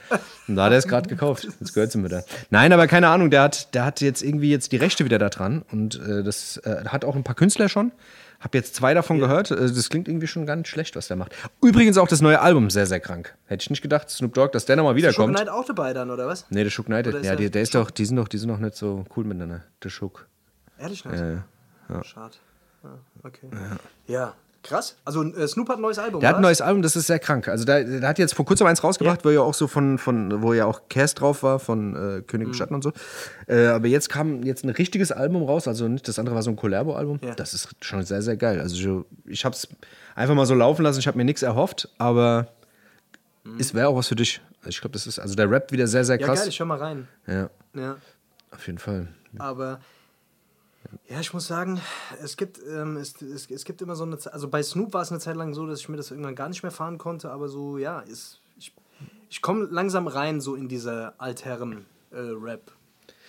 Und 0.47 0.55
da 0.55 0.67
hat 0.67 0.73
er 0.73 0.79
es 0.79 0.87
gerade 0.87 1.09
gekauft. 1.09 1.49
Jetzt 1.61 1.75
gehört 1.75 1.91
sie 1.91 1.99
mir 1.99 2.09
da. 2.09 2.23
Nein, 2.51 2.73
aber 2.73 2.87
keine 2.87 3.09
Ahnung, 3.09 3.29
der 3.31 3.43
hat, 3.43 3.75
der 3.75 3.85
hat 3.85 4.01
jetzt 4.01 4.23
irgendwie 4.23 4.51
jetzt 4.51 4.71
die 4.71 4.77
Rechte 4.77 5.05
wieder 5.05 5.19
da 5.19 5.29
dran 5.31 5.65
und 5.73 5.97
äh, 6.01 6.23
das 6.23 6.59
äh, 6.59 6.85
hat 6.87 7.05
auch 7.05 7.17
ein 7.17 7.25
paar 7.25 7.35
Künstler 7.35 7.69
schon. 7.69 7.91
Hab 8.39 8.55
jetzt 8.55 8.77
zwei 8.77 8.95
davon 8.95 9.19
gehört. 9.19 9.51
Äh, 9.51 9.57
Das 9.57 9.89
klingt 9.89 10.07
irgendwie 10.07 10.29
schon 10.29 10.47
ganz 10.47 10.69
schlecht, 10.69 10.95
was 10.95 11.09
der 11.09 11.17
macht. 11.17 11.35
Übrigens 11.61 11.99
auch 11.99 12.07
das 12.07 12.21
neue 12.21 12.41
Album 12.41 12.71
sehr, 12.71 12.87
sehr 12.87 13.01
krank. 13.01 13.35
Hätte 13.47 13.63
ich 13.63 13.71
nicht 13.71 13.83
gedacht, 13.83 14.09
Snoop 14.11 14.33
Dogg, 14.33 14.53
dass 14.53 14.65
der 14.65 14.77
nochmal 14.77 14.93
Shook 14.93 14.97
wiederkommt. 14.99 15.35
Knight 15.35 15.49
auch 15.49 15.65
dabei 15.65 15.93
dann, 15.93 16.13
oder 16.13 16.29
was? 16.29 16.47
Nee, 16.51 16.63
der 16.63 16.71
Shook 16.71 16.87
Knight, 16.87 17.09
ist 17.09 17.25
ja, 17.25 17.33
er- 17.33 17.37
die, 17.37 17.51
der 17.51 17.63
ist 17.63 17.75
doch, 17.75 17.91
die 17.91 18.05
sind 18.05 18.17
doch, 18.17 18.29
die 18.29 18.39
sind 18.39 18.49
doch 18.49 18.59
nicht 18.59 18.77
so 18.77 19.05
cool 19.17 19.25
miteinander. 19.25 19.65
Der 19.83 19.89
Shook. 19.89 20.29
Ehrlich 20.79 21.05
nicht? 21.05 21.19
Schade. 21.19 21.43
Ja, 21.89 22.03
okay. 23.25 23.49
Ja. 24.07 24.35
krass. 24.62 24.97
Also 25.05 25.23
äh, 25.25 25.47
Snoop 25.49 25.69
hat 25.69 25.77
ein 25.79 25.83
neues 25.83 25.99
Album, 25.99 26.21
Der 26.21 26.31
hat 26.31 26.37
ein 26.37 26.43
neues 26.43 26.61
Album, 26.61 26.83
das 26.83 26.95
ist 26.97 27.07
sehr 27.07 27.19
krank. 27.19 27.49
Also 27.49 27.64
der, 27.64 27.85
der 27.85 28.09
hat 28.09 28.19
jetzt 28.19 28.35
vor 28.35 28.45
kurzem 28.45 28.67
eins 28.67 28.83
rausgebracht, 28.85 29.25
wo 29.25 29.31
ja 29.31 29.41
auch 29.41 29.55
so 29.55 29.67
von, 29.67 29.99
von 29.99 30.43
wo 30.43 30.53
ja 30.53 30.67
auch 30.67 30.83
Cass 30.88 31.14
drauf 31.14 31.43
war, 31.43 31.59
von 31.59 31.95
äh, 31.95 32.23
König 32.23 32.49
Mhm. 32.49 32.55
Schatten 32.55 32.75
und 32.75 32.83
so. 32.83 32.93
Äh, 33.47 33.67
aber 33.69 33.87
jetzt 33.87 34.09
kam 34.09 34.43
jetzt 34.43 34.64
ein 34.64 34.71
richtiges 34.71 35.11
Album 35.12 35.43
raus, 35.45 35.67
also 35.69 35.88
nicht, 35.88 36.07
das 36.09 36.19
andere 36.19 36.35
war 36.35 36.43
so 36.43 36.51
ein 36.51 36.57
Collabo-Album. 36.57 37.21
Ja. 37.23 37.35
Das 37.35 37.55
ist 37.55 37.69
schon 37.81 38.03
sehr, 38.05 38.21
sehr 38.23 38.37
geil. 38.37 38.61
Also 38.61 38.75
ich, 39.25 39.33
ich 39.33 39.45
habe 39.45 39.55
es 39.55 39.69
einfach 40.14 40.35
mal 40.35 40.47
so 40.47 40.55
laufen 40.55 40.83
lassen, 40.83 40.99
ich 40.99 41.07
habe 41.07 41.17
mir 41.17 41.25
nichts 41.25 41.43
erhofft, 41.43 41.88
aber 41.99 42.49
es 43.59 43.73
wäre 43.75 43.88
auch 43.88 43.97
was 43.97 44.09
für 44.09 44.17
dich. 44.17 44.41
Ich 44.67 44.81
glaube, 44.81 44.93
das 44.93 45.07
ist, 45.07 45.19
also 45.19 45.35
der 45.35 45.51
Rap 45.51 45.73
wieder 45.73 45.87
sehr, 45.87 46.05
sehr 46.05 46.19
Ja, 46.21 46.27
krass. 46.27 46.41
geil, 46.41 46.49
ich 46.49 46.59
hör 46.59 46.67
mal 46.67 46.79
rein. 46.79 47.09
ja, 47.27 47.49
Ja. 47.75 47.97
auf 48.51 48.67
jeden 48.67 48.79
Fall. 48.79 49.09
Aber 49.38 49.81
ja, 51.09 51.20
ich 51.20 51.33
muss 51.33 51.46
sagen, 51.46 51.81
es 52.22 52.37
gibt, 52.37 52.61
ähm, 52.66 52.96
es, 52.96 53.20
es, 53.20 53.51
es 53.51 53.64
gibt 53.64 53.83
immer 53.83 53.96
so 53.96 54.05
eine 54.05 54.18
Zeit, 54.18 54.33
also 54.33 54.48
bei 54.48 54.62
Snoop 54.62 54.94
war 54.94 55.03
es 55.03 55.11
eine 55.11 55.20
Zeit 55.20 55.37
lang 55.37 55.55
so, 55.55 55.66
dass 55.66 55.81
ich 55.81 55.88
mir 55.88 55.96
das 55.96 56.11
irgendwann 56.11 56.35
gar 56.35 56.48
nicht 56.48 56.62
mehr 56.62 56.72
fahren 56.72 56.98
konnte, 56.98 57.31
aber 57.31 57.48
so, 57.48 57.79
ja, 57.79 58.01
ist, 58.01 58.40
ich, 58.57 58.74
ich 59.29 59.42
komme 59.42 59.64
langsam 59.70 60.07
rein 60.07 60.40
so 60.40 60.55
in 60.55 60.68
diese 60.68 61.14
Altherren-Rap. 61.18 62.72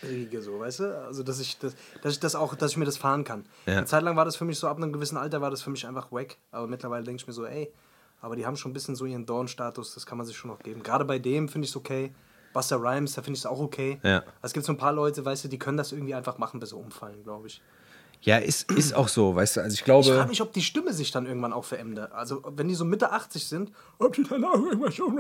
Riege 0.04 0.41
so, 0.41 0.60
weißt 0.60 0.80
du? 0.80 0.98
Also, 1.06 1.24
dass 1.24 1.39
ich 1.39 1.58
das, 1.60 1.76
dass 2.02 2.13
ich 2.13 2.19
das 2.19 2.36
auch, 2.36 2.56
dass 2.56 2.72
ich 2.72 2.78
mir 2.78 2.86
das 2.86 2.98
fahren 2.98 3.24
kann. 3.26 3.45
Ja. 3.65 3.78
Eine 3.78 3.86
Zeit 3.86 4.04
lang 4.04 4.15
war 4.15 4.24
das 4.24 4.38
für 4.38 4.45
mich 4.45 4.58
so, 4.58 4.67
ab 4.67 4.78
einem 4.78 4.93
gewissen 4.93 5.17
Alter 5.17 5.41
war 5.41 5.52
das 5.52 5.62
für 5.62 5.69
mich 5.72 5.86
einfach 5.86 6.12
wack. 6.12 6.38
Aber 6.52 6.67
mittlerweile 6.67 7.04
denke 7.04 7.22
ich 7.22 7.28
mir 7.28 7.34
so, 7.34 7.45
ey, 7.45 7.72
aber 8.22 8.36
die 8.36 8.45
haben 8.45 8.56
schon 8.56 8.72
ein 8.72 8.74
bisschen 8.74 8.95
so 8.95 9.06
ihren 9.06 9.26
Dorn-Status, 9.26 9.93
das 9.93 10.06
kann 10.06 10.17
man 10.17 10.28
sich 10.28 10.38
schon 10.38 10.50
noch 10.52 10.60
geben. 10.60 10.84
Gerade 10.84 11.06
bei 11.06 11.19
dem 11.19 11.50
finde 11.50 11.65
ich 11.65 11.72
es 11.72 11.76
okay. 11.76 12.13
Buster 12.54 12.78
Rhymes, 12.82 13.14
da 13.14 13.22
finde 13.22 13.36
ich 13.38 13.42
es 13.42 13.46
auch 13.46 13.60
okay. 13.60 14.00
Ja. 14.04 14.18
Also 14.20 14.26
Es 14.42 14.54
gibt 14.54 14.66
so 14.66 14.74
ein 14.74 14.78
paar 14.78 14.94
Leute, 14.94 15.24
weißt 15.24 15.44
du, 15.44 15.48
die 15.48 15.60
können 15.60 15.78
das 15.78 15.92
irgendwie 15.92 16.16
einfach 16.16 16.38
machen, 16.38 16.60
bis 16.60 16.70
sie 16.70 16.76
umfallen, 16.76 17.24
glaube 17.24 17.48
ich. 17.48 17.62
Ja, 18.22 18.38
ist, 18.38 18.70
ist 18.74 18.94
auch 18.94 19.08
so, 19.08 19.34
weißt 19.36 19.56
du. 19.58 19.62
Also 19.62 19.74
ich 19.76 19.80
Ich 19.80 19.86
glaube. 19.86 20.14
frage 20.14 20.28
mich, 20.28 20.42
ob 20.42 20.52
die 20.52 20.62
Stimme 20.62 20.92
sich 20.92 21.12
dann 21.12 21.26
irgendwann 21.26 21.54
auch 21.54 21.64
verändert. 21.64 22.12
Also, 22.12 22.44
wenn 22.54 22.68
die 22.68 22.76
so 22.76 22.84
Mitte 22.84 23.12
80 23.14 23.48
sind, 23.48 23.72
ob 23.98 24.12
die 24.14 24.24
dann 24.24 24.44
auch 24.44 24.56
irgendwas 24.56 24.94
schon. 24.96 25.16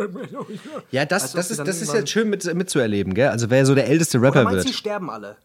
ja, 0.91 1.05
das, 1.05 1.23
Als 1.23 1.31
ob 1.31 1.37
das, 1.37 1.47
sie 1.47 1.53
ist, 1.53 1.59
das 1.59 1.67
ist 1.69 1.81
irgendwann- 1.83 1.95
jetzt 1.99 2.09
schön 2.11 2.29
mit, 2.29 2.53
mitzuerleben, 2.55 3.13
gell? 3.13 3.29
Also 3.29 3.49
wer 3.49 3.65
so 3.65 3.73
der 3.73 3.87
älteste 3.87 4.17
Rapper 4.21 4.41
Oder 4.41 4.51
meinst 4.51 4.65
wird. 4.65 4.75
sterben 4.75 5.09
alle? 5.09 5.37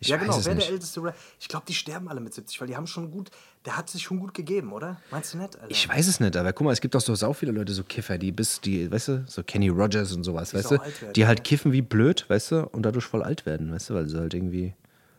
Ich 0.00 0.08
ja, 0.08 0.16
genau. 0.16 0.38
Wer 0.44 0.54
nicht. 0.54 0.68
der 0.68 0.74
älteste 0.74 1.02
Rapper? 1.02 1.16
Ich 1.40 1.48
glaube, 1.48 1.66
die 1.66 1.74
sterben 1.74 2.08
alle 2.08 2.20
mit 2.20 2.32
70, 2.32 2.60
weil 2.60 2.68
die 2.68 2.76
haben 2.76 2.86
schon 2.86 3.10
gut. 3.10 3.30
Der 3.64 3.76
hat 3.76 3.90
sich 3.90 4.02
schon 4.02 4.20
gut 4.20 4.32
gegeben, 4.32 4.72
oder? 4.72 5.00
Meinst 5.10 5.34
du 5.34 5.38
nicht, 5.38 5.56
Alter? 5.56 5.70
Ich 5.70 5.88
weiß 5.88 6.06
es 6.06 6.20
nicht, 6.20 6.36
aber 6.36 6.52
guck 6.52 6.66
mal, 6.66 6.72
es 6.72 6.80
gibt 6.80 6.94
doch 6.94 7.00
so 7.00 7.14
sau 7.14 7.32
viele 7.32 7.52
Leute, 7.52 7.72
so 7.72 7.82
Kiffer, 7.82 8.16
die 8.16 8.30
bis, 8.30 8.60
die, 8.60 8.90
weißt 8.90 9.08
du, 9.08 9.24
so 9.26 9.42
Kenny 9.42 9.68
Rogers 9.68 10.12
und 10.12 10.22
sowas, 10.22 10.54
weißt 10.54 10.68
sau 10.68 10.76
du, 10.76 10.82
werden, 10.82 11.12
die 11.14 11.26
halt 11.26 11.42
kiffen 11.42 11.72
wie 11.72 11.82
blöd, 11.82 12.24
weißt 12.28 12.52
du, 12.52 12.68
und 12.68 12.82
dadurch 12.82 13.04
voll 13.04 13.22
alt 13.22 13.44
werden, 13.44 13.72
weißt 13.72 13.90
du, 13.90 13.94
weil 13.94 14.08
sie 14.08 14.18
halt 14.18 14.34
irgendwie. 14.34 14.74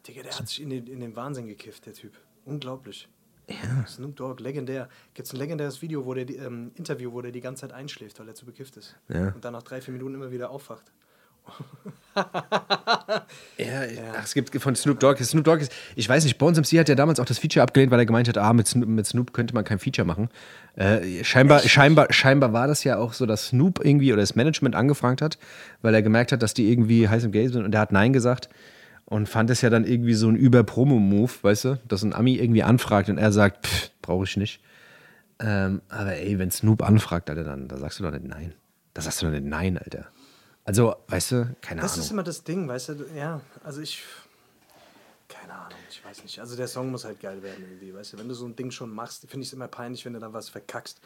Digga, 0.08 0.24
der 0.24 0.38
hat 0.38 0.48
sich 0.48 0.62
in 0.62 0.70
den, 0.70 0.88
in 0.88 1.02
den 1.02 1.16
Wahnsinn 1.16 1.48
gekifft, 1.48 1.86
der 1.86 1.94
Typ. 1.94 2.14
Unglaublich. 2.46 3.10
Ja. 3.50 3.86
Snoop 3.88 4.16
Dogg, 4.16 4.42
legendär. 4.42 4.90
Gibt 5.14 5.28
es 5.28 5.34
ein 5.34 5.38
legendäres 5.38 5.82
Video, 5.82 6.06
wo 6.06 6.14
der 6.14 6.26
die, 6.26 6.36
ähm, 6.36 6.72
Interview, 6.76 7.12
wo 7.12 7.22
der 7.22 7.32
die 7.32 7.42
ganze 7.42 7.62
Zeit 7.62 7.74
einschläft, 7.74 8.20
weil 8.20 8.28
er 8.28 8.36
zu 8.36 8.46
bekifft 8.46 8.78
ist. 8.78 8.96
Ja. 9.10 9.30
Und 9.30 9.44
dann 9.44 9.54
nach 9.54 9.64
drei, 9.64 9.82
vier 9.82 9.92
Minuten 9.92 10.16
immer 10.16 10.32
wieder 10.32 10.52
aufwacht. 10.52 10.92
Ja, 13.58 13.82
Ach, 14.18 14.24
es 14.24 14.34
gibt 14.34 14.56
von 14.62 14.76
Snoop 14.76 15.00
Dogg. 15.00 15.24
Snoop 15.24 15.44
Dogg 15.44 15.62
ist, 15.62 15.72
ich 15.96 16.08
weiß 16.08 16.24
nicht, 16.24 16.38
Bones 16.38 16.58
MC 16.58 16.80
hat 16.80 16.90
ja 16.90 16.96
damals 16.96 17.20
auch 17.20 17.26
das 17.26 17.38
Feature 17.38 17.64
abgelehnt, 17.64 17.92
weil 17.92 18.00
er 18.00 18.06
gemeint 18.06 18.28
hat, 18.28 18.38
ah, 18.38 18.54
mit 18.54 18.68
Snoop, 18.68 18.88
mit 18.88 19.06
Snoop 19.06 19.34
könnte 19.34 19.54
man 19.54 19.64
kein 19.64 19.80
Feature 19.80 20.06
machen. 20.06 20.30
Äh, 20.76 21.24
scheinbar, 21.24 21.60
scheinbar, 21.60 22.12
scheinbar 22.12 22.54
war 22.54 22.68
das 22.68 22.84
ja 22.84 22.98
auch 22.98 23.14
so, 23.14 23.26
dass 23.26 23.48
Snoop 23.48 23.84
irgendwie 23.84 24.12
oder 24.14 24.22
das 24.22 24.36
Management 24.36 24.76
angefragt 24.76 25.22
hat, 25.22 25.38
weil 25.82 25.94
er 25.94 26.02
gemerkt 26.02 26.32
hat, 26.32 26.42
dass 26.42 26.54
die 26.54 26.72
irgendwie 26.72 27.08
heiß 27.08 27.26
im 27.26 27.32
Game 27.32 27.52
sind 27.52 27.64
und 27.66 27.74
er 27.74 27.82
hat 27.82 27.92
Nein 27.92 28.14
gesagt 28.14 28.50
und 29.06 29.28
fand 29.28 29.50
es 29.50 29.62
ja 29.62 29.70
dann 29.70 29.86
irgendwie 29.86 30.14
so 30.14 30.30
ein 30.30 30.36
Über-Promo-Move, 30.36 31.32
weißt 31.42 31.66
du, 31.66 31.80
dass 31.88 32.04
ein 32.04 32.14
Ami 32.14 32.36
irgendwie 32.36 32.64
anfragt 32.64 33.10
und 33.10 33.18
er 33.18 33.32
sagt, 33.32 33.92
brauche 34.02 34.26
ich 34.26 34.38
nicht. 34.38 34.62
Ähm, 35.40 35.82
aber 35.90 36.16
ey, 36.16 36.38
wenn 36.38 36.52
Snoop 36.52 36.84
anfragt, 36.84 37.30
Alter, 37.30 37.44
dann 37.44 37.68
da 37.68 37.78
sagst 37.78 38.00
du 38.00 38.04
doch 38.04 38.12
nicht 38.12 38.26
Nein. 38.26 38.54
Da 38.94 39.02
sagst 39.02 39.22
du 39.22 39.26
doch 39.26 39.34
nicht 39.34 39.46
Nein, 39.46 39.78
Alter. 39.78 40.08
Also, 40.70 40.96
weißt 41.08 41.32
du, 41.32 41.56
keine 41.62 41.82
Das 41.82 41.94
Ahnung. 41.94 42.06
ist 42.06 42.12
immer 42.12 42.22
das 42.22 42.44
Ding, 42.44 42.68
weißt 42.68 42.90
du? 42.90 43.06
Ja, 43.18 43.42
also 43.64 43.82
ich. 43.82 44.04
Keine 45.28 45.54
Ahnung, 45.54 45.80
ich 45.90 46.06
weiß 46.06 46.22
nicht. 46.22 46.40
Also 46.40 46.56
der 46.56 46.68
Song 46.68 46.92
muss 46.92 47.06
halt 47.06 47.20
geil 47.20 47.42
werden 47.42 47.64
irgendwie, 47.68 47.92
weißt 47.92 48.14
du? 48.14 48.20
Wenn 48.20 48.28
du 48.30 48.36
so 48.36 48.46
ein 48.46 48.56
Ding 48.56 48.70
schon 48.70 48.94
machst, 48.94 49.22
finde 49.28 49.42
ich 49.42 49.48
es 49.50 49.54
immer 49.54 49.68
peinlich, 49.68 50.06
wenn 50.06 50.14
du 50.14 50.20
dann 50.20 50.32
was 50.32 50.48
verkackst. 50.50 51.00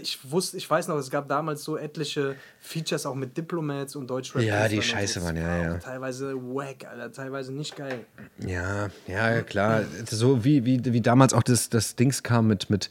Ich 0.00 0.30
wusste, 0.30 0.56
ich 0.56 0.70
weiß 0.70 0.88
noch, 0.88 0.96
es 0.96 1.10
gab 1.10 1.28
damals 1.28 1.64
so 1.64 1.76
etliche 1.76 2.36
Features 2.60 3.04
auch 3.04 3.14
mit 3.14 3.36
Diplomats 3.36 3.94
und 3.94 4.06
Deutschrap. 4.06 4.40
Ja, 4.42 4.68
die 4.68 4.80
scheiße 4.80 5.22
waren, 5.22 5.36
ja, 5.36 5.58
Das 5.58 5.66
ja. 5.74 5.78
Teilweise 5.80 6.34
wack, 6.36 6.86
Alter, 6.90 7.12
teilweise 7.12 7.52
nicht 7.52 7.76
geil. 7.76 8.06
Ja, 8.38 8.88
ja, 9.06 9.42
klar. 9.42 9.82
So 10.08 10.46
wie, 10.46 10.64
wie, 10.64 10.82
wie 10.82 11.00
damals 11.02 11.34
auch 11.34 11.42
das, 11.42 11.68
das 11.68 11.94
Dings 11.94 12.22
kam 12.22 12.46
mit, 12.46 12.70
mit, 12.70 12.88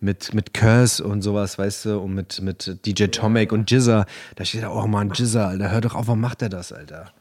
mit, 0.00 0.34
mit 0.34 0.54
Curse 0.54 1.04
und 1.04 1.22
sowas, 1.22 1.58
weißt 1.58 1.86
du, 1.86 1.98
und 1.98 2.14
mit, 2.14 2.40
mit 2.40 2.84
DJ 2.86 3.06
Tomek 3.06 3.52
und 3.52 3.70
Jizza. 3.70 4.06
Da 4.36 4.44
steht 4.44 4.62
da, 4.62 4.70
oh 4.70 4.86
Mann, 4.86 5.10
Jizza, 5.14 5.48
Alter, 5.48 5.70
hör 5.70 5.80
doch 5.80 5.94
auf, 5.94 6.06
warum 6.06 6.20
macht 6.20 6.42
er 6.42 6.48
das, 6.48 6.72
Alter? 6.72 7.12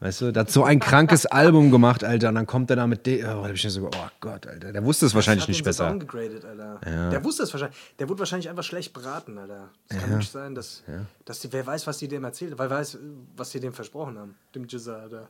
Weißt 0.00 0.20
du, 0.20 0.30
der 0.30 0.42
hat 0.42 0.50
so 0.50 0.62
ein 0.62 0.78
krankes 0.78 1.26
Album 1.26 1.72
gemacht, 1.72 2.04
Alter, 2.04 2.28
und 2.28 2.36
dann 2.36 2.46
kommt 2.46 2.70
er 2.70 2.76
da 2.76 2.86
mit 2.86 3.04
dem, 3.04 3.24
oh, 3.24 3.42
da 3.42 3.48
hab 3.48 3.52
ich 3.52 3.64
mir 3.64 3.70
so, 3.70 3.86
oh 3.86 4.08
Gott, 4.20 4.46
Alter, 4.46 4.72
der 4.72 4.84
wusste 4.84 5.06
es 5.06 5.14
wahrscheinlich 5.14 5.42
Hat 5.42 5.48
nicht 5.48 5.64
besser. 5.64 5.86
Alter. 5.88 7.10
Der 7.10 7.24
wusste 7.24 7.42
es 7.42 7.52
wahrscheinlich. 7.52 7.76
Der 7.98 8.08
wurde 8.08 8.20
wahrscheinlich 8.20 8.48
einfach 8.48 8.62
schlecht 8.62 8.92
beraten, 8.92 9.38
Alter. 9.38 9.70
Es 9.88 9.98
kann 9.98 10.16
nicht 10.16 10.30
sein, 10.30 10.54
dass, 10.54 10.84
dass 11.24 11.40
die, 11.40 11.52
wer 11.52 11.66
weiß, 11.66 11.88
was 11.88 11.98
die 11.98 12.06
dem 12.06 12.22
erzählt, 12.22 12.56
weil 12.58 12.70
weiß, 12.70 12.98
was 13.36 13.50
die 13.50 13.58
dem 13.58 13.72
versprochen 13.72 14.18
haben, 14.18 14.36
dem 14.54 14.66
Jizza, 14.68 14.98
Alter. 14.98 15.28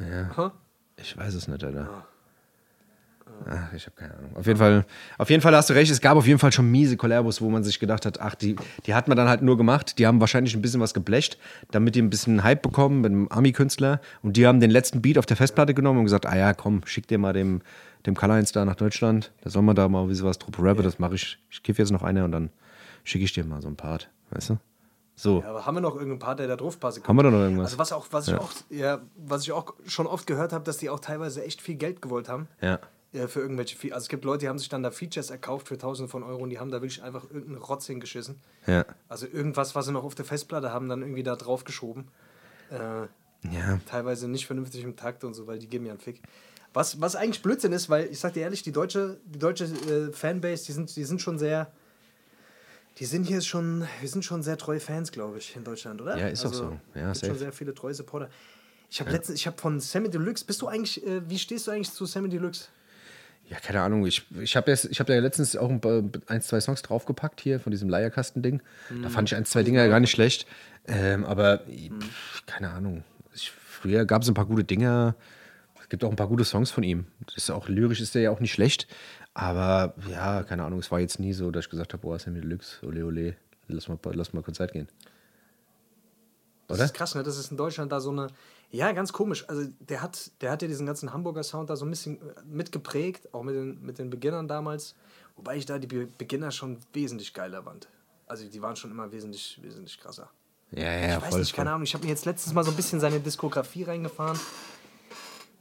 Ja. 0.00 0.36
Huh? 0.36 0.50
Ich 0.96 1.14
weiß 1.14 1.34
es 1.34 1.46
nicht, 1.46 1.62
Alter. 1.62 2.06
Ach, 3.48 3.72
ich 3.72 3.86
habe 3.86 3.96
keine 3.96 4.14
Ahnung. 4.14 4.36
Auf 4.36 4.46
jeden, 4.46 4.58
Fall, 4.58 4.84
auf 5.16 5.30
jeden 5.30 5.42
Fall 5.42 5.54
hast 5.54 5.70
du 5.70 5.74
recht, 5.74 5.90
es 5.90 6.00
gab 6.00 6.16
auf 6.16 6.26
jeden 6.26 6.38
Fall 6.38 6.52
schon 6.52 6.70
miese 6.70 6.96
Kollabos, 6.96 7.40
wo 7.40 7.48
man 7.48 7.64
sich 7.64 7.78
gedacht 7.78 8.04
hat, 8.04 8.20
ach, 8.20 8.34
die, 8.34 8.56
die 8.86 8.94
hat 8.94 9.08
man 9.08 9.16
dann 9.16 9.28
halt 9.28 9.42
nur 9.42 9.56
gemacht. 9.56 9.98
Die 9.98 10.06
haben 10.06 10.20
wahrscheinlich 10.20 10.54
ein 10.54 10.62
bisschen 10.62 10.80
was 10.80 10.94
geblecht, 10.94 11.38
damit 11.70 11.94
die 11.94 12.02
ein 12.02 12.10
bisschen 12.10 12.42
Hype 12.42 12.62
bekommen 12.62 13.00
mit 13.00 13.12
einem 13.12 13.28
Ami-Künstler. 13.28 14.00
Und 14.22 14.36
die 14.36 14.46
haben 14.46 14.60
den 14.60 14.70
letzten 14.70 15.00
Beat 15.00 15.18
auf 15.18 15.26
der 15.26 15.36
Festplatte 15.36 15.74
genommen 15.74 16.00
und 16.00 16.04
gesagt, 16.04 16.26
ah 16.26 16.36
ja, 16.36 16.52
komm, 16.52 16.82
schick 16.84 17.06
dir 17.06 17.18
mal 17.18 17.32
dem, 17.32 17.62
dem 18.06 18.14
Color 18.14 18.42
da 18.42 18.64
nach 18.64 18.76
Deutschland. 18.76 19.32
Da 19.42 19.50
soll 19.50 19.62
man 19.62 19.76
da 19.76 19.88
mal 19.88 20.02
ein 20.02 20.08
bisschen 20.08 20.26
was 20.26 20.38
Truppe 20.38 20.62
rappen, 20.62 20.82
das 20.82 20.98
mache 20.98 21.14
ich. 21.14 21.38
Ich 21.50 21.62
kiff 21.62 21.78
jetzt 21.78 21.90
noch 21.90 22.02
eine 22.02 22.24
und 22.24 22.32
dann 22.32 22.50
schicke 23.04 23.24
ich 23.24 23.32
dir 23.32 23.44
mal 23.44 23.62
so 23.62 23.68
ein 23.68 23.76
Part, 23.76 24.10
weißt 24.30 24.50
du? 24.50 24.58
So. 25.18 25.40
Ja, 25.40 25.50
aber 25.50 25.66
haben 25.66 25.74
wir 25.74 25.80
noch 25.80 25.94
irgendeinen 25.94 26.20
Part, 26.20 26.38
der 26.38 26.46
da 26.46 26.54
drauf 26.54 26.78
passen 26.78 27.02
Haben 27.02 27.16
wir 27.16 27.24
da 27.24 27.30
noch 27.30 27.40
irgendwas? 27.40 27.66
Also 27.66 27.78
was 27.78 27.92
auch, 27.92 28.06
was 28.12 28.28
ich 28.28 28.34
auch, 28.34 28.52
ja, 28.70 29.00
was 29.16 29.42
ich 29.42 29.50
auch 29.50 29.74
schon 29.84 30.06
oft 30.06 30.28
gehört 30.28 30.52
habe, 30.52 30.62
dass 30.64 30.76
die 30.76 30.90
auch 30.90 31.00
teilweise 31.00 31.42
echt 31.42 31.60
viel 31.60 31.74
Geld 31.74 32.00
gewollt 32.00 32.28
haben. 32.28 32.46
Ja. 32.60 32.78
Ja, 33.12 33.26
für 33.26 33.40
irgendwelche 33.40 33.76
Fe 33.76 33.94
Also 33.94 34.04
es 34.04 34.08
gibt 34.08 34.24
Leute, 34.24 34.40
die 34.40 34.48
haben 34.48 34.58
sich 34.58 34.68
dann 34.68 34.82
da 34.82 34.90
Features 34.90 35.30
erkauft 35.30 35.68
für 35.68 35.78
Tausende 35.78 36.10
von 36.10 36.22
Euro 36.22 36.42
und 36.42 36.50
die 36.50 36.58
haben 36.58 36.70
da 36.70 36.82
wirklich 36.82 37.02
einfach 37.02 37.24
irgendeinen 37.24 37.62
Rotz 37.62 37.86
hingeschissen. 37.86 38.36
Ja. 38.66 38.84
Also 39.08 39.26
irgendwas, 39.26 39.74
was 39.74 39.86
sie 39.86 39.92
noch 39.92 40.04
auf 40.04 40.14
der 40.14 40.26
Festplatte 40.26 40.72
haben, 40.72 40.88
dann 40.88 41.00
irgendwie 41.00 41.22
da 41.22 41.34
drauf 41.36 41.64
geschoben. 41.64 42.08
Äh, 42.70 43.06
Ja. 43.50 43.80
teilweise 43.86 44.28
nicht 44.28 44.46
vernünftig 44.46 44.82
im 44.82 44.96
Takt 44.96 45.24
und 45.24 45.32
so, 45.32 45.46
weil 45.46 45.58
die 45.58 45.68
geben 45.68 45.86
ja 45.86 45.92
einen 45.92 46.00
Fick. 46.00 46.20
Was, 46.74 47.00
was 47.00 47.16
eigentlich 47.16 47.40
Blödsinn 47.42 47.72
ist, 47.72 47.88
weil 47.88 48.08
ich 48.08 48.18
sag 48.20 48.34
dir 48.34 48.40
ehrlich, 48.42 48.62
die 48.62 48.72
deutsche, 48.72 49.18
die 49.24 49.38
deutsche 49.38 49.64
äh, 49.64 50.12
Fanbase, 50.12 50.66
die 50.66 50.72
sind, 50.72 50.94
die 50.94 51.04
sind 51.04 51.22
schon 51.22 51.38
sehr. 51.38 51.72
Die 52.98 53.04
sind 53.04 53.24
hier 53.24 53.40
schon, 53.40 53.86
wir 54.00 54.08
sind 54.08 54.24
schon 54.24 54.42
sehr 54.42 54.58
treue 54.58 54.80
Fans, 54.80 55.12
glaube 55.12 55.38
ich, 55.38 55.54
in 55.54 55.62
Deutschland, 55.64 56.02
oder? 56.02 56.12
Also, 56.14 56.24
Ja, 56.24 56.28
ist 56.28 56.44
auch 56.44 56.52
so. 56.52 56.78
Ja, 56.94 57.12
gibt 57.12 57.24
schon 57.24 57.38
sehr 57.38 57.52
viele 57.52 57.72
treue 57.72 57.94
Supporter. 57.94 58.28
Ich 58.90 59.00
habe 59.00 59.10
letztens, 59.12 59.38
ich 59.38 59.46
habe 59.46 59.56
von 59.56 59.80
Sammy 59.80 60.10
Deluxe, 60.10 60.44
bist 60.44 60.60
du 60.62 60.66
eigentlich, 60.66 61.06
äh, 61.06 61.28
wie 61.28 61.38
stehst 61.38 61.66
du 61.66 61.70
eigentlich 61.70 61.92
zu 61.92 62.06
Sammy 62.06 62.28
Deluxe? 62.28 62.68
Ja, 63.48 63.58
keine 63.60 63.80
Ahnung. 63.80 64.06
Ich, 64.06 64.26
ich 64.40 64.56
habe 64.56 64.74
hab 64.74 65.06
da 65.06 65.14
ja 65.14 65.20
letztens 65.20 65.56
auch 65.56 65.70
ein, 65.70 65.80
ein, 66.26 66.42
zwei 66.42 66.60
Songs 66.60 66.82
draufgepackt 66.82 67.40
hier 67.40 67.60
von 67.60 67.70
diesem 67.70 67.88
Leierkasten-Ding. 67.88 68.62
Da 69.02 69.08
fand 69.08 69.30
ich 69.30 69.36
ein, 69.36 69.46
zwei 69.46 69.62
Dinger 69.62 69.88
gar 69.88 70.00
nicht 70.00 70.10
schlecht. 70.10 70.46
Ähm, 70.86 71.24
aber 71.24 71.58
pff, 71.58 72.44
keine 72.46 72.70
Ahnung. 72.70 73.04
Ich, 73.34 73.50
früher 73.50 74.04
gab 74.04 74.22
es 74.22 74.28
ein 74.28 74.34
paar 74.34 74.46
gute 74.46 74.64
Dinger. 74.64 75.14
Es 75.80 75.88
gibt 75.88 76.04
auch 76.04 76.10
ein 76.10 76.16
paar 76.16 76.28
gute 76.28 76.44
Songs 76.44 76.70
von 76.70 76.82
ihm. 76.82 77.06
Das 77.24 77.36
ist 77.36 77.50
auch 77.50 77.68
lyrisch 77.68 78.02
ist 78.02 78.14
der 78.14 78.20
ja 78.20 78.30
auch 78.30 78.40
nicht 78.40 78.52
schlecht. 78.52 78.86
Aber 79.32 79.94
ja, 80.10 80.42
keine 80.42 80.64
Ahnung. 80.64 80.80
Es 80.80 80.90
war 80.90 81.00
jetzt 81.00 81.18
nie 81.18 81.32
so, 81.32 81.50
dass 81.50 81.64
ich 81.64 81.70
gesagt 81.70 81.94
habe, 81.94 82.02
boah, 82.02 82.18
Sammy 82.18 82.42
Deluxe, 82.42 82.84
ole 82.84 83.06
ole, 83.06 83.36
lass 83.68 83.88
mal, 83.88 83.98
lass 84.12 84.34
mal 84.34 84.42
kurz 84.42 84.58
Zeit 84.58 84.72
gehen. 84.72 84.88
Das 86.66 86.76
Oder? 86.76 86.84
ist 86.84 86.94
krass, 86.94 87.14
ne? 87.14 87.22
Das 87.22 87.38
ist 87.38 87.50
in 87.50 87.56
Deutschland 87.56 87.90
da 87.92 88.00
so 88.00 88.10
eine. 88.10 88.26
Ja, 88.70 88.92
ganz 88.92 89.12
komisch. 89.12 89.48
Also 89.48 89.66
der 89.80 90.02
hat, 90.02 90.30
der 90.42 90.50
hat 90.50 90.60
ja 90.62 90.68
diesen 90.68 90.86
ganzen 90.86 91.12
Hamburger 91.12 91.42
Sound 91.42 91.70
da 91.70 91.76
so 91.76 91.86
ein 91.86 91.90
bisschen 91.90 92.16
äh, 92.20 92.34
mitgeprägt, 92.44 93.32
auch 93.32 93.42
mit 93.42 93.54
den, 93.54 93.80
mit 93.82 93.98
den 93.98 94.10
Beginnern 94.10 94.46
damals. 94.46 94.94
Wobei 95.36 95.56
ich 95.56 95.64
da 95.66 95.78
die 95.78 95.86
Be 95.86 96.06
Beginner 96.18 96.50
schon 96.50 96.78
wesentlich 96.92 97.32
geiler 97.32 97.62
fand. 97.62 97.88
Also 98.26 98.44
die 98.46 98.60
waren 98.60 98.76
schon 98.76 98.90
immer 98.90 99.10
wesentlich, 99.10 99.58
wesentlich 99.62 99.98
krasser. 99.98 100.30
Ja, 100.72 100.92
ja, 100.92 101.16
Ich 101.16 101.22
weiß 101.22 101.28
voll. 101.30 101.40
nicht, 101.40 101.54
keine 101.54 101.70
Ahnung. 101.70 101.84
Ich 101.84 101.94
habe 101.94 102.04
mir 102.04 102.10
jetzt 102.10 102.26
letztens 102.26 102.52
mal 102.54 102.62
so 102.62 102.70
ein 102.70 102.76
bisschen 102.76 103.00
seine 103.00 103.20
Diskografie 103.20 103.84
reingefahren. 103.84 104.38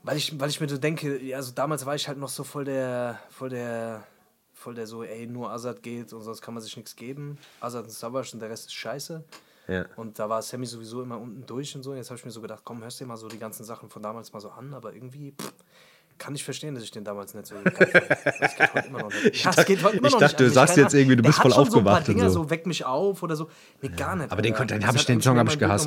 Weil 0.04 0.18
ich, 0.18 0.38
weil 0.40 0.50
ich 0.50 0.60
mir 0.60 0.68
so 0.68 0.78
denke, 0.78 1.22
ja, 1.22 1.38
also 1.38 1.52
damals 1.54 1.86
war 1.86 1.96
ich 1.96 2.08
halt 2.08 2.18
noch 2.18 2.30
so 2.30 2.44
voll 2.44 2.66
der, 2.66 3.20
voll 3.30 3.50
der, 3.50 4.06
voll 4.54 4.74
der 4.74 4.88
so, 4.88 5.04
ey, 5.04 5.28
nur 5.28 5.52
Azad 5.52 5.82
geht 5.82 6.12
und 6.12 6.24
sonst 6.24 6.42
kann 6.42 6.54
man 6.54 6.62
sich 6.64 6.76
nichts 6.76 6.96
geben. 6.96 7.38
Azad 7.62 7.86
und 7.86 7.92
Savage 7.92 8.32
und 8.34 8.40
der 8.42 8.50
Rest 8.50 8.66
ist 8.68 8.74
scheiße. 8.74 9.24
Ja. 9.68 9.86
Und 9.96 10.18
da 10.20 10.30
war 10.30 10.42
Sammy 10.42 10.66
sowieso 10.66 11.02
immer 11.02 11.20
unten 11.20 11.46
durch 11.46 11.76
und 11.76 11.84
so. 11.84 11.94
Jetzt 11.94 12.10
habe 12.10 12.18
ich 12.18 12.26
mir 12.26 12.32
so 12.32 12.42
gedacht, 12.42 12.62
komm, 12.64 12.82
hörst 12.82 13.00
dir 13.00 13.06
mal 13.06 13.18
so 13.18 13.28
die 13.28 13.38
ganzen 13.40 13.64
Sachen 13.66 13.90
von 13.90 14.02
damals 14.02 14.32
mal 14.34 14.40
so 14.40 14.50
an, 14.50 14.74
aber 14.74 14.94
irgendwie 14.94 15.34
pff, 15.34 15.54
kann 16.18 16.34
ich 16.34 16.44
verstehen, 16.44 16.74
dass 16.74 16.84
ich 16.84 16.90
den 16.92 17.04
damals 17.04 17.34
nicht 17.36 17.46
so 17.48 17.54
geil 17.56 17.64
fand. 17.72 18.42
Das 18.42 18.56
geht 18.56 18.74
heute 18.74 18.88
immer 18.88 19.00
noch 19.04 19.10
nicht. 19.12 19.44
Ja, 19.46 19.52
geht 19.64 19.84
heute 19.84 19.98
immer 19.98 20.08
ich 20.08 20.14
noch 20.14 20.20
dachte, 20.20 20.44
nicht. 20.44 20.56
du 20.56 20.60
Also, 20.60 20.74
sagst 20.74 20.78
jetzt 20.78 20.94
irgendwie, 20.96 21.16
du 21.18 21.22
bist 21.24 21.38
voll 21.40 21.52
schon 21.52 21.70
so 21.70 21.78
ein 21.78 21.84
paar 21.84 21.94
aufgewacht 21.98 22.10
und 22.10 22.18
Dinger, 22.18 22.30
so. 22.32 22.44
so 22.44 22.50
weck 22.50 22.66
mich 22.66 22.86
auf 22.86 23.22
oder 23.22 23.36
so. 23.36 23.50
Nee, 23.82 23.90
gar 23.90 24.16
nicht. 24.16 24.32
aber 24.32 24.42
den 24.42 24.56
den 24.56 24.88
hab 24.88 24.96
ich- 24.96 25.06
den 25.06 25.22
Song 25.22 25.34
mir 25.36 25.42
hab 25.42 25.46
mein 25.48 25.54
ich 25.54 25.60
gehasst. 25.60 25.86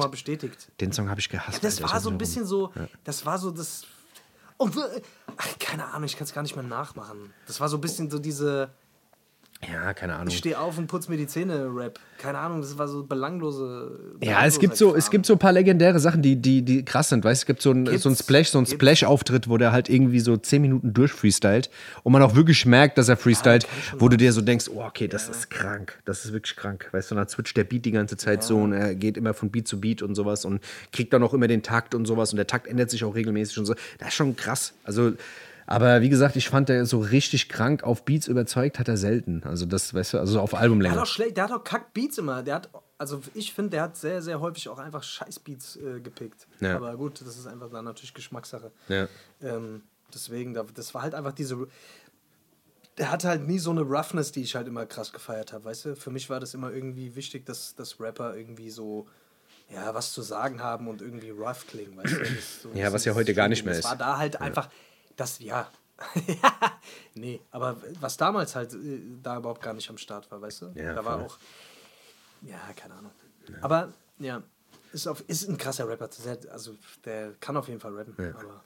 Den 0.80 0.92
Song 0.92 1.08
habe 1.10 1.20
ich 1.20 1.28
gehasst. 1.28 1.64
Das 1.64 1.76
Alter. 1.78 1.90
war 1.90 1.96
Ich 1.98 2.02
so 2.04 2.10
ein 2.10 2.18
bisschen 2.18 2.46
so, 2.46 2.72
das 3.04 3.26
war 3.26 3.38
so 3.38 3.50
das. 3.50 3.84
Oh, 4.58 4.68
ach, 5.38 5.48
keine 5.58 5.86
Ahnung, 5.86 6.04
ich 6.04 6.16
kann 6.16 6.24
es 6.26 6.34
gar 6.34 6.42
nicht 6.42 6.54
mehr 6.54 6.62
nachmachen. 6.64 7.32
Das 7.46 7.60
war 7.60 7.68
so 7.68 7.78
ein 7.78 7.80
bisschen 7.80 8.10
so 8.10 8.18
diese. 8.18 8.68
Ja, 9.68 9.92
keine 9.92 10.14
Ahnung. 10.14 10.28
Ich 10.28 10.38
stehe 10.38 10.58
auf 10.58 10.78
und 10.78 10.86
putz 10.86 11.08
mir 11.08 11.18
die 11.18 11.26
Zähne 11.26 11.68
Rap. 11.74 11.98
Keine 12.16 12.38
Ahnung, 12.38 12.62
das 12.62 12.78
war 12.78 12.88
so 12.88 13.04
belanglose. 13.04 14.16
Ja, 14.22 14.46
es 14.46 14.58
gibt 14.58 14.76
so, 14.76 14.96
es 14.96 15.10
gibt 15.10 15.26
so 15.26 15.34
ein 15.34 15.38
paar 15.38 15.52
legendäre 15.52 16.00
Sachen, 16.00 16.22
die, 16.22 16.36
die, 16.36 16.62
die 16.62 16.82
krass 16.82 17.10
sind. 17.10 17.24
Weißt, 17.24 17.42
du, 17.42 17.44
es 17.44 17.46
gibt 17.46 17.62
so 17.62 17.72
ein, 17.72 17.98
so 17.98 18.08
ein. 18.08 18.16
Splash, 18.16 18.48
so 18.48 18.58
ein. 18.58 18.64
Splash-Auftritt, 18.64 19.48
wo 19.48 19.58
der 19.58 19.72
halt 19.72 19.90
irgendwie 19.90 20.20
so 20.20 20.38
zehn 20.38 20.62
Minuten 20.62 20.94
durchfreestylt 20.94 21.68
und 22.02 22.12
man 22.12 22.22
auch 22.22 22.34
wirklich 22.34 22.64
merkt, 22.64 22.96
dass 22.96 23.10
er 23.10 23.18
freestylt, 23.18 23.66
wo 23.98 24.08
du 24.08 24.16
dir 24.16 24.32
so 24.32 24.40
denkst, 24.40 24.70
oh, 24.74 24.82
okay, 24.82 25.08
das 25.08 25.28
ist 25.28 25.50
krank, 25.50 25.98
das 26.06 26.24
ist 26.24 26.32
wirklich 26.32 26.56
krank. 26.56 26.88
Weißt 26.92 27.10
du, 27.10 27.14
dann 27.14 27.28
switcht 27.28 27.56
der 27.56 27.64
Beat 27.64 27.84
die 27.84 27.92
ganze 27.92 28.16
Zeit 28.16 28.42
so 28.42 28.58
und 28.58 28.72
er 28.72 28.94
geht 28.94 29.18
immer 29.18 29.34
von 29.34 29.50
Beat 29.50 29.68
zu 29.68 29.78
Beat 29.78 30.00
und 30.00 30.14
sowas 30.14 30.46
und 30.46 30.62
kriegt 30.92 31.12
dann 31.12 31.22
auch 31.22 31.34
immer 31.34 31.48
den 31.48 31.62
Takt 31.62 31.94
und 31.94 32.06
sowas 32.06 32.32
und 32.32 32.38
der 32.38 32.46
Takt 32.46 32.66
ändert 32.66 32.90
sich 32.90 33.04
auch 33.04 33.14
regelmäßig 33.14 33.58
und 33.58 33.66
so. 33.66 33.74
Das 33.98 34.08
ist 34.08 34.14
schon 34.14 34.36
krass. 34.36 34.72
Also, 34.84 35.12
aber 35.70 36.00
wie 36.02 36.08
gesagt, 36.08 36.36
ich 36.36 36.48
fand, 36.48 36.68
der 36.68 36.84
so 36.84 36.98
richtig 36.98 37.48
krank 37.48 37.84
auf 37.84 38.04
Beats 38.04 38.26
überzeugt 38.28 38.78
hat 38.78 38.88
er 38.88 38.96
selten. 38.96 39.42
Also 39.44 39.64
das, 39.66 39.94
weißt 39.94 40.14
du, 40.14 40.18
also 40.18 40.32
so 40.34 40.40
auf 40.40 40.50
Der 40.50 40.58
hat 40.58 40.62
Albumlänge. 40.64 41.00
auch 41.00 41.06
schlecht, 41.06 41.36
der 41.36 41.44
hat 41.44 41.52
auch 41.52 41.64
kack 41.64 41.94
Beats 41.94 42.18
immer. 42.18 42.42
Der 42.42 42.56
hat, 42.56 42.68
also 42.98 43.22
ich 43.34 43.54
finde, 43.54 43.70
der 43.70 43.82
hat 43.82 43.96
sehr, 43.96 44.20
sehr 44.20 44.40
häufig 44.40 44.68
auch 44.68 44.78
einfach 44.78 45.02
scheiß 45.02 45.38
Beats 45.38 45.76
äh, 45.76 46.00
gepickt. 46.00 46.46
Ja. 46.60 46.76
Aber 46.76 46.94
gut, 46.96 47.20
das 47.20 47.38
ist 47.38 47.46
einfach 47.46 47.70
dann 47.70 47.84
natürlich 47.84 48.12
Geschmackssache. 48.14 48.72
Ja. 48.88 49.06
Ähm, 49.42 49.82
deswegen, 50.12 50.54
da- 50.54 50.66
das 50.74 50.92
war 50.92 51.02
halt 51.02 51.14
einfach 51.14 51.32
diese. 51.32 51.56
Der 52.98 53.10
hatte 53.10 53.28
halt 53.28 53.46
nie 53.46 53.58
so 53.58 53.70
eine 53.70 53.82
Roughness, 53.82 54.32
die 54.32 54.42
ich 54.42 54.54
halt 54.56 54.66
immer 54.68 54.84
krass 54.84 55.12
gefeiert 55.12 55.52
habe, 55.52 55.64
weißt 55.64 55.84
du? 55.86 55.96
Für 55.96 56.10
mich 56.10 56.28
war 56.28 56.40
das 56.40 56.52
immer 56.52 56.70
irgendwie 56.72 57.14
wichtig, 57.16 57.46
dass, 57.46 57.74
dass 57.74 57.98
Rapper 58.00 58.36
irgendwie 58.36 58.68
so, 58.70 59.06
ja, 59.72 59.94
was 59.94 60.12
zu 60.12 60.20
sagen 60.20 60.62
haben 60.62 60.86
und 60.88 61.00
irgendwie 61.00 61.30
rough 61.30 61.66
klingen, 61.66 61.96
weißt 61.96 62.12
du? 62.12 62.18
Das 62.18 62.62
so, 62.62 62.68
Ja, 62.74 62.86
das 62.86 62.94
was 62.94 63.04
ja 63.06 63.14
heute 63.14 63.32
gar 63.32 63.48
nicht 63.48 63.64
mehr 63.64 63.72
das 63.74 63.84
ist. 63.84 63.88
war 63.90 63.96
da 63.96 64.18
halt 64.18 64.40
einfach, 64.40 64.68
das, 65.20 65.38
ja. 65.40 65.68
nee, 67.14 67.40
aber 67.50 67.76
was 68.00 68.16
damals 68.16 68.54
halt 68.56 68.72
äh, 68.74 69.00
da 69.22 69.36
überhaupt 69.36 69.62
gar 69.62 69.74
nicht 69.74 69.88
am 69.90 69.98
Start 69.98 70.30
war, 70.30 70.40
weißt 70.40 70.62
du? 70.62 70.72
Ja, 70.74 70.94
da 70.94 71.04
war 71.04 71.18
voll. 71.18 71.26
auch, 71.26 71.38
ja, 72.42 72.58
keine 72.74 72.94
Ahnung. 72.94 73.10
Aber, 73.60 73.92
ja, 74.18 74.42
ist, 74.92 75.06
auf, 75.06 75.22
ist 75.28 75.48
ein 75.48 75.58
krasser 75.58 75.88
Rapper. 75.88 76.08
Also, 76.50 76.74
der 77.04 77.32
kann 77.40 77.56
auf 77.56 77.68
jeden 77.68 77.80
Fall 77.80 77.94
rappen. 77.94 78.34
Aber 78.34 78.64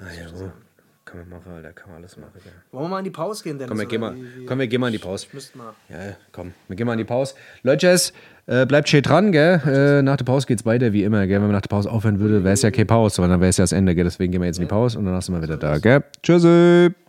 Ah, 0.00 0.10
ja, 0.12 0.26
oh. 0.34 0.50
Kann 1.04 1.18
man 1.20 1.28
machen, 1.28 1.52
Alter, 1.52 1.72
kann 1.72 1.90
man 1.90 1.98
alles 1.98 2.16
machen. 2.16 2.32
Ja. 2.44 2.50
wollen 2.70 2.84
wir 2.84 2.88
mal 2.88 2.98
in 3.00 3.04
die 3.04 3.10
Pause 3.10 3.42
gehen, 3.44 3.58
Dennis? 3.58 3.68
Komm, 3.70 3.78
wir 3.78 3.86
gehen 3.86 4.00
mal, 4.00 4.14
wie- 4.16 4.36
wie- 4.40 4.46
komm, 4.46 4.58
wir 4.60 4.66
gehen 4.68 4.80
mal 4.80 4.86
in 4.86 4.92
die 4.92 4.98
Pause. 4.98 5.26
Müssten 5.32 5.58
wir. 5.58 5.74
Ja, 5.88 6.16
komm, 6.32 6.54
wir 6.68 6.76
gehen 6.76 6.86
mal 6.86 6.92
in 6.94 6.98
die 6.98 7.04
Pause. 7.04 7.34
Leute, 7.62 7.86
äh, 8.46 8.66
bleibt 8.66 8.88
schön 8.88 9.02
dran, 9.02 9.32
gell? 9.32 9.60
Äh, 9.66 10.02
nach 10.02 10.16
der 10.16 10.24
Pause 10.24 10.46
geht's 10.46 10.64
weiter, 10.66 10.92
wie 10.92 11.04
immer, 11.04 11.26
gell? 11.26 11.36
Wenn 11.36 11.48
man 11.48 11.52
nach 11.52 11.60
der 11.60 11.68
Pause 11.68 11.90
aufhören 11.90 12.20
würde, 12.20 12.44
wäre 12.44 12.54
es 12.54 12.62
ja 12.62 12.70
keine 12.70 12.86
Pause, 12.86 13.16
sondern 13.16 13.32
dann 13.32 13.40
wäre 13.40 13.50
es 13.50 13.56
ja 13.56 13.62
das 13.64 13.72
Ende, 13.72 13.94
gell? 13.94 14.04
Deswegen 14.04 14.32
gehen 14.32 14.40
wir 14.40 14.46
jetzt 14.46 14.58
in 14.58 14.64
die 14.64 14.68
Pause 14.68 14.98
und 14.98 15.04
danach 15.04 15.22
sind 15.22 15.34
wir 15.34 15.42
wieder 15.42 15.56
da, 15.56 15.78
gell? 15.78 16.02
Tschüssi! 16.22 17.01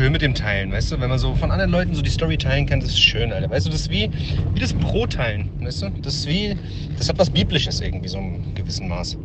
Schön 0.00 0.12
mit 0.12 0.22
dem 0.22 0.34
Teilen, 0.34 0.72
weißt 0.72 0.92
du? 0.92 1.00
Wenn 1.02 1.10
man 1.10 1.18
so 1.18 1.34
von 1.34 1.50
anderen 1.50 1.70
Leuten 1.70 1.94
so 1.94 2.00
die 2.00 2.08
Story 2.08 2.38
teilen 2.38 2.64
kann, 2.64 2.80
das 2.80 2.88
ist 2.88 3.00
schön, 3.00 3.34
Alter. 3.34 3.50
Weißt 3.50 3.66
du, 3.66 3.70
das 3.70 3.82
ist 3.82 3.90
wie, 3.90 4.10
wie 4.54 4.58
das 4.58 4.72
Brot 4.72 5.12
teilen, 5.12 5.50
weißt 5.62 5.82
du? 5.82 5.90
Das 6.00 6.14
ist 6.14 6.26
wie, 6.26 6.56
das 6.96 7.10
hat 7.10 7.18
was 7.18 7.28
Biblisches 7.28 7.82
irgendwie, 7.82 8.08
so 8.08 8.16
im 8.16 8.54
gewissen 8.54 8.88
Maß. 8.88 9.18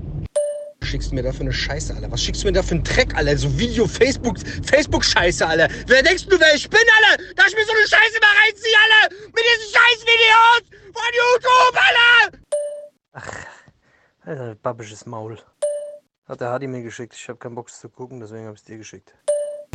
Was 0.81 0.89
schickst 0.89 1.11
du 1.11 1.15
mir 1.15 1.23
da 1.23 1.31
für 1.31 1.43
eine 1.43 1.53
Scheiße, 1.53 1.95
Alter? 1.95 2.11
Was 2.11 2.21
schickst 2.21 2.43
du 2.43 2.47
mir 2.47 2.51
da 2.51 2.61
für 2.61 2.75
einen 2.75 2.83
Dreck, 2.83 3.15
Alter? 3.15 3.37
So 3.37 3.57
Video, 3.57 3.87
Facebook, 3.87 4.37
Facebook-Scheiße, 4.65 5.47
Alter. 5.47 5.69
Wer 5.87 6.03
denkst 6.03 6.25
du, 6.25 6.37
wer 6.37 6.53
ich 6.53 6.69
bin, 6.69 6.81
Alter? 6.97 7.23
Dass 7.37 7.47
ich 7.47 7.55
mir 7.55 7.63
so 7.63 7.71
eine 7.71 7.87
Scheiße 7.87 8.19
mal 8.19 8.35
reinziehe, 8.43 8.75
Alter? 8.83 9.15
Mit 9.27 9.43
diesen 9.47 9.71
Scheiß-Videos 9.75 10.63
von 10.91 11.09
YouTube, 11.21 11.75
Alter! 13.13 13.47
Alter, 14.25 14.55
babbisches 14.55 15.05
Maul. 15.05 15.37
Hat 16.27 16.41
der 16.41 16.49
Hadi 16.49 16.67
mir 16.67 16.83
geschickt. 16.83 17.15
Ich 17.15 17.29
habe 17.29 17.39
keinen 17.39 17.55
Bock 17.55 17.69
zu 17.69 17.87
gucken, 17.87 18.19
deswegen 18.19 18.47
habe 18.47 18.55
ich 18.55 18.59
es 18.59 18.65
dir 18.65 18.77
geschickt. 18.77 19.15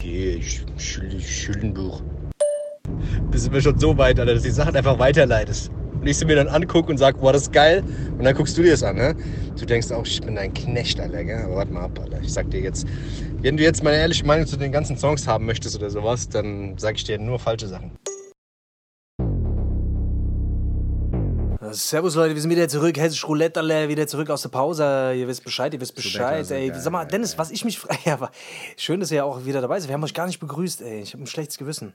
Okay, 0.00 0.42
Schuldenbuch. 0.78 2.00
Bist 3.30 3.46
du 3.46 3.50
mir 3.50 3.60
schon 3.60 3.78
so 3.78 3.98
weit, 3.98 4.18
Alter, 4.18 4.32
dass 4.32 4.42
du 4.42 4.48
die 4.48 4.54
Sachen 4.54 4.74
einfach 4.74 4.98
weiterleitest. 4.98 5.70
Und 6.00 6.06
ich 6.06 6.16
sie 6.16 6.24
mir 6.24 6.36
dann 6.36 6.48
angucke 6.48 6.90
und 6.90 6.96
sag, 6.96 7.20
boah, 7.20 7.34
das 7.34 7.42
ist 7.42 7.52
geil. 7.52 7.84
Und 8.16 8.24
dann 8.24 8.34
guckst 8.34 8.56
du 8.56 8.62
dir 8.62 8.70
das 8.70 8.82
an, 8.82 8.96
ne? 8.96 9.14
Du 9.58 9.66
denkst 9.66 9.92
auch, 9.92 10.06
ich 10.06 10.22
bin 10.22 10.36
dein 10.36 10.54
Knecht, 10.54 10.98
Alter, 10.98 11.22
gell? 11.22 11.42
Aber 11.44 11.56
warte 11.56 11.74
mal 11.74 11.82
ab, 11.82 12.00
Alter. 12.02 12.18
Ich 12.22 12.32
sag 12.32 12.50
dir 12.50 12.60
jetzt, 12.60 12.86
wenn 13.42 13.58
du 13.58 13.62
jetzt 13.62 13.84
meine 13.84 13.98
ehrliche 13.98 14.24
Meinung 14.24 14.46
zu 14.46 14.56
den 14.56 14.72
ganzen 14.72 14.96
Songs 14.96 15.26
haben 15.26 15.44
möchtest 15.44 15.76
oder 15.76 15.90
sowas, 15.90 16.30
dann 16.30 16.78
sag 16.78 16.96
ich 16.96 17.04
dir 17.04 17.18
nur 17.18 17.38
falsche 17.38 17.68
Sachen. 17.68 17.90
Servus 21.72 22.14
Leute, 22.14 22.34
wir 22.34 22.40
sind 22.42 22.50
wieder 22.50 22.68
zurück. 22.68 22.96
Hessisch 22.96 23.26
Roulette, 23.26 23.60
alle, 23.60 23.88
wieder 23.88 24.06
zurück 24.06 24.30
aus 24.30 24.42
der 24.42 24.48
Pause. 24.50 25.12
Ihr 25.14 25.26
wisst 25.28 25.44
Bescheid, 25.44 25.72
ihr 25.74 25.80
wisst 25.80 25.94
Bescheid. 25.94 26.50
Ey, 26.50 26.72
sag 26.76 26.92
mal, 26.92 27.04
Dennis, 27.04 27.36
was 27.38 27.50
ich 27.50 27.64
mich 27.64 27.78
frage, 27.78 27.98
ja, 28.04 28.14
aber 28.14 28.30
schön, 28.76 29.00
dass 29.00 29.10
ihr 29.10 29.18
ja 29.18 29.24
auch 29.24 29.44
wieder 29.44 29.60
dabei 29.60 29.78
seid. 29.80 29.88
Wir 29.88 29.94
haben 29.94 30.04
euch 30.04 30.14
gar 30.14 30.26
nicht 30.26 30.40
begrüßt, 30.40 30.82
ey. 30.82 31.00
Ich 31.00 31.12
habe 31.12 31.22
ein 31.22 31.26
schlechtes 31.26 31.58
Gewissen. 31.58 31.92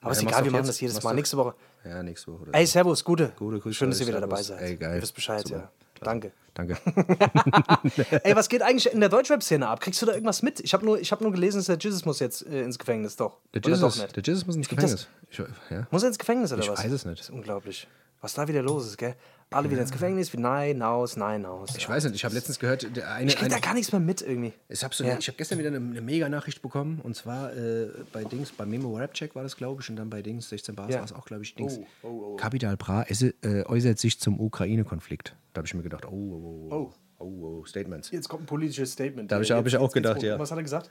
Aber 0.00 0.12
ist 0.12 0.18
Ja, 0.18 0.24
mach's 0.24 0.32
egal, 0.34 0.44
wir 0.44 0.52
machen 0.52 0.60
jetzt. 0.64 0.68
das 0.68 0.80
jedes 0.80 1.02
Mal. 1.02 1.14
Nächste 1.14 1.36
Woche. 1.36 1.54
Ja, 1.84 2.02
nächste 2.02 2.32
Woche. 2.32 2.46
Ey, 2.52 2.66
Servus, 2.66 3.02
gute. 3.04 3.32
Gute 3.36 3.58
Grüße 3.58 3.74
Schön, 3.74 3.90
dass 3.90 4.00
ihr 4.00 4.06
wieder 4.06 4.20
dabei 4.20 4.42
seid. 4.42 4.60
Ey, 4.60 4.76
geil. 4.76 4.96
Ihr 4.96 5.02
wisst 5.02 5.14
Bescheid, 5.14 5.46
Super. 5.46 5.60
ja. 5.60 5.70
Danke. 6.02 6.32
Danke. 6.54 6.76
Ey, 8.22 8.34
was 8.36 8.48
geht 8.48 8.62
eigentlich 8.62 8.92
in 8.92 9.00
der 9.00 9.08
Deutschrap-Szene 9.08 9.66
ab? 9.66 9.80
Kriegst 9.80 10.00
du 10.02 10.06
da 10.06 10.12
irgendwas 10.12 10.42
mit? 10.42 10.60
Ich 10.60 10.72
habe 10.74 10.84
nur, 10.84 10.98
ich 11.00 11.10
hab 11.12 11.20
nur 11.20 11.32
gelesen, 11.32 11.58
dass 11.58 11.66
der 11.66 11.78
Jesus 11.78 12.04
muss 12.04 12.18
jetzt 12.20 12.46
äh, 12.46 12.62
ins 12.62 12.78
Gefängnis, 12.78 13.16
doch. 13.16 13.38
Der 13.54 13.62
Jesus, 13.62 13.98
doch 13.98 14.06
der 14.12 14.22
Jesus 14.22 14.46
muss 14.46 14.56
ins 14.56 14.68
Gefängnis. 14.68 15.06
Ich, 15.30 15.38
ja. 15.38 15.86
Muss 15.90 16.02
er 16.02 16.08
ins 16.08 16.18
Gefängnis 16.18 16.52
oder 16.52 16.62
Ich 16.62 16.70
was? 16.70 16.82
weiß 16.84 16.92
es 16.92 17.04
nicht. 17.04 17.18
Das 17.20 17.28
ist 17.28 17.34
unglaublich. 17.34 17.86
Was 18.20 18.34
da 18.34 18.48
wieder 18.48 18.62
los 18.62 18.86
ist, 18.86 18.96
gell? 18.98 19.14
Alle 19.50 19.70
wieder 19.70 19.80
ins 19.82 19.92
Gefängnis, 19.92 20.32
wie 20.32 20.38
nein, 20.38 20.82
aus, 20.82 21.16
nein, 21.16 21.46
aus. 21.46 21.76
Ich 21.76 21.88
weiß 21.88 22.04
nicht, 22.04 22.16
ich 22.16 22.24
habe 22.24 22.34
letztens 22.34 22.58
gehört, 22.58 22.96
der 22.96 23.12
eine, 23.12 23.28
Ich 23.28 23.36
krieg 23.36 23.48
da 23.48 23.56
eine, 23.56 23.64
gar 23.64 23.74
nichts 23.74 23.92
mehr 23.92 24.00
mit 24.00 24.20
irgendwie. 24.20 24.52
Ich 24.68 24.82
habe 24.82 24.92
so 24.92 25.04
Ja. 25.04 25.14
hab 25.16 25.36
gestern 25.38 25.58
wieder 25.60 25.68
eine, 25.68 25.76
eine 25.76 26.00
Mega-Nachricht 26.00 26.62
bekommen 26.62 27.00
und 27.02 27.14
zwar 27.14 27.52
äh, 27.56 27.88
bei 28.12 28.24
Dings, 28.24 28.50
bei 28.50 28.66
Memo 28.66 28.96
Rap 28.96 29.12
Check 29.14 29.36
war 29.36 29.44
das, 29.44 29.56
glaube 29.56 29.82
ich, 29.82 29.88
und 29.90 29.96
dann 29.96 30.10
bei 30.10 30.20
Dings, 30.22 30.48
16 30.48 30.74
Bars 30.74 30.90
Ja. 30.92 30.98
war 30.98 31.04
es 31.04 31.12
auch, 31.12 31.24
glaube 31.26 31.44
ich, 31.44 31.54
Dings. 31.54 31.78
Oh, 31.78 32.08
oh, 32.08 32.08
oh. 32.32 32.36
Capital 32.36 32.76
Bra 32.76 33.02
esse- 33.04 33.34
äh, 33.42 33.64
äußert 33.66 33.98
sich 34.00 34.18
zum 34.18 34.40
Ukraine-Konflikt. 34.40 35.36
Da 35.52 35.60
habe 35.60 35.66
ich 35.68 35.74
mir 35.74 35.82
gedacht, 35.82 36.06
oh, 36.06 36.10
oh, 36.10 36.68
oh, 36.70 36.74
oh, 36.74 36.92
oh, 37.24 37.58
oh 37.60 37.64
Statements. 37.66 38.10
Jetzt 38.10 38.28
kommt 38.28 38.42
ein 38.42 38.46
politisches 38.46 38.92
Statement. 38.92 39.30
Da 39.30 39.36
hab 39.36 39.42
ich- 39.42 39.52
hab 39.52 39.66
ich 39.66 39.76
auch 39.76 39.92
gedacht, 39.92 40.22
ja. 40.24 40.38
Was 40.40 40.50
hat 40.50 40.58
er 40.58 40.64
gesagt? 40.64 40.90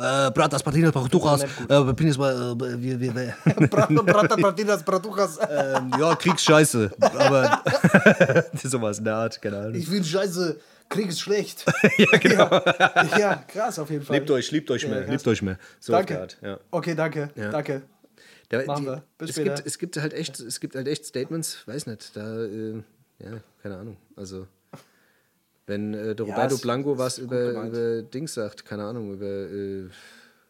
Äh, 0.00 0.30
Bratas 0.30 0.64
nicht 0.64 0.94
gut. 1.10 1.70
äh, 1.70 2.04
jetzt 2.06 2.18
mal, 2.18 2.32
äh, 2.32 2.82
wir, 2.82 3.00
wir, 3.00 3.14
wir, 3.14 3.34
Brata 3.68 4.36
Partidas 4.36 4.82
Bratuchas. 4.82 5.38
ähm, 5.50 5.92
ja, 5.98 6.14
Kriegsscheiße, 6.14 6.90
aber 7.00 7.62
sowas 8.62 8.98
in 8.98 9.04
der 9.04 9.16
Art, 9.16 9.42
keine 9.42 9.58
Ahnung. 9.58 9.74
Ich 9.74 9.88
finde 9.88 10.04
scheiße, 10.04 10.58
Krieg 10.88 11.08
ist 11.08 11.20
schlecht. 11.20 11.64
ja, 11.98 12.18
genau. 12.18 12.50
Ja, 13.18 13.44
krass 13.46 13.78
auf 13.78 13.90
jeden 13.90 14.04
Fall. 14.04 14.16
Liebt 14.16 14.30
euch, 14.30 14.50
liebt 14.50 14.70
euch 14.70 14.88
mehr, 14.88 15.02
krass. 15.02 15.10
liebt 15.10 15.28
euch 15.28 15.42
mehr. 15.42 15.58
So 15.78 15.92
Danke. 15.92 16.20
Art, 16.20 16.38
ja. 16.42 16.58
Okay, 16.70 16.94
danke. 16.94 17.30
Danke. 17.34 17.82
Da, 18.48 18.64
Machen 18.64 18.84
die, 18.84 18.90
wir. 18.90 19.02
Bis 19.16 19.30
es, 19.30 19.36
später. 19.36 19.54
gibt, 19.54 19.66
es 19.66 19.78
gibt 19.78 19.96
halt 19.96 20.12
echt, 20.12 20.40
es 20.40 20.60
gibt 20.60 20.74
halt 20.74 20.88
echt 20.88 21.04
Statements, 21.06 21.58
weiß 21.66 21.86
nicht, 21.86 22.16
da, 22.16 22.44
äh, 22.44 22.82
ja, 23.20 23.40
keine 23.62 23.76
Ahnung. 23.76 23.96
Also, 24.16 24.46
wenn 25.70 25.94
äh, 25.94 26.14
der 26.14 26.26
Ja, 26.26 26.34
Roberto 26.34 26.56
es- 26.56 26.60
Blanco 26.60 26.98
was 26.98 27.16
ist 27.16 27.24
über, 27.24 27.52
über 27.52 28.02
Dings 28.02 28.34
sagt, 28.34 28.66
keine 28.66 28.84
Ahnung, 28.84 29.14
über, 29.14 29.24
äh, 29.26 29.88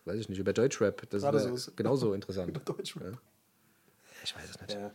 weiß 0.07 0.17
ich 0.19 0.29
nicht, 0.29 0.39
über 0.41 0.53
Deutschrap, 0.53 1.09
das 1.11 1.23
Gerade 1.23 1.39
wäre 1.39 1.49
so 1.51 1.55
ist- 1.55 1.77
genauso 1.77 2.13
interessant. 2.19 2.61
Deutschrap. 2.65 3.19
Ich 4.23 4.35
weiß 4.37 4.43
es 4.51 4.61
nicht. 4.61 4.75
Ja. 4.79 4.91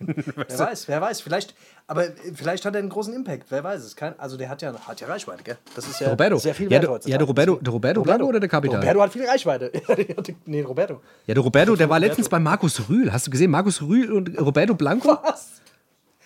wer 0.48 0.58
weiß, 0.58 0.88
wer 0.88 1.00
weiß. 1.02 1.20
Vielleicht, 1.20 1.54
aber 1.86 2.04
vielleicht 2.34 2.64
hat 2.64 2.74
er 2.74 2.78
einen 2.78 2.88
großen 2.88 3.12
Impact. 3.12 3.50
Wer 3.50 3.62
weiß 3.62 3.84
es. 3.84 3.96
Kein, 3.96 4.18
also 4.18 4.38
der 4.38 4.48
hat 4.48 4.62
ja, 4.62 4.72
hat 4.86 4.98
ja 5.02 5.06
Reichweite, 5.08 5.42
gell? 5.42 5.58
Das 5.74 5.86
ist 5.86 6.00
ja 6.00 6.08
Roberto. 6.08 6.38
sehr 6.38 6.54
viel 6.54 6.66
Ja, 6.66 6.70
wert 6.70 6.82
der- 6.84 6.90
heutzutage. 6.90 7.12
ja, 7.12 7.18
der 7.18 7.26
Roberto- 7.26 7.56
der 7.60 7.70
Roberto 7.72 8.02
Blanco 8.02 8.24
oder 8.24 8.40
der 8.40 8.48
Capital? 8.48 8.78
Roberto 8.80 9.02
hat 9.02 9.12
viel 9.12 9.26
Reichweite. 9.26 9.70
nee, 10.46 10.62
Roberto. 10.62 11.02
Ja, 11.26 11.34
der 11.34 11.42
Roberto, 11.42 11.76
der 11.76 11.88
war 11.90 11.96
Roberto. 11.96 12.06
letztens 12.08 12.28
bei 12.30 12.38
Markus 12.38 12.88
Rühl. 12.88 13.12
Hast 13.12 13.26
du 13.26 13.30
gesehen, 13.30 13.50
Markus 13.50 13.82
Rühl 13.82 14.10
und 14.10 14.40
Roberto 14.40 14.74
Blanco? 14.74 15.18
Was? 15.22 15.60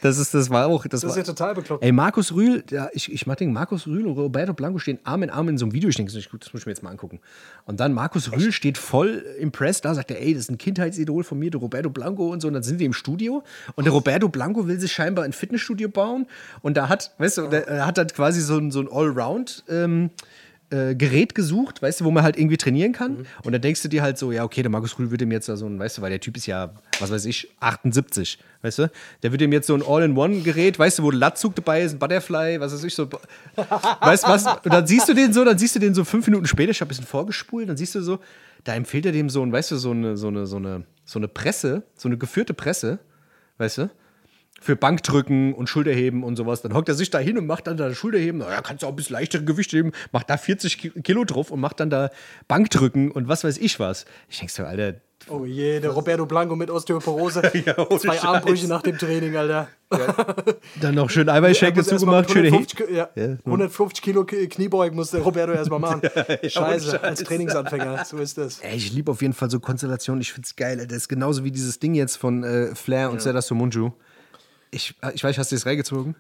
Das 0.03 0.19
ist, 0.19 0.35
das 0.35 0.51
war 0.51 0.67
auch. 0.67 0.83
Das, 0.83 1.01
Das 1.01 1.05
ist 1.05 1.11
war, 1.11 1.17
ja 1.17 1.23
total 1.23 1.55
bekloppt. 1.55 1.85
Ey, 1.85 1.93
Markus 1.93 2.35
Rühl, 2.35 2.65
ja, 2.71 2.89
ich, 2.93 3.13
ich 3.13 3.25
mach 3.29 3.37
den 3.37 3.53
Markus 3.53 3.87
Rühl 3.87 4.05
und 4.05 4.19
Roberto 4.19 4.53
Blanco 4.53 4.81
stehen 4.81 4.99
Arm 5.05 5.23
in 5.23 5.31
Arm 5.31 5.49
in 5.49 5.59
so 5.59 5.65
einem 5.65 5.73
Video. 5.73 5.89
Ich 5.89 5.95
denke, 5.95 6.11
das 6.11 6.15
ist 6.15 6.25
nicht 6.25 6.31
gut, 6.33 6.45
das 6.45 6.53
muss 6.53 6.63
ich 6.63 6.67
mir 6.67 6.73
jetzt 6.73 6.83
mal 6.83 6.91
angucken. 6.91 7.21
Und 7.67 7.79
dann 7.79 7.93
Markus 7.93 8.33
Rühl 8.33 8.51
steht 8.51 8.79
voll 8.79 9.25
impressed 9.39 9.85
da, 9.85 9.95
sagt 9.95 10.11
er, 10.11 10.21
ey, 10.21 10.35
das 10.35 10.43
ist 10.43 10.51
ein 10.51 10.59
Kindheitsidol 10.59 11.23
von 11.23 11.39
mir, 11.39 11.53
der 11.53 11.61
Roberto 11.61 11.89
Blanco 11.89 12.33
und 12.33 12.41
so. 12.41 12.49
Und 12.49 12.55
dann 12.55 12.65
sind 12.65 12.81
die 12.81 12.85
im 12.85 12.93
Studio 12.93 13.45
und 13.77 13.85
der 13.85 13.93
Roberto 13.93 14.29
Blanco 14.29 14.67
will 14.67 14.81
sich 14.81 14.91
scheinbar 14.91 15.25
ein 15.25 15.33
Fitnessstudio 15.33 15.89
bauen. 15.89 16.27
Und 16.63 16.77
da 16.77 16.89
hat, 16.89 17.15
weißt 17.19 17.39
du, 17.39 17.47
der, 17.47 17.69
er 17.69 17.87
hat 17.87 17.97
dann 17.97 18.09
quasi 18.09 18.41
so 18.41 18.59
ein, 18.59 18.73
so 18.73 18.81
ein 18.81 18.89
Allround. 18.91 19.63
Ähm, 19.69 20.11
äh, 20.73 20.95
Gerät 20.95 21.35
gesucht, 21.35 21.83
weißt 21.83 22.01
du, 22.01 22.05
wo 22.05 22.11
man 22.11 22.23
halt 22.23 22.37
irgendwie 22.37 22.57
trainieren 22.57 22.93
kann. 22.93 23.19
Mhm. 23.19 23.27
Und 23.45 23.53
dann 23.53 23.61
denkst 23.61 23.83
du 23.83 23.89
dir 23.89 24.03
halt 24.03 24.19
so, 24.19 24.33
ja, 24.33 24.45
okay, 24.45 24.63
der 24.63 24.71
Markus 24.71 24.99
Rühl 24.99 25.11
würde 25.11 25.25
ihm 25.25 25.33
jetzt 25.33 25.47
so 25.47 25.67
ein, 25.67 25.79
weißt 25.79 25.99
du, 25.99 26.03
weil 26.03 26.11
der 26.11 26.21
Typ 26.21 26.37
ist 26.37 26.47
ja, 26.47 26.73
was 26.99 27.11
weiß 27.11 27.25
ich, 27.27 27.49
78, 27.61 28.39
weißt 28.63 28.79
du? 28.79 28.91
Der 29.23 29.33
würde 29.33 29.45
ihm 29.45 29.53
jetzt 29.53 29.67
so 29.67 29.75
ein 29.75 29.83
All-in-One-Gerät, 29.87 30.79
weißt 30.79 30.99
du, 30.99 31.03
wo 31.03 31.11
ein 31.11 31.19
Latzug 31.19 31.55
dabei 31.55 31.83
ist, 31.83 31.93
ein 31.93 31.99
Butterfly, 31.99 32.59
was 32.61 32.73
weiß 32.73 32.85
ich, 32.85 32.95
so. 32.95 33.09
weißt 33.57 34.25
du 34.25 34.29
was? 34.29 34.47
Und 34.47 34.73
dann 34.73 34.87
siehst 34.87 35.09
du 35.09 35.15
den 35.15 35.33
so, 35.33 35.45
dann 35.45 35.59
siehst 35.59 35.77
du 35.77 35.79
den 35.79 35.95
so 35.95 36.05
fünf 36.05 36.27
Minuten 36.27 36.47
später, 36.47 36.71
ich 36.71 36.81
habe 36.81 36.89
ein 36.89 36.91
bisschen 36.91 37.07
vorgespult, 37.07 37.69
dann 37.69 37.77
siehst 37.77 37.95
du 37.95 38.01
so, 38.01 38.19
da 38.65 38.75
empfiehlt 38.75 39.07
er 39.07 39.13
dem 39.13 39.29
so 39.29 39.43
ein, 39.43 39.53
weißt 39.53 39.73
du, 39.73 39.77
so 39.77 39.91
eine, 39.91 40.17
so 40.17 40.29
eine, 40.29 40.47
so 40.47 40.57
eine, 40.57 40.85
so 41.05 41.19
eine 41.19 41.29
Presse, 41.29 41.83
so 41.97 42.09
eine 42.09 42.17
geführte 42.17 42.55
Presse, 42.55 42.99
weißt 43.59 43.79
du? 43.79 43.91
Für 44.63 44.77
Bankdrücken 44.77 45.53
und 45.55 45.69
Schulterheben 45.69 46.23
und 46.25 46.37
sowas. 46.37 46.63
Dann 46.63 46.73
hockt 46.75 46.89
er 46.89 46.95
sich 46.95 47.11
da 47.11 47.19
hin 47.19 47.37
und 47.37 47.47
macht 47.47 47.67
dann 47.67 47.77
da 47.77 47.93
Schulterheben. 47.95 48.39
Na 48.39 48.51
ja, 48.51 48.63
kannst 48.63 48.83
du 48.83 48.87
auch 48.87 48.91
ein 48.91 48.97
bisschen 48.97 49.15
leichtere 49.15 49.45
Gewichte 49.45 49.77
heben, 49.77 49.93
macht 50.13 50.31
da 50.31 50.37
40 50.37 50.79
Ki- 50.79 51.03
Kilo 51.03 51.25
drauf 51.25 51.51
und 51.51 51.61
macht 51.61 51.81
dann 51.81 51.91
da 51.91 52.11
Bankdrücken 52.49 53.11
und 53.11 53.29
was 53.29 53.45
weiß 53.45 53.59
ich 53.59 53.79
was. 53.81 54.05
Ich 54.29 54.39
denk 54.39 54.51
so, 54.51 54.65
Alter, 54.65 54.95
Oh 55.29 55.45
je, 55.45 55.79
der 55.79 55.91
Roberto 55.91 56.27
Blanco 56.27 56.57
mit 56.57 56.69
Osteoporose. 56.69 57.43
Ja, 57.65 57.75
Zwei 57.97 58.15
Scheiß. 58.17 58.25
Armbrüche 58.25 58.67
nach 58.67 58.83
dem 58.83 58.99
Training, 58.99 59.37
Alter. 59.37 59.69
dann 60.81 60.95
noch 60.97 61.11
schön 61.11 61.29
Eiweißshake 61.29 61.75
dazu 61.77 61.97
gemacht, 61.97 62.29
schöne 62.31 62.49
150, 62.49 62.79
He 62.79 62.85
Ki- 62.87 62.95
ja, 62.97 63.09
Ja, 63.15 63.37
150 63.45 64.03
Kilo 64.03 64.25
Kniebeugen 64.25 64.97
muss 64.97 65.13
der 65.13 65.21
Roberto 65.21 65.53
erstmal 65.53 65.79
machen. 65.79 66.01
Scheiße, 66.43 66.51
Scheiße. 66.51 67.03
als 67.05 67.23
Trainingsanfänger, 67.23 68.05
so 68.05 68.17
ist 68.19 68.37
das. 68.37 68.59
Ey, 68.61 68.77
ich 68.77 68.93
liebe 68.93 69.13
auf 69.13 69.23
jeden 69.23 69.35
Fall 69.35 69.49
so 69.49 69.61
Konstellationen. 69.61 70.21
Ich 70.23 70.33
find's 70.33 70.57
geil. 70.57 70.73
Alter. 70.81 70.87
Das 70.89 70.97
ist 70.99 71.09
genauso 71.09 71.45
wie 71.45 71.53
dieses 71.53 71.79
Ding 71.79 71.95
jetzt 71.95 72.17
von 72.17 72.43
äh, 72.43 72.75
Flair 72.75 73.11
und 73.11 73.21
Seda 73.23 73.43
Somunju. 73.43 73.93
Ich, 74.73 74.95
ich 75.15 75.23
weiß, 75.23 75.39
hast 75.39 75.53
du 75.53 75.57
das 75.57 75.67
reingezogen? 75.67 76.17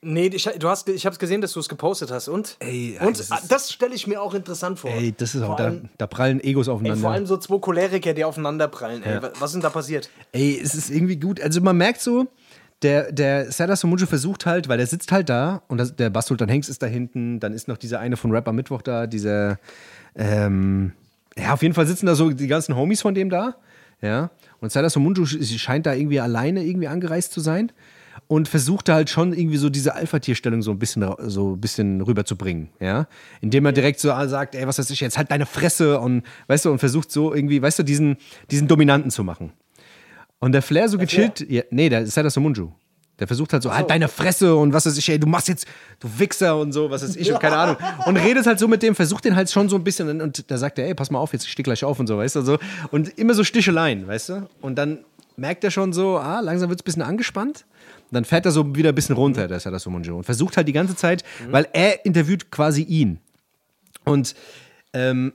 Nee, 0.00 0.26
ich, 0.28 0.44
du 0.44 0.68
hast, 0.68 0.88
ich 0.88 1.06
habe 1.06 1.16
gesehen, 1.16 1.40
dass 1.40 1.52
du 1.52 1.60
es 1.60 1.68
gepostet 1.68 2.10
hast. 2.12 2.28
Und? 2.28 2.56
Ey, 2.60 2.94
ja, 2.94 3.06
und 3.06 3.18
das 3.18 3.28
das, 3.28 3.42
ist- 3.44 3.50
das 3.52 3.72
stelle 3.72 3.94
ich 3.94 4.06
mir 4.06 4.20
auch 4.22 4.34
interessant 4.34 4.78
vor. 4.78 4.90
Ey, 4.90 5.12
das 5.16 5.34
ist 5.34 5.42
auch, 5.42 5.46
Vor 5.48 5.56
da, 5.56 5.64
allem- 5.64 5.88
da 5.98 6.06
prallen 6.06 6.40
Egos 6.42 6.68
Ey, 6.68 6.74
aufeinander. 6.74 7.00
vor 7.00 7.10
allem 7.12 7.26
so 7.26 7.36
zwei 7.36 7.58
Choleriker, 7.58 8.14
die 8.14 8.24
aufeinander 8.24 8.68
prallen. 8.68 9.02
Ey. 9.02 9.20
Was 9.40 9.50
ist 9.50 9.52
denn 9.54 9.62
da 9.62 9.70
passiert? 9.70 10.08
Ey, 10.32 10.60
es 10.62 10.74
ist 10.74 10.90
irgendwie 10.90 11.16
gut. 11.16 11.40
Also 11.40 11.60
man 11.60 11.76
merkt 11.76 12.00
so, 12.00 12.26
der, 12.82 13.10
der 13.10 13.50
Serdar 13.50 13.74
Somuncu 13.74 14.06
versucht 14.06 14.46
halt, 14.46 14.68
weil 14.68 14.78
der 14.78 14.86
sitzt 14.86 15.10
halt 15.10 15.28
da 15.28 15.62
und 15.66 15.78
das, 15.78 15.96
der 15.96 16.10
Basultan 16.10 16.48
Hengst 16.48 16.68
ist 16.70 16.80
da 16.80 16.86
hinten, 16.86 17.40
dann 17.40 17.52
ist 17.52 17.66
noch 17.66 17.76
dieser 17.76 17.98
eine 17.98 18.16
von 18.16 18.30
Rap 18.30 18.46
am 18.46 18.54
Mittwoch 18.54 18.82
da, 18.82 19.08
dieser, 19.08 19.58
ähm, 20.14 20.92
ja, 21.36 21.52
auf 21.54 21.62
jeden 21.62 21.74
Fall 21.74 21.86
sitzen 21.88 22.06
da 22.06 22.14
so 22.14 22.30
die 22.30 22.46
ganzen 22.46 22.76
Homies 22.76 23.02
von 23.02 23.14
dem 23.14 23.30
da, 23.30 23.56
ja. 24.00 24.30
Und 24.60 24.72
Serdar 24.72 24.90
Somuncu 24.90 25.22
sch- 25.22 25.58
scheint 25.58 25.86
da 25.86 25.94
irgendwie 25.94 26.20
alleine 26.20 26.64
irgendwie 26.64 26.88
angereist 26.88 27.32
zu 27.32 27.40
sein 27.40 27.72
und 28.26 28.48
versucht 28.48 28.88
da 28.88 28.94
halt 28.94 29.10
schon 29.10 29.32
irgendwie 29.32 29.56
so 29.56 29.70
diese 29.70 29.94
Alpha-Tierstellung 29.94 30.60
so 30.62 30.70
ein 30.70 30.78
bisschen, 30.78 31.06
so 31.26 31.52
ein 31.54 31.60
bisschen 31.60 32.00
rüberzubringen, 32.00 32.68
ja. 32.80 33.06
Indem 33.40 33.64
er 33.66 33.72
direkt 33.72 34.00
so 34.00 34.08
sagt, 34.26 34.54
ey, 34.54 34.66
was 34.66 34.78
weiß 34.78 34.90
ich, 34.90 35.00
jetzt 35.00 35.16
halt 35.18 35.30
deine 35.30 35.46
Fresse 35.46 36.00
und, 36.00 36.22
weißt 36.48 36.64
du, 36.66 36.70
und 36.72 36.78
versucht 36.78 37.10
so 37.10 37.32
irgendwie, 37.34 37.62
weißt 37.62 37.78
du, 37.78 37.82
diesen, 37.84 38.16
diesen 38.50 38.68
Dominanten 38.68 39.10
zu 39.10 39.24
machen. 39.24 39.52
Und 40.40 40.52
der 40.52 40.62
Flair 40.62 40.88
so 40.88 40.98
gechillt, 40.98 41.40
ja, 41.48 41.62
nee, 41.70 41.88
der 41.88 42.02
ist 42.02 42.14
Serdar 42.14 42.30
Somunju. 42.30 42.70
Der 43.18 43.26
versucht 43.26 43.52
halt 43.52 43.62
so, 43.62 43.74
halt 43.74 43.90
deine 43.90 44.08
Fresse 44.08 44.54
und 44.54 44.72
was 44.72 44.86
weiß 44.86 44.96
ich, 44.96 45.08
ey, 45.08 45.18
du 45.18 45.26
machst 45.26 45.48
jetzt, 45.48 45.66
du 46.00 46.08
Wichser 46.18 46.56
und 46.56 46.72
so, 46.72 46.90
was 46.90 47.02
weiß 47.02 47.16
ich 47.16 47.32
und 47.32 47.40
keine 47.40 47.56
Ahnung. 47.56 47.76
Und 48.06 48.16
redet 48.16 48.46
halt 48.46 48.58
so 48.58 48.68
mit 48.68 48.82
dem, 48.82 48.94
versucht 48.94 49.24
den 49.24 49.34
halt 49.34 49.50
schon 49.50 49.68
so 49.68 49.76
ein 49.76 49.84
bisschen 49.84 50.08
und, 50.08 50.20
und 50.20 50.50
da 50.50 50.56
sagt 50.56 50.78
er, 50.78 50.86
ey, 50.86 50.94
pass 50.94 51.10
mal 51.10 51.18
auf, 51.18 51.32
jetzt 51.32 51.44
ich 51.44 51.50
steh 51.50 51.62
gleich 51.62 51.84
auf 51.84 51.98
und 51.98 52.06
so, 52.06 52.16
weißt 52.16 52.36
du, 52.36 52.42
so. 52.42 52.58
Und 52.90 53.18
immer 53.18 53.34
so 53.34 53.42
Sticheleien, 53.42 54.06
weißt 54.06 54.28
du. 54.28 54.48
Und 54.60 54.76
dann 54.76 54.98
merkt 55.36 55.64
er 55.64 55.70
schon 55.70 55.92
so, 55.92 56.18
ah, 56.18 56.40
langsam 56.40 56.68
wird 56.68 56.80
es 56.80 56.82
ein 56.82 56.86
bisschen 56.86 57.02
angespannt. 57.02 57.64
Und 58.10 58.14
dann 58.14 58.24
fährt 58.24 58.46
er 58.46 58.52
so 58.52 58.74
wieder 58.74 58.90
ein 58.90 58.94
bisschen 58.94 59.14
runter, 59.16 59.48
der 59.48 59.60
Serdar 59.60 59.80
Somunju. 59.80 60.16
Und 60.16 60.24
versucht 60.24 60.56
halt 60.56 60.68
die 60.68 60.72
ganze 60.72 60.96
Zeit, 60.96 61.24
weil 61.50 61.68
er 61.72 62.04
interviewt 62.04 62.50
quasi 62.50 62.82
ihn. 62.82 63.18
Und 64.04 64.34
ähm, 64.92 65.32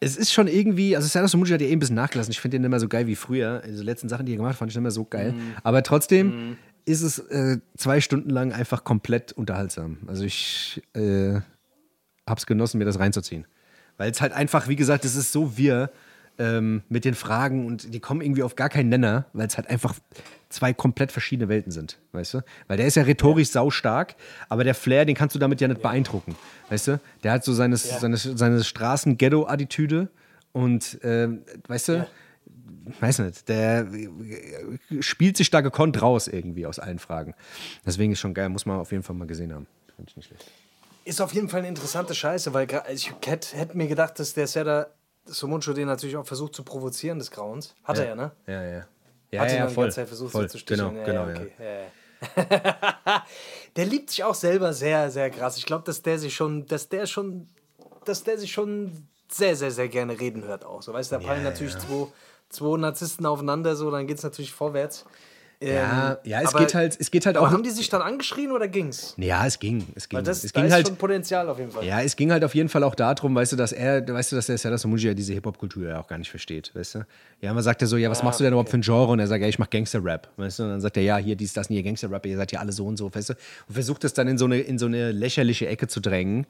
es 0.00 0.16
ist 0.16 0.32
schon 0.32 0.46
irgendwie, 0.46 0.96
also 0.96 1.08
Serdar 1.08 1.28
Somuncu 1.28 1.52
hat 1.52 1.60
ja 1.60 1.66
eh 1.66 1.72
ein 1.72 1.78
bisschen 1.78 1.96
nachgelassen. 1.96 2.30
Ich 2.30 2.40
finde 2.40 2.56
den 2.56 2.64
immer 2.64 2.80
so 2.80 2.88
geil 2.88 3.06
wie 3.06 3.16
früher. 3.16 3.60
Also 3.64 3.80
die 3.80 3.84
letzten 3.84 4.08
Sachen, 4.08 4.26
die 4.26 4.32
er 4.32 4.36
gemacht 4.36 4.52
hat, 4.52 4.58
fand 4.58 4.70
ich 4.70 4.76
immer 4.76 4.90
so 4.90 5.04
geil. 5.04 5.34
Aber 5.62 5.82
trotzdem 5.82 6.56
ist 6.88 7.02
es 7.02 7.18
äh, 7.18 7.58
zwei 7.76 8.00
Stunden 8.00 8.30
lang 8.30 8.52
einfach 8.52 8.82
komplett 8.82 9.32
unterhaltsam. 9.32 9.98
Also 10.06 10.24
ich 10.24 10.82
äh, 10.94 11.40
hab's 12.26 12.46
genossen, 12.46 12.78
mir 12.78 12.84
das 12.84 12.98
reinzuziehen. 12.98 13.46
Weil 13.98 14.10
es 14.10 14.20
halt 14.20 14.32
einfach, 14.32 14.68
wie 14.68 14.76
gesagt, 14.76 15.04
es 15.04 15.14
ist 15.14 15.32
so 15.32 15.56
wir 15.56 15.90
ähm, 16.38 16.82
mit 16.88 17.04
den 17.04 17.14
Fragen 17.14 17.66
und 17.66 17.92
die 17.92 18.00
kommen 18.00 18.22
irgendwie 18.22 18.42
auf 18.42 18.56
gar 18.56 18.68
keinen 18.68 18.88
Nenner, 18.88 19.26
weil 19.32 19.46
es 19.46 19.56
halt 19.56 19.68
einfach 19.68 19.94
zwei 20.48 20.72
komplett 20.72 21.12
verschiedene 21.12 21.48
Welten 21.48 21.72
sind, 21.72 21.98
weißt 22.12 22.34
du? 22.34 22.40
Weil 22.68 22.78
der 22.78 22.86
ist 22.86 22.94
ja 22.94 23.02
rhetorisch 23.02 23.50
saustark, 23.50 24.14
aber 24.48 24.64
der 24.64 24.74
Flair, 24.74 25.04
den 25.04 25.14
kannst 25.14 25.34
du 25.34 25.38
damit 25.38 25.60
ja 25.60 25.68
nicht 25.68 25.82
beeindrucken, 25.82 26.36
weißt 26.70 26.88
du? 26.88 27.00
Der 27.22 27.32
hat 27.32 27.44
so 27.44 27.52
seine, 27.52 27.76
seine, 27.76 28.16
seine 28.16 28.64
Straßen-Ghetto-Attitüde 28.64 30.08
und, 30.52 30.98
ähm, 31.02 31.42
weißt 31.66 31.88
du, 31.88 32.06
weiß 33.00 33.20
nicht, 33.20 33.48
der 33.48 33.86
äh, 33.92 35.02
spielt 35.02 35.36
sich 35.36 35.50
da 35.50 35.60
gekonnt 35.60 36.00
raus 36.02 36.28
irgendwie 36.28 36.66
aus 36.66 36.78
allen 36.78 36.98
Fragen. 36.98 37.34
Deswegen 37.86 38.12
ist 38.12 38.20
schon 38.20 38.34
geil, 38.34 38.48
muss 38.48 38.66
man 38.66 38.78
auf 38.78 38.90
jeden 38.92 39.02
Fall 39.02 39.16
mal 39.16 39.26
gesehen 39.26 39.52
haben. 39.54 39.66
Finde 39.96 40.10
ich 40.10 40.16
nicht 40.16 40.26
schlecht. 40.26 40.50
Ist 41.04 41.20
auf 41.20 41.32
jeden 41.32 41.48
Fall 41.48 41.60
eine 41.60 41.68
interessante 41.68 42.14
Scheiße, 42.14 42.52
weil 42.52 42.66
gra- 42.66 42.88
ich 42.90 43.12
hätte 43.24 43.56
hätt 43.56 43.74
mir 43.74 43.86
gedacht, 43.88 44.18
dass 44.18 44.34
der 44.34 44.46
Serdar 44.46 44.88
Somuncu 45.24 45.72
den 45.72 45.86
natürlich 45.86 46.16
auch 46.16 46.26
versucht 46.26 46.54
zu 46.54 46.62
provozieren 46.62 47.18
des 47.18 47.30
Grauens. 47.30 47.74
Hat 47.84 47.98
er 47.98 48.06
ja, 48.08 48.14
ne? 48.14 48.30
Ja, 48.46 48.62
ja. 48.62 48.86
Ja, 49.30 49.40
Hat 49.42 49.48
ihn 49.50 49.54
ja, 49.54 49.58
dann 49.60 49.68
die 49.68 49.74
voll. 49.74 49.84
ganze 49.84 49.96
Zeit 49.96 50.08
versucht 50.08 50.32
voll. 50.32 50.42
so 50.42 50.48
zu 50.48 50.58
sticheln. 50.58 50.94
Genau, 50.94 50.98
ja, 51.00 51.04
genau, 51.04 51.28
ja, 51.28 51.34
ja. 51.34 51.40
okay. 51.40 51.52
ja. 51.58 51.80
ja. 52.42 53.24
der 53.76 53.84
liebt 53.86 54.10
sich 54.10 54.24
auch 54.24 54.34
selber 54.34 54.72
sehr, 54.72 55.10
sehr 55.10 55.30
krass. 55.30 55.56
Ich 55.56 55.66
glaube, 55.66 55.84
dass 55.84 56.02
der 56.02 56.18
sich 56.18 56.34
schon, 56.34 56.66
dass 56.66 56.88
der 56.88 57.06
schon, 57.06 57.48
dass 58.04 58.24
der 58.24 58.38
sich 58.38 58.50
schon 58.52 59.06
sehr, 59.30 59.54
sehr, 59.56 59.70
sehr 59.70 59.88
gerne 59.88 60.18
reden 60.18 60.44
hört 60.44 60.64
auch. 60.64 60.82
So, 60.82 60.92
weißt 60.92 61.12
du, 61.12 61.16
da 61.16 61.22
prallen 61.22 61.42
natürlich 61.44 61.76
zwei, 61.78 62.06
zwei 62.48 62.78
Narzissten 62.78 63.26
aufeinander, 63.26 63.76
so, 63.76 63.90
dann 63.90 64.06
geht 64.06 64.18
es 64.18 64.22
natürlich 64.24 64.52
vorwärts. 64.52 65.04
Ja, 65.60 66.12
Ähm, 66.12 66.16
ja, 66.22 66.40
es 66.42 66.54
geht 66.54 66.72
halt, 66.74 66.96
es 67.00 67.10
geht 67.10 67.26
halt 67.26 67.36
auch. 67.36 67.50
haben 67.50 67.64
die 67.64 67.70
sich 67.70 67.88
dann 67.88 68.00
angeschrien 68.00 68.52
oder 68.52 68.68
ging's? 68.68 69.14
Ja, 69.16 69.44
es 69.44 69.58
ging. 69.58 69.84
Es 69.96 70.08
ging. 70.08 70.18
Weil 70.18 70.22
das, 70.22 70.44
es 70.44 70.52
da 70.52 70.60
ging 70.60 70.68
ist 70.68 70.72
halt. 70.72 70.86
schon 70.86 70.96
Potenzial 70.96 71.48
auf 71.48 71.58
jeden 71.58 71.72
Fall. 71.72 71.84
Ja, 71.84 72.00
es 72.00 72.14
ging 72.14 72.30
halt 72.30 72.44
auf 72.44 72.54
jeden 72.54 72.68
Fall 72.68 72.84
auch 72.84 72.94
darum, 72.94 73.34
weißt 73.34 73.50
du, 73.50 73.56
dass 73.56 73.72
er, 73.72 74.06
weißt 74.06 74.30
du, 74.30 74.36
dass 74.36 74.46
der 74.46 74.56
Serdar 74.56 74.78
Somuncu 74.78 75.08
ja 75.08 75.14
diese 75.14 75.32
Hip-Hop-Kultur 75.32 75.88
ja 75.88 75.98
auch 76.00 76.06
gar 76.06 76.16
nicht 76.16 76.30
versteht, 76.30 76.70
weißt 76.76 76.94
du? 76.96 77.06
Ja, 77.40 77.52
man 77.52 77.64
sagt 77.64 77.80
ja 77.80 77.88
so, 77.88 77.96
ja, 77.96 78.08
was 78.08 78.22
machst 78.22 78.38
du 78.38 78.44
denn 78.44 78.52
überhaupt 78.52 78.70
für 78.70 78.78
ein 78.78 78.82
Genre? 78.82 79.08
Und 79.08 79.18
er 79.18 79.26
sagt, 79.26 79.42
ja, 79.42 79.48
ich 79.48 79.58
mach 79.58 79.68
Gangster-Rap, 79.68 80.28
weißt 80.36 80.60
du? 80.60 80.62
Und 80.62 80.68
dann 80.70 80.80
sagt 80.80 80.96
er, 80.96 81.02
ja, 81.02 81.16
hier, 81.16 81.34
dies, 81.34 81.54
das, 81.54 81.68
ihr 81.70 81.82
Gangster-Rap, 81.82 82.24
ihr 82.26 82.36
seid 82.36 82.52
ja 82.52 82.60
alle 82.60 82.70
so 82.70 82.86
und 82.86 82.96
so, 82.96 83.12
weißt 83.12 83.30
du? 83.30 83.34
Und 83.66 83.74
versucht 83.74 84.04
das 84.04 84.14
dann 84.14 84.28
in 84.28 84.38
so 84.38 84.44
eine, 84.44 84.60
in 84.60 84.78
so 84.78 84.86
eine 84.86 85.10
lächerliche 85.10 85.66
Ecke 85.66 85.88
zu 85.88 85.98
drängen, 85.98 86.46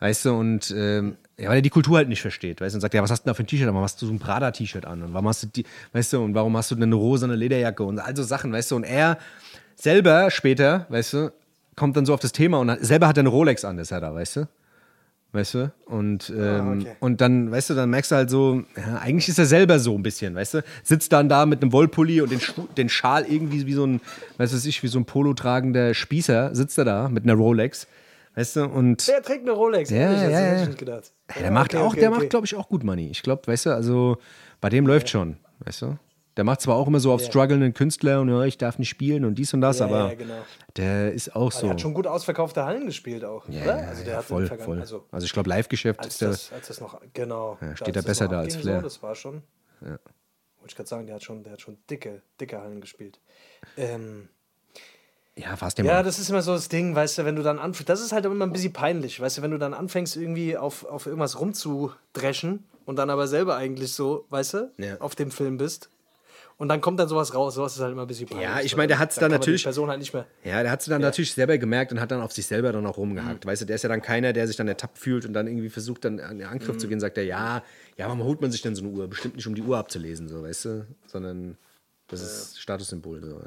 weißt 0.00 0.26
du? 0.26 0.32
Und, 0.34 0.74
ähm, 0.76 1.16
ja, 1.38 1.48
weil 1.50 1.56
er 1.56 1.62
die 1.62 1.70
Kultur 1.70 1.98
halt 1.98 2.08
nicht 2.08 2.20
versteht, 2.20 2.60
weißt 2.60 2.74
du? 2.74 2.76
Und 2.76 2.80
sagt, 2.80 2.94
ja, 2.94 3.02
was 3.02 3.10
hast 3.10 3.20
du 3.20 3.24
denn 3.24 3.30
da 3.30 3.34
für 3.34 3.42
ein 3.42 3.46
T-Shirt 3.46 3.68
an? 3.68 3.74
Warum 3.74 3.84
hast 3.84 4.02
du 4.02 4.06
so 4.06 4.12
ein 4.12 4.18
Prada-T-Shirt 4.18 4.84
an? 4.84 5.02
Und 5.02 5.14
warum 5.14 5.28
hast 5.28 5.42
du 5.44 5.46
die, 5.46 5.64
weißt 5.92 6.12
du? 6.12 6.20
Und 6.20 6.34
warum 6.34 6.56
hast 6.56 6.70
du 6.70 6.74
denn 6.74 6.84
eine 6.84 6.96
rosane 6.96 7.36
Lederjacke? 7.36 7.84
Und 7.84 8.00
all 8.00 8.16
so 8.16 8.22
Sachen, 8.22 8.52
weißt 8.52 8.72
du? 8.72 8.76
Und 8.76 8.84
er 8.84 9.18
selber 9.76 10.30
später, 10.30 10.86
weißt 10.88 11.12
du, 11.14 11.32
kommt 11.76 11.96
dann 11.96 12.04
so 12.04 12.14
auf 12.14 12.20
das 12.20 12.32
Thema 12.32 12.58
und 12.58 12.70
hat, 12.70 12.80
selber 12.80 13.06
hat 13.06 13.16
er 13.16 13.20
eine 13.20 13.28
Rolex 13.28 13.64
an, 13.64 13.76
das 13.76 13.92
hat 13.92 14.02
er, 14.02 14.14
weißt 14.14 14.36
du? 14.36 14.48
Weißt 15.30 15.54
du? 15.54 15.72
Und, 15.84 16.32
ähm, 16.36 16.80
okay. 16.80 16.96
und 17.00 17.20
dann, 17.20 17.50
weißt 17.50 17.70
du, 17.70 17.74
dann 17.74 17.90
merkst 17.90 18.10
du 18.10 18.16
halt 18.16 18.30
so, 18.30 18.62
ja, 18.76 18.98
eigentlich 18.98 19.28
ist 19.28 19.38
er 19.38 19.44
selber 19.44 19.78
so 19.78 19.94
ein 19.94 20.02
bisschen, 20.02 20.34
weißt 20.34 20.54
du? 20.54 20.64
Sitzt 20.82 21.12
dann 21.12 21.28
da 21.28 21.44
mit 21.44 21.60
einem 21.60 21.72
Wollpulli 21.72 22.22
und 22.22 22.32
den, 22.32 22.40
den 22.78 22.88
Schal 22.88 23.26
irgendwie 23.26 23.66
wie 23.66 23.74
so 23.74 23.86
ein, 23.86 24.00
weißt 24.38 24.54
du, 24.54 24.68
ich, 24.68 24.82
wie 24.82 24.88
so 24.88 24.98
ein 24.98 25.04
Polo 25.04 25.34
tragender 25.34 25.92
Spießer, 25.92 26.54
sitzt 26.54 26.78
er 26.78 26.86
da 26.86 27.08
mit 27.10 27.24
einer 27.24 27.34
Rolex, 27.34 27.86
weißt 28.38 28.56
du? 28.56 28.64
Und 28.66 29.06
Der 29.08 29.22
trägt 29.22 29.42
eine 29.42 29.52
Rolex. 29.52 29.90
Ja, 29.90 29.96
ehrlich, 29.96 30.20
ja, 30.32 30.56
ja. 30.58 30.66
nicht 30.66 30.78
gedacht. 30.78 31.12
ja, 31.34 31.42
der 31.42 31.50
macht 31.50 31.74
okay, 31.74 31.82
auch, 31.82 31.90
okay, 31.92 32.00
der 32.00 32.10
okay. 32.10 32.18
macht, 32.20 32.30
glaube 32.30 32.46
ich, 32.46 32.54
auch 32.54 32.68
gut 32.68 32.84
Money. 32.84 33.10
Ich 33.10 33.22
glaube, 33.22 33.46
weißt 33.46 33.66
du, 33.66 33.70
also 33.70 34.16
bei 34.60 34.68
dem 34.68 34.86
läuft 34.86 35.08
schon, 35.08 35.36
weißt 35.60 35.82
du? 35.82 35.98
Der 36.36 36.44
macht 36.44 36.60
zwar 36.60 36.76
auch 36.76 36.86
immer 36.86 37.00
so 37.00 37.12
auf 37.12 37.20
strugglenden 37.20 37.74
Künstler 37.74 38.20
und 38.20 38.28
ja, 38.28 38.44
ich 38.44 38.56
darf 38.56 38.78
nicht 38.78 38.88
spielen 38.88 39.24
und 39.24 39.34
dies 39.34 39.52
und 39.54 39.60
das, 39.60 39.80
Ja, 39.80 39.86
aber 39.86 40.10
ja, 40.10 40.14
genau. 40.14 40.34
der 40.76 41.12
ist 41.12 41.34
auch 41.34 41.50
so. 41.50 41.62
Der 41.62 41.70
hat 41.70 41.80
schon 41.80 41.94
gut 41.94 42.06
ausverkaufte 42.06 42.64
Hallen 42.64 42.86
gespielt 42.86 43.24
auch, 43.24 43.48
Ja, 43.48 43.62
oder? 43.62 43.82
ja, 43.82 43.88
Also 43.88 44.04
der 44.04 44.12
ja, 44.12 44.18
hat 44.18 44.24
voll. 44.24 44.48
Also, 44.80 45.04
Also 45.10 45.24
ich 45.24 45.32
glaube, 45.32 45.48
Live-Geschäft 45.50 46.06
ist 46.06 46.20
der. 46.20 46.28
das, 46.28 46.52
als 46.52 46.68
das 46.68 46.80
noch, 46.80 47.00
genau. 47.12 47.58
Ja, 47.60 47.74
steht 47.74 47.88
er 47.88 47.92
das 47.94 48.04
besser 48.04 48.28
da 48.28 48.38
als 48.38 48.54
Flair. 48.54 48.76
So, 48.76 48.82
das 48.82 49.02
war 49.02 49.16
schon. 49.16 49.42
Oh 49.82 49.86
ich 50.68 50.76
gerade 50.76 50.88
sagen, 50.88 51.06
der 51.06 51.16
hat 51.16 51.24
schon, 51.24 51.42
der 51.42 51.54
hat 51.54 51.60
schon 51.60 51.78
dicke, 51.90 52.22
dicke 52.40 52.60
Hallen 52.60 52.80
gespielt. 52.80 53.20
Ähm, 53.76 54.28
Ja, 55.38 55.54
fast 55.56 55.78
dem 55.78 55.86
ja, 55.86 56.02
das 56.02 56.18
ist 56.18 56.28
immer 56.30 56.42
so 56.42 56.52
das 56.52 56.68
Ding, 56.68 56.94
weißt 56.94 57.18
du, 57.18 57.24
wenn 57.24 57.36
du 57.36 57.42
dann 57.42 57.58
anfängst, 57.58 57.88
das 57.88 58.00
ist 58.00 58.12
halt 58.12 58.24
immer 58.24 58.44
ein 58.44 58.52
bisschen 58.52 58.72
peinlich, 58.72 59.20
weißt 59.20 59.38
du, 59.38 59.42
wenn 59.42 59.52
du 59.52 59.58
dann 59.58 59.72
anfängst, 59.72 60.16
irgendwie 60.16 60.56
auf, 60.56 60.84
auf 60.84 61.06
irgendwas 61.06 61.38
rumzudreschen 61.40 62.64
und 62.86 62.96
dann 62.96 63.10
aber 63.10 63.28
selber 63.28 63.56
eigentlich 63.56 63.92
so, 63.92 64.26
weißt 64.30 64.54
du, 64.54 64.72
Ja. 64.78 65.00
auf 65.00 65.14
dem 65.14 65.30
Film 65.30 65.56
bist. 65.58 65.90
Und 66.56 66.68
dann 66.68 66.80
kommt 66.80 66.98
dann 66.98 67.06
sowas 67.08 67.34
raus, 67.34 67.54
sowas 67.54 67.76
ist 67.76 67.80
halt 67.82 67.92
immer 67.92 68.02
ein 68.02 68.08
bisschen 68.08 68.26
peinlich. 68.26 68.44
Ja, 68.48 68.60
ich 68.60 68.76
meine, 68.76 68.88
der 68.88 68.98
hat's 68.98 69.14
da 69.14 69.20
dann 69.20 69.30
man 69.30 69.38
natürlich- 69.38 69.60
Die 69.62 69.66
Person 69.66 69.88
halt 69.90 70.00
nicht 70.00 70.12
mehr. 70.12 70.26
Ja, 70.42 70.60
der 70.62 70.72
hat 70.72 70.82
sie 70.82 70.90
dann 70.90 71.00
natürlich 71.00 71.32
selber 71.32 71.56
gemerkt 71.56 71.92
und 71.92 72.00
hat 72.00 72.10
dann 72.10 72.20
auf 72.20 72.32
sich 72.32 72.46
selber 72.46 72.72
dann 72.72 72.84
auch 72.84 72.96
rumgehackt. 72.96 73.46
Weißt 73.46 73.62
du, 73.62 73.66
der 73.66 73.76
ist 73.76 73.82
ja 73.82 73.88
dann 73.88 74.02
keiner, 74.02 74.32
der 74.32 74.48
sich 74.48 74.56
dann 74.56 74.66
ertappt 74.66 74.98
fühlt 74.98 75.24
und 75.24 75.34
dann 75.34 75.46
irgendwie 75.46 75.68
versucht, 75.68 76.04
dann 76.04 76.18
an 76.18 76.38
den 76.38 76.48
Angriff 76.48 76.76
zu 76.78 76.88
gehen, 76.88 76.98
sagt 76.98 77.16
er, 77.16 77.22
ja, 77.22 77.62
ja, 77.96 78.06
warum 78.06 78.24
holt 78.24 78.40
man 78.40 78.50
sich 78.50 78.60
denn 78.60 78.74
so 78.74 78.82
eine 78.82 78.90
Uhr? 78.92 79.06
Bestimmt 79.06 79.36
nicht, 79.36 79.46
um 79.46 79.54
die 79.54 79.62
Uhr 79.62 79.78
abzulesen, 79.78 80.26
so, 80.28 80.42
weißt 80.42 80.64
du? 80.64 80.86
Sondern 81.06 81.56
das 82.08 82.22
ist 82.22 82.60
Statussymbol. 82.60 83.22
So. 83.22 83.40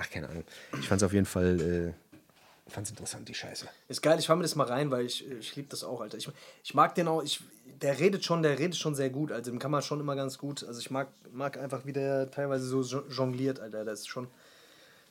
Ach, 0.00 0.08
keine 0.10 0.28
Ahnung. 0.28 0.44
Ich 0.80 0.86
fand 0.88 1.00
es 1.02 1.06
auf 1.06 1.12
jeden 1.12 1.26
Fall, 1.26 1.60
äh, 1.60 2.70
fand's 2.70 2.90
interessant, 2.90 3.28
die 3.28 3.34
Scheiße. 3.34 3.66
Ist 3.88 4.02
geil, 4.02 4.18
ich 4.18 4.26
fahr 4.26 4.36
mir 4.36 4.42
das 4.42 4.54
mal 4.54 4.66
rein, 4.66 4.90
weil 4.90 5.06
ich, 5.06 5.26
ich 5.28 5.56
liebe 5.56 5.68
das 5.70 5.82
auch, 5.82 6.00
Alter. 6.00 6.18
Ich, 6.18 6.28
ich 6.62 6.74
mag 6.74 6.94
den 6.94 7.08
auch, 7.08 7.22
ich, 7.22 7.40
der 7.82 7.98
redet 7.98 8.24
schon, 8.24 8.42
der 8.42 8.58
redet 8.58 8.76
schon 8.76 8.94
sehr 8.94 9.10
gut, 9.10 9.32
also 9.32 9.50
den 9.50 9.58
kann 9.58 9.70
man 9.70 9.82
schon 9.82 9.98
immer 10.00 10.14
ganz 10.16 10.38
gut. 10.38 10.64
Also 10.64 10.78
ich 10.80 10.90
mag, 10.90 11.08
mag 11.32 11.58
einfach, 11.58 11.84
wie 11.84 11.92
der 11.92 12.30
teilweise 12.30 12.66
so 12.66 12.82
jon- 12.82 13.10
jongliert, 13.10 13.58
Alter. 13.60 13.84
Das 13.84 14.00
ist 14.00 14.08
schon, 14.08 14.28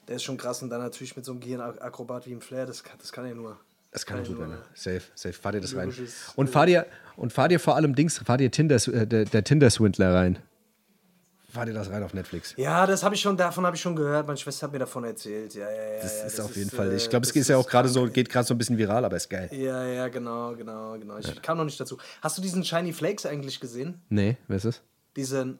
der 0.07 0.15
ist 0.17 0.23
schon 0.23 0.37
krass 0.37 0.61
und 0.61 0.69
dann 0.69 0.81
natürlich 0.81 1.15
mit 1.15 1.25
so 1.25 1.31
einem 1.33 1.41
Gehirnakrobat 1.41 2.25
wie 2.27 2.31
im 2.31 2.41
Flair, 2.41 2.65
das 2.65 2.83
kann, 2.83 2.97
das 2.99 3.11
kann 3.11 3.25
er 3.25 3.35
nur. 3.35 3.57
Das 3.91 4.05
kann 4.05 4.19
gut 4.23 4.29
nur- 4.31 4.39
werden. 4.39 4.57
Safe, 4.73 5.01
safe. 5.15 5.33
Fahr 5.33 5.51
dir 5.53 5.61
das 5.61 5.75
rein. 5.75 5.93
Und 6.35 6.49
fahr 6.49 6.65
dir, 6.65 6.85
und 7.15 7.33
fahr 7.33 7.47
dir 7.49 7.59
vor 7.59 7.75
allem 7.75 7.95
Dings, 7.95 8.19
fahr 8.19 8.37
dir 8.37 8.51
Tinder, 8.51 8.75
äh, 8.87 9.07
der, 9.07 9.25
der 9.25 9.43
Tinder-Swindler 9.43 10.13
rein. 10.13 10.37
Fahr 11.57 11.65
dir 11.65 11.73
das 11.73 11.89
rein 11.89 12.03
auf 12.03 12.13
Netflix. 12.13 12.53
Ja, 12.55 12.85
das 12.85 13.01
habe 13.01 13.15
ich 13.15 13.21
schon, 13.21 13.35
davon 13.35 13.65
habe 13.65 13.75
ich 13.75 13.81
schon 13.81 13.95
gehört. 13.95 14.27
Meine 14.27 14.37
Schwester 14.37 14.67
hat 14.67 14.73
mir 14.73 14.77
davon 14.77 15.03
erzählt. 15.03 15.55
Ja, 15.55 15.67
ja, 15.67 15.75
ja. 15.95 16.01
Das 16.03 16.19
ja, 16.19 16.25
ist 16.27 16.37
das 16.37 16.45
auf 16.45 16.55
jeden 16.55 16.69
Fall. 16.69 16.91
äh, 16.91 16.95
Ich 16.95 17.09
glaube, 17.09 17.25
es 17.25 17.31
ist 17.31 17.47
ja 17.47 17.57
auch 17.57 17.67
gerade 17.67 17.89
so, 17.89 18.05
geht 18.07 18.29
gerade 18.29 18.45
so 18.45 18.53
ein 18.53 18.59
bisschen 18.59 18.77
viral, 18.77 19.03
aber 19.03 19.15
ist 19.15 19.27
geil. 19.27 19.49
Ja, 19.51 19.83
ja, 19.83 20.07
genau, 20.07 20.55
genau, 20.55 20.99
genau. 20.99 21.17
Ich 21.17 21.41
kam 21.41 21.57
noch 21.57 21.65
nicht 21.65 21.79
dazu. 21.79 21.97
Hast 22.21 22.37
du 22.37 22.43
diesen 22.43 22.63
Shiny 22.63 22.93
Flakes 22.93 23.25
eigentlich 23.25 23.59
gesehen? 23.59 23.99
Nee, 24.09 24.37
wer 24.47 24.57
ist 24.57 24.65
das? 24.65 24.81
Diesen, 25.15 25.57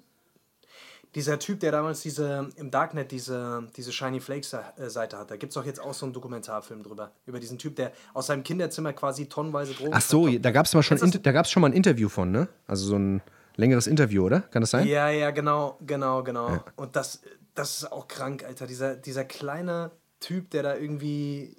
dieser 1.16 1.40
Typ, 1.40 1.62
der 1.62 1.72
damals 1.72 2.02
diese 2.02 2.48
im 2.58 2.70
Darknet 2.70 3.12
diese, 3.12 3.68
diese 3.76 3.92
Shiny 3.92 4.20
Flakes 4.20 4.54
äh, 4.54 4.90
Seite 4.92 5.18
hat. 5.18 5.32
Da 5.32 5.36
gibt 5.36 5.50
es 5.50 5.56
doch 5.56 5.66
jetzt 5.66 5.80
auch 5.80 5.96
so 5.96 6.06
einen 6.06 6.14
Dokumentarfilm 6.14 6.84
drüber. 6.84 7.10
Über 7.26 7.40
diesen 7.40 7.58
Typ, 7.58 7.76
der 7.76 7.92
aus 8.14 8.28
seinem 8.28 8.44
Kinderzimmer 8.44 8.94
quasi 8.94 9.26
tonnenweise 9.26 9.74
Drogen 9.74 9.94
Ach 9.96 10.02
so, 10.02 10.28
da 10.28 10.52
gab 10.52 10.68
es 10.68 10.86
schon, 10.86 11.12
da 11.24 11.32
gab's 11.32 11.50
schon 11.50 11.62
mal 11.62 11.70
ein 11.70 11.74
Interview 11.74 12.08
von, 12.08 12.32
ne? 12.32 12.48
Also 12.68 12.86
so 12.86 13.00
ein 13.00 13.24
längeres 13.58 13.88
Interview, 13.88 14.24
oder? 14.26 14.42
Kann 14.42 14.62
das 14.62 14.72
sein? 14.72 14.88
Ja, 14.88 15.10
ja, 15.10 15.32
genau, 15.32 15.78
genau, 15.86 16.24
genau. 16.24 16.64
Und 16.78 16.96
das, 16.96 17.22
das 17.56 17.78
ist 17.80 17.92
auch 17.92 18.08
krank, 18.08 18.44
Alter. 18.46 18.66
Dieser, 18.68 18.96
dieser 18.96 19.26
kleine 19.26 19.92
Typ, 20.20 20.50
der 20.52 20.64
da 20.64 20.76
irgendwie. 20.76 21.56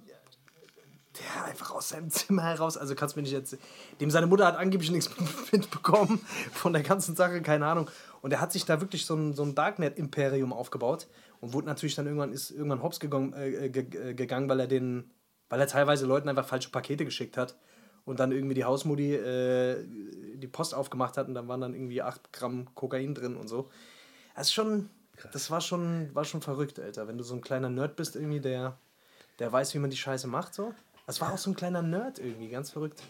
Der 1.36 1.44
einfach 1.46 1.72
aus 1.72 1.88
seinem 1.88 2.10
Zimmer 2.10 2.44
heraus, 2.44 2.76
also 2.76 2.94
kannst 2.94 3.16
du 3.16 3.18
mir 3.18 3.22
nicht 3.24 3.32
jetzt. 3.32 3.58
Dem 4.00 4.10
seine 4.10 4.26
Mutter 4.28 4.46
hat 4.46 4.56
angeblich 4.56 4.92
nichts 4.92 5.10
mitbekommen 5.52 6.20
von 6.52 6.72
der 6.72 6.82
ganzen 6.82 7.16
Sache, 7.16 7.42
keine 7.42 7.66
Ahnung. 7.66 7.90
Und 8.22 8.32
er 8.32 8.40
hat 8.40 8.52
sich 8.52 8.64
da 8.64 8.80
wirklich 8.80 9.04
so 9.04 9.14
ein, 9.16 9.34
so 9.34 9.42
ein 9.42 9.54
Darknet-Imperium 9.56 10.52
aufgebaut 10.52 11.08
und 11.40 11.54
wurde 11.54 11.66
natürlich 11.66 11.96
dann 11.96 12.06
irgendwann, 12.06 12.32
ist 12.32 12.50
irgendwann 12.52 12.82
hops 12.82 13.00
gegangen, 13.00 13.32
äh, 13.32 13.68
ge- 13.68 14.10
äh, 14.10 14.14
gegangen, 14.14 14.48
weil 14.48 14.60
er 14.60 14.66
den, 14.68 15.10
weil 15.48 15.58
er 15.60 15.66
teilweise 15.66 16.06
Leuten 16.06 16.28
einfach 16.28 16.46
falsche 16.46 16.70
Pakete 16.70 17.04
geschickt 17.04 17.36
hat 17.36 17.56
und 18.08 18.20
dann 18.20 18.32
irgendwie 18.32 18.54
die 18.54 18.64
Hausmutti 18.64 19.14
äh, 19.14 19.84
die 20.34 20.46
Post 20.46 20.74
aufgemacht 20.74 21.16
hat 21.16 21.28
und 21.28 21.34
dann 21.34 21.48
waren 21.48 21.60
dann 21.60 21.74
irgendwie 21.74 22.02
8 22.02 22.32
Gramm 22.32 22.74
Kokain 22.74 23.14
drin 23.14 23.36
und 23.36 23.48
so. 23.48 23.70
Das 24.34 24.48
ist 24.48 24.52
schon, 24.52 24.88
das 25.32 25.50
war 25.50 25.60
schon, 25.60 26.14
war 26.14 26.24
schon 26.24 26.40
verrückt, 26.42 26.78
Alter. 26.78 27.08
Wenn 27.08 27.18
du 27.18 27.24
so 27.24 27.34
ein 27.34 27.40
kleiner 27.40 27.68
Nerd 27.68 27.96
bist, 27.96 28.16
irgendwie, 28.16 28.40
der, 28.40 28.78
der 29.38 29.52
weiß, 29.52 29.74
wie 29.74 29.78
man 29.78 29.90
die 29.90 29.96
Scheiße 29.96 30.26
macht, 30.26 30.54
so. 30.54 30.74
Das 31.06 31.20
war 31.20 31.32
auch 31.32 31.38
so 31.38 31.50
ein 31.50 31.56
kleiner 31.56 31.82
Nerd 31.82 32.18
irgendwie, 32.18 32.48
ganz 32.48 32.70
verrückt. 32.70 33.02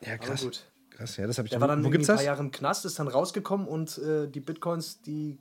Ja, 0.00 0.14
Aber 0.14 0.26
krass. 0.26 0.42
gut. 0.42 0.64
Krass, 0.90 1.16
ja, 1.16 1.26
das 1.26 1.38
habe 1.38 1.46
ich. 1.46 1.50
Der 1.50 1.60
war 1.60 1.68
dann 1.68 1.80
wo 1.80 1.86
irgendwie 1.86 1.98
gibt's 1.98 2.10
ein 2.10 2.14
das? 2.14 2.20
paar 2.22 2.26
Jahre 2.26 2.42
im 2.42 2.50
Knast, 2.50 2.84
ist 2.84 2.98
dann 2.98 3.08
rausgekommen 3.08 3.66
und 3.66 3.98
äh, 3.98 4.28
die 4.28 4.40
Bitcoins, 4.40 5.00
die, 5.02 5.38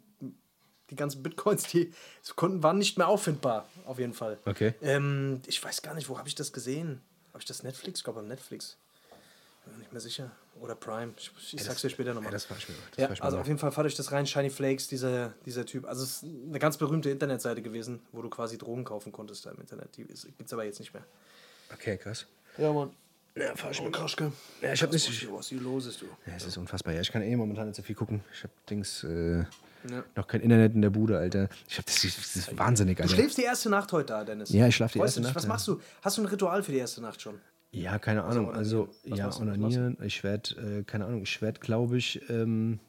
die 0.90 0.96
ganzen 0.96 1.24
Bitcoins, 1.24 1.64
die 1.64 1.92
konnten, 2.36 2.64
waren 2.64 2.78
nicht 2.78 2.98
mehr 2.98 3.08
auffindbar, 3.08 3.68
auf 3.86 4.00
jeden 4.00 4.14
Fall. 4.14 4.38
Okay. 4.46 4.74
Ähm, 4.82 5.42
ich 5.46 5.64
weiß 5.64 5.82
gar 5.82 5.94
nicht, 5.94 6.10
wo 6.10 6.18
habe 6.18 6.28
ich 6.28 6.36
das 6.36 6.54
gesehen? 6.54 7.02
Habe 7.30 7.40
ich 7.40 7.46
das 7.46 7.64
Netflix? 7.64 8.00
Ich 8.00 8.04
glaube, 8.04 8.24
Netflix. 8.24 8.78
Bin 9.68 9.74
mir 9.74 9.80
nicht 9.80 9.92
mehr 9.92 10.02
sicher. 10.02 10.32
Oder 10.60 10.76
Prime. 10.76 11.14
Ich, 11.18 11.32
ich 11.54 11.64
sag's 11.64 11.82
dir 11.82 11.90
später 11.90 12.14
nochmal. 12.14 12.32
Ja, 12.32 12.32
das 12.32 12.46
fahr 12.46 12.58
ich 12.58 12.68
mir. 12.68 12.76
Das 12.92 12.98
Ja, 12.98 13.06
fahr 13.08 13.14
ich 13.14 13.20
mir 13.20 13.26
also 13.26 13.38
mal. 13.38 13.42
auf 13.42 13.48
jeden 13.48 13.60
Fall 13.60 13.72
fahrt 13.72 13.86
euch 13.88 13.96
das 13.96 14.12
rein, 14.12 14.26
Shiny 14.26 14.50
Flakes, 14.50 14.88
dieser, 14.88 15.34
dieser 15.46 15.66
Typ. 15.66 15.86
Also 15.88 16.04
es 16.04 16.24
ist 16.24 16.24
eine 16.24 16.58
ganz 16.60 16.78
berühmte 16.78 17.10
Internetseite 17.10 17.62
gewesen, 17.62 18.00
wo 18.12 18.22
du 18.22 18.30
quasi 18.30 18.58
Drogen 18.58 18.84
kaufen 18.84 19.12
konntest 19.12 19.46
da 19.46 19.52
im 19.52 19.60
Internet. 19.60 19.96
Die 19.98 20.04
gibt 20.06 20.20
es 20.48 20.54
aber 20.54 20.64
jetzt 20.66 20.80
nicht 20.80 20.94
mehr. 20.94 21.04
Okay, 21.74 21.98
krass. 21.98 22.26
Ja, 22.58 22.74
Mann. 22.74 22.92
Ja, 23.36 23.56
fahr 23.56 23.70
ich 23.70 23.80
Oh, 23.82 23.84
mir. 23.84 23.92
Kraschke. 23.92 24.32
Ja, 24.62 24.74
ich 24.74 24.82
hab 24.82 24.92
nicht. 24.92 25.08
Was, 25.28 25.32
was 25.32 25.48
hier 25.50 25.62
los 25.62 25.86
ist, 25.86 26.02
du. 26.02 26.06
Ja, 26.26 26.34
es 26.36 26.46
ist 26.46 26.58
unfassbar. 26.58 26.94
Ja, 26.94 27.02
ich 27.02 27.12
kann 27.12 27.22
eh 27.22 27.36
momentan 27.36 27.68
nicht 27.68 27.76
so 27.76 27.84
viel 27.84 27.94
gucken. 27.96 28.24
Ich 28.34 28.42
habe 28.44 28.54
Dings. 28.70 29.04
Äh, 29.04 29.44
Ja. 29.88 30.04
noch 30.16 30.28
kein 30.28 30.42
Internet 30.42 30.74
in 30.74 30.82
der 30.82 30.90
Bude, 30.90 31.20
Alter. 31.20 31.48
Ich 31.70 31.78
hab 31.78 31.86
das, 31.86 32.02
das 32.02 32.36
ist 32.36 32.58
wahnsinnig, 32.58 32.98
Du 32.98 33.04
Alter. 33.04 33.14
schläfst 33.16 33.38
die 33.38 33.44
erste 33.44 33.70
Nacht 33.70 33.92
heute 33.92 34.08
da, 34.08 34.24
Dennis. 34.24 34.50
Ja, 34.50 34.68
ich 34.68 34.76
schlaf 34.76 34.92
die 34.92 34.98
Freust 34.98 35.18
erste 35.18 35.22
du? 35.22 35.28
Nacht, 35.28 35.36
Was 35.36 35.46
machst 35.46 35.68
du? 35.68 35.80
Hast 36.02 36.18
du 36.18 36.24
ein 36.24 36.26
Ritual 36.28 36.64
für 36.64 36.72
die 36.72 36.80
erste 36.80 37.00
Nacht 37.00 37.22
schon? 37.22 37.40
Ja, 37.72 38.00
keine 38.00 38.24
Ahnung. 38.24 38.52
Also, 38.52 38.90
Was 39.06 39.18
ja, 39.18 39.42
onanieren. 39.42 39.98
Ich 40.02 40.24
werde, 40.24 40.80
äh, 40.80 40.84
keine 40.84 41.06
Ahnung, 41.06 41.22
ich 41.24 41.42
werde, 41.42 41.60
glaube 41.60 41.98
ich, 41.98 42.22
ähm, 42.30 42.80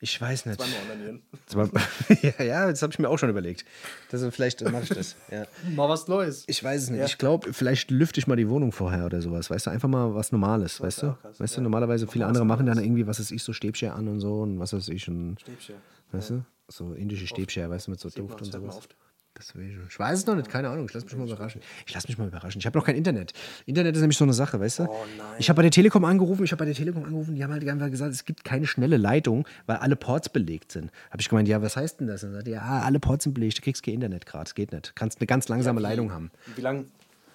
ich 0.00 0.20
weiß 0.20 0.46
nicht. 0.46 0.60
Zweimal 0.60 0.76
onanieren. 0.90 1.22
Zwar- 1.46 1.70
ja, 2.22 2.44
ja, 2.44 2.70
das 2.70 2.82
habe 2.82 2.92
ich 2.92 2.98
mir 2.98 3.08
auch 3.08 3.18
schon 3.18 3.30
überlegt. 3.30 3.64
Das, 4.10 4.22
vielleicht 4.34 4.60
mache 4.70 4.82
ich 4.82 4.88
das. 4.90 5.16
Ja. 5.30 5.46
Mal 5.74 5.88
was 5.88 6.08
Neues. 6.08 6.44
Ich 6.46 6.62
weiß 6.62 6.82
es 6.82 6.90
nicht. 6.90 6.98
Ja. 7.00 7.06
Ich 7.06 7.16
glaube, 7.18 7.52
vielleicht 7.52 7.90
lüfte 7.90 8.20
ich 8.20 8.26
mal 8.26 8.36
die 8.36 8.48
Wohnung 8.48 8.70
vorher 8.70 9.06
oder 9.06 9.22
sowas. 9.22 9.50
Weißt 9.50 9.66
du, 9.66 9.70
einfach 9.70 9.88
mal 9.88 10.14
was 10.14 10.30
Normales, 10.30 10.80
weißt 10.80 11.02
du? 11.02 11.12
krass, 11.14 11.40
Weißt 11.40 11.56
du, 11.56 11.60
normalerweise 11.62 12.06
viele 12.06 12.26
andere 12.26 12.44
machen 12.44 12.66
dann 12.66 12.78
irgendwie, 12.78 13.06
was 13.06 13.18
weiß 13.18 13.30
ich, 13.30 13.42
so 13.42 13.52
Stäbchen 13.52 13.90
an 13.90 14.08
und 14.08 14.20
so 14.20 14.42
und 14.42 14.58
was 14.58 14.72
weiß 14.74 14.88
ich 14.88 15.08
und, 15.08 15.40
Stäbchen. 15.40 15.76
weißt 16.12 16.30
du? 16.30 16.44
So 16.68 16.92
indische 16.94 17.26
Stäbchen, 17.26 17.68
weißt 17.70 17.86
du, 17.86 17.92
mit 17.92 18.00
so 18.00 18.10
Duft 18.10 18.42
und 18.42 18.52
man 18.52 18.62
sowas. 18.62 18.76
oft. 18.76 18.96
Das 19.36 19.56
will 19.56 19.68
ich, 19.68 19.76
ich 19.88 19.98
weiß 19.98 20.20
es 20.20 20.26
noch 20.26 20.36
nicht, 20.36 20.48
keine 20.48 20.68
Ahnung. 20.68 20.86
Ich 20.86 20.94
lasse 20.94 21.06
mich 21.06 21.16
mal 21.16 21.26
überraschen. 21.26 21.60
Ich 21.86 21.92
lasse 21.92 22.06
mich 22.06 22.16
mal 22.18 22.28
überraschen. 22.28 22.60
Ich 22.60 22.66
habe 22.66 22.78
noch 22.78 22.86
kein 22.86 22.94
Internet. 22.94 23.32
Internet 23.66 23.96
ist 23.96 24.00
nämlich 24.00 24.16
so 24.16 24.24
eine 24.24 24.32
Sache, 24.32 24.60
weißt 24.60 24.78
du? 24.78 24.82
Oh 24.84 25.04
nein. 25.18 25.26
Ich 25.38 25.48
habe 25.48 25.56
bei 25.56 25.62
der 25.62 25.72
Telekom 25.72 26.04
angerufen, 26.04 26.44
ich 26.44 26.52
habe 26.52 26.60
bei 26.60 26.66
der 26.66 26.74
Telekom 26.74 27.04
angerufen, 27.04 27.34
die 27.34 27.42
haben 27.42 27.52
halt 27.52 27.68
einfach 27.68 27.90
gesagt, 27.90 28.12
es 28.12 28.24
gibt 28.24 28.44
keine 28.44 28.66
schnelle 28.66 28.96
Leitung, 28.96 29.46
weil 29.66 29.78
alle 29.78 29.96
Ports 29.96 30.28
belegt 30.28 30.70
sind. 30.70 30.92
Habe 31.10 31.20
ich 31.20 31.28
gemeint, 31.28 31.48
ja, 31.48 31.60
was 31.60 31.76
heißt 31.76 31.98
denn 31.98 32.06
das? 32.06 32.22
Und 32.22 32.30
dann 32.30 32.40
sagt, 32.40 32.48
ja, 32.48 32.62
alle 32.62 33.00
Ports 33.00 33.24
sind 33.24 33.34
belegt, 33.34 33.58
du 33.58 33.62
kriegst 33.62 33.82
kein 33.82 33.94
Internet 33.94 34.24
gerade, 34.24 34.46
es 34.46 34.54
geht 34.54 34.70
nicht. 34.70 34.94
Kannst 34.94 35.20
eine 35.20 35.26
ganz 35.26 35.48
langsame 35.48 35.80
Leitung 35.80 36.12
haben. 36.12 36.30
Wie 36.54 36.60
lange 36.60 36.84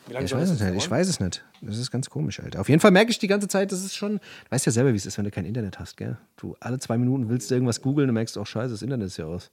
lang 0.10 0.24
Ich 0.24 0.34
weiß 0.34 0.50
es 0.50 0.62
nicht, 0.62 0.76
ich 0.76 0.89
weiß 0.89 1.08
es 1.10 1.20
nicht. 1.20 1.43
Das 1.62 1.78
ist 1.78 1.91
ganz 1.91 2.10
komisch, 2.10 2.39
Alter. 2.39 2.62
Auf 2.62 2.70
jeden 2.70 2.80
Fall 2.80 2.91
merke 2.91 3.12
ich 3.12 3.20
die 3.20 3.28
ganze 3.28 3.50
Zeit, 3.50 3.74
das 3.74 3.84
ist 3.84 3.95
schon, 3.95 4.14
du 4.18 4.52
weißt 4.52 4.66
ja 4.66 4.72
selber, 4.72 4.93
wie 4.93 4.97
es 4.97 5.06
ist, 5.06 5.18
wenn 5.18 5.26
du 5.26 5.32
kein 5.32 5.45
Internet 5.45 5.80
hast, 5.80 5.97
gell? 5.97 6.18
Du 6.38 6.56
alle 6.62 6.80
zwei 6.80 6.97
Minuten 6.97 7.30
willst 7.30 7.52
du 7.52 7.56
irgendwas 7.56 7.82
googeln 7.82 8.10
und 8.10 8.14
merkst, 8.14 8.38
auch 8.38 8.47
scheiße, 8.47 8.72
das 8.72 8.82
Internet 8.82 9.08
ist 9.08 9.18
ja 9.18 9.26
aus. 9.26 9.52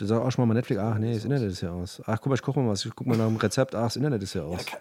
Du 0.00 0.06
sagst 0.06 0.24
auch 0.24 0.30
schon 0.30 0.48
mal 0.48 0.54
Netflix, 0.54 0.80
ach 0.80 0.96
nee, 0.98 1.12
das 1.12 1.24
Internet 1.24 1.52
ist 1.52 1.60
ja 1.60 1.70
aus. 1.72 2.00
Ach 2.06 2.16
guck 2.18 2.28
mal, 2.28 2.34
ich 2.34 2.40
gucke 2.42 2.58
mal 2.58 2.70
was, 2.70 2.84
ich 2.86 2.94
guck 2.94 3.06
mal 3.06 3.18
nach 3.18 3.26
dem 3.26 3.36
Rezept, 3.36 3.74
ach, 3.74 3.82
das 3.84 3.96
Internet 3.96 4.22
ist 4.22 4.32
ja 4.32 4.42
aus. 4.44 4.64
Ja, 4.64 4.78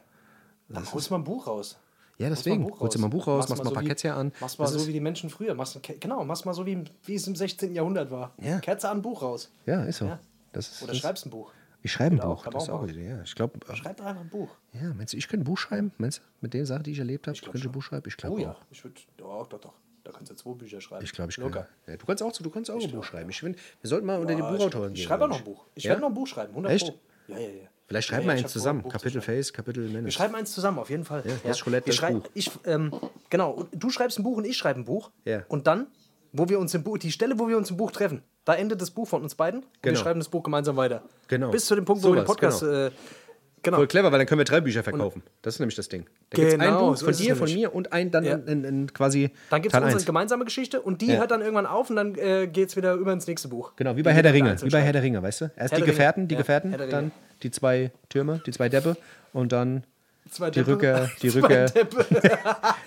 Dann 0.70 0.94
holst 0.94 1.10
du 1.10 1.14
mal 1.14 1.20
ein 1.20 1.24
Buch 1.26 1.46
raus. 1.46 1.78
Ja, 2.18 2.30
deswegen. 2.30 2.72
Holst 2.80 2.96
du 2.96 3.00
mal 3.00 3.08
ein 3.08 3.10
Buch 3.10 3.28
raus, 3.28 3.50
machst 3.50 3.62
mal 3.64 3.70
ein 3.70 3.74
paar 3.74 3.82
so 3.82 3.86
wie- 3.86 3.88
Kerzen 3.90 4.12
an. 4.12 4.32
Machst 4.40 4.58
mal 4.60 4.66
Das 4.66 4.74
so 4.76 4.88
wie 4.88 4.94
die 4.94 5.00
Menschen 5.02 5.30
früher. 5.30 5.54
Machst, 5.56 5.76
du- 5.76 5.80
genau, 6.00 6.24
machst 6.24 6.46
mal 6.46 6.54
so 6.54 6.66
wie, 6.66 6.84
wie 7.04 7.16
es 7.16 7.28
im 7.28 7.36
16. 7.36 7.74
Jahrhundert 7.76 8.12
war. 8.12 8.32
Ja. 8.42 8.60
Kerze 8.60 8.90
an, 8.90 9.02
Buch 9.02 9.22
raus. 9.22 9.52
Ja, 9.66 9.84
ist 9.84 9.98
so. 9.98 10.06
Ja. 10.06 10.20
Das 10.54 10.70
ist, 10.70 10.84
Oder 10.84 10.94
das, 10.94 11.02
schreibst 11.02 11.26
ein 11.26 11.30
Buch. 11.32 11.52
ich 11.82 11.92
schreibe 11.92 12.16
ein 12.16 12.22
Buch, 12.22 12.46
das 12.48 12.64
ist 12.64 12.70
auch 12.70 12.82
eine 12.84 12.92
Idee. 12.94 13.10
Ja, 13.10 13.22
ich 13.22 13.36
glaube, 13.36 13.60
Schreib 13.76 13.98
doch 13.98 14.06
einfach 14.06 14.22
ein 14.22 14.30
Buch. 14.30 14.50
ja, 14.74 14.94
meinst 14.94 15.12
du, 15.14 15.18
ich 15.18 15.28
könnte 15.28 15.44
ein 15.44 15.46
Buch 15.46 15.58
schreiben? 15.58 15.92
Meinst 15.98 16.20
du, 16.20 16.22
mit 16.42 16.54
den 16.54 16.66
Sachen, 16.66 16.84
die 16.84 16.92
ich 16.92 17.00
erlebt 17.00 17.28
habe, 17.28 17.38
könnte 17.38 17.58
ich 17.58 17.66
ein 17.66 17.72
Buch 17.74 17.84
schreiben? 17.84 18.04
Ich 18.08 18.16
glaube 18.16 18.36
Oh 18.38 18.40
ja, 18.40 18.52
auch. 18.52 18.62
ich 18.72 18.82
würde, 18.86 18.96
doch, 19.18 19.48
doch, 19.48 19.60
doch. 19.60 19.74
Da 20.12 20.18
kannst 20.18 20.32
du 20.32 20.36
zwei 20.36 20.54
Bücher 20.54 20.82
schreiben. 20.82 21.04
Ich 21.06 21.12
glaube, 21.12 21.30
ich 21.30 21.36
kann. 21.38 21.46
Locker. 21.46 21.68
Ja, 21.86 21.96
du 21.98 22.06
kannst 22.06 22.24
auch, 22.24 22.32
du 22.32 22.50
kannst 22.50 22.72
auch 22.72 22.82
ein 22.82 22.92
Buch 22.92 23.04
schreiben. 23.04 23.30
Ich 23.30 23.40
find, 23.40 23.58
wir 23.82 23.88
sollten 23.88 24.08
mal 24.08 24.20
unter 24.20 24.34
die 24.34 24.42
Buchautoren 24.42 24.90
ich, 24.90 24.96
gehen. 24.96 25.02
ich 25.02 25.04
schreibe 25.04 25.26
auch 25.26 25.30
noch 25.30 25.38
ein 25.38 25.44
Buch. 25.44 25.66
Ich 25.76 25.86
werde 25.86 26.02
noch 26.02 26.08
ein 26.10 26.14
Buch 26.16 26.26
schreiben, 26.28 26.50
100 26.52 26.72
Echt? 26.72 26.88
Pro. 26.88 26.96
Ja, 27.28 27.38
ja, 27.38 27.48
ja. 27.48 27.68
Vielleicht 27.88 28.08
schreiben 28.08 28.26
wir 28.26 28.32
eins 28.34 28.42
vor, 28.42 28.50
zusammen. 28.50 28.80
ein 28.80 28.84
zu 28.86 28.90
Kapitel 28.90 29.22
schreiben. 29.22 29.38
Face, 29.38 29.54
Kapitel 29.54 29.84
Wir 29.84 29.94
Menace. 29.94 30.14
schreiben 30.14 30.36
eins 30.36 30.52
zusammen, 30.52 30.80
auf 30.80 30.90
jeden 30.90 31.06
Fall. 31.06 31.24
Ja, 31.26 31.34
das 31.44 31.64
Roulette, 31.66 31.88
wir 31.88 31.96
das 31.96 32.12
Buch. 32.12 32.30
Ich, 32.34 32.52
ähm, 32.66 32.92
genau, 33.30 33.66
du 33.72 33.90
schreibst 33.92 34.18
ein 34.20 34.24
Buch 34.24 34.38
und 34.38 34.46
ich 34.46 34.58
schreibe 34.58 34.80
ein 34.80 34.86
Buch. 34.86 35.12
Ja. 35.26 35.44
Und 35.48 35.68
dann, 35.68 35.88
wo 36.32 36.50
wir 36.50 36.60
uns 36.60 36.74
im 36.74 36.84
Buch, 36.84 36.98
die 36.98 37.12
Stelle, 37.12 37.38
wo 37.38 37.48
wir 37.48 37.58
uns 37.58 37.70
im 37.70 37.78
Buch 37.78 37.92
treffen, 37.92 38.24
da 38.46 38.56
endet 38.56 38.82
das 38.82 38.90
Buch 38.92 39.08
von 39.08 39.22
uns 39.24 39.36
beiden. 39.36 39.60
Und 39.62 39.68
wir 39.82 39.92
Genau. 39.92 40.00
schreiben 40.04 40.20
das 40.20 40.30
Buch 40.30 40.42
gemeinsam 40.44 40.76
weiter. 40.76 41.04
Genau. 41.28 41.52
Bis 41.52 41.66
zu 41.66 41.76
dem 41.76 41.86
Punkt, 41.86 42.04
wo 42.04 42.10
wir 42.10 42.22
den 42.22 42.26
Podcast. 42.26 42.62
genau. 42.62 42.74
Äh, 42.88 42.92
genau. 43.64 43.78
Voll 43.78 43.88
clever, 43.88 44.12
weil 44.12 44.20
dann 44.20 44.28
können 44.28 44.40
wir 44.40 44.46
drei 44.46 44.62
Bücher 44.62 44.84
verkaufen. 44.84 45.24
Das 45.42 45.56
ist 45.56 45.60
nämlich 45.60 45.76
das 45.76 45.90
Ding. 45.90 46.06
Da 46.30 46.36
gibt 46.36 46.48
es 46.50 46.54
ein 46.56 46.60
Genau, 46.60 46.90
Buch 46.90 46.98
so 46.98 47.06
von 47.06 47.16
dir, 47.16 47.36
von 47.36 47.52
mir 47.54 47.74
und 47.74 47.94
ein 47.94 48.12
dann 48.12 48.24
Ja. 48.24 48.36
in, 48.36 48.64
in, 48.64 48.94
quasi 48.94 49.32
Dann 49.50 49.62
gibt 49.62 49.74
es 49.74 49.80
unsere 49.80 49.96
1. 49.98 50.06
gemeinsame 50.06 50.46
Geschichte 50.46 50.82
und 50.82 51.02
die 51.02 51.08
Ja. 51.08 51.20
hört 51.20 51.32
dann 51.32 51.42
irgendwann 51.42 51.66
auf 51.66 51.90
und 51.90 51.96
dann 51.96 52.16
äh, 52.16 52.48
geht 52.48 52.70
es 52.70 52.76
wieder 52.76 52.94
über 52.96 53.14
ins 53.14 53.28
nächste 53.28 53.48
Buch. 53.48 53.74
Genau, 53.76 53.92
wie 53.92 53.98
Die 53.98 54.04
bei 54.04 54.14
Herr 54.14 54.24
der 54.24 54.34
Ringe. 54.34 54.56
Wie 54.62 54.70
bei. 54.70 54.82
Herr 54.82 54.94
der 54.94 55.04
Ringe, 55.04 55.22
weißt 55.24 55.42
du? 55.42 55.52
Erst 55.56 55.72
Herr 55.74 55.80
die. 55.80 55.86
Gefährten, 55.86 56.28
die 56.28 56.36
Ja, 56.36 56.40
Gefährten, 56.42 56.76
dann 56.90 57.12
die 57.44 57.52
zwei 57.52 57.92
Türme, 58.10 58.42
die 58.46 58.52
zwei 58.52 58.70
Deppe 58.70 58.98
und 59.34 59.52
dann 59.52 59.84
Zwei 60.30 60.52
die. 60.52 60.60
Rückkehr, 60.60 61.10
die 61.24 61.30
Rückkehr, 61.30 61.66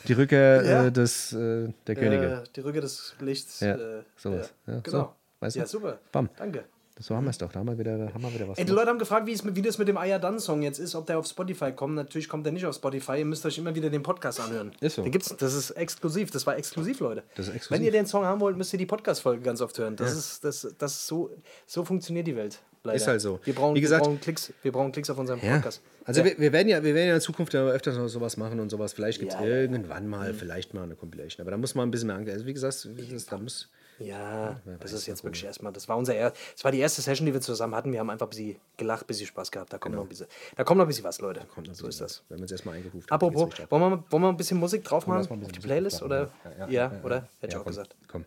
die 0.06 0.12
Rückkehr 0.12 0.64
Ja. 0.64 0.86
äh, 0.86 0.92
des, 0.92 1.32
äh, 1.32 1.68
der 1.86 1.94
Könige. 1.96 2.42
Äh, 2.44 2.48
die 2.54 2.60
Rücke 2.60 2.80
des 2.80 3.14
Lichts. 3.20 3.60
Ja, 3.60 3.74
äh, 3.74 4.02
sowas. 4.16 4.52
Ja, 4.66 4.78
genau. 4.80 4.98
so. 4.98 5.12
weißt 5.40 5.56
du? 5.56 5.60
Ja, 5.60 5.66
super. 5.66 5.98
Bam. 6.12 6.28
Danke. 6.36 6.64
So 6.98 7.16
haben 7.16 7.24
wir 7.24 7.30
es 7.30 7.38
doch. 7.38 7.50
Da 7.50 7.60
haben 7.60 7.66
wir 7.68 7.78
wieder, 7.78 7.92
haben 8.12 8.22
wir 8.22 8.32
wieder 8.34 8.48
was. 8.48 8.58
Ey, 8.58 8.64
die 8.64 8.72
Leute 8.72 8.88
haben 8.90 8.98
gefragt, 8.98 9.26
wie, 9.26 9.32
es 9.32 9.42
wie 9.44 9.62
das 9.62 9.78
mit 9.78 9.88
dem 9.88 9.96
Aya 9.96 10.18
Dunn 10.18 10.38
Song 10.38 10.62
jetzt 10.62 10.78
ist, 10.78 10.94
ob 10.94 11.06
der 11.06 11.18
auf 11.18 11.26
Spotify 11.26 11.72
kommt. 11.72 11.94
Natürlich 11.94 12.28
kommt 12.28 12.44
der 12.44 12.52
nicht 12.52 12.66
auf 12.66 12.74
Spotify. 12.74 13.18
Ihr 13.18 13.24
müsst 13.24 13.44
euch 13.46 13.56
immer 13.58 13.74
wieder 13.74 13.88
den 13.90 14.02
Podcast 14.02 14.40
anhören. 14.40 14.72
Ist 14.80 14.96
so. 14.96 15.02
Den 15.02 15.10
gibt's, 15.10 15.34
das 15.36 15.54
ist 15.54 15.70
exklusiv. 15.72 16.30
Das 16.30 16.46
war 16.46 16.56
exklusiv, 16.56 17.00
Leute. 17.00 17.22
Das 17.34 17.48
ist 17.48 17.54
exklusiv. 17.54 17.70
Wenn 17.80 17.84
ihr 17.86 17.92
den 17.92 18.06
Song 18.06 18.24
haben 18.24 18.40
wollt, 18.40 18.56
müsst 18.56 18.72
ihr 18.74 18.78
die 18.78 18.86
Podcast-Folge 18.86 19.42
ganz 19.42 19.60
oft 19.62 19.76
hören. 19.78 19.96
Das 19.96 20.12
ist, 20.14 20.44
das, 20.44 20.68
das 20.78 20.92
ist 20.92 21.06
so, 21.06 21.30
so 21.66 21.84
funktioniert 21.84 22.26
die 22.26 22.36
Welt. 22.36 22.60
Leider. 22.84 22.96
Ist 22.96 23.06
halt 23.06 23.20
so. 23.20 23.38
Wir 23.44 23.54
brauchen, 23.54 23.76
Wie 23.76 23.80
gesagt- 23.80 24.02
wir 24.02 24.08
brauchen 24.08 24.20
Klicks. 24.20 24.52
Wir 24.62 24.72
brauchen 24.72 24.90
Klicks 24.92 25.08
auf 25.08 25.16
unserem 25.16 25.40
Ja. 25.40 25.54
Podcast. 25.54 25.80
Also 26.04 26.20
Ja. 26.20 26.26
Wir, 26.26 26.38
wir, 26.38 26.52
werden 26.52 26.68
ja, 26.68 26.82
wir 26.82 26.94
werden 26.96 27.08
ja 27.08 27.14
in 27.14 27.20
Zukunft 27.20 27.54
ja 27.54 27.64
öfters 27.68 27.96
noch 27.96 28.08
sowas 28.08 28.36
machen 28.36 28.58
und 28.60 28.70
sowas. 28.70 28.92
Vielleicht 28.92 29.20
gibt 29.20 29.32
es 29.32 29.38
Ja, 29.38 29.44
ja, 29.46 29.54
ja. 29.54 29.60
irgendwann 29.62 30.08
mal, 30.08 30.34
vielleicht 30.34 30.74
mal 30.74 30.82
eine 30.82 30.96
Compilation. 30.96 31.42
Aber 31.42 31.52
da 31.52 31.56
muss 31.56 31.74
man 31.76 31.88
ein 31.88 31.90
bisschen 31.92 32.08
mehr 32.08 32.16
angehen. 32.16 32.34
Also 32.34 32.44
wie 32.44 32.52
gesagt, 32.52 32.86
da 33.30 33.38
muss. 33.38 33.68
Ja, 33.98 34.60
das 34.80 34.92
ist 34.92 35.06
jetzt 35.06 35.22
wirklich 35.22 35.44
erstmal, 35.44 35.72
das 35.72 35.88
war 35.88 35.96
unser 35.96 36.14
er 36.14 36.32
das 36.54 36.64
war 36.64 36.72
die 36.72 36.80
erste 36.80 37.02
Session, 37.02 37.26
die 37.26 37.32
wir 37.32 37.40
zusammen 37.40 37.74
hatten. 37.74 37.92
Wir 37.92 38.00
haben 38.00 38.10
einfach 38.10 38.26
ein 38.26 38.30
bisschen 38.30 38.56
gelacht, 38.76 39.04
ein 39.04 39.06
bisschen 39.06 39.26
Spaß 39.26 39.50
gehabt. 39.50 39.72
Da 39.72 39.78
kommt, 39.78 39.94
noch, 39.94 40.02
ein 40.02 40.08
bisschen, 40.08 40.26
da 40.56 40.64
kommt 40.64 40.78
noch 40.78 40.84
ein 40.84 40.88
bisschen 40.88 41.04
was, 41.04 41.20
Leute. 41.20 41.46
Kommt 41.54 41.68
noch 41.68 41.74
so 41.74 41.86
ist 41.86 42.00
das. 42.00 42.22
Wenn 42.28 42.38
wir 42.38 42.42
uns 42.42 42.52
erstmal 42.52 42.76
eingerufen 42.76 43.02
haben. 43.02 43.14
Apropos, 43.14 43.50
wollen 43.70 43.92
wir, 43.92 44.04
wollen 44.10 44.22
wir 44.22 44.28
ein 44.28 44.36
bisschen 44.36 44.58
Musik 44.58 44.82
drauf 44.84 45.06
machen? 45.06 45.44
Auf 45.44 45.52
die 45.52 45.60
Playlist? 45.60 46.02
Oder? 46.02 46.30
Ja. 46.58 46.68
Ja, 46.68 46.92
oder? 47.04 47.16
ja, 47.16 47.22
Hätte 47.22 47.46
ich 47.46 47.52
ja, 47.52 47.58
auch 47.58 47.64
komm, 47.64 47.70
gesagt. 47.70 47.94
Komm. 48.08 48.24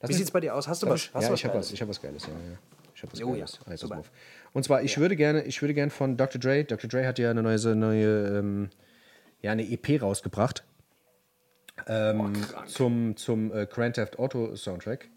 Lass 0.00 0.02
Wie 0.02 0.06
mich- 0.12 0.16
sieht's 0.18 0.30
bei 0.30 0.40
dir 0.40 0.54
aus? 0.54 0.68
Hast 0.68 0.82
du 0.82 0.88
was? 0.88 1.10
Hast 1.12 1.22
ja, 1.22 1.28
du 1.28 1.34
ich 1.34 1.44
habe 1.44 1.58
was, 1.58 1.72
ich 1.72 1.80
habe 1.80 1.88
was 1.90 2.00
Geiles, 2.02 2.26
ja, 2.26 2.32
ja. 2.32 2.58
Ich 2.94 3.02
habe 3.02 3.12
was 3.12 3.18
ja. 3.20 3.26
Geiles. 3.26 3.60
Also, 3.66 3.88
pass 3.88 3.98
auf. 3.98 4.10
Und 4.52 4.64
zwar, 4.64 4.82
ich 4.82 4.98
würde 4.98 5.16
gerne, 5.16 5.44
ich 5.44 5.60
würde 5.62 5.74
gerne 5.74 5.90
von 5.90 6.16
Dr. 6.16 6.40
Dre, 6.40 6.64
Dr. 6.64 6.88
Dre 6.88 7.06
hat 7.06 7.18
ja 7.18 7.30
eine 7.30 7.42
neue, 7.42 7.74
neue, 7.76 8.38
ähm, 8.38 8.70
ja, 9.42 9.52
eine 9.52 9.62
EP 9.62 10.02
rausgebracht. 10.02 10.64
Ähm, 11.88 12.32
zum 12.66 13.16
zum 13.16 13.52
äh, 13.52 13.66
Grand 13.66 13.96
Theft 13.96 14.18
Auto 14.18 14.54
Soundtrack. 14.54 15.08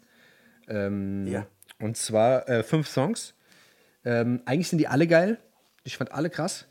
Ähm, 0.68 1.26
Ja. 1.26 1.46
Und 1.78 1.96
zwar 1.96 2.48
äh, 2.48 2.62
fünf 2.62 2.88
Songs. 2.88 3.34
Ähm, 4.04 4.40
eigentlich 4.46 4.68
sind 4.68 4.78
die 4.78 4.88
alle 4.88 5.06
geil. 5.06 5.38
Ich 5.84 5.96
fand 5.96 6.12
alle 6.12 6.30
krass. 6.30 6.66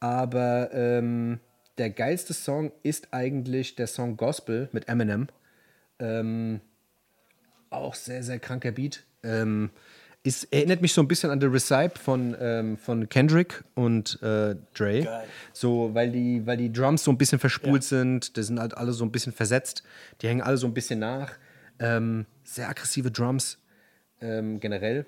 Aber 0.00 0.70
ähm, 0.72 1.40
der 1.78 1.90
geilste 1.90 2.34
Song 2.34 2.72
ist 2.82 3.08
eigentlich 3.12 3.76
der 3.76 3.86
Song 3.86 4.16
Gospel 4.16 4.68
mit 4.72 4.88
Eminem. 4.88 5.28
Ähm, 5.98 6.60
auch 7.70 7.94
sehr, 7.94 8.22
sehr 8.22 8.38
kranker 8.38 8.72
Beat. 8.72 9.04
Ist, 10.26 10.52
erinnert 10.52 10.82
mich 10.82 10.92
so 10.92 11.00
ein 11.00 11.06
bisschen 11.06 11.30
an 11.30 11.40
The 11.40 11.46
Recipe 11.46 11.98
von, 12.00 12.36
ähm, 12.40 12.76
von 12.78 13.08
Kendrick 13.08 13.62
und 13.74 14.20
äh, 14.22 14.56
Dre. 14.74 15.02
Geil. 15.02 15.24
So, 15.52 15.94
weil 15.94 16.10
die, 16.10 16.44
weil 16.44 16.56
die 16.56 16.72
Drums 16.72 17.04
so 17.04 17.12
ein 17.12 17.16
bisschen 17.18 17.38
verspult 17.38 17.82
Ja. 17.84 17.88
sind. 17.88 18.36
Die 18.36 18.42
sind 18.42 18.58
halt 18.58 18.76
alle 18.76 18.92
so 18.92 19.04
ein 19.04 19.12
bisschen 19.12 19.32
versetzt. 19.32 19.84
Die 20.20 20.26
hängen 20.28 20.40
alle 20.42 20.56
so 20.56 20.66
ein 20.66 20.74
bisschen 20.74 20.98
nach. 20.98 21.34
Ähm, 21.78 22.26
sehr 22.42 22.68
aggressive 22.68 23.10
Drums 23.12 23.58
ähm, 24.20 24.58
generell. 24.58 25.06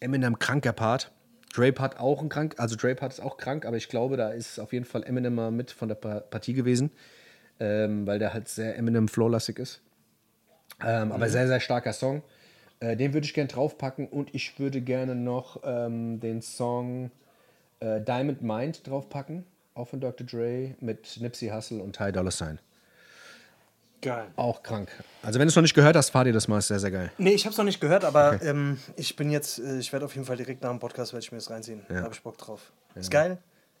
Eminem 0.00 0.38
kranker 0.38 0.72
Part. 0.74 1.12
Dre 1.54 1.72
Part 1.72 1.98
auch 1.98 2.20
ein 2.20 2.28
krank, 2.28 2.56
also 2.58 2.76
Dre 2.76 2.94
Part 2.94 3.14
ist 3.14 3.20
auch 3.20 3.38
krank, 3.38 3.64
aber 3.64 3.78
ich 3.78 3.88
glaube, 3.88 4.18
da 4.18 4.28
ist 4.28 4.58
auf 4.60 4.74
jeden 4.74 4.84
Fall 4.84 5.02
Eminem 5.02 5.34
mal 5.34 5.50
mit 5.50 5.70
von 5.70 5.88
der 5.88 5.94
Pa- 5.94 6.20
Partie 6.20 6.52
gewesen, 6.52 6.90
ähm, 7.58 8.06
weil 8.06 8.18
der 8.18 8.34
halt 8.34 8.48
sehr 8.48 8.76
Eminem 8.76 9.08
flowlastig 9.08 9.58
ist. 9.58 9.80
Ähm, 10.84 11.10
Aber 11.10 11.30
sehr, 11.30 11.46
sehr 11.48 11.58
starker 11.60 11.94
Song. 11.94 12.22
Äh, 12.80 12.96
den 12.96 13.14
würde 13.14 13.26
ich 13.26 13.34
gerne 13.34 13.48
draufpacken 13.48 14.06
und 14.08 14.34
ich 14.34 14.58
würde 14.58 14.80
gerne 14.80 15.14
noch 15.14 15.60
ähm, 15.64 16.20
den 16.20 16.42
Song 16.42 17.10
äh, 17.80 18.00
Diamond 18.00 18.42
Mind 18.42 18.86
draufpacken, 18.86 19.44
auch 19.74 19.88
von 19.88 20.00
Dr. 20.00 20.26
Dre 20.26 20.74
mit 20.80 21.20
Nipsey 21.20 21.48
Hussle 21.48 21.82
und 21.82 21.96
Ty 21.96 22.12
Dolla 22.12 22.30
Sign. 22.30 22.58
Geil. 24.00 24.28
Auch 24.36 24.62
krank. 24.62 24.90
Also 25.22 25.40
wenn 25.40 25.46
du 25.46 25.50
es 25.50 25.56
noch 25.56 25.62
nicht 25.62 25.74
gehört 25.74 25.96
hast, 25.96 26.10
fahr 26.10 26.22
dir 26.22 26.32
das 26.32 26.46
mal, 26.46 26.58
ist 26.58 26.68
sehr, 26.68 26.78
sehr 26.78 26.92
geil. 26.92 27.10
Nee, 27.18 27.32
ich 27.32 27.46
hab's 27.46 27.56
noch 27.56 27.64
nicht 27.64 27.80
gehört, 27.80 28.04
aber 28.04 28.40
ähm, 28.42 28.78
ich 28.94 29.16
bin 29.16 29.30
jetzt, 29.30 29.58
äh, 29.58 29.78
ich 29.78 29.92
werde 29.92 30.04
auf 30.04 30.14
jeden 30.14 30.26
Fall 30.26 30.36
direkt 30.36 30.62
nach 30.62 30.70
dem 30.70 30.78
Podcast, 30.78 31.12
werde 31.12 31.24
ich 31.24 31.32
mir 31.32 31.38
das 31.38 31.50
reinziehen. 31.50 31.82
Da 31.88 32.02
habe 32.02 32.14
ich 32.14 32.22
Bock 32.22 32.38
drauf. 32.38 32.72
Ist 32.94 33.10
geil? 33.10 33.38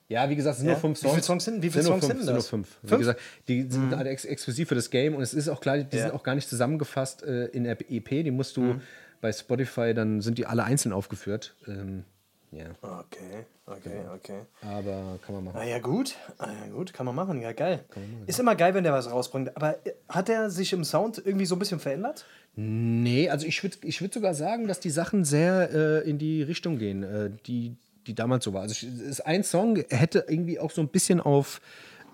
Ja, 0.08 0.28
wie 0.30 0.36
gesagt, 0.36 0.54
es 0.54 0.58
sind 0.60 0.68
Ja? 0.68 0.72
nur 0.74 0.80
fünf 0.80 0.98
Wie 0.98 1.08
viele 1.08 1.12
Songs. 1.22 1.26
Songs 1.26 1.44
sind- 1.44 1.62
wie 1.62 1.70
viele 1.70 1.82
sind 1.84 1.92
Songs 1.92 2.06
fünf, 2.06 2.12
sind 2.18 2.24
sind 2.24 2.26
nur 2.34 2.36
das? 2.36 2.48
fünf. 2.48 2.78
Wie 2.82 2.88
Fünf? 2.88 2.98
gesagt, 3.00 3.20
die 3.46 3.62
sind 3.70 3.92
alle 3.94 4.08
ex 4.10 4.24
exklusiv 4.24 4.68
für 4.68 4.74
das 4.74 4.88
Game 4.90 5.14
und 5.14 5.22
es 5.22 5.34
ist 5.34 5.48
auch 5.48 5.60
klar, 5.60 5.78
die 5.78 5.96
Ja. 5.96 6.04
sind 6.04 6.14
auch 6.14 6.22
gar 6.22 6.34
nicht 6.34 6.48
zusammengefasst 6.48 7.22
äh, 7.24 7.46
in 7.46 7.64
der 7.64 7.76
EP. 7.90 8.22
Die 8.22 8.30
musst 8.30 8.56
du 8.56 8.80
bei 9.20 9.32
Spotify, 9.32 9.92
dann 9.94 10.20
sind 10.22 10.38
die 10.38 10.46
alle 10.46 10.64
einzeln 10.64 10.92
aufgeführt. 10.92 11.54
Ähm, 11.66 12.04
ja, 12.52 12.64
Okay, 12.80 13.44
okay, 13.66 14.00
okay. 14.14 14.40
aber 14.62 15.18
kann 15.26 15.34
man 15.34 15.44
machen. 15.44 15.58
Ah 15.60 15.64
ja, 15.64 15.78
gut. 15.78 16.14
Ah 16.38 16.48
ja, 16.64 16.72
gut, 16.72 16.94
kann 16.94 17.04
man 17.04 17.14
machen. 17.14 17.42
Ja, 17.42 17.52
geil. 17.52 17.84
Ist 18.26 18.40
immer 18.40 18.54
geil, 18.56 18.72
wenn 18.72 18.84
der 18.84 18.94
was 18.94 19.10
rausbringt. 19.10 19.54
Aber 19.56 19.74
äh, 19.86 19.92
hat 20.08 20.30
er 20.30 20.48
sich 20.48 20.72
im 20.72 20.84
Sound 20.84 21.20
irgendwie 21.22 21.44
so 21.44 21.54
ein 21.56 21.58
bisschen 21.58 21.80
verändert? 21.80 22.24
Nee, 22.56 23.28
also 23.28 23.46
ich 23.46 23.62
würde 23.62 23.76
ich 23.82 24.00
würd 24.00 24.14
sogar 24.14 24.32
sagen, 24.34 24.66
dass 24.68 24.80
die 24.80 24.88
Sachen 24.90 25.26
sehr 25.26 25.70
äh, 25.74 26.08
in 26.08 26.16
die 26.16 26.42
Richtung 26.42 26.78
gehen, 26.78 27.02
äh, 27.02 27.30
die, 27.46 27.76
die 28.08 28.14
damals 28.14 28.44
so 28.44 28.52
war. 28.52 28.62
Also 28.62 28.72
ich, 28.72 28.82
es 28.82 29.00
ist 29.00 29.20
ein 29.20 29.44
Song 29.44 29.76
hätte 29.90 30.24
irgendwie 30.28 30.58
auch 30.58 30.70
so 30.70 30.80
ein 30.80 30.88
bisschen 30.88 31.20
auf, 31.20 31.60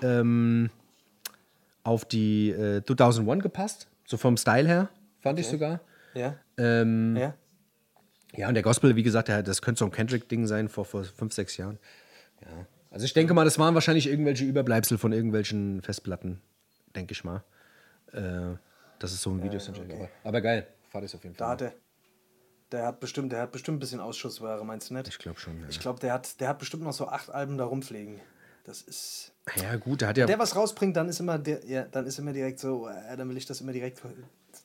ähm, 0.02 0.70
auf 1.84 2.04
die 2.04 2.50
äh, 2.50 2.84
2001 2.84 3.42
gepasst, 3.42 3.88
so 4.04 4.16
vom 4.16 4.36
Style 4.36 4.68
her, 4.68 4.88
fand 5.20 5.38
ich 5.38 5.46
sogar. 5.46 5.80
Ja. 6.14 6.36
Ähm, 6.58 7.16
Ja. 7.16 7.34
ja, 8.34 8.48
und 8.48 8.54
der 8.54 8.62
Gospel, 8.62 8.96
wie 8.96 9.02
gesagt, 9.02 9.28
der, 9.28 9.42
das 9.42 9.62
könnte 9.62 9.78
so 9.78 9.84
ein 9.84 9.90
Kendrick-Ding 9.92 10.46
sein 10.46 10.68
vor, 10.68 10.84
vor 10.84 11.04
fünf, 11.04 11.32
sechs 11.32 11.56
Jahren. 11.56 11.78
Ja. 12.42 12.66
Also 12.90 13.06
ich 13.06 13.12
denke 13.12 13.34
mal, 13.34 13.44
das 13.44 13.58
waren 13.58 13.74
wahrscheinlich 13.74 14.08
irgendwelche 14.08 14.44
Überbleibsel 14.44 14.98
von 14.98 15.12
irgendwelchen 15.12 15.82
Festplatten, 15.82 16.40
denke 16.94 17.12
ich 17.12 17.24
mal. 17.24 17.42
Äh, 18.12 18.56
das 18.98 19.12
ist 19.12 19.22
so 19.22 19.30
ein 19.30 19.42
Video. 19.42 19.60
aber, 19.60 20.08
aber 20.22 20.40
geil, 20.40 20.66
fahr 20.90 21.00
das 21.00 21.14
auf 21.14 21.24
jeden 21.24 21.34
Fall. 21.34 21.48
hat 21.48 21.62
er. 21.62 21.72
Der 22.74 22.86
hat 22.86 22.98
bestimmt, 22.98 23.30
der 23.30 23.42
hat 23.42 23.52
bestimmt 23.52 23.76
ein 23.76 23.78
bisschen 23.78 24.00
Ausschussware, 24.00 24.64
meinst 24.64 24.90
du 24.90 24.94
nicht? 24.94 25.06
Ich 25.06 25.18
glaube 25.18 25.38
schon. 25.38 25.60
Ja. 25.60 25.68
Ich 25.70 25.78
glaube, 25.78 26.00
der 26.00 26.12
hat, 26.12 26.40
der 26.40 26.48
hat 26.48 26.58
bestimmt 26.58 26.82
noch 26.82 26.92
so 26.92 27.06
acht 27.06 27.30
Alben 27.30 27.56
da 27.56 27.66
rumfliegen. 27.66 28.20
Das 28.64 28.82
ist. 28.82 29.32
ja, 29.54 29.76
gut, 29.76 30.00
der 30.00 30.08
hat 30.08 30.18
ja. 30.18 30.26
Der 30.26 30.40
was 30.40 30.56
rausbringt, 30.56 30.96
dann 30.96 31.08
ist 31.08 31.20
immer 31.20 31.38
der, 31.38 31.64
ja, 31.64 31.84
dann 31.84 32.04
ist 32.04 32.18
immer 32.18 32.32
direkt 32.32 32.58
so, 32.58 32.88
äh, 32.88 33.16
dann 33.16 33.28
will 33.28 33.36
ich 33.36 33.46
das 33.46 33.60
immer 33.60 33.70
direkt. 33.70 34.02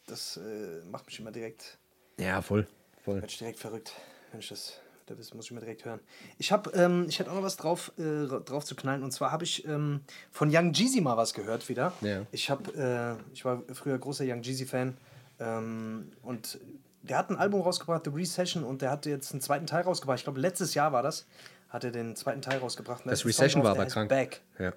Das 0.08 0.38
äh, 0.38 0.84
macht 0.90 1.06
mich 1.06 1.20
immer 1.20 1.32
direkt. 1.32 1.78
ja, 2.18 2.42
voll. 2.42 2.66
voll. 3.06 3.22
Ich 3.28 3.38
direkt 3.38 3.60
verrückt, 3.60 3.94
wenn 4.32 4.40
ich 4.40 4.50
das. 4.50 4.80
Das 5.06 5.34
muss 5.34 5.46
ich 5.46 5.52
mir 5.52 5.60
direkt 5.60 5.86
hören. 5.86 6.00
Ich 6.38 6.52
habe, 6.52 6.70
ähm, 6.72 7.06
ich 7.10 7.18
hätte 7.18 7.32
auch 7.32 7.36
noch 7.36 7.44
was 7.44 7.58
drauf, 7.58 7.92
äh, 7.98 8.28
drauf 8.28 8.64
zu 8.64 8.76
knallen. 8.76 9.02
Und 9.02 9.12
zwar 9.12 9.32
habe 9.32 9.44
ich 9.44 9.66
ähm, 9.66 10.02
von 10.32 10.56
Young 10.56 10.72
Jeezy 10.72 11.02
mal 11.02 11.18
was 11.18 11.34
gehört 11.34 11.68
wieder. 11.68 11.94
Ja. 12.02 12.28
Ich 12.32 12.52
habe, 12.52 13.18
äh, 13.28 13.34
ich 13.34 13.44
war 13.44 13.64
früher 13.74 13.98
großer 13.98 14.24
Young 14.28 14.44
Jeezy 14.44 14.68
Fan 14.68 14.96
ähm, 15.40 16.12
und 16.22 16.60
der 17.10 17.18
hat 17.18 17.30
ein 17.30 17.38
Album 17.38 17.62
rausgebracht, 17.62 18.04
The 18.06 18.12
Recession, 18.12 18.64
und 18.64 18.82
der 18.82 18.92
hat 18.92 19.06
jetzt 19.06 19.32
einen 19.32 19.42
zweiten 19.42 19.66
Teil 19.66 19.84
rausgebracht. 19.84 20.20
Ich 20.20 20.24
glaube, 20.24 20.40
letztes 20.40 20.74
Jahr 20.76 20.94
war 20.94 21.04
das. 21.04 21.26
Hat 21.70 21.84
er 21.84 21.92
den 21.92 22.16
zweiten 22.16 22.42
Teil 22.42 22.60
rausgebracht. 22.60 23.04
Das 23.06 23.26
Recession 23.26 23.62
drauf, 23.62 23.76
war 23.76 23.82
aber 23.82 23.90
krank. 23.90 24.10
Back. 24.10 24.42
Ja. 24.58 24.74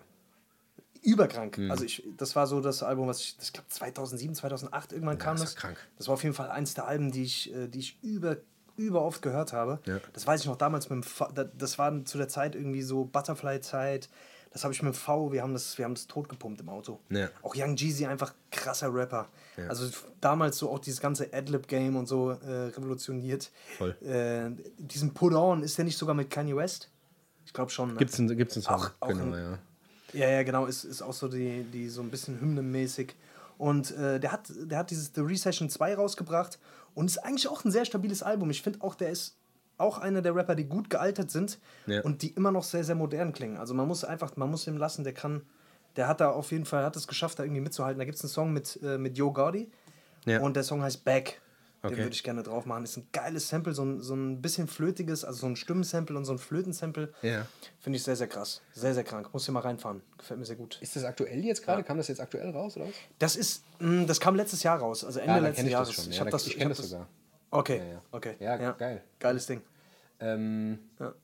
Überkrank. 1.03 1.59
Also 1.69 1.85
ich, 1.85 2.05
das 2.17 2.37
war 2.37 2.47
so 2.47 2.61
das 2.61 2.83
Album, 2.83 3.09
was 3.09 3.21
ich, 3.21 3.37
ich 3.41 3.53
glaube 3.53 3.69
2007, 3.69 4.35
2008 4.37 4.93
irgendwann 4.93 5.19
kam 5.19 5.37
das 5.37 5.57
krank. 5.57 5.77
Das 5.97 6.07
war 6.07 6.15
auf 6.15 6.23
jeden 6.23 6.35
Fall 6.35 6.51
eins 6.51 6.75
der 6.75 6.87
Alben, 6.87 7.11
die 7.11 7.25
ich, 7.25 7.53
äh, 7.53 7.67
die 7.67 7.81
ich 7.81 7.99
über, 8.03 8.37
über 8.77 9.03
oft 9.03 9.21
gehört 9.21 9.53
habe. 9.53 9.81
Ja. 9.87 9.99
Das 10.13 10.27
weiß 10.27 10.43
ich 10.43 10.47
noch 10.47 10.57
damals 10.57 10.91
mit 10.91 11.05
dem 11.05 11.49
das 11.59 11.79
war 11.79 12.05
zu 12.05 12.19
der 12.19 12.29
Zeit 12.29 12.55
irgendwie 12.55 12.83
so 12.83 13.05
Butterfly-Zeit. 13.05 14.09
Das 14.53 14.65
habe 14.65 14.75
ich 14.75 14.83
mit 14.83 14.95
V, 14.95 15.33
wir 15.33 15.43
haben 15.43 15.55
das, 15.55 15.79
wir 15.79 15.85
haben 15.87 15.95
das 15.95 16.07
totgepumpt 16.07 16.61
im 16.61 16.69
Auto. 16.69 17.01
Ja. 17.09 17.29
Auch 17.43 17.55
Young 17.57 17.75
Jeezy, 17.77 18.05
einfach 18.07 18.35
krasser 18.51 18.93
Rapper. 18.93 19.29
Also 19.69 19.87
f- 19.87 20.07
damals 20.21 20.59
so 20.59 20.71
auch 20.71 20.79
dieses 20.79 21.01
ganze 21.01 21.33
Adlib-Game 21.33 21.97
und 21.97 22.07
so 22.07 22.31
äh, 22.33 22.69
revolutioniert. 22.77 23.51
Voll. 23.79 23.97
Äh, 24.03 24.51
diesen 24.79 25.15
Put 25.15 25.33
On, 25.33 25.63
ist 25.63 25.79
der 25.79 25.85
nicht 25.87 25.97
sogar 25.97 26.15
mit 26.15 26.29
Kanye 26.31 26.55
West? 26.55 26.91
Ich 27.47 27.53
glaube 27.55 27.71
schon. 27.71 27.91
Ne? 27.95 27.97
Gibt's 27.99 28.19
einen, 28.19 28.37
gibt's 28.37 28.55
einen 28.57 28.63
Song? 28.63 28.75
Auch- 28.75 28.91
auch 29.01 29.09
genau, 29.09 29.25
ein- 29.25 29.33
ja. 29.33 29.59
Ja, 30.15 30.29
ja, 30.29 30.43
genau, 30.43 30.67
ist, 30.67 30.85
ist 30.85 31.01
auch 31.01 31.15
so 31.15 31.27
die, 31.29 31.65
die 31.65 31.89
so 31.89 32.03
ein 32.03 32.11
bisschen 32.11 32.39
hymnenmäßig. 32.39 33.15
Und 33.57 33.93
äh, 33.97 34.21
der, 34.21 34.33
hat, 34.33 34.51
der 34.55 34.79
hat 34.79 34.91
dieses 34.91 35.13
The 35.15 35.23
Recession 35.23 35.71
2 35.71 35.95
rausgebracht 35.95 36.59
und 36.95 37.07
ist 37.07 37.17
eigentlich 37.19 37.49
auch 37.49 37.65
ein 37.65 37.71
sehr 37.71 37.87
stabiles 37.87 38.23
Album. 38.23 38.51
Ich 38.51 38.61
finde 38.61 38.83
auch, 38.83 38.95
der 38.95 39.09
ist 39.11 39.37
auch 39.79 39.99
einer 39.99 40.23
der 40.23 40.35
Rapper, 40.35 40.55
die 40.55 40.65
gut 40.65 40.91
gealtert 40.91 41.31
sind 41.31 41.59
Ja. 41.87 42.03
und 42.03 42.23
die 42.23 42.29
immer 42.31 42.51
noch 42.53 42.65
sehr, 42.65 42.85
sehr 42.85 42.95
modern 42.95 43.33
klingen. 43.33 43.57
Also 43.57 43.75
man 43.75 43.89
muss 43.89 44.05
einfach, 44.05 44.37
man 44.37 44.51
muss 44.51 44.67
ihm 44.67 44.77
lassen, 44.77 45.05
der 45.05 45.13
kann, 45.15 45.43
der 45.97 46.09
hat 46.09 46.21
da 46.21 46.31
auf 46.31 46.53
jeden 46.53 46.65
Fall, 46.65 46.85
hat 46.85 46.97
es 46.97 47.07
geschafft, 47.09 47.39
da 47.39 47.43
irgendwie 47.45 47.61
mitzuhalten. 47.63 47.99
Da 47.99 48.05
gibt 48.05 48.17
es 48.17 48.23
einen 48.23 48.31
Song 48.31 48.53
mit, 48.53 48.79
äh, 48.83 48.99
mit 48.99 49.17
Yo 49.19 49.33
Gotti 49.33 49.71
Ja. 50.25 50.41
und 50.41 50.55
der 50.57 50.63
Song 50.63 50.83
heißt 50.83 51.05
Back. 51.05 51.41
Den 51.83 51.89
Okay. 51.95 51.99
würde 52.03 52.11
ich 52.15 52.23
gerne 52.23 52.45
drauf 52.45 52.65
machen. 52.65 52.85
Ist 52.85 52.97
ein 52.97 53.09
geiles 53.11 53.49
Sample, 53.49 53.75
so 53.75 53.85
ein, 53.85 54.01
so 54.01 54.15
ein 54.15 54.41
bisschen 54.41 54.69
flötiges, 54.69 55.25
also 55.25 55.41
so 55.41 55.47
ein 55.49 55.57
Stimmensample 55.57 56.17
und 56.17 56.25
so 56.25 56.31
ein 56.31 56.39
Flötensample. 56.39 57.13
Ja. 57.23 57.45
Finde 57.81 57.97
ich 57.97 58.05
sehr, 58.05 58.15
sehr 58.15 58.29
krass. 58.29 58.63
Sehr, 58.73 58.95
sehr 58.95 59.03
krank. 59.03 59.31
Muss 59.33 59.47
hier 59.47 59.53
mal 59.53 59.59
reinfahren. 59.65 60.01
Gefällt 60.17 60.39
mir 60.39 60.47
sehr 60.47 60.55
gut. 60.55 60.79
Ist 60.81 60.95
das 60.95 61.03
aktuell 61.03 61.45
jetzt 61.45 61.65
gerade? 61.65 61.83
Kam 61.83 61.97
das 61.97 62.07
jetzt 62.07 62.21
aktuell 62.21 62.51
raus, 62.51 62.77
oder 62.77 62.87
was? 62.87 62.95
Das 63.19 63.35
ist, 63.35 63.65
mh, 63.81 64.05
das 64.05 64.21
kam 64.21 64.37
letztes 64.37 64.63
Jahr 64.63 64.79
raus, 64.79 65.05
also 65.05 65.19
Ende 65.19 65.31
Ja, 65.33 65.35
dann 65.39 65.45
letzten 65.47 65.57
kenn 65.57 65.67
ich 65.67 65.73
Jahres. 65.73 65.93
schon. 65.93 66.05
Ich, 66.09 66.15
Ja, 66.15 66.21
hab 66.21 66.27
da- 66.27 66.31
das, 66.31 66.47
ich 66.47 66.57
ich 66.57 66.63
hab 66.63 66.69
das 66.69 66.79
sogar. 66.89 67.09
Okay, 67.53 67.79
Ja, 67.79 67.85
ja. 67.85 68.03
okay. 68.11 68.35
Ja, 68.41 68.73
geil. 68.73 69.03
Geiles 69.21 69.47
Ding. 69.47 69.61
Ähm, 70.21 70.79
Ja. 70.99 71.15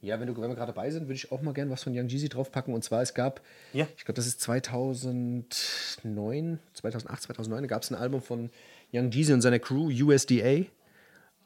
Ja, 0.00 0.20
wenn, 0.20 0.28
du, 0.28 0.40
wenn 0.40 0.48
wir 0.48 0.54
gerade 0.54 0.72
dabei 0.72 0.92
sind, 0.92 1.08
würde 1.08 1.14
ich 1.14 1.32
auch 1.32 1.42
mal 1.42 1.52
gerne 1.52 1.72
was 1.72 1.82
von 1.82 1.92
Young 1.92 2.06
Jeezy 2.06 2.28
draufpacken. 2.28 2.72
Und 2.72 2.84
zwar, 2.84 3.02
es 3.02 3.14
gab, 3.14 3.40
Ja. 3.72 3.84
ich 3.96 4.04
glaube, 4.04 4.14
das 4.14 4.28
ist 4.28 4.40
2009, 4.40 6.60
2008, 6.72 7.22
2009, 7.22 7.62
da 7.62 7.66
gab 7.66 7.82
es 7.82 7.90
ein 7.90 7.96
Album 7.96 8.22
von 8.22 8.50
Young 8.92 9.10
Jeezy 9.10 9.32
und 9.32 9.40
seiner 9.40 9.58
Crew, 9.58 9.88
USDA. 9.90 10.66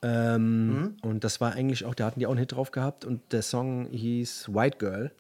Ähm, 0.03 0.97
Und 1.03 1.25
das 1.25 1.41
war 1.41 1.53
eigentlich 1.55 1.85
auch, 1.87 1.95
da 1.95 2.05
hatten 2.07 2.21
die 2.21 2.27
auch 2.27 2.31
einen 2.33 2.41
Hit 2.41 2.53
drauf 2.53 2.73
gehabt. 2.73 3.05
Und 3.07 3.33
der 3.33 3.41
Song 3.43 3.87
hieß 3.91 4.53
White 4.53 4.77
Girl. 4.79 5.13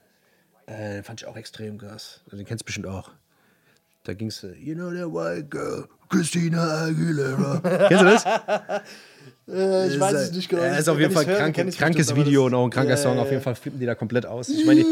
Äh, 0.66 1.02
fand 1.02 1.22
ich 1.22 1.26
auch 1.26 1.36
extrem 1.36 1.78
krass. 1.78 2.20
Also, 2.26 2.36
den 2.36 2.44
kennst 2.46 2.62
du 2.62 2.66
bestimmt 2.66 2.86
auch. 2.86 3.10
Da 4.04 4.14
ging 4.14 4.28
es, 4.28 4.44
you 4.58 4.74
know 4.74 4.90
that 4.90 5.12
white 5.12 5.48
girl, 5.48 5.86
Christina 6.08 6.86
Aguilera. 6.86 7.60
kennst 7.88 8.02
du 8.02 8.04
das? 8.04 8.24
ich 9.46 10.00
weiß 10.00 10.12
es 10.14 10.32
nicht 10.32 10.48
genau. 10.48 10.62
Er 10.62 10.78
ist 10.78 10.88
auf 10.88 10.98
jeden 10.98 11.12
Fall 11.12 11.24
krank, 11.24 11.54
krankes 11.76 12.14
Video 12.16 12.46
und 12.46 12.54
auch 12.54 12.64
ein 12.64 12.70
kranker 12.70 12.96
Song. 12.96 13.18
Auf 13.20 13.30
jeden 13.30 13.42
Fall 13.42 13.54
flippen 13.54 13.78
die 13.78 13.86
da 13.86 13.94
komplett 13.94 14.26
aus. 14.26 14.48
Ich 14.48 14.66
meine, 14.66 14.80
die, 14.80 14.86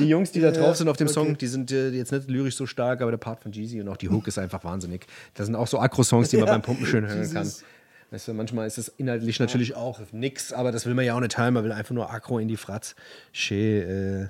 die 0.00 0.08
Jungs, 0.08 0.32
die 0.32 0.40
da 0.40 0.50
drauf 0.50 0.76
sind 0.76 0.88
auf 0.88 0.96
dem 0.96 1.06
Song, 1.06 1.38
die 1.38 1.46
sind 1.46 1.70
äh, 1.70 1.90
jetzt 1.90 2.10
nicht 2.10 2.28
lyrisch 2.28 2.56
so 2.56 2.66
stark, 2.66 3.02
aber 3.02 3.12
der 3.12 3.18
Part 3.18 3.40
von 3.40 3.52
Jeezy 3.52 3.80
und 3.80 3.88
auch 3.88 3.96
die 3.96 4.08
Hook 4.08 4.26
ist 4.26 4.38
einfach 4.38 4.64
wahnsinnig. 4.64 5.06
Das 5.34 5.46
sind 5.46 5.54
auch 5.54 5.68
so 5.68 5.78
Akro-Songs, 5.78 6.30
die 6.30 6.38
man 6.38 6.46
beim 6.46 6.62
Pumpen 6.62 6.86
schön 6.86 7.06
hören 7.06 7.32
kann. 7.32 7.52
Weißt 8.10 8.28
du, 8.28 8.34
manchmal 8.34 8.66
ist 8.66 8.78
es 8.78 8.88
inhaltlich 8.88 9.38
natürlich 9.38 9.76
auch 9.76 10.00
nix, 10.10 10.52
aber 10.52 10.72
das 10.72 10.86
will 10.86 10.94
man 10.94 11.04
ja 11.04 11.14
auch 11.14 11.20
nicht 11.20 11.38
hören. 11.38 11.54
Man 11.54 11.64
will 11.64 11.72
einfach 11.72 11.94
nur 11.94 12.10
Akro 12.10 12.38
in 12.40 12.48
die 12.48 12.56
Fratz. 12.56 12.96
Schön, 13.32 13.82
äh, 13.82 14.28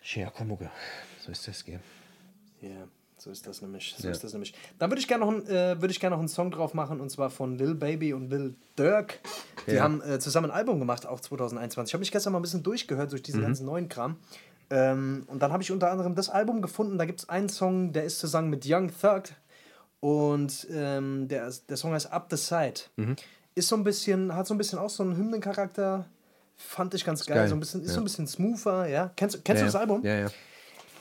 schön 0.00 0.26
Akro-Mucke. 0.26 0.70
So 1.24 1.32
ist 1.32 1.46
das, 1.46 1.64
gell? 1.64 1.80
Ja, 2.62 2.88
so 3.18 3.30
ist 3.30 3.46
das 3.46 3.60
nämlich. 3.62 3.94
So 3.98 4.06
Ja. 4.08 4.12
ist 4.12 4.24
das 4.24 4.32
nämlich. 4.32 4.54
Dann 4.78 4.90
würde 4.90 5.00
ich 5.00 5.06
gerne 5.08 5.24
noch, 5.26 5.32
einen, 5.32 5.46
äh, 5.46 5.80
würde 5.80 5.90
ich 5.92 6.00
gerne 6.00 6.14
noch 6.16 6.20
einen 6.20 6.28
Song 6.28 6.50
drauf 6.50 6.72
machen 6.74 7.00
und 7.00 7.10
zwar 7.10 7.28
von 7.30 7.56
Lil 7.58 7.74
Baby 7.74 8.14
und 8.14 8.30
Lil 8.30 8.54
Durk. 8.76 9.18
Die 9.66 9.72
Ja. 9.72 9.82
haben 9.82 10.00
äh, 10.02 10.18
zusammen 10.18 10.50
ein 10.50 10.56
Album 10.56 10.78
gemacht, 10.78 11.06
auch 11.06 11.20
2021. 11.20 11.90
Ich 11.90 11.94
habe 11.94 12.00
mich 12.00 12.10
gestern 12.12 12.32
mal 12.32 12.38
ein 12.38 12.42
bisschen 12.42 12.62
durchgehört 12.62 13.12
durch 13.12 13.22
diesen 13.22 13.40
Mhm. 13.40 13.44
ganzen 13.44 13.66
neuen 13.66 13.88
Kram. 13.88 14.16
Ähm, 14.70 15.24
und 15.26 15.42
dann 15.42 15.52
habe 15.52 15.62
ich 15.62 15.70
unter 15.70 15.90
anderem 15.90 16.14
das 16.14 16.30
Album 16.30 16.62
gefunden. 16.62 16.96
Da 16.96 17.04
gibt 17.04 17.20
es 17.20 17.28
einen 17.28 17.50
Song, 17.50 17.92
der 17.92 18.04
ist 18.04 18.18
zusammen 18.20 18.48
mit 18.48 18.64
Young 18.66 18.90
Thug. 18.98 19.24
Und 20.00 20.66
ähm, 20.72 21.28
der, 21.28 21.52
der 21.68 21.76
Song 21.76 21.92
heißt 21.92 22.10
Up 22.12 22.26
the 22.30 22.36
Side. 22.36 22.80
Mhm. 22.96 23.16
Ist 23.54 23.68
so 23.68 23.76
ein 23.76 23.84
bisschen, 23.84 24.34
hat 24.34 24.46
so 24.46 24.54
ein 24.54 24.58
bisschen 24.58 24.78
auch 24.78 24.90
so 24.90 25.02
einen 25.02 25.16
Hymnencharakter. 25.16 26.06
Fand 26.56 26.94
ich 26.94 27.04
ganz 27.04 27.24
geil. 27.26 27.36
geil. 27.38 27.48
So 27.48 27.54
ein 27.54 27.60
bisschen, 27.60 27.82
ist 27.82 27.88
Ja. 27.88 27.94
so 27.94 28.00
ein 28.00 28.04
bisschen 28.04 28.26
smoother, 28.26 28.86
ja. 28.88 29.10
Kennst, 29.16 29.36
du- 29.36 29.40
kennst 29.42 29.60
ja, 29.60 29.66
du 29.66 29.72
das 29.72 29.80
Album? 29.80 30.04
Ja, 30.04 30.16
ja. 30.20 30.30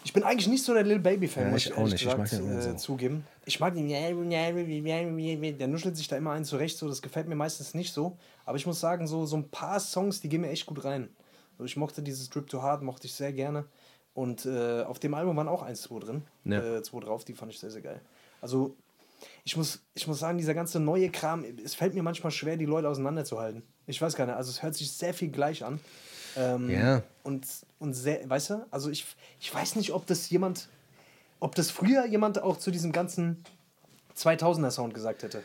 Ich 0.04 0.14
bin 0.14 0.24
eigentlich 0.24 0.47
nicht 0.47 0.64
so 0.64 0.74
der 0.74 0.84
Lil 0.84 0.99
Baby-Fan, 0.99 1.45
Ja, 1.45 1.49
muss 1.52 1.66
ich 1.66 1.74
auch 1.78 1.84
nicht. 1.84 1.95
Ich 1.95 2.06
mag 2.06 2.24
gesagt, 2.24 2.43
den 2.43 2.58
äh, 2.58 2.62
so. 2.62 2.74
zugeben. 2.74 3.26
Ich 3.45 3.60
mag 3.60 3.74
den, 3.76 3.88
der 3.88 5.68
nuschelt 5.68 5.95
sich 5.95 6.08
da 6.08 6.18
immer 6.18 6.32
einen 6.32 6.45
zurecht, 6.45 6.78
so, 6.78 6.88
das 6.88 7.02
gefällt 7.02 7.28
mir 7.28 7.36
meistens 7.36 7.74
nicht 7.74 7.93
so. 7.93 8.18
Aber 8.45 8.58
ich 8.58 8.66
muss 8.66 8.80
sagen, 8.80 9.08
so, 9.08 9.26
so 9.26 9.38
ein 9.38 9.49
paar 9.49 9.80
Songs, 9.80 10.22
die 10.22 10.30
gehen 10.30 10.41
mir 10.41 10.49
echt 10.49 10.66
gut 10.66 10.84
rein. 10.84 11.10
Also 11.54 11.66
ich 11.66 11.78
mochte 11.78 12.02
dieses 12.02 12.30
Drip 12.30 12.47
to 12.47 12.62
Hard, 12.62 12.82
mochte 12.82 13.06
ich 13.08 13.14
sehr 13.14 13.34
gerne. 13.34 13.66
Und 14.14 14.45
äh, 14.45 14.82
auf 14.84 14.99
dem 14.99 15.14
Album 15.14 15.38
waren 15.38 15.47
auch 15.47 15.62
1, 15.62 15.84
2 15.84 15.99
drin. 15.99 16.24
Ja. 16.43 16.78
Äh, 16.78 16.84
zwei 16.84 16.99
drauf, 16.99 17.24
die 17.24 17.34
fand 17.34 17.52
ich 17.54 17.60
sehr, 17.60 17.72
sehr 17.72 17.82
geil. 17.82 18.02
Also 18.41 18.76
ich 19.43 19.56
muss, 19.56 19.84
ich 19.93 20.08
muss 20.08 20.20
sagen, 20.20 20.38
dieser 20.38 20.54
ganze 20.54 20.80
neue 20.80 21.10
Kram, 21.10 21.45
es 21.64 21.76
fällt 21.76 21.93
mir 21.93 22.04
manchmal 22.04 22.32
schwer, 22.32 22.58
die 22.58 22.66
Leute 22.66 22.89
auseinanderzuhalten. 22.89 23.64
Ich 23.88 24.02
weiß 24.02 24.16
gar 24.16 24.26
nicht, 24.26 24.36
also 24.36 24.49
es 24.49 24.64
hört 24.64 24.76
sich 24.76 24.91
sehr 24.91 25.14
viel 25.14 25.30
gleich 25.30 25.64
an. 25.64 25.80
Ähm, 26.38 26.70
Ja. 26.70 27.02
Und, 27.24 27.46
und 27.80 27.94
sehr, 27.94 28.28
weißt 28.30 28.50
du, 28.52 28.66
also 28.72 28.90
ich, 28.90 29.06
ich 29.40 29.54
weiß 29.54 29.76
nicht, 29.76 29.92
ob 29.92 30.08
das 30.08 30.30
jemand, 30.30 30.68
ob 31.40 31.56
das 31.56 31.70
früher 31.70 32.06
jemand 32.06 32.42
auch 32.42 32.58
zu 32.58 32.72
diesem 32.72 32.92
ganzen 32.92 33.44
2000er 34.18 34.72
Sound 34.72 34.94
gesagt 34.94 35.24
hätte. 35.24 35.44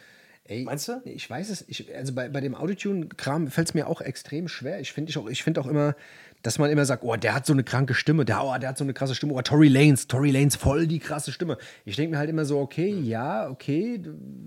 Ey, 0.48 0.64
Meinst 0.64 0.88
du? 0.88 1.00
Ich 1.04 1.28
weiß 1.28 1.50
es. 1.50 1.64
Ich, 1.68 1.94
also 1.94 2.12
bei, 2.14 2.28
bei 2.28 2.40
dem 2.40 2.54
Autotune-Kram 2.54 3.48
fällt 3.48 3.68
es 3.68 3.74
mir 3.74 3.88
auch 3.88 4.00
extrem 4.00 4.48
schwer. 4.48 4.80
Ich 4.80 4.92
finde 4.92 5.10
ich 5.10 5.18
auch, 5.18 5.28
ich 5.28 5.42
find 5.42 5.58
auch 5.58 5.66
immer, 5.66 5.96
dass 6.42 6.58
man 6.58 6.70
immer 6.70 6.84
sagt, 6.84 7.02
oh, 7.02 7.16
der 7.16 7.34
hat 7.34 7.46
so 7.46 7.52
eine 7.52 7.64
kranke 7.64 7.94
Stimme, 7.94 8.24
der, 8.24 8.44
oh, 8.44 8.56
der 8.58 8.68
hat 8.68 8.78
so 8.78 8.84
eine 8.84 8.94
krasse 8.94 9.14
Stimme. 9.14 9.34
Oh, 9.34 9.42
Tory 9.42 9.68
Lanez, 9.68 10.06
Tory 10.06 10.30
Lanez, 10.30 10.54
voll 10.54 10.86
die 10.86 11.00
krasse 11.00 11.32
Stimme. 11.32 11.58
Ich 11.84 11.96
denke 11.96 12.12
mir 12.12 12.18
halt 12.18 12.30
immer 12.30 12.44
so, 12.44 12.60
okay, 12.60 12.88
ja, 12.88 13.48
okay, 13.48 14.00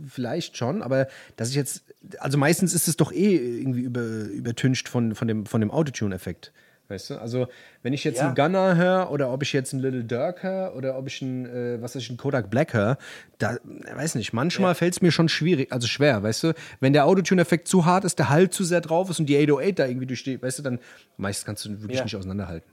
vielleicht 0.07 0.55
schon, 0.55 0.81
aber 0.81 1.07
dass 1.35 1.49
ich 1.49 1.55
jetzt, 1.55 1.83
also 2.19 2.37
meistens 2.37 2.73
ist 2.73 2.87
es 2.87 2.95
doch 2.95 3.11
eh 3.11 3.35
irgendwie 3.35 3.81
über, 3.81 4.01
übertüncht 4.01 4.87
von, 4.87 5.15
von 5.15 5.27
dem, 5.27 5.45
von 5.45 5.59
dem 5.59 5.71
Autotune-Effekt. 5.71 6.53
Weißt 6.89 7.11
du? 7.11 7.21
Also, 7.21 7.47
wenn 7.83 7.93
ich 7.93 8.03
jetzt 8.03 8.17
Ja. 8.17 8.25
einen 8.25 8.35
Gunner 8.35 8.75
höre 8.75 9.11
oder 9.11 9.31
ob 9.31 9.43
ich 9.43 9.53
jetzt 9.53 9.73
einen 9.73 9.83
Little 9.83 10.03
Dirk 10.03 10.41
höre 10.41 10.75
oder 10.75 10.97
ob 10.97 11.05
ich 11.07 11.21
einen, 11.21 11.45
äh, 11.45 11.79
was 11.81 11.95
weiß 11.95 12.01
ich, 12.01 12.09
einen 12.09 12.17
Kodak 12.17 12.49
Black 12.49 12.73
höre, 12.73 12.97
da, 13.37 13.53
äh, 13.55 13.59
weiß 13.95 14.15
nicht, 14.15 14.33
manchmal 14.33 14.73
fällt 14.73 14.93
es 14.95 15.01
mir 15.01 15.11
schon 15.11 15.29
schwierig, 15.29 15.71
also 15.71 15.87
schwer, 15.87 16.23
weißt 16.23 16.43
du? 16.45 16.53
Wenn 16.79 16.93
der 16.93 17.05
Autotune-Effekt 17.05 17.67
zu 17.67 17.85
hart 17.85 18.05
ist, 18.05 18.17
der 18.17 18.29
Halt 18.29 18.53
zu 18.55 18.63
sehr 18.63 18.81
drauf 18.81 19.09
ist 19.11 19.19
und 19.19 19.27
die 19.27 19.37
808 19.37 19.77
da 19.77 19.85
irgendwie 19.85 20.07
durchsteht, 20.07 20.41
weißt 20.41 20.59
du, 20.59 20.63
dann 20.63 20.79
meistens 21.17 21.45
kannst 21.45 21.63
du 21.65 21.79
wirklich 21.79 21.99
Ja. 21.99 22.03
nicht 22.05 22.15
auseinanderhalten. 22.15 22.67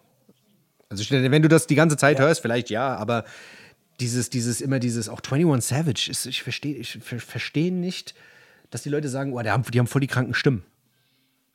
Also, 0.88 1.02
ich- 1.02 1.10
wenn 1.10 1.42
du 1.42 1.48
das 1.48 1.66
die 1.66 1.74
ganze 1.74 1.98
Zeit 1.98 2.18
hörst, 2.18 2.40
vielleicht 2.40 2.70
ja, 2.70 2.96
aber 2.96 3.24
dieses, 4.00 4.30
dieses, 4.30 4.62
immer 4.62 4.78
dieses, 4.78 5.10
auch 5.10 5.20
21 5.20 5.68
Savage, 5.68 6.08
ist, 6.10 6.24
ich 6.24 6.42
verstehe 6.42 6.74
ich 6.76 6.98
ver 7.02 7.18
verstehe 7.18 7.72
nicht, 7.72 8.14
dass 8.70 8.82
die 8.82 8.88
Leute 8.88 9.10
sagen, 9.10 9.34
oh, 9.34 9.42
die 9.42 9.50
haben, 9.50 9.62
die 9.70 9.78
haben 9.78 9.86
voll 9.86 10.00
die 10.00 10.06
kranken 10.06 10.32
Stimmen. 10.32 10.64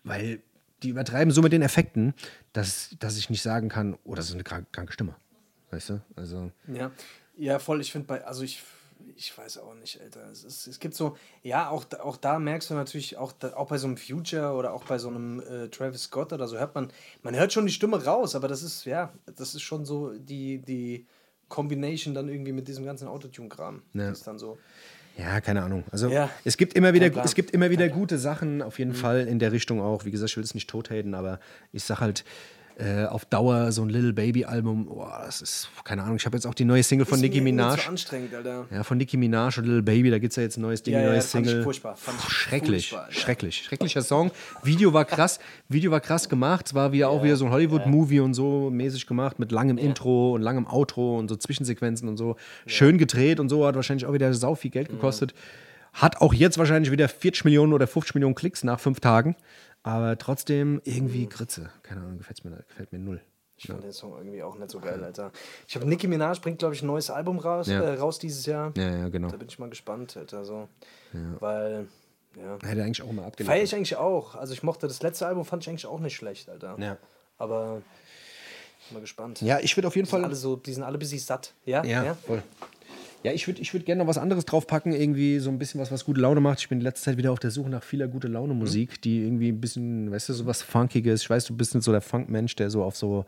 Weil 0.04 0.40
die 0.84 0.90
übertreiben 0.90 1.32
so 1.34 1.42
mit 1.42 1.54
den 1.54 1.62
Effekten, 1.62 2.14
dass, 2.54 2.96
dass 3.00 3.18
ich 3.18 3.30
nicht 3.30 3.42
sagen 3.42 3.70
kann, 3.70 3.98
oh, 4.04 4.16
das 4.16 4.28
ist 4.30 4.34
eine 4.36 4.44
krank, 4.44 4.68
kranke 4.72 4.94
Stimme. 4.94 5.16
Weißt 5.72 5.90
du? 5.90 6.02
Also, 6.16 6.52
Ja, 6.68 6.92
ja 7.38 7.60
voll. 7.60 7.82
Ich 7.82 7.92
finde 7.92 8.08
bei, 8.08 8.26
also 8.26 8.44
ich, 8.44 8.62
ich 9.16 9.36
weiß 9.38 9.60
auch 9.60 9.74
nicht, 9.76 10.02
Alter. 10.02 10.30
Es, 10.32 10.44
ist, 10.44 10.68
es 10.68 10.80
gibt 10.80 10.96
so, 10.96 11.16
ja, 11.44 11.70
auch, 11.70 11.86
da- 11.86 12.02
auch 12.02 12.18
da 12.18 12.40
merkst 12.40 12.70
du 12.70 12.74
natürlich, 12.74 13.18
auch, 13.18 13.32
da, 13.32 13.54
auch 13.54 13.68
bei 13.70 13.78
so 13.78 13.88
einem 13.88 13.98
Future 13.98 14.52
oder 14.54 14.74
auch 14.74 14.84
bei 14.86 14.98
so 14.98 15.08
einem 15.10 15.40
äh, 15.40 15.70
Travis 15.70 16.04
Scott 16.04 16.34
oder 16.34 16.48
so, 16.48 16.58
hört 16.58 16.76
man, 16.76 16.92
man 17.24 17.36
hört 17.36 17.54
schon 17.54 17.66
die 17.66 17.72
Stimme 17.72 18.04
raus, 18.04 18.36
aber 18.36 18.48
das 18.48 18.64
ist, 18.64 18.86
ja, 18.86 19.14
das 19.36 19.56
ist 19.56 19.62
schon 19.62 19.86
so 19.86 20.14
die, 20.18 20.60
die 20.60 21.06
Combination 21.48 22.14
dann 22.14 22.28
irgendwie 22.30 22.54
mit 22.54 22.68
diesem 22.68 22.86
ganzen 22.86 23.08
Autotune-Kram. 23.08 23.82
Ja. 23.94 24.10
Ist 24.12 24.26
dann 24.28 24.40
so. 24.40 24.58
Ja, 25.18 25.42
keine 25.42 25.64
Ahnung. 25.64 25.84
Also, 25.92 26.10
Ja. 26.10 26.30
es 26.46 26.58
gibt 26.58 26.74
immer 26.74 26.94
wieder, 26.94 27.12
es 27.24 27.36
gibt 27.36 27.52
immer 27.52 27.70
wieder 27.70 27.90
gute 27.90 28.18
Sachen, 28.18 28.62
auf 28.62 28.80
jeden 28.80 28.94
Fall 28.94 29.28
in 29.28 29.40
der 29.40 29.52
Richtung 29.52 29.82
auch. 29.82 30.06
Wie 30.06 30.12
gesagt, 30.12 30.32
ich 30.32 30.38
will 30.38 30.44
es 30.44 30.54
nicht 30.56 30.70
tothaten, 30.70 31.14
aber 31.14 31.40
ich 31.72 31.84
sag 31.84 32.00
halt, 32.00 32.24
äh, 32.78 33.06
auf 33.06 33.26
Dauer 33.26 33.72
so 33.72 33.82
ein 33.84 33.90
Little 33.90 34.14
Baby-Album, 34.14 34.86
boah, 34.86 35.22
das 35.26 35.42
ist, 35.42 35.70
keine 35.84 36.04
Ahnung. 36.04 36.16
Ich 36.18 36.26
habe 36.26 36.36
jetzt 36.38 36.46
auch 36.46 36.54
die 36.54 36.66
neue 36.66 36.84
Single 36.84 37.06
von 37.06 37.20
Nicki 37.20 37.42
Minaj. 37.42 37.78
Zu 37.82 37.90
anstrengend, 37.90 38.34
Alter. 38.34 38.66
Ja, 38.72 38.84
von 38.84 38.98
Nicki 38.98 39.18
Minaj 39.18 39.58
und 39.60 39.66
Little 39.66 39.84
Baby, 39.84 40.10
da 40.10 40.20
gibt 40.20 40.32
es 40.32 40.36
ja 40.38 40.44
jetzt 40.44 40.58
ein 40.58 40.62
neues 40.62 40.82
Ding, 40.84 40.94
Ja, 40.94 41.02
ja, 41.02 41.10
neues 41.10 41.32
fand 41.32 41.46
ich 41.46 41.50
Single. 41.52 41.64
furchtbar, 41.64 41.96
fand 41.96 42.18
ich 42.20 42.30
schrecklich, 42.30 42.90
furchtbar, 42.90 43.12
schrecklich. 43.12 43.64
Schrecklicher 43.64 44.02
Song. 44.02 44.32
Video 44.64 44.94
war 44.94 45.06
krass, 45.06 45.40
Video 45.70 45.92
war 45.92 46.00
krass 46.02 46.28
gemacht. 46.30 46.68
Es 46.68 46.74
war 46.74 46.92
wieder 46.92 47.10
auch 47.10 47.24
wieder 47.24 47.36
so 47.36 47.46
ein 47.46 47.52
Hollywood-Movie 47.52 48.20
und 48.22 48.34
so 48.34 48.70
mäßig 48.72 49.06
gemacht 49.08 49.40
mit 49.40 49.52
langem 49.52 49.78
Intro 49.78 50.34
und 50.34 50.42
langem 50.42 50.66
Outro 50.68 51.18
und 51.20 51.28
so 51.30 51.36
Zwischensequenzen 51.36 52.08
und 52.10 52.18
so. 52.18 52.36
Schön 52.66 52.98
gedreht 52.98 53.40
und 53.40 53.50
so, 53.50 53.66
hat 53.66 53.76
wahrscheinlich 53.76 54.06
auch 54.06 54.14
wieder 54.14 54.34
sau 54.34 54.56
viel 54.56 54.72
Geld 54.72 54.90
Mhm. 54.90 54.96
gekostet. 54.96 55.34
Hat 55.94 56.22
auch 56.22 56.34
jetzt 56.34 56.58
wahrscheinlich 56.58 56.90
wieder 56.90 57.10
40 57.10 57.44
Millionen 57.44 57.74
oder 57.74 57.86
50 57.86 58.16
Millionen 58.16 58.34
Klicks 58.34 58.64
nach 58.64 58.80
fünf 58.80 59.02
Tagen. 59.02 59.36
Aber 59.84 60.18
trotzdem 60.18 60.82
irgendwie 60.84 61.28
Grütze. 61.28 61.70
Keine 61.84 62.02
Ahnung, 62.02 62.18
gefällt 62.20 62.44
mir, 62.46 62.52
gefällt 62.68 62.92
mir 62.92 63.00
null. 63.00 63.22
Ich 63.58 63.68
fand 63.68 63.84
den 63.84 63.92
Song 63.92 64.16
irgendwie 64.18 64.42
auch 64.42 64.58
nicht 64.58 64.72
so 64.72 64.80
geil, 64.80 65.04
Alter. 65.04 65.32
Ich 65.68 65.76
habe 65.76 65.88
Nicki 65.88 66.08
Minaj 66.08 66.40
bringt, 66.40 66.58
glaube 66.60 66.74
ich, 66.74 66.82
ein 66.82 66.88
neues 66.88 67.12
Album 67.12 67.38
raus, 67.38 67.68
Ja. 67.68 67.82
äh, 67.82 67.94
raus 67.94 68.18
dieses 68.18 68.46
Jahr. 68.48 68.74
Ja, 68.76 68.90
ja, 68.98 69.10
genau. 69.10 69.28
Da 69.30 69.38
bin 69.38 69.48
ich 69.48 69.60
mal 69.60 69.70
gespannt, 69.70 70.18
Alter. 70.18 70.46
So. 70.46 70.68
Weil, 71.40 71.88
ja. 72.36 72.58
Hätte 72.68 72.84
eigentlich 72.84 73.04
auch 73.04 73.12
Feier 73.14 73.26
abgelehnt. 73.28 73.64
ich 73.64 73.76
eigentlich 73.76 73.96
auch. 73.98 74.34
Also 74.36 74.54
ich 74.54 74.64
mochte 74.64 74.88
das 74.88 75.02
letzte 75.04 75.28
Album, 75.28 75.46
fand 75.46 75.64
ich 75.64 75.70
eigentlich 75.70 75.86
auch 75.86 76.00
nicht 76.00 76.16
schlecht, 76.16 76.50
Alter. 76.50 76.76
Ja. 76.80 76.98
Aber 77.38 77.82
mal 78.92 79.00
gespannt. 79.00 79.42
Ja, 79.42 79.60
ich 79.60 79.78
würde 79.78 79.88
auf 79.88 79.96
jeden 79.96 80.08
Die 80.08 80.12
Fall. 80.12 80.24
alle 80.26 80.36
so, 80.36 80.56
die 80.56 80.74
sind 80.74 80.82
alle 80.84 80.98
bisschen 80.98 81.20
satt. 81.20 81.54
Ja? 81.66 81.84
Ja, 81.84 82.16
voll. 82.16 82.42
Ja, 83.24 83.32
ich 83.32 83.48
würde 83.48 83.62
ich 83.62 83.74
würd 83.74 83.86
gerne 83.86 84.00
noch 84.00 84.08
was 84.08 84.18
anderes 84.18 84.46
draufpacken, 84.46 84.94
irgendwie 84.94 85.40
so 85.40 85.52
ein 85.52 85.60
bisschen 85.60 85.80
was, 85.80 85.92
was 85.92 86.06
gute 86.06 86.22
Laune 86.22 86.42
macht. 86.42 86.60
Ich 86.60 86.70
bin 86.70 86.80
in 86.80 86.84
letzter 86.84 87.12
Zeit 87.12 87.18
wieder 87.18 87.32
auf 87.32 87.40
der 87.40 87.52
Suche 87.52 87.70
nach 87.70 87.84
vieler 87.84 88.08
gute 88.08 88.28
Laune 88.28 88.54
Musik, 88.54 89.02
die 89.02 89.24
irgendwie 89.24 89.50
ein 89.50 89.62
bisschen, 89.62 90.12
weißt 90.12 90.30
du, 90.30 90.34
so 90.34 90.46
was 90.46 90.64
Funkiges. 90.64 91.22
Ich 91.22 91.30
weiß, 91.30 91.46
du 91.46 91.56
bist 91.56 91.76
nicht 91.76 91.84
so 91.84 91.92
der 91.92 92.02
Funk-Mensch, 92.02 92.56
der 92.56 92.70
so 92.70 92.84
auf 92.84 92.96
so. 92.96 93.26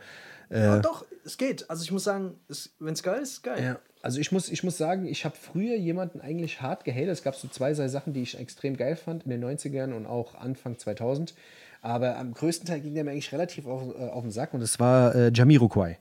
Ja, 0.49 0.79
doch, 0.79 1.05
es 1.25 1.37
geht. 1.37 1.69
Also 1.69 1.83
ich 1.83 1.91
muss 1.91 2.03
sagen, 2.03 2.35
wenn 2.79 2.93
es 2.93 3.03
geil 3.03 3.21
ist, 3.21 3.31
ist 3.31 3.43
geil. 3.43 3.63
Ja. 3.63 3.79
Also 4.01 4.19
ich 4.19 4.31
muss, 4.31 4.49
ich 4.49 4.63
muss 4.63 4.77
sagen, 4.77 5.05
ich 5.05 5.25
habe 5.25 5.35
früher 5.35 5.75
jemanden 5.75 6.19
eigentlich 6.19 6.61
hart 6.61 6.83
gehatet. 6.83 7.09
Es 7.09 7.23
gab 7.23 7.35
so 7.35 7.47
zwei, 7.47 7.73
drei 7.73 7.87
Sachen, 7.87 8.13
die 8.13 8.21
ich 8.21 8.37
extrem 8.37 8.75
geil 8.75 8.95
fand 8.95 9.23
in 9.23 9.29
den 9.31 9.43
90ern 9.43 9.93
und 9.93 10.05
auch 10.05 10.35
Anfang 10.35 10.77
2000. 10.77 11.33
Aber 11.81 12.17
am 12.17 12.33
größten 12.33 12.67
Teil 12.67 12.81
ging 12.81 12.95
der 12.95 13.03
mir 13.03 13.11
eigentlich 13.11 13.31
relativ 13.31 13.65
auf, 13.65 13.83
äh, 13.97 14.09
auf 14.09 14.23
den 14.23 14.31
Sack 14.31 14.53
und 14.53 14.59
das 14.59 14.79
war 14.79 15.15
äh, 15.15 15.31
Jamiroquai. 15.33 15.97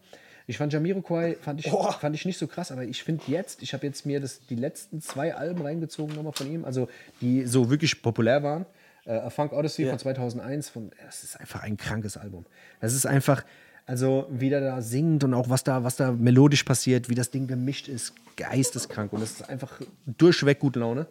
Ich 0.46 0.58
fand 0.58 0.72
Jamiroquai 0.72 1.36
fand 1.40 1.60
ich, 1.60 1.70
Boah. 1.70 1.92
fand 1.92 2.14
ich 2.14 2.24
nicht 2.24 2.38
so 2.38 2.46
krass, 2.46 2.72
aber 2.72 2.84
ich 2.84 3.02
finde 3.02 3.22
jetzt, 3.28 3.62
ich 3.62 3.72
habe 3.74 3.86
jetzt 3.86 4.04
mir 4.06 4.20
das, 4.20 4.40
die 4.46 4.56
letzten 4.56 5.00
zwei 5.00 5.34
Alben 5.34 5.62
reingezogen 5.62 6.14
nochmal 6.14 6.32
von 6.32 6.50
ihm, 6.52 6.64
also 6.64 6.88
die 7.20 7.46
so 7.46 7.70
wirklich 7.70 8.02
populär 8.02 8.42
waren. 8.42 8.66
Äh, 9.04 9.12
A 9.14 9.30
Funk 9.30 9.52
Odyssey 9.52 9.84
Ja. 9.84 9.90
von 9.90 9.98
2001, 9.98 10.68
von, 10.68 10.90
das 11.04 11.22
ist 11.24 11.38
einfach 11.40 11.62
ein 11.62 11.76
krankes 11.76 12.16
Album. 12.16 12.44
Das 12.80 12.94
ist 12.94 13.06
einfach, 13.06 13.44
also 13.86 14.26
wie 14.30 14.48
der 14.50 14.60
da 14.60 14.80
singt 14.82 15.24
und 15.24 15.34
auch 15.34 15.48
was 15.48 15.64
da, 15.64 15.84
was 15.84 15.96
da 15.96 16.12
melodisch 16.12 16.62
passiert, 16.64 17.08
wie 17.08 17.14
das 17.14 17.30
Ding 17.30 17.46
gemischt 17.46 17.88
ist, 17.88 18.14
geisteskrank 18.36 19.12
und 19.12 19.20
das 19.20 19.32
ist 19.32 19.48
einfach 19.48 19.80
durchweg 20.06 20.58
gute 20.60 20.80
Laune. 20.80 21.06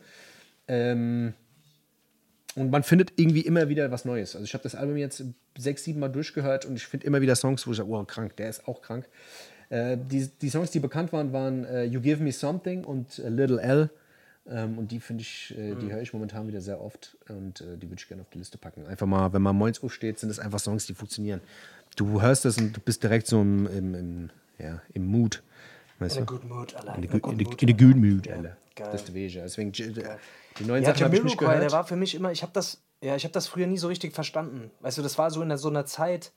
Ähm, 0.67 1.33
und 2.55 2.69
man 2.69 2.83
findet 2.83 3.13
irgendwie 3.15 3.41
immer 3.41 3.69
wieder 3.69 3.91
was 3.91 4.05
Neues. 4.05 4.35
Also 4.35 4.45
ich 4.45 4.53
habe 4.53 4.63
das 4.63 4.75
Album 4.75 4.97
jetzt 4.97 5.23
sechs, 5.57 5.83
sieben 5.83 5.99
Mal 5.99 6.09
durchgehört 6.09 6.65
und 6.65 6.75
ich 6.75 6.85
finde 6.85 7.07
immer 7.07 7.21
wieder 7.21 7.35
Songs, 7.35 7.65
wo 7.65 7.71
ich 7.71 7.77
sage, 7.77 7.89
oh, 7.89 8.03
krank, 8.03 8.35
der 8.37 8.49
ist 8.49 8.67
auch 8.67 8.81
krank. 8.81 9.07
Äh, 9.69 9.97
die, 9.97 10.27
die 10.41 10.49
Songs, 10.49 10.71
die 10.71 10.79
bekannt 10.79 11.13
waren, 11.13 11.31
waren 11.31 11.63
äh, 11.65 11.83
You 11.85 12.01
Give 12.01 12.21
Me 12.21 12.31
Something 12.31 12.83
und 12.83 13.19
äh, 13.19 13.29
Little 13.29 13.61
L. 13.61 13.89
Ähm, 14.49 14.77
und 14.77 14.91
die 14.91 14.99
finde 14.99 15.21
ich, 15.21 15.55
äh, 15.57 15.75
die 15.75 15.93
höre 15.93 16.01
ich 16.01 16.13
momentan 16.13 16.47
wieder 16.47 16.61
sehr 16.61 16.81
oft 16.81 17.15
und 17.29 17.61
äh, 17.61 17.77
die 17.77 17.87
würde 17.87 17.99
ich 17.99 18.07
gerne 18.07 18.23
auf 18.23 18.29
die 18.31 18.39
Liste 18.39 18.57
packen. 18.57 18.85
Einfach 18.87 19.05
mal, 19.05 19.31
wenn 19.33 19.41
man 19.41 19.55
moins 19.55 19.79
steht, 19.87 20.19
sind 20.19 20.29
es 20.29 20.39
einfach 20.39 20.59
Songs, 20.59 20.85
die 20.87 20.93
funktionieren. 20.93 21.41
Du 21.95 22.21
hörst 22.21 22.43
das 22.45 22.57
und 22.57 22.75
du 22.75 22.81
bist 22.81 23.03
direkt 23.03 23.27
so 23.27 23.41
im, 23.41 23.67
im, 23.67 23.95
im, 23.95 24.29
ja, 24.57 24.81
im 24.93 25.05
Mood. 25.05 25.43
Weißt 25.99 26.17
In 26.17 26.23
a 26.23 26.25
good 26.25 26.43
mood, 26.43 26.75
allein. 26.75 27.03
In 27.03 27.09
a 27.09 27.17
good 27.19 27.61
in 27.61 27.67
der 27.67 27.75
good 27.75 27.95
mood, 27.95 28.27
Alter. 28.27 28.57
Geil. 28.75 28.89
Das 28.91 29.03
ist 29.03 29.13
Wege. 29.13 29.41
Deswegen, 29.41 29.71
die 29.71 29.93
die 30.59 30.63
neuen 30.65 30.83
Ja, 30.83 30.89
Sachen 30.91 31.05
habe 31.05 31.15
ich 31.15 31.23
nicht 31.23 31.33
Jamiroquai, 31.35 31.45
der 31.45 31.55
gehört. 31.57 31.71
war 31.73 31.83
für 31.85 31.95
mich 31.95 32.13
immer, 32.15 32.31
ich 32.31 32.41
habe 32.41 32.51
das, 32.53 32.81
ja, 33.01 33.15
ich 33.15 33.23
habe 33.23 33.33
das 33.33 33.47
früher 33.47 33.67
nie 33.67 33.77
so 33.77 33.87
richtig 33.87 34.13
verstanden. 34.13 34.69
Weißt 34.81 34.97
du, 34.97 35.01
das 35.01 35.17
war 35.17 35.31
so 35.31 35.41
in 35.41 35.57
so 35.57 35.69
einer 35.69 35.85
Zeit, 35.85 36.31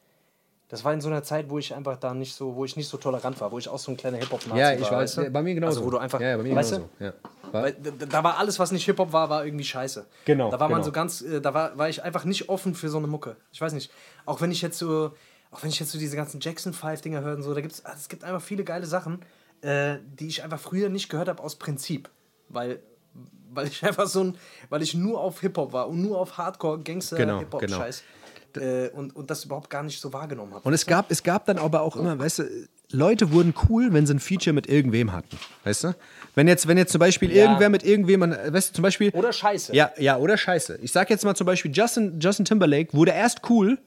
das 0.68 0.85
war 0.85 0.93
in 0.95 1.01
so 1.01 1.09
einer 1.09 1.22
Zeit, 1.22 1.51
wo 1.51 1.59
ich 1.59 1.74
einfach 1.74 1.99
da 1.99 2.14
nicht 2.14 2.35
so, 2.35 2.55
wo 2.57 2.64
ich 2.64 2.76
nicht 2.76 2.89
so 2.89 2.97
tolerant 2.97 3.41
war, 3.41 3.53
wo 3.53 3.59
ich 3.59 3.68
auch 3.68 3.78
so 3.78 3.91
ein 3.93 3.97
kleiner 3.97 4.16
Hip-Hop-Nazi 4.18 4.59
Ja, 4.59 4.66
war. 4.68 4.74
ich 4.74 4.80
weiß, 4.82 4.93
weißt 4.93 5.16
du? 5.18 5.30
bei 5.30 5.43
mir 5.43 5.55
genauso. 5.55 5.80
Also, 5.80 5.87
wo 5.87 5.91
du 5.91 5.99
einfach, 5.99 6.20
ja, 6.20 6.30
ja, 6.30 6.37
bei 6.37 6.43
mir 6.45 6.55
weißt 6.57 6.70
genauso. 6.72 6.91
du? 6.99 7.05
Ja. 7.05 7.12
War, 7.53 7.70
da, 7.70 8.24
war 8.24 8.39
alles, 8.39 8.59
was 8.59 8.72
nicht 8.72 8.85
Hip-Hop 8.87 9.12
war, 9.12 9.28
war 9.30 9.45
irgendwie 9.45 9.64
scheiße. 9.64 10.07
Genau, 10.24 10.51
Da 10.51 10.59
war 10.59 10.68
man 10.68 10.76
genau. 10.76 10.87
so 10.87 10.93
ganz, 10.93 11.20
äh, 11.22 11.41
da 11.41 11.53
war, 11.55 11.76
war 11.78 11.89
ich 11.89 12.03
einfach 12.03 12.24
nicht 12.24 12.49
offen 12.49 12.74
für 12.74 12.89
so 12.89 12.99
eine 12.99 13.07
Mucke. 13.07 13.37
Ich 13.53 13.61
weiß 13.61 13.72
nicht. 13.74 13.93
Auch 14.26 14.41
wenn 14.41 14.51
ich 14.51 14.62
jetzt 14.62 14.78
so, 14.78 15.12
auch 15.51 15.62
wenn 15.62 15.68
ich 15.70 15.78
jetzt 15.78 15.93
so 15.93 15.99
diese 15.99 16.16
ganzen 16.16 16.41
Jackson 16.41 16.72
5 16.72 17.01
Dinger 17.03 17.20
höre 17.20 17.37
und 17.37 17.43
so, 17.43 17.53
da 17.55 17.61
gibt's, 17.61 17.82
es 17.95 18.09
gibt 18.09 18.24
einfach 18.24 18.43
viele 18.43 18.64
geile 18.64 18.87
Sachen, 18.87 19.20
äh, 19.61 19.99
die 20.18 20.26
ich 20.28 20.43
einfach 20.43 20.59
früher 20.59 20.89
nicht 20.89 21.09
gehört 21.11 21.28
habe 21.28 21.43
aus 21.43 21.57
Prinzip. 21.57 22.09
Weil, 22.55 22.78
weil 23.52 23.66
ich 23.68 23.84
einfach 23.86 24.07
so 24.07 24.24
ein, 24.24 24.36
weil 24.70 24.82
ich 24.82 24.94
nur 24.94 25.20
auf 25.20 25.40
Hip-Hop 25.40 25.72
war 25.72 25.88
und 25.88 26.00
nur 26.00 26.18
auf 26.18 26.38
Hardcore, 26.38 26.80
Gangster, 26.80 27.16
Genau, 27.16 27.38
Hip-Hop-Scheiß. 27.40 28.02
Äh, 28.57 28.88
und, 28.90 29.16
und 29.16 29.30
das 29.30 29.44
überhaupt 29.44 29.68
gar 29.68 29.82
nicht 29.82 30.00
so 30.00 30.12
wahrgenommen 30.12 30.55
habe. 30.55 30.66
Und 30.66 30.72
es 30.74 30.86
gab, 30.86 31.11
es 31.11 31.22
gab 31.24 31.44
dann 31.46 31.59
aber 31.59 31.82
auch 31.82 31.96
immer, 31.96 32.16
weißt 32.18 32.38
du, 32.38 32.44
Leute 32.92 33.32
wurden 33.32 33.52
cool, 33.68 33.92
wenn 33.92 34.07
sie 34.07 34.14
ein 34.14 34.20
Feature 34.20 34.55
mit 34.55 34.68
irgendwem 34.68 35.11
hatten. 35.12 35.36
Weißt 35.64 35.82
du? 35.84 35.94
Wenn 36.36 36.46
jetzt, 36.46 36.68
wenn 36.68 36.78
jetzt 36.78 36.92
zum 36.92 37.00
Beispiel 37.00 37.32
Ja. 37.34 37.42
irgendwer 37.42 37.68
mit 37.68 37.82
irgendwem, 37.82 38.20
weißt 38.20 38.70
du, 38.70 38.74
zum 38.74 38.82
Beispiel. 38.82 39.11
Oder 39.11 39.32
Scheiße. 39.32 39.74
Ja, 39.74 39.90
ja, 39.98 40.18
oder 40.18 40.36
Scheiße. 40.36 40.78
Ich 40.82 40.92
sag 40.92 41.11
jetzt 41.11 41.24
mal 41.24 41.34
zum 41.34 41.46
Beispiel, 41.46 41.72
Justin, 41.74 42.20
Justin 42.20 42.44
Timberlake 42.44 42.92
wurde 42.92 43.11
erst 43.11 43.40
cool, 43.50 43.78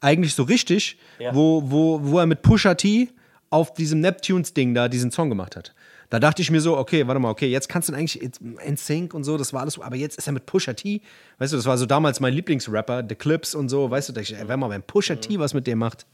eigentlich 0.00 0.34
so 0.34 0.44
richtig, 0.44 0.98
Ja. 1.18 1.34
wo, 1.34 1.62
wo, 1.66 2.00
wo 2.02 2.18
er 2.18 2.24
mit 2.26 2.40
Pusha 2.40 2.74
T 2.74 3.10
auf 3.50 3.74
diesem 3.74 4.00
Neptunes-Ding 4.00 4.74
da 4.74 4.88
diesen 4.88 5.10
Song 5.10 5.28
gemacht 5.28 5.56
hat. 5.56 5.74
Da 6.10 6.20
dachte 6.20 6.42
ich 6.42 6.50
mir 6.50 6.60
so, 6.60 6.76
okay, 6.76 7.06
warte 7.06 7.20
mal, 7.20 7.30
okay, 7.30 7.48
jetzt 7.48 7.68
kannst 7.68 7.88
du 7.88 7.94
eigentlich 7.94 8.22
in 8.22 8.76
Sync 8.76 9.14
und 9.14 9.24
so, 9.24 9.36
das 9.36 9.52
war 9.52 9.62
alles 9.62 9.74
so, 9.74 9.82
aber 9.82 9.96
jetzt 9.96 10.18
ist 10.18 10.26
er 10.26 10.32
mit 10.32 10.46
Pusha 10.46 10.72
T, 10.72 11.00
weißt 11.38 11.52
du, 11.52 11.56
das 11.56 11.66
war 11.66 11.78
so 11.78 11.86
damals 11.86 12.20
mein 12.20 12.32
Lieblingsrapper, 12.34 13.04
The 13.08 13.14
Clips 13.14 13.54
und 13.54 13.68
so, 13.68 13.90
weißt 13.90 14.08
du, 14.08 14.12
da 14.12 14.20
dachte 14.20 14.34
ich, 14.34 14.38
ey, 14.38 14.48
wenn 14.48 14.60
mal, 14.60 14.70
wenn 14.70 14.82
Pusha 14.82 15.16
T 15.16 15.38
was 15.38 15.54
mit 15.54 15.66
dem 15.66 15.78
macht, 15.78 16.06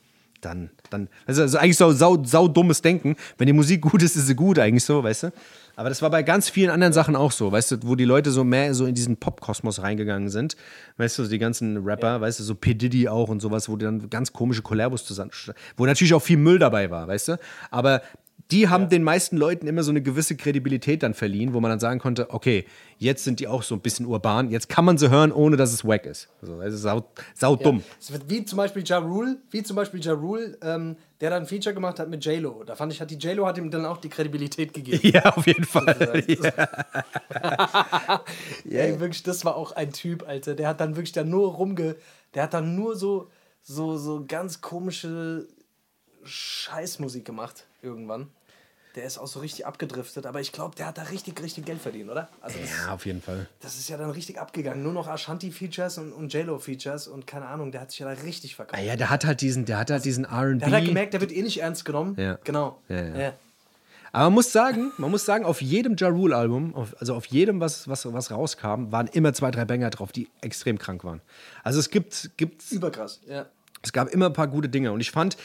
dann, 0.42 0.70
dann, 0.90 1.08
weißt 1.26 1.38
du, 1.38 1.42
also 1.42 1.58
eigentlich 1.58 1.76
so 1.76 1.92
sau, 1.92 2.22
sau 2.24 2.48
dummes 2.48 2.82
Denken. 2.82 3.16
Wenn 3.38 3.46
die 3.46 3.52
Musik 3.52 3.80
gut 3.80 4.02
ist, 4.02 4.16
ist 4.16 4.26
sie 4.26 4.34
gut, 4.34 4.58
eigentlich 4.58 4.84
so, 4.84 5.02
weißt 5.02 5.24
du. 5.24 5.32
Aber 5.76 5.88
das 5.88 6.02
war 6.02 6.10
bei 6.10 6.22
ganz 6.22 6.50
vielen 6.50 6.68
anderen 6.68 6.92
Sachen 6.92 7.16
auch 7.16 7.32
so, 7.32 7.50
weißt 7.50 7.70
du, 7.70 7.76
wo 7.84 7.94
die 7.94 8.04
Leute 8.04 8.30
so 8.30 8.44
mehr 8.44 8.74
so 8.74 8.84
in 8.84 8.94
diesen 8.94 9.16
Pop-Kosmos 9.16 9.80
reingegangen 9.80 10.28
sind. 10.28 10.56
Weißt 10.98 11.18
du, 11.18 11.24
die 11.24 11.38
ganzen 11.38 11.84
Rapper, 11.84 12.20
weißt 12.20 12.40
du, 12.40 12.44
so 12.44 12.54
P. 12.54 12.74
Diddy 12.74 13.08
auch 13.08 13.28
und 13.28 13.40
sowas, 13.40 13.68
wo 13.68 13.76
die 13.76 13.84
dann 13.84 14.10
ganz 14.10 14.32
komische 14.32 14.62
Kollabos 14.62 15.06
zusammen, 15.06 15.30
wo 15.76 15.86
natürlich 15.86 16.12
auch 16.12 16.22
viel 16.22 16.36
Müll 16.36 16.58
dabei 16.58 16.90
war, 16.90 17.08
weißt 17.08 17.28
du. 17.28 17.38
Aber 17.70 18.02
die 18.52 18.68
haben 18.68 18.90
den 18.90 19.02
meisten 19.02 19.38
Leuten 19.38 19.66
immer 19.66 19.82
so 19.82 19.90
eine 19.90 20.02
gewisse 20.02 20.36
Kredibilität 20.36 21.02
dann 21.02 21.14
verliehen, 21.14 21.54
wo 21.54 21.60
man 21.60 21.70
dann 21.70 21.80
sagen 21.80 21.98
konnte, 21.98 22.30
okay, 22.30 22.66
jetzt 22.98 23.24
sind 23.24 23.40
die 23.40 23.48
auch 23.48 23.62
so 23.62 23.74
ein 23.74 23.80
bisschen 23.80 24.04
urban, 24.04 24.50
jetzt 24.50 24.68
kann 24.68 24.84
man 24.84 24.98
sie 24.98 25.10
hören, 25.10 25.32
ohne 25.32 25.56
dass 25.56 25.72
es 25.72 25.84
wack 25.86 26.04
ist. 26.04 26.28
Also, 26.42 26.60
das 26.60 26.74
ist 26.74 26.82
sau, 26.82 27.10
sau 27.34 27.56
dumm. 27.56 27.82
Es 27.98 28.12
wird 28.12 28.28
wie 28.28 28.44
zum 28.44 28.58
Beispiel 28.58 28.84
Ja 28.84 28.98
Rule, 28.98 29.38
wie 29.50 29.62
zum 29.62 29.74
Beispiel 29.76 30.04
Ja 30.04 30.12
Rule, 30.12 30.58
ähm, 30.62 30.96
der 31.20 31.30
dann 31.30 31.44
ein 31.44 31.46
Feature 31.46 31.74
gemacht 31.74 31.98
hat 31.98 32.10
mit 32.10 32.24
J-Lo. 32.24 32.62
Da 32.64 32.76
fand 32.76 32.92
ich, 32.92 33.00
hat 33.00 33.10
die 33.10 33.16
J-Lo 33.16 33.46
hat 33.46 33.56
ihm 33.56 33.70
dann 33.70 33.86
auch 33.86 33.96
die 33.96 34.10
Kredibilität 34.10 34.74
gegeben. 34.74 35.00
Ja, 35.12 35.34
auf 35.34 35.46
jeden 35.46 35.64
Fall. 35.64 36.24
Ja. 37.34 38.22
Ey, 38.84 39.00
wirklich, 39.00 39.22
das 39.22 39.44
war 39.44 39.56
auch 39.56 39.72
ein 39.72 39.92
Typ, 39.92 40.28
Alter. 40.28 40.54
Der 40.54 40.68
hat 40.68 40.80
dann 40.80 40.96
wirklich 40.96 41.12
da 41.12 41.24
nur 41.24 41.54
rumge. 41.54 41.96
Der 42.34 42.44
hat 42.44 42.54
dann 42.54 42.76
nur 42.76 42.96
so, 42.96 43.30
so, 43.62 43.96
so 43.96 44.24
ganz 44.26 44.60
komische 44.60 45.46
Scheißmusik 46.24 47.24
gemacht, 47.24 47.66
irgendwann. 47.82 48.28
Der 48.94 49.04
ist 49.04 49.16
auch 49.16 49.26
so 49.26 49.40
richtig 49.40 49.64
abgedriftet, 49.66 50.26
aber 50.26 50.40
ich 50.40 50.52
glaube, 50.52 50.76
der 50.76 50.86
hat 50.86 50.98
da 50.98 51.02
richtig, 51.04 51.40
richtig 51.42 51.64
Geld 51.64 51.80
verdient, 51.80 52.10
oder? 52.10 52.28
Also 52.42 52.58
das, 52.58 52.70
ja, 52.70 52.92
auf 52.92 53.06
jeden 53.06 53.22
Fall. 53.22 53.48
das 53.60 53.78
ist 53.78 53.88
ja 53.88 53.96
dann 53.96 54.10
richtig 54.10 54.38
abgegangen. 54.38 54.82
Nur 54.82 54.92
noch 54.92 55.08
Ashanti-Features 55.08 55.96
und, 55.98 56.12
und 56.12 56.32
J-Lo-Features 56.32 57.08
und 57.08 57.26
keine 57.26 57.46
Ahnung, 57.46 57.72
der 57.72 57.80
hat 57.80 57.90
sich 57.90 58.00
ja 58.00 58.14
da 58.14 58.20
richtig 58.22 58.54
verkauft. 58.54 58.78
Ah 58.78 58.84
ja, 58.84 58.96
der 58.96 59.08
hat 59.08 59.24
halt 59.24 59.40
diesen, 59.40 59.64
der 59.64 59.78
hat 59.78 59.90
halt 59.90 60.04
diesen 60.04 60.24
R&B. 60.24 60.58
Der 60.58 60.66
hat 60.66 60.74
halt 60.74 60.84
gemerkt, 60.86 61.14
der 61.14 61.22
wird 61.22 61.32
eh 61.32 61.42
nicht 61.42 61.62
ernst 61.62 61.86
genommen. 61.86 62.16
Ja. 62.18 62.38
Genau. 62.44 62.82
Ja, 62.88 63.02
ja. 63.02 63.32
Aber 64.12 64.24
man 64.24 64.34
muss 64.34 64.52
sagen, 64.52 64.92
man 64.98 65.10
muss 65.10 65.24
sagen, 65.24 65.46
auf 65.46 65.62
jedem 65.62 65.96
Ja 65.96 66.08
Rule 66.08 66.36
Album, 66.36 66.74
auf, 66.74 66.94
also 67.00 67.14
auf 67.14 67.24
jedem, 67.26 67.60
was, 67.60 67.88
was, 67.88 68.12
was 68.12 68.30
rauskam, 68.30 68.92
waren 68.92 69.06
immer 69.06 69.32
zwei, 69.32 69.50
drei 69.50 69.64
Banger 69.64 69.88
drauf, 69.88 70.12
die 70.12 70.28
extrem 70.42 70.78
krank 70.78 71.02
waren. 71.02 71.22
Also 71.64 71.78
es 71.78 71.88
gibt, 71.88 72.30
gibt 72.36 72.70
Überkrass. 72.70 73.20
Ja. 73.26 73.46
es 73.80 73.90
gab 73.94 74.08
immer 74.08 74.26
ein 74.26 74.34
paar 74.34 74.48
gute 74.48 74.68
Dinge. 74.68 74.92
Und 74.92 75.00
ich 75.00 75.10
fand, 75.10 75.38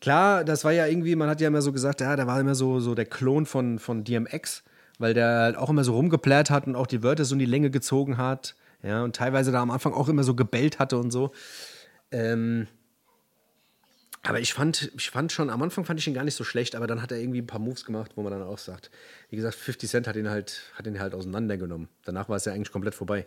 klar, 0.00 0.44
das 0.44 0.64
war 0.64 0.72
ja 0.72 0.86
irgendwie, 0.86 1.16
man 1.16 1.28
hat 1.28 1.40
ja 1.40 1.48
immer 1.48 1.62
so 1.62 1.72
gesagt, 1.72 2.00
ja, 2.00 2.16
der 2.16 2.26
war 2.26 2.40
immer 2.40 2.54
so, 2.54 2.80
so 2.80 2.94
der 2.94 3.06
Klon 3.06 3.46
von, 3.46 3.78
von 3.78 4.04
DMX, 4.04 4.62
weil 4.98 5.14
der 5.14 5.28
halt 5.28 5.56
auch 5.56 5.70
immer 5.70 5.84
so 5.84 5.94
rumgeplärt 5.94 6.50
hat 6.50 6.66
und 6.66 6.76
auch 6.76 6.86
die 6.86 7.02
Wörter 7.02 7.24
so 7.24 7.34
in 7.34 7.38
die 7.38 7.46
Länge 7.46 7.70
gezogen 7.70 8.16
hat. 8.16 8.54
Ja, 8.82 9.02
und 9.02 9.14
teilweise 9.14 9.52
da 9.52 9.60
am 9.60 9.70
Anfang 9.70 9.92
auch 9.92 10.08
immer 10.08 10.24
so 10.24 10.34
gebellt 10.34 10.78
hatte 10.78 10.96
und 10.98 11.10
so. 11.10 11.32
Ähm, 12.10 12.66
aber 14.22 14.40
ich 14.40 14.52
fand, 14.52 14.90
ich 14.96 15.10
fand 15.10 15.32
schon, 15.32 15.48
am 15.48 15.62
Anfang 15.62 15.84
fand 15.84 15.98
ich 15.98 16.06
ihn 16.06 16.14
gar 16.14 16.24
nicht 16.24 16.34
so 16.34 16.44
schlecht, 16.44 16.74
aber 16.74 16.86
dann 16.86 17.00
hat 17.00 17.10
er 17.10 17.18
irgendwie 17.18 17.40
ein 17.40 17.46
paar 17.46 17.60
Moves 17.60 17.84
gemacht, 17.84 18.12
wo 18.16 18.22
man 18.22 18.32
dann 18.32 18.42
auch 18.42 18.58
sagt, 18.58 18.90
wie 19.30 19.36
gesagt, 19.36 19.54
50 19.54 19.88
Cent 19.88 20.06
hat 20.06 20.16
ihn 20.16 20.28
halt, 20.28 20.62
hat 20.74 20.86
ihn 20.86 21.00
halt 21.00 21.14
auseinandergenommen. 21.14 21.88
Danach 22.04 22.28
war 22.28 22.36
es 22.36 22.44
ja 22.44 22.52
eigentlich 22.52 22.72
komplett 22.72 22.94
vorbei. 22.94 23.26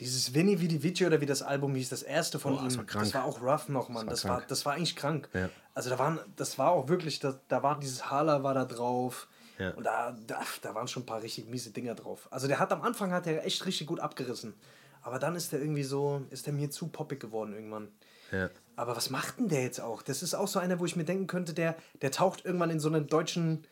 Dieses 0.00 0.34
Vinny 0.34 0.60
wie 0.60 0.68
die 0.68 0.82
Vici 0.82 1.06
oder 1.06 1.20
wie 1.20 1.26
das 1.26 1.42
Album 1.42 1.74
hieß, 1.74 1.88
das 1.88 2.02
erste 2.02 2.38
von 2.38 2.54
Boah, 2.54 2.62
ihm, 2.62 2.64
das 2.66 2.76
war 2.76 2.84
krank. 2.84 3.04
das 3.04 3.14
war 3.14 3.24
auch 3.24 3.40
rough 3.40 3.68
noch, 3.68 3.88
Mann. 3.88 4.06
Das, 4.06 4.24
war 4.24 4.30
war, 4.30 4.36
krank. 4.38 4.48
das 4.48 4.66
war 4.66 4.74
eigentlich 4.74 4.96
krank. 4.96 5.28
Ja. 5.32 5.48
Also 5.74 5.90
da 5.90 5.98
waren, 5.98 6.18
das 6.36 6.58
war 6.58 6.70
auch 6.70 6.88
wirklich, 6.88 7.18
da, 7.18 7.38
da 7.48 7.62
war 7.62 7.78
dieses 7.78 8.10
Hala 8.10 8.42
war 8.42 8.54
da 8.54 8.64
drauf. 8.64 9.28
Ja. 9.58 9.70
Und 9.70 9.84
da, 9.84 10.14
da, 10.26 10.42
da 10.60 10.74
waren 10.74 10.86
schon 10.86 11.04
ein 11.04 11.06
paar 11.06 11.22
richtig 11.22 11.48
miese 11.48 11.70
Dinger 11.70 11.94
drauf. 11.94 12.28
Also 12.30 12.46
der 12.46 12.58
hat 12.58 12.72
am 12.72 12.82
Anfang 12.82 13.10
hat 13.10 13.26
er 13.26 13.44
echt 13.46 13.64
richtig 13.64 13.86
gut 13.86 14.00
abgerissen. 14.00 14.54
Aber 15.00 15.18
dann 15.18 15.34
ist 15.36 15.52
der 15.52 15.60
irgendwie 15.60 15.84
so, 15.84 16.26
ist 16.30 16.46
der 16.46 16.52
mir 16.52 16.70
zu 16.70 16.88
poppig 16.88 17.20
geworden 17.20 17.54
irgendwann. 17.54 17.88
Ja. 18.32 18.50
Aber 18.74 18.96
was 18.96 19.08
macht 19.08 19.38
denn 19.38 19.48
der 19.48 19.62
jetzt 19.62 19.80
auch? 19.80 20.02
Das 20.02 20.22
ist 20.22 20.34
auch 20.34 20.48
so 20.48 20.58
einer, 20.58 20.78
wo 20.78 20.84
ich 20.84 20.96
mir 20.96 21.04
denken 21.04 21.26
könnte, 21.26 21.54
der, 21.54 21.76
der 22.02 22.10
taucht 22.10 22.44
irgendwann 22.44 22.70
in 22.70 22.80
so 22.80 22.88
einem 22.88 23.06
deutschen, 23.06 23.66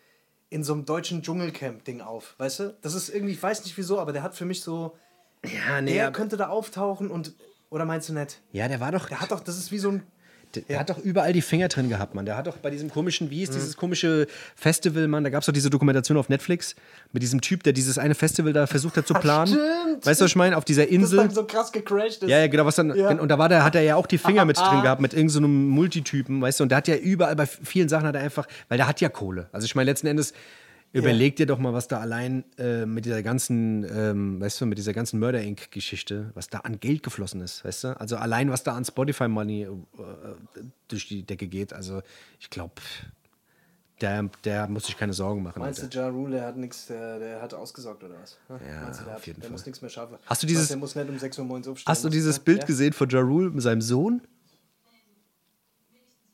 in 0.49 0.65
so 0.65 0.73
einem 0.73 0.87
deutschen 0.87 1.23
Dschungelcamp-Ding 1.23 2.01
auf. 2.01 2.35
Weißt 2.39 2.61
du? 2.61 2.77
Das 2.81 2.95
ist 2.95 3.09
irgendwie, 3.09 3.35
ich 3.35 3.43
weiß 3.43 3.65
nicht 3.65 3.77
wieso, 3.77 3.99
aber 3.99 4.13
der 4.13 4.23
hat 4.23 4.35
für 4.35 4.45
mich 4.47 4.63
so. 4.63 4.97
Ja, 5.45 5.81
Der 5.81 6.07
aber- 6.09 6.13
könnte 6.13 6.37
da 6.37 6.49
auftauchen 6.49 7.11
und. 7.11 7.35
Oder 7.71 7.85
meinst 7.87 8.09
du 8.09 8.13
nicht? 8.13 8.41
ja, 8.53 8.69
der 8.69 8.79
war 8.81 8.93
doch, 8.93 9.09
Der 9.09 9.21
hat 9.21 9.33
doch, 9.33 9.41
das 9.41 9.59
ist 9.59 9.73
wie 9.73 9.79
so 9.79 9.91
ein. 9.91 10.03
Der, 10.55 10.63
der 10.63 10.79
hat 10.79 10.89
doch 10.91 10.99
überall 10.99 11.33
die 11.33 11.43
Finger 11.43 11.67
drin 11.67 11.89
gehabt, 11.89 12.15
Mann. 12.15 12.25
Der 12.27 12.37
hat 12.37 12.47
doch 12.47 12.59
bei 12.59 12.71
diesem 12.71 12.89
komischen, 12.89 13.29
wie 13.31 13.39
hieß 13.39 13.49
Mhm. 13.51 13.55
dieses 13.55 13.77
komische 13.77 14.29
Festival, 14.55 15.09
Mann? 15.09 15.25
Da 15.25 15.31
gab 15.31 15.41
es 15.41 15.47
doch 15.47 15.53
diese 15.53 15.69
Dokumentation 15.69 16.17
auf 16.17 16.29
Netflix 16.29 16.77
mit 17.11 17.25
diesem 17.25 17.41
Typ, 17.41 17.65
der 17.65 17.73
dieses 17.73 17.99
eine 17.99 18.15
Festival 18.15 18.53
da 18.53 18.69
versucht 18.69 18.97
hat 18.97 19.05
zu 19.09 19.15
planen. 19.15 19.49
Stimmt. 19.49 20.07
Weißt 20.07 20.21
du, 20.21 20.25
was 20.25 20.31
ich 20.31 20.37
meine? 20.37 20.57
Auf 20.57 20.65
dieser 20.65 20.83
Das 20.85 20.93
Insel. 20.93 21.17
dann 21.19 21.31
so 21.31 21.45
krass 21.45 21.73
gecrashed 21.73 22.23
ist. 22.23 22.29
Ja, 22.31 22.39
ja, 22.39 22.47
genau, 22.47 22.65
was 22.67 22.77
dann. 22.77 22.95
Ja. 22.95 23.09
Und 23.19 23.29
da 23.29 23.37
war 23.39 23.49
der, 23.49 23.65
hat 23.65 23.75
er 23.75 23.83
ja 23.83 23.97
auch 23.97 24.07
die 24.07 24.19
Finger 24.19 24.45
mit 24.45 24.57
drin 24.57 24.83
gehabt, 24.83 25.01
mit 25.01 25.13
irgendeinem 25.13 25.31
so 25.31 25.39
einem 25.41 25.69
Multitypen, 25.71 26.41
weißt 26.41 26.61
du? 26.61 26.63
Und 26.63 26.69
der 26.69 26.79
hat 26.79 26.87
ja 26.87 26.95
überall 26.95 27.35
bei 27.35 27.47
vielen 27.47 27.89
Sachen 27.89 28.07
hat 28.07 28.15
er 28.15 28.21
einfach, 28.21 28.47
weil 28.69 28.79
der 28.79 28.87
hat 28.87 29.01
ja 29.01 29.09
Kohle. 29.09 29.49
Also 29.51 29.65
ich 29.65 29.75
meine, 29.75 29.91
letzten 29.91 30.07
Endes, 30.07 30.35
überleg 30.99 31.37
dir 31.37 31.47
doch 31.47 31.59
mal, 31.59 31.73
was 31.73 31.89
da 31.89 31.99
allein 32.01 32.45
äh, 32.59 32.87
mit 32.87 33.05
dieser 33.05 33.23
ganzen, 33.23 33.85
ähm, 33.85 34.41
weißt 34.41 34.61
du, 34.61 34.67
mit 34.67 34.79
dieser 34.79 34.93
ganzen 34.93 35.19
Murder 35.21 35.43
Inc. 35.43 35.71
Geschichte, 35.71 36.31
was 36.35 36.49
da 36.49 36.59
an 36.61 36.81
Geld 36.81 37.03
geflossen 37.03 37.41
ist, 37.41 37.65
weißt 37.65 37.85
du? 37.85 38.01
Also 38.01 38.17
allein, 38.17 38.51
was 38.51 38.63
da 38.63 38.75
an 38.75 38.85
Spotify 38.85 39.29
Money 39.29 39.63
äh, 39.65 39.69
durch 40.89 41.09
die 41.09 41.23
Decke 41.25 41.47
geht. 41.49 41.73
Also 41.73 42.03
ich 42.41 42.49
glaube, 42.51 42.75
der, 44.01 44.29
der 44.45 44.67
muss 44.69 44.87
sich 44.87 44.97
keine 44.97 45.13
Sorgen 45.13 45.43
machen. 45.43 45.61
Meinst 45.61 45.81
Alter. 45.83 45.91
du, 45.93 45.99
Ja 45.99 46.09
Rule, 46.09 46.37
der 46.39 46.47
hat 46.47 46.57
nichts, 46.57 46.87
der, 46.87 47.19
der 47.19 47.41
hat 47.41 47.55
ausgesorgt 47.55 48.03
oder 48.03 48.15
was? 48.21 48.39
Ja, 48.49 48.83
Meinst 48.83 49.01
du, 49.01 49.05
der, 49.05 49.17
auf 49.17 49.27
hat, 49.27 49.43
der 49.43 49.51
muss 49.51 49.65
nichts 49.67 49.81
mehr 49.83 49.91
schaffen? 49.91 50.17
Hast 50.27 50.43
du 50.43 50.47
Meinst 50.47 50.51
dieses- 50.51 50.69
Der 50.69 50.77
muss 50.79 50.95
nicht 50.95 51.09
um 51.09 51.19
6 51.19 51.39
Uhr 51.39 51.45
morgens 51.45 51.69
aufstehen. 51.69 51.91
Hast 51.91 52.05
du 52.05 52.09
dieses 52.09 52.39
Bild 52.41 52.61
ja? 52.61 52.67
gesehen 52.67 52.93
von 52.93 53.09
Ja 53.09 53.21
Rule 53.21 53.51
mit 53.51 53.63
seinem 53.63 53.81
Sohn? 53.81 54.21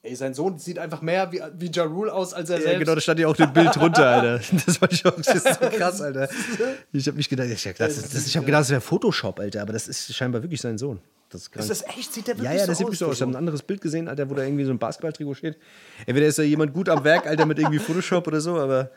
Ey, 0.03 0.16
sein 0.16 0.32
Sohn 0.32 0.59
sieht 0.59 0.78
einfach 0.78 1.03
mehr 1.03 1.30
wie, 1.30 1.42
wie 1.59 1.70
Ja 1.70 1.84
Rule 1.84 2.12
aus 2.12 2.32
als 2.32 2.48
er 2.48 2.57
Ja, 2.57 2.62
selbst. 2.62 2.78
genau, 2.80 2.94
da 2.94 3.01
stand 3.03 3.20
ja 3.20 3.28
auch 3.28 3.36
das 3.36 3.53
Bild 3.53 3.76
drunter, 3.76 4.07
Alter. 4.07 4.40
Das 4.66 4.78
ich 4.90 5.05
auch 5.05 5.14
das 5.16 5.34
ist 5.34 5.61
so 5.61 5.68
krass, 5.68 6.01
Alter. 6.01 6.28
Ich 6.92 7.07
habe 7.07 7.18
mich 7.18 7.28
gedacht, 7.28 7.48
ich 7.48 7.66
habe 7.66 7.74
gedacht, 7.74 7.90
das, 7.90 8.09
das, 8.09 8.34
hab 8.36 8.46
gedacht, 8.46 8.62
das 8.62 8.70
wäre 8.70 8.80
Photoshop, 8.80 9.38
Alter, 9.40 9.61
aber 9.61 9.74
das 9.74 9.88
ist 9.88 10.14
scheinbar 10.14 10.42
wirklich 10.42 10.61
sein 10.61 10.78
Sohn. 10.78 11.01
Das 11.28 11.42
ist. 11.42 11.55
Ist 11.55 11.70
das 11.70 11.82
echt? 11.82 12.14
Sieht 12.14 12.26
der 12.28 12.38
wirklich 12.38 12.51
ja, 12.51 12.59
ja, 12.61 12.66
das 12.66 12.78
so 12.78 12.78
sieht 12.78 12.86
wirklich 12.86 12.98
so 12.98 13.07
aus. 13.09 13.16
Ich 13.16 13.22
habe 13.22 13.32
ein 13.32 13.36
anderes 13.36 13.62
Bild 13.62 13.82
gesehen, 13.82 14.09
Alter, 14.09 14.28
wo 14.30 14.34
da 14.34 14.42
irgendwie 14.42 14.64
so 14.64 14.70
ein 14.70 14.78
Basketballtrikot 14.78 15.34
steht. 15.34 15.59
Entweder 16.07 16.26
ist 16.26 16.38
da 16.38 16.42
jemand 16.42 16.72
gut 16.72 16.88
am 16.88 17.05
Werk, 17.05 17.26
Alter, 17.26 17.44
mit 17.44 17.59
irgendwie 17.59 17.78
Photoshop 17.78 18.26
oder 18.26 18.40
so, 18.40 18.59
aber 18.59 18.90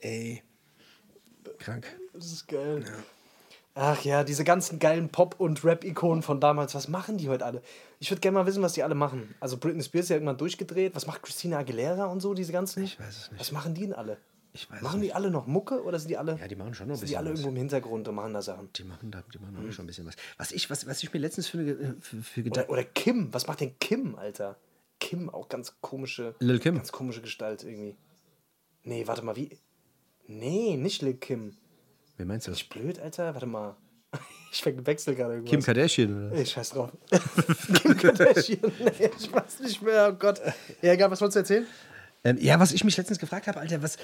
ey, 0.00 0.42
krank. 1.58 1.86
Das 2.12 2.26
ist 2.26 2.48
geil. 2.48 2.84
Ach 3.74 4.02
ja, 4.04 4.24
diese 4.24 4.42
ganzen 4.44 4.78
geilen 4.80 5.10
Pop- 5.10 5.38
und 5.38 5.64
Rap-Ikonen 5.64 6.22
von 6.22 6.40
damals, 6.40 6.74
was 6.74 6.88
machen 6.88 7.18
die 7.18 7.28
heute 7.28 7.44
alle? 7.44 7.62
Ich 8.00 8.10
würde 8.10 8.20
gerne 8.20 8.38
mal 8.38 8.46
wissen, 8.46 8.62
was 8.62 8.72
die 8.72 8.82
alle 8.82 8.96
machen. 8.96 9.34
Also 9.38 9.56
Britney 9.58 9.82
Spears 9.82 10.06
ist 10.06 10.08
ja 10.10 10.16
irgendwann 10.16 10.36
durchgedreht. 10.38 10.94
Was 10.96 11.06
macht 11.06 11.22
Christina 11.22 11.58
Aguilera 11.58 12.06
und 12.06 12.20
so, 12.20 12.34
diese 12.34 12.52
ganzen? 12.52 12.82
Ich 12.82 12.98
weiß 12.98 13.16
es 13.16 13.30
nicht. 13.30 13.40
Was 13.40 13.52
machen 13.52 13.74
die 13.74 13.82
denn 13.82 13.92
alle? 13.92 14.18
Ich 14.52 14.68
weiß 14.68 14.78
es 14.78 14.82
machen 14.82 15.00
die 15.00 15.12
alle 15.14 15.30
noch 15.30 15.46
Mucke 15.46 15.84
oder 15.84 16.00
sind 16.00 16.08
die 16.08 16.16
alle, 16.16 16.36
Ja, 16.40 16.48
die 16.48 16.56
machen 16.56 16.74
schon 16.74 16.88
noch 16.88 16.94
ein 16.94 16.98
sind 16.98 17.08
die 17.08 17.12
bisschen 17.12 17.18
alle 17.18 17.30
was. 17.30 17.38
irgendwo 17.38 17.50
im 17.50 17.56
Hintergrund 17.56 18.08
und 18.08 18.14
machen 18.16 18.34
da 18.34 18.42
Sachen? 18.42 18.68
Die 18.74 18.82
machen 18.82 19.12
da, 19.12 19.22
die 19.32 19.38
machen 19.38 19.54
da 19.64 19.72
schon 19.72 19.84
ein 19.84 19.86
bisschen 19.86 20.06
was. 20.06 20.16
Was 20.38 20.50
ich, 20.50 20.68
was, 20.68 20.84
was 20.88 21.00
ich 21.04 21.12
mir 21.12 21.20
letztens 21.20 21.46
für, 21.46 21.58
eine- 21.60 21.96
für, 22.00 22.16
für 22.22 22.42
gedacht 22.42 22.64
Oder, 22.68 22.72
oder 22.80 22.84
Kim, 22.84 23.32
was 23.32 23.46
macht 23.46 23.60
denn 23.60 23.78
Kim, 23.78 24.16
Alter? 24.16 24.56
Kim, 24.98 25.30
auch 25.30 25.48
ganz 25.48 25.80
komische, 25.80 26.34
Lil 26.40 26.58
Kim. 26.58 26.74
ganz 26.74 26.90
komische 26.90 27.22
Gestalt 27.22 27.62
irgendwie. 27.62 27.94
Nee, 28.82 29.06
warte 29.06 29.22
mal, 29.24 29.36
wie? 29.36 29.56
Nee, 30.26 30.76
nicht 30.76 31.00
Lil 31.02 31.14
Kim. 31.14 31.56
Wer 32.20 32.26
meinst 32.26 32.46
du? 32.46 32.50
Nicht 32.50 32.68
blöd, 32.68 33.00
Alter? 33.00 33.32
Warte 33.32 33.46
mal. 33.46 33.76
Ich 34.52 34.66
wechsel 34.66 35.14
gerade 35.14 35.34
irgendwas. 35.34 35.50
Kim 35.50 35.62
Kardashian, 35.62 36.26
oder? 36.26 36.36
Ey, 36.36 36.44
scheiß 36.44 36.70
drauf. 36.70 36.90
Kim 37.82 37.96
Kardashian. 37.96 38.60
Nee, 38.78 39.10
ich 39.18 39.32
weiß 39.32 39.60
nicht 39.60 39.80
mehr. 39.80 40.10
Oh 40.12 40.16
Gott. 40.18 40.38
Ja, 40.82 40.92
egal, 40.92 41.10
was 41.10 41.20
wolltest 41.22 41.36
du 41.36 41.38
erzählen? 41.38 41.66
Ähm, 42.22 42.36
ja, 42.38 42.60
was 42.60 42.72
ich 42.72 42.84
mich 42.84 42.94
letztens 42.98 43.18
gefragt 43.20 43.46
habe, 43.46 43.58
Alter, 43.58 43.82
was, 43.82 43.96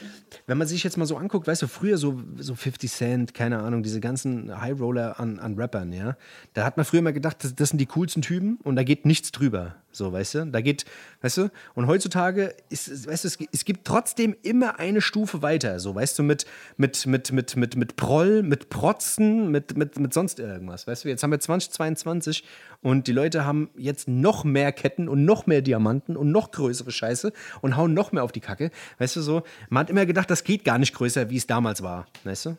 wenn 0.46 0.56
man 0.56 0.66
sich 0.66 0.82
jetzt 0.82 0.96
mal 0.96 1.04
so 1.04 1.18
anguckt, 1.18 1.46
weißt 1.46 1.60
du, 1.60 1.66
früher 1.66 1.98
so, 1.98 2.22
so 2.38 2.54
50 2.54 2.90
Cent, 2.90 3.34
keine 3.34 3.58
Ahnung, 3.58 3.82
diese 3.82 4.00
ganzen 4.00 4.58
High 4.58 4.80
Roller 4.80 5.20
an, 5.20 5.38
an 5.38 5.54
Rappern, 5.58 5.92
ja, 5.92 6.16
da 6.54 6.64
hat 6.64 6.78
man 6.78 6.86
früher 6.86 7.02
mal 7.02 7.12
gedacht, 7.12 7.44
das, 7.44 7.54
das 7.54 7.68
sind 7.70 7.78
die 7.78 7.86
coolsten 7.86 8.22
Typen 8.22 8.58
und 8.62 8.76
da 8.76 8.84
geht 8.84 9.04
nichts 9.04 9.32
drüber, 9.32 9.74
so, 9.96 10.12
weißt 10.12 10.34
du, 10.34 10.46
da 10.46 10.60
geht, 10.60 10.84
weißt 11.22 11.38
du, 11.38 11.50
und 11.74 11.86
heutzutage 11.86 12.54
ist, 12.68 13.06
weißt 13.06 13.24
du, 13.24 13.28
es, 13.28 13.38
es 13.52 13.64
gibt 13.64 13.86
trotzdem 13.86 14.36
immer 14.42 14.78
eine 14.78 15.00
Stufe 15.00 15.42
weiter, 15.42 15.80
so, 15.80 15.94
weißt 15.94 16.18
du, 16.18 16.22
mit, 16.22 16.46
mit, 16.76 17.06
mit, 17.06 17.32
mit, 17.32 17.56
mit, 17.56 17.76
mit 17.76 17.96
Proll, 17.96 18.42
mit 18.42 18.68
Protzen, 18.68 19.50
mit, 19.50 19.76
mit, 19.76 19.98
mit 19.98 20.12
sonst 20.12 20.38
irgendwas, 20.38 20.86
weißt 20.86 21.04
du, 21.04 21.08
jetzt 21.08 21.22
haben 21.22 21.30
wir 21.30 21.40
2022 21.40 22.44
und 22.82 23.06
die 23.06 23.12
Leute 23.12 23.44
haben 23.44 23.70
jetzt 23.76 24.06
noch 24.08 24.44
mehr 24.44 24.72
Ketten 24.72 25.08
und 25.08 25.24
noch 25.24 25.46
mehr 25.46 25.62
Diamanten 25.62 26.16
und 26.16 26.30
noch 26.30 26.50
größere 26.50 26.90
Scheiße 26.90 27.32
und 27.62 27.76
hauen 27.76 27.94
noch 27.94 28.12
mehr 28.12 28.22
auf 28.22 28.32
die 28.32 28.40
Kacke. 28.40 28.70
Weißt 28.98 29.16
du 29.16 29.22
so, 29.22 29.42
man 29.70 29.80
hat 29.80 29.90
immer 29.90 30.06
gedacht, 30.06 30.30
das 30.30 30.44
geht 30.44 30.64
gar 30.64 30.78
nicht 30.78 30.94
größer, 30.94 31.30
wie 31.30 31.36
es 31.36 31.46
damals 31.46 31.82
war. 31.82 32.06
Weißt 32.24 32.46
du? 32.46 32.56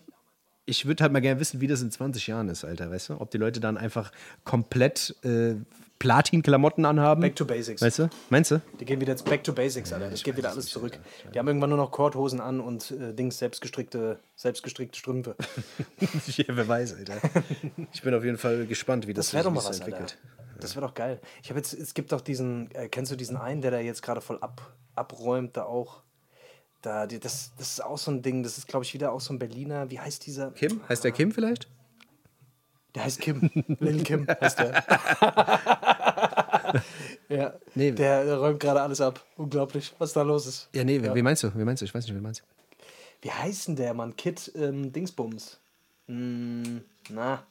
Ich 0.69 0.85
würde 0.85 1.01
halt 1.01 1.13
mal 1.13 1.21
gerne 1.21 1.39
wissen, 1.39 1.61
wie 1.61 1.67
das 1.67 1.81
in 1.81 1.89
20 1.91 2.27
Jahren 2.27 2.49
ist, 2.49 2.63
Alter, 2.65 2.91
weißt 2.91 3.09
du? 3.09 3.21
Ob 3.21 3.31
die 3.31 3.37
Leute 3.37 3.59
dann 3.59 3.77
einfach 3.77 4.11
komplett 4.43 5.15
äh, 5.23 5.55
Platin-Klamotten 5.99 6.85
anhaben. 6.85 7.21
Back 7.21 7.35
to 7.35 7.45
basics. 7.45 7.81
Weißt 7.81 7.99
du? 7.99 8.09
Meinst 8.29 8.51
du? 8.51 8.61
Die 8.79 8.85
gehen 8.85 8.99
wieder 8.99 9.13
jetzt 9.13 9.25
back 9.25 9.43
to 9.43 9.53
basics, 9.53 9.91
Alter. 9.93 10.09
Das 10.09 10.21
geht 10.23 10.37
wieder 10.37 10.51
alles 10.51 10.67
zurück. 10.67 10.99
Die 11.33 11.39
haben 11.39 11.47
irgendwann 11.47 11.69
nur 11.69 11.77
noch 11.77 11.91
Korthosen 11.91 12.39
an 12.41 12.59
und 12.59 12.91
äh, 12.91 13.13
Dings 13.13 13.37
selbstgestrickte, 13.39 14.19
selbstgestrickte 14.35 14.99
Strümpfe. 14.99 15.35
ja, 16.27 16.45
wer 16.49 16.67
weiß, 16.67 16.95
Alter. 16.95 17.15
Ich 17.93 18.01
bin 18.01 18.13
auf 18.13 18.23
jeden 18.23 18.37
Fall 18.37 18.65
gespannt, 18.67 19.07
wie 19.07 19.13
das, 19.13 19.31
Das 19.31 19.43
doch 19.43 19.49
sich 19.51 19.57
was, 19.57 19.63
so 19.63 19.69
Alter. 19.69 19.85
entwickelt. 19.85 20.17
Das 20.59 20.75
wäre 20.75 20.85
doch 20.85 20.93
geil. 20.93 21.19
Ich 21.43 21.49
habe 21.49 21.59
jetzt, 21.59 21.73
es 21.73 21.93
gibt 21.93 22.11
doch 22.11 22.21
diesen, 22.21 22.69
äh, 22.71 22.89
kennst 22.89 23.11
du 23.11 23.15
diesen 23.15 23.37
einen, 23.37 23.61
der 23.61 23.71
da 23.71 23.79
jetzt 23.79 24.01
gerade 24.01 24.21
voll 24.21 24.37
ab, 24.41 24.61
abräumt, 24.95 25.55
da 25.55 25.63
auch. 25.63 26.01
Da, 26.87 27.05
die, 27.05 27.19
das, 27.19 27.51
das 27.57 27.67
ist 27.71 27.83
auch 27.83 27.97
so 27.97 28.11
ein 28.11 28.21
Ding, 28.21 28.43
das 28.43 28.57
ist, 28.57 28.65
glaube 28.65 28.85
ich, 28.85 28.93
wieder 28.93 29.11
auch 29.11 29.19
so 29.19 29.33
ein 29.33 29.39
Berliner. 29.39 29.91
Wie 29.91 29.99
heißt 29.99 30.25
dieser? 30.25 30.51
Kim? 30.51 30.79
Heißt 30.87 31.03
der 31.03 31.11
Kim 31.11 31.33
vielleicht? 31.33 31.67
Der 32.95 33.03
heißt 33.03 33.19
Kim. 33.19 33.51
Lil 33.81 34.03
Kim 34.03 34.25
heißt 34.25 34.59
der. 34.59 34.85
ja, 37.27 37.53
Nee. 37.75 37.91
der, 37.91 38.23
der 38.23 38.37
räumt 38.37 38.61
gerade 38.61 38.81
alles 38.81 39.01
ab. 39.01 39.21
Unglaublich, 39.35 39.93
was 39.99 40.13
da 40.13 40.21
los 40.21 40.47
ist. 40.47 40.69
Ja, 40.73 40.85
nee, 40.85 41.03
wie 41.13 41.21
meinst 41.21 41.43
du? 41.43 41.53
Wie 41.55 41.65
meinst 41.65 41.81
du? 41.81 41.85
Ich 41.85 41.93
weiß 41.93 42.05
nicht, 42.05 42.15
wie 42.15 42.21
meinst 42.21 42.39
du? 42.39 42.45
Wie 43.21 43.31
heißt 43.31 43.67
denn 43.67 43.75
der, 43.75 43.93
Mann? 43.93 44.15
Kid 44.15 44.49
ähm, 44.55 44.93
Dingsbums. 44.93 45.59
Hm, 46.05 46.85
na, 47.09 47.45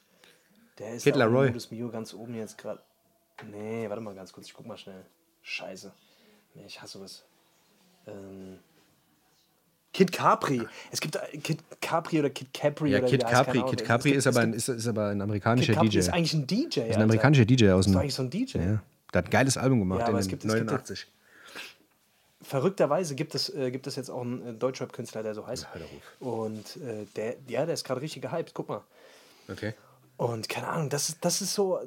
der 0.79 0.95
ist 0.95 1.03
Kid 1.03 1.15
Laroi. 1.15 1.49
Modus 1.49 1.69
Mio 1.69 1.89
ganz 1.89 2.11
oben 2.15 2.33
jetzt 2.33 2.57
gerade. 2.57 2.81
Nee, 3.51 3.87
warte 3.87 4.01
mal 4.01 4.15
ganz 4.15 4.33
kurz, 4.33 4.47
ich 4.47 4.53
guck 4.55 4.65
mal 4.65 4.77
schnell. 4.79 5.05
Scheiße. 5.43 5.93
Nee, 6.55 6.63
ich 6.65 6.81
hasse 6.81 6.99
was. 6.99 7.23
Ähm, 8.07 8.57
Kid 9.93 10.11
Capri. 10.11 10.61
Es 10.91 10.99
gibt 11.01 11.15
äh, 11.15 11.37
Kid 11.37 11.59
Capri 11.81 12.19
oder 12.19 12.29
Kid 12.29 12.53
Capri 12.53 12.91
Ja, 12.91 12.99
oder 12.99 13.07
Kid 13.07 13.25
Capri. 13.25 13.63
Kid 13.63 13.83
Capri 13.85 14.11
ist 14.11 14.27
aber, 14.27 14.41
ein, 14.41 14.53
ist, 14.53 14.67
ist 14.69 14.87
aber 14.87 15.07
ein 15.07 15.17
Kid 15.17 15.21
amerikanischer 15.23 15.73
Capri 15.73 15.89
DJ. 15.89 15.97
ist 15.99 16.09
eigentlich 16.09 16.33
ein 16.33 16.45
DJ. 16.47 16.79
ist 16.81 16.95
ein 16.97 17.03
amerikanischer 17.03 17.45
DJ 17.45 17.69
aus 17.71 17.85
Das 17.85 17.85
dem. 17.85 17.91
ist 17.93 17.97
eigentlich 18.01 18.13
so 18.15 18.23
ein 18.23 18.29
DJ. 18.29 18.57
Ja, 18.57 18.63
der 19.13 19.17
hat 19.19 19.25
ein 19.25 19.29
geiles 19.31 19.57
Album 19.57 19.79
gemacht 19.79 20.01
Ja, 20.01 20.07
aber 20.07 20.19
es 20.19 20.27
gibt- 20.27 20.43
es 20.45 20.49
gibt 20.53 20.59
ja- 20.69 20.71
89. 20.71 21.07
Verrückterweise 22.41 23.15
gibt 23.15 23.33
es, 23.35 23.49
äh, 23.53 23.71
gibt 23.71 23.87
es 23.87 23.95
jetzt 23.95 24.09
auch 24.09 24.21
einen 24.21 24.45
äh, 24.45 24.53
Deutschrap-Künstler, 24.53 25.23
der 25.23 25.33
so 25.33 25.45
heißt. 25.47 25.67
Und 26.19 26.77
äh, 26.77 27.05
der, 27.15 27.35
ja, 27.47 27.65
der 27.65 27.73
ist 27.73 27.83
gerade 27.83 27.99
richtig 28.01 28.21
gehypt. 28.21 28.53
Guck 28.53 28.69
mal. 28.69 28.83
Okay. 29.49 29.73
Und 30.17 30.47
keine 30.47 30.67
Ahnung, 30.67 30.89
das 30.89 31.09
ist, 31.09 31.25
das 31.25 31.41
ist 31.41 31.53
so, 31.55 31.79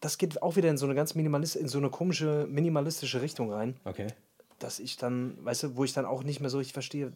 das 0.00 0.18
geht 0.18 0.42
auch 0.42 0.56
wieder 0.56 0.68
in 0.68 0.76
so 0.76 0.84
eine 0.86 0.94
ganz 0.94 1.14
minimalist, 1.14 1.56
in 1.56 1.68
so 1.68 1.78
eine 1.78 1.88
komische, 1.90 2.46
minimalistische 2.50 3.22
Richtung 3.22 3.52
rein, 3.52 3.76
Okay. 3.84 4.08
Dass 4.64 4.78
ich 4.78 4.96
dann, 4.96 5.36
weißt 5.44 5.62
du, 5.64 5.76
wo 5.76 5.84
ich 5.84 5.92
dann 5.92 6.06
auch 6.06 6.22
nicht 6.24 6.40
mehr 6.40 6.48
so 6.48 6.56
richtig 6.58 6.72
verstehe, 6.72 7.12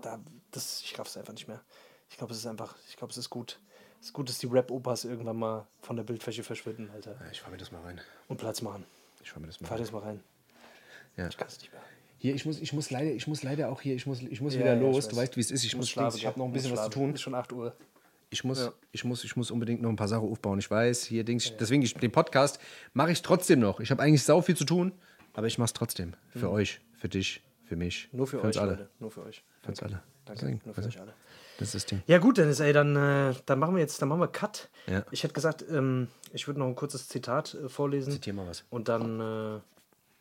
da, 0.00 0.20
das, 0.52 0.80
ich 0.82 0.96
raff's 0.98 1.16
einfach 1.16 1.32
nicht 1.32 1.48
mehr. 1.48 1.60
Ich 2.08 2.16
glaube, 2.16 2.32
es 2.32 2.38
ist 2.38 2.46
einfach, 2.46 2.76
ich 2.88 2.96
glaube, 2.96 3.10
es 3.10 3.18
ist 3.18 3.30
gut. 3.30 3.58
Es 4.00 4.06
ist 4.06 4.12
gut, 4.12 4.28
dass 4.28 4.38
die 4.38 4.46
Rap-Opas 4.46 5.04
irgendwann 5.04 5.36
mal 5.36 5.66
von 5.82 5.96
der 5.96 6.04
Bildfläche 6.04 6.44
verschwinden, 6.44 6.88
Alter. 6.94 7.16
Ja, 7.20 7.30
ich 7.32 7.40
fahr 7.40 7.50
mir 7.50 7.56
das 7.56 7.72
mal 7.72 7.82
rein. 7.82 8.00
Und 8.28 8.36
Platz 8.36 8.62
machen. 8.62 8.84
Ich 9.24 9.32
fahr 9.32 9.40
mir 9.40 9.48
das 9.48 9.60
mal 9.60 9.66
Fahr 9.66 9.76
rein. 9.76 9.82
das 9.84 9.92
mal 9.92 9.98
rein. 9.98 10.20
Ja. 11.16 11.26
Ich 11.28 11.36
kann 11.36 11.48
es 11.48 11.58
nicht 11.58 11.72
mehr. 11.72 11.82
Hier, 12.18 12.34
ich 12.36 12.46
muss, 12.46 12.60
ich 12.60 12.72
muss 12.72 12.90
leider, 12.90 13.10
ich 13.10 13.26
muss 13.26 13.42
leider 13.42 13.70
auch 13.70 13.80
hier, 13.80 13.96
ich 13.96 14.06
muss, 14.06 14.20
ich 14.20 14.40
muss 14.40 14.54
Ja, 14.54 14.60
wieder 14.60 14.74
ja, 14.74 14.76
ich 14.76 14.82
los. 14.82 14.96
weiß. 14.98 15.08
Du 15.08 15.16
weißt, 15.16 15.36
wie 15.36 15.40
es 15.40 15.50
ist. 15.50 15.64
Ich 15.64 15.74
muss, 15.76 15.88
schlafen 15.88 16.16
ich 16.16 16.26
habe 16.26 16.38
noch 16.38 16.46
ein 16.46 16.52
bisschen 16.52 16.70
Muss 16.70 16.78
was 16.78 16.84
zu 16.86 16.90
tun. 16.92 17.12
Ist 17.12 17.22
schon 17.22 17.34
8 17.34 17.52
Uhr. 17.52 17.76
Ich 18.30 18.44
muss, 18.44 18.60
Ja. 18.60 18.72
ich 18.92 19.02
muss, 19.04 19.24
ich 19.24 19.34
muss 19.36 19.50
unbedingt 19.50 19.82
noch 19.82 19.88
ein 19.90 19.96
paar 19.96 20.06
Sachen 20.08 20.28
aufbauen. 20.30 20.60
Ich 20.60 20.70
weiß, 20.70 21.04
hier 21.04 21.24
Dings, 21.24 21.56
deswegen 21.58 21.82
ich, 21.82 21.94
den 21.94 22.12
Podcast 22.12 22.60
mache 22.92 23.10
ich 23.10 23.20
trotzdem 23.22 23.58
noch. 23.58 23.80
Ich 23.80 23.90
habe 23.90 24.00
eigentlich 24.02 24.22
sau 24.22 24.40
viel 24.42 24.56
zu 24.56 24.64
tun, 24.64 24.92
aber 25.38 25.46
ich 25.46 25.56
mache 25.56 25.66
es 25.66 25.72
trotzdem 25.72 26.14
für 26.30 26.50
euch, 26.50 26.80
für 26.96 27.08
dich, 27.08 27.44
für 27.62 27.76
mich, 27.76 28.08
Nur 28.10 28.26
für, 28.26 28.40
für 28.40 28.46
uns 28.46 28.56
euch, 28.56 28.60
alle, 28.60 28.72
Leute. 28.72 28.88
Nur 28.98 29.12
für 29.12 29.22
euch. 29.22 29.44
für 29.62 29.68
uns 29.68 29.80
alle. 29.80 30.02
Danke. 30.24 30.40
Deswegen, 30.40 30.60
Nur 30.64 30.74
für 30.74 30.84
euch 30.84 31.00
alle. 31.00 31.14
Das 31.58 31.68
ist 31.68 31.74
das 31.76 31.86
Ding. 31.86 32.02
Ja 32.08 32.18
gut, 32.18 32.38
Dennis, 32.38 32.58
ey, 32.58 32.72
dann, 32.72 32.96
äh, 32.96 33.34
dann 33.46 33.60
machen 33.60 33.76
wir 33.76 33.80
jetzt, 33.80 34.02
dann 34.02 34.08
machen 34.08 34.20
wir 34.20 34.26
Cut. 34.26 34.68
Ja. 34.88 35.04
Ich 35.12 35.22
hätte 35.22 35.34
gesagt, 35.34 35.64
ähm, 35.70 36.08
ich 36.32 36.48
würde 36.48 36.58
noch 36.58 36.66
ein 36.66 36.74
kurzes 36.74 37.06
Zitat 37.06 37.54
äh, 37.54 37.68
vorlesen. 37.68 38.12
Zitier 38.12 38.32
mal 38.32 38.48
was. 38.48 38.64
Und 38.68 38.88
dann, 38.88 39.20
äh, 39.20 39.60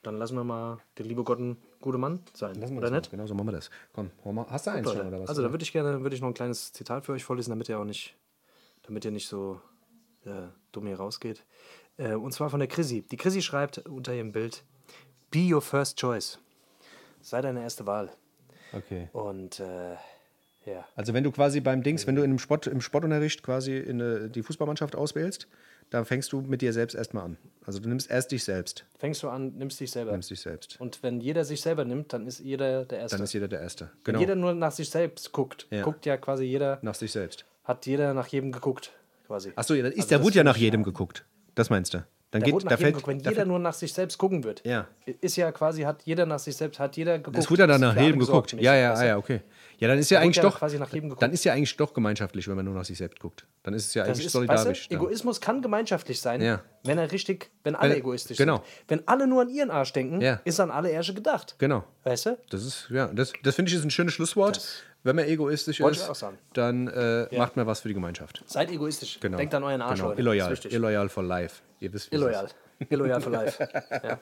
dann 0.03 0.18
lassen 0.18 0.36
wir 0.36 0.43
mal 0.43 0.78
den 0.99 1.07
liebe 1.07 1.24
Gott 1.24 1.39
ein 1.39 1.57
guter 1.82 1.97
Mann 1.97 2.20
sein. 2.36 2.53
Lassen 2.53 2.76
wir 2.76 2.78
oder 2.78 2.91
das 2.91 3.01
nicht? 3.01 3.09
Genau 3.09 3.26
so 3.26 3.34
machen 3.34 3.47
wir 3.47 3.53
das. 3.53 3.72
Komm, 3.93 4.11
hol 4.24 4.34
mal. 4.34 4.45
hast 4.51 4.68
du 4.68 4.72
eins 4.72 4.88
schon 4.88 5.07
oder 5.07 5.20
was? 5.20 5.30
Also 5.30 5.41
da 5.41 5.49
würde 5.49 5.63
ich 5.63 5.72
gerne, 5.72 6.03
würde 6.03 6.15
ich 6.15 6.22
noch 6.22 6.28
ein 6.28 6.36
kleines 6.36 6.74
Zitat 6.74 7.07
für 7.07 7.13
euch 7.13 7.24
vorlesen, 7.24 7.49
damit 7.49 7.70
ihr 7.70 7.80
auch 7.80 7.86
nicht, 7.86 8.15
damit 8.84 9.03
ihr 9.03 9.11
nicht 9.11 9.28
so 9.28 9.59
äh, 10.26 10.47
dumm 10.72 10.86
hier 10.86 10.97
rausgeht. 10.97 11.43
Äh, 11.97 12.13
und 12.13 12.34
zwar 12.34 12.51
von 12.51 12.59
der 12.59 12.70
Chrissy. 12.70 13.01
Die 13.01 13.18
Chrissy 13.18 13.41
schreibt 13.41 13.80
unter 13.80 14.13
ihrem 14.13 14.32
Bild: 14.32 14.63
Be 15.32 15.53
your 15.53 15.61
first 15.61 15.97
choice. 15.99 16.39
Sei 17.21 17.41
deine 17.41 17.61
erste 17.61 17.86
Wahl. 17.86 18.09
okay. 18.73 19.09
Und 19.13 19.59
äh, 19.59 19.95
ja. 20.65 20.86
Also 20.95 21.13
wenn 21.13 21.23
du 21.23 21.32
quasi 21.32 21.61
beim 21.61 21.84
Dings, 21.84 22.07
wenn 22.07 22.15
du 22.15 22.21
in 22.23 22.30
einem 22.32 22.39
Sport, 22.39 22.67
im 22.67 22.82
Sportunterricht 22.82 23.43
quasi 23.43 23.78
in 23.78 24.01
eine, 24.01 24.30
die 24.30 24.43
Fußballmannschaft 24.43 24.95
auswählst, 24.95 25.47
dann 25.89 26.03
fängst 26.05 26.34
du 26.34 26.41
mit 26.41 26.61
dir 26.61 26.73
selbst 26.73 26.93
erstmal 26.95 27.23
an. 27.23 27.38
Also 27.65 27.80
du 27.80 27.88
nimmst 27.88 28.09
erst 28.11 28.32
dich 28.34 28.43
selbst. 28.43 28.86
Fängst 28.97 29.23
du 29.23 29.30
an, 29.30 29.53
nimmst 29.57 29.80
dich 29.80 29.91
selber. 29.91 30.11
Nimmst 30.11 30.30
dich 30.30 30.41
selbst. 30.41 30.80
Und 30.82 31.01
wenn 31.03 31.21
jeder 31.21 31.45
sich 31.45 31.61
selber 31.61 31.86
nimmt, 31.86 32.11
dann 32.11 32.28
ist 32.28 32.39
jeder 32.39 32.84
der 32.84 32.99
Erste. 32.99 33.15
Dann 33.17 33.23
ist 33.23 33.32
jeder 33.34 33.47
der 33.47 33.61
Erste. 33.61 33.86
Wenn 34.03 34.13
Genau. 34.13 34.19
jeder 34.19 34.36
nur 34.36 34.53
nach 34.53 34.73
sich 34.73 34.89
selbst 34.89 35.32
guckt, 35.32 35.67
Ja. 35.69 35.84
guckt 35.84 36.05
ja 36.05 36.17
quasi 36.17 36.43
jeder, 36.43 36.80
Nach 36.82 36.95
sich 36.95 37.11
selbst. 37.13 37.45
hat 37.63 37.86
jeder 37.86 38.13
nach 38.13 38.28
jedem 38.28 38.51
geguckt, 38.51 38.91
quasi. 39.28 39.53
Achso, 39.55 39.73
ja, 39.73 39.84
dann 39.84 39.93
ist, 39.93 39.99
Also 40.03 40.15
das 40.17 40.23
wurde 40.25 40.36
ja 40.36 40.43
nach 40.43 40.57
jedem 40.57 40.84
geguckt. 40.84 41.23
Das 41.55 41.69
meinst 41.69 41.93
du? 41.93 42.03
Dann 42.32 42.41
Da 42.41 42.45
geht, 42.45 42.65
da 42.65 42.75
fällt, 42.75 42.95
geguckt. 42.95 43.07
Wenn 43.07 43.19
da 43.21 43.30
jeder 43.30 43.45
nur 43.45 43.57
nach 43.57 43.73
sich 43.73 43.93
selbst 43.93 44.17
gucken 44.17 44.43
wird, 44.43 44.61
Ja. 44.65 44.86
ist 45.21 45.38
ja 45.38 45.49
quasi, 45.53 45.84
hat 45.84 46.01
jeder 46.03 46.25
nach 46.25 46.39
sich 46.39 46.57
selbst, 46.57 46.78
hat 46.78 46.97
jeder 46.97 47.17
geguckt. 47.19 47.38
es 47.38 47.49
wurde 47.49 47.61
ja 47.63 47.67
dann 47.67 47.80
nach 47.80 47.95
jedem 47.95 48.19
geguckt. 48.19 48.51
Ja, 48.59 48.75
ja, 48.75 49.01
ja, 49.01 49.17
okay. 49.17 49.41
Ja, 49.78 49.88
dann 49.88 49.97
ist 49.97 50.09
ja 50.09 50.17
wurde 50.17 50.25
eigentlich 50.25 50.36
ja 50.38 50.43
doch, 50.43 51.17
dann 51.19 51.32
ist 51.32 51.45
ja 51.45 51.53
eigentlich 51.53 51.78
doch 51.78 51.93
gemeinschaftlich, 51.93 52.47
wenn 52.49 52.55
man 52.57 52.65
nur 52.65 52.73
nach 52.73 52.84
sich 52.84 52.97
selbst 52.97 53.19
guckt. 53.21 53.45
Dann 53.63 53.73
ist 53.73 53.88
es 53.88 53.93
ja 53.93 54.03
Das 54.03 54.09
eigentlich 54.17 54.25
ist, 54.25 54.32
solidarisch. 54.34 54.65
weißt 54.65 54.91
du. 54.91 54.95
Egoismus 54.95 55.39
kann 55.39 55.61
gemeinschaftlich 55.61 56.19
sein, 56.19 56.41
Ja. 56.41 56.61
wenn 56.84 56.97
er 56.97 57.09
richtig, 57.13 57.49
wenn 57.63 57.75
alle 57.75 57.91
Wenn- 57.91 57.99
egoistisch 57.99 58.38
genau. 58.38 58.55
sind. 58.57 58.65
Wenn 58.89 59.07
alle 59.07 59.25
nur 59.28 59.43
an 59.43 59.49
ihren 59.49 59.71
Arsch 59.71 59.93
denken, 59.93 60.19
Ja. 60.19 60.41
ist 60.43 60.59
an 60.59 60.69
alle 60.71 60.89
Ärsche 60.89 61.13
gedacht. 61.13 61.55
Genau. 61.59 61.86
Weißt 62.03 62.25
du? 62.25 62.38
Das 62.49 62.65
ist, 62.65 62.88
ja, 62.89 63.07
das, 63.07 63.32
das 63.43 63.55
finde 63.55 63.69
ich 63.71 63.78
ist 63.78 63.86
ein 63.86 63.91
schönes 63.91 64.13
Schlusswort. 64.13 64.57
Das- 64.57 64.82
wenn 65.08 65.16
man 65.16 65.26
egoistisch 65.26 65.80
Wollte 65.82 65.99
ist, 66.12 66.26
dann 66.53 66.88
äh, 66.88 67.28
macht 67.38 67.55
man 67.55 67.66
was 67.66 67.80
für 67.80 67.88
die 67.88 67.93
Gemeinschaft. 67.95 68.43
Seid 68.45 68.70
egoistisch. 68.72 69.20
Genau. 69.20 69.38
Denkt 69.38 69.53
an 69.55 69.64
euren 69.64 69.82
Arsch, 69.82 69.95
genau. 69.99 70.10
Leute. 70.10 70.22
Illoyal. 70.22 70.58
Illoyal 70.70 71.10
for 71.10 71.24
life. 71.24 71.62
Ihr 71.80 71.91
wisst, 71.93 72.14
Illoyal. 72.14 72.47
Illoyal 72.89 73.22
for 73.22 73.32
life. 73.32 73.68
ja. 74.03 74.20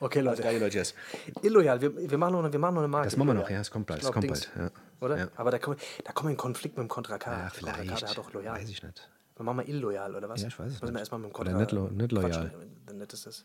Okay, 0.00 0.20
Leute. 0.20 0.42
Geile 0.42 0.58
Leute, 0.58 0.76
yes. 0.76 0.94
Illoyal. 1.42 1.80
Wir, 1.80 2.10
wir, 2.10 2.18
machen 2.18 2.32
noch 2.32 2.40
eine, 2.40 2.52
wir 2.52 2.58
machen 2.58 2.74
noch 2.74 2.82
eine 2.82 2.88
Marke. 2.88 3.06
Das 3.06 3.16
machen 3.16 3.28
wir 3.28 3.34
noch, 3.34 3.48
ja, 3.48 3.60
es 3.60 3.70
kommt 3.70 3.86
bald. 3.86 4.02
Es 4.02 4.10
kommt 4.12 4.24
Dings. 4.24 4.48
bald. 4.54 4.72
Ja. 4.72 5.06
Oder? 5.06 5.16
Ja. 5.18 5.28
Aber 5.36 5.50
da 5.50 5.58
kommen, 5.58 5.76
da 6.04 6.12
kommen 6.12 6.28
wir 6.28 6.32
in 6.32 6.36
Konflikt 6.36 6.76
mit 6.76 6.84
dem 6.84 6.88
Contra 6.88 7.16
K. 7.16 7.30
Ja, 7.30 7.36
Der 7.38 7.50
Contra 7.50 7.70
K, 7.70 7.76
vielleicht. 7.78 8.02
der 8.02 8.08
hat 8.10 8.18
auch 8.18 8.32
loyal. 8.32 8.56
Weiß 8.58 8.68
ich 8.68 8.82
nicht. 8.82 9.10
Dann 9.36 9.46
machen 9.46 9.58
wir 9.58 9.68
illoyal, 9.68 10.14
oder 10.14 10.28
was? 10.28 10.42
Ja, 10.42 10.48
ich 10.48 10.58
weiß 10.58 10.66
es 10.66 10.72
Müssen 10.74 10.86
wir 10.88 10.90
nicht. 10.92 11.00
erstmal 11.00 11.20
mit 11.20 11.30
dem 11.30 11.34
Oder 11.40 11.52
Contra 11.52 11.60
nicht 11.60 11.72
lo- 11.72 11.88
nicht 11.88 12.12
loyal. 12.12 12.30
quatschen. 12.30 12.50
Dann 12.86 12.98
nett 12.98 13.12
ist 13.12 13.26
das. 13.26 13.44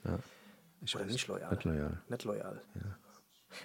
Ich 0.82 0.95
Oder 0.95 1.05
weiß. 1.05 1.11
nicht 1.11 1.28
loyal. 1.28 1.49
Nicht 1.51 1.63
loyal. 1.65 2.01
Nicht 2.09 2.24
loyal. 2.26 2.61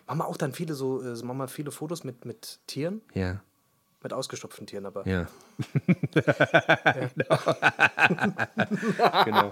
Machen 0.06 0.18
wir 0.18 0.26
auch 0.26 0.36
dann 0.36 0.52
viele 0.52 0.74
so, 0.74 1.02
äh, 1.02 1.14
machen 1.24 1.38
wir 1.38 1.48
viele 1.48 1.70
Fotos 1.70 2.04
mit, 2.04 2.24
mit 2.24 2.58
Tieren? 2.66 3.00
Ja. 3.14 3.40
Mit 4.02 4.12
ausgestopften 4.12 4.66
Tieren, 4.66 4.86
aber. 4.86 5.06
Ja. 5.08 5.26
genau. 9.24 9.50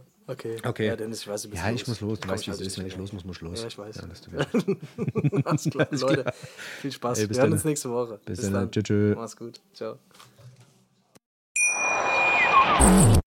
Okay. 0.26 0.56
Okay. 0.64 0.86
Ja, 0.86 0.96
Dennis, 0.96 1.20
ich 1.20 1.28
weiß, 1.28 1.42
du 1.42 1.50
bist 1.50 1.62
Ja, 1.62 1.68
los. 1.68 1.82
ich 1.82 1.86
muss 1.86 2.00
los. 2.00 2.18
Du 2.20 2.28
weißt, 2.30 2.46
wie 2.46 2.50
es 2.50 2.56
halte 2.56 2.64
ist. 2.66 2.78
Wenn 2.78 2.86
ich 2.86 2.96
nicht 2.96 2.98
los 2.98 3.12
muss, 3.12 3.24
muss 3.26 3.36
ich 3.36 3.42
los. 3.42 3.60
Ja, 3.60 3.66
ich 3.68 3.76
weiß. 3.76 3.96
Ja, 3.96 4.06
das. 4.06 4.22
Alles 5.44 5.64
klar, 5.70 5.86
Leute. 5.90 6.32
Viel 6.80 6.92
Spaß. 6.92 7.18
Ey, 7.18 7.26
bis 7.26 7.36
Wir 7.36 7.42
hören 7.42 7.50
dann. 7.50 7.58
uns 7.58 7.64
nächste 7.66 7.90
Woche. 7.90 8.18
Bis 8.24 8.50
dann. 8.50 8.70
Tschö, 8.70 8.82
tschö. 8.82 9.14
Mach's 9.14 9.36
gut. 9.36 9.60
Ciao. 9.74 9.98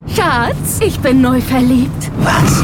Schatz, 0.08 0.80
ich 0.82 1.00
bin 1.00 1.22
neu 1.22 1.40
verliebt. 1.40 2.10
Was? 2.18 2.64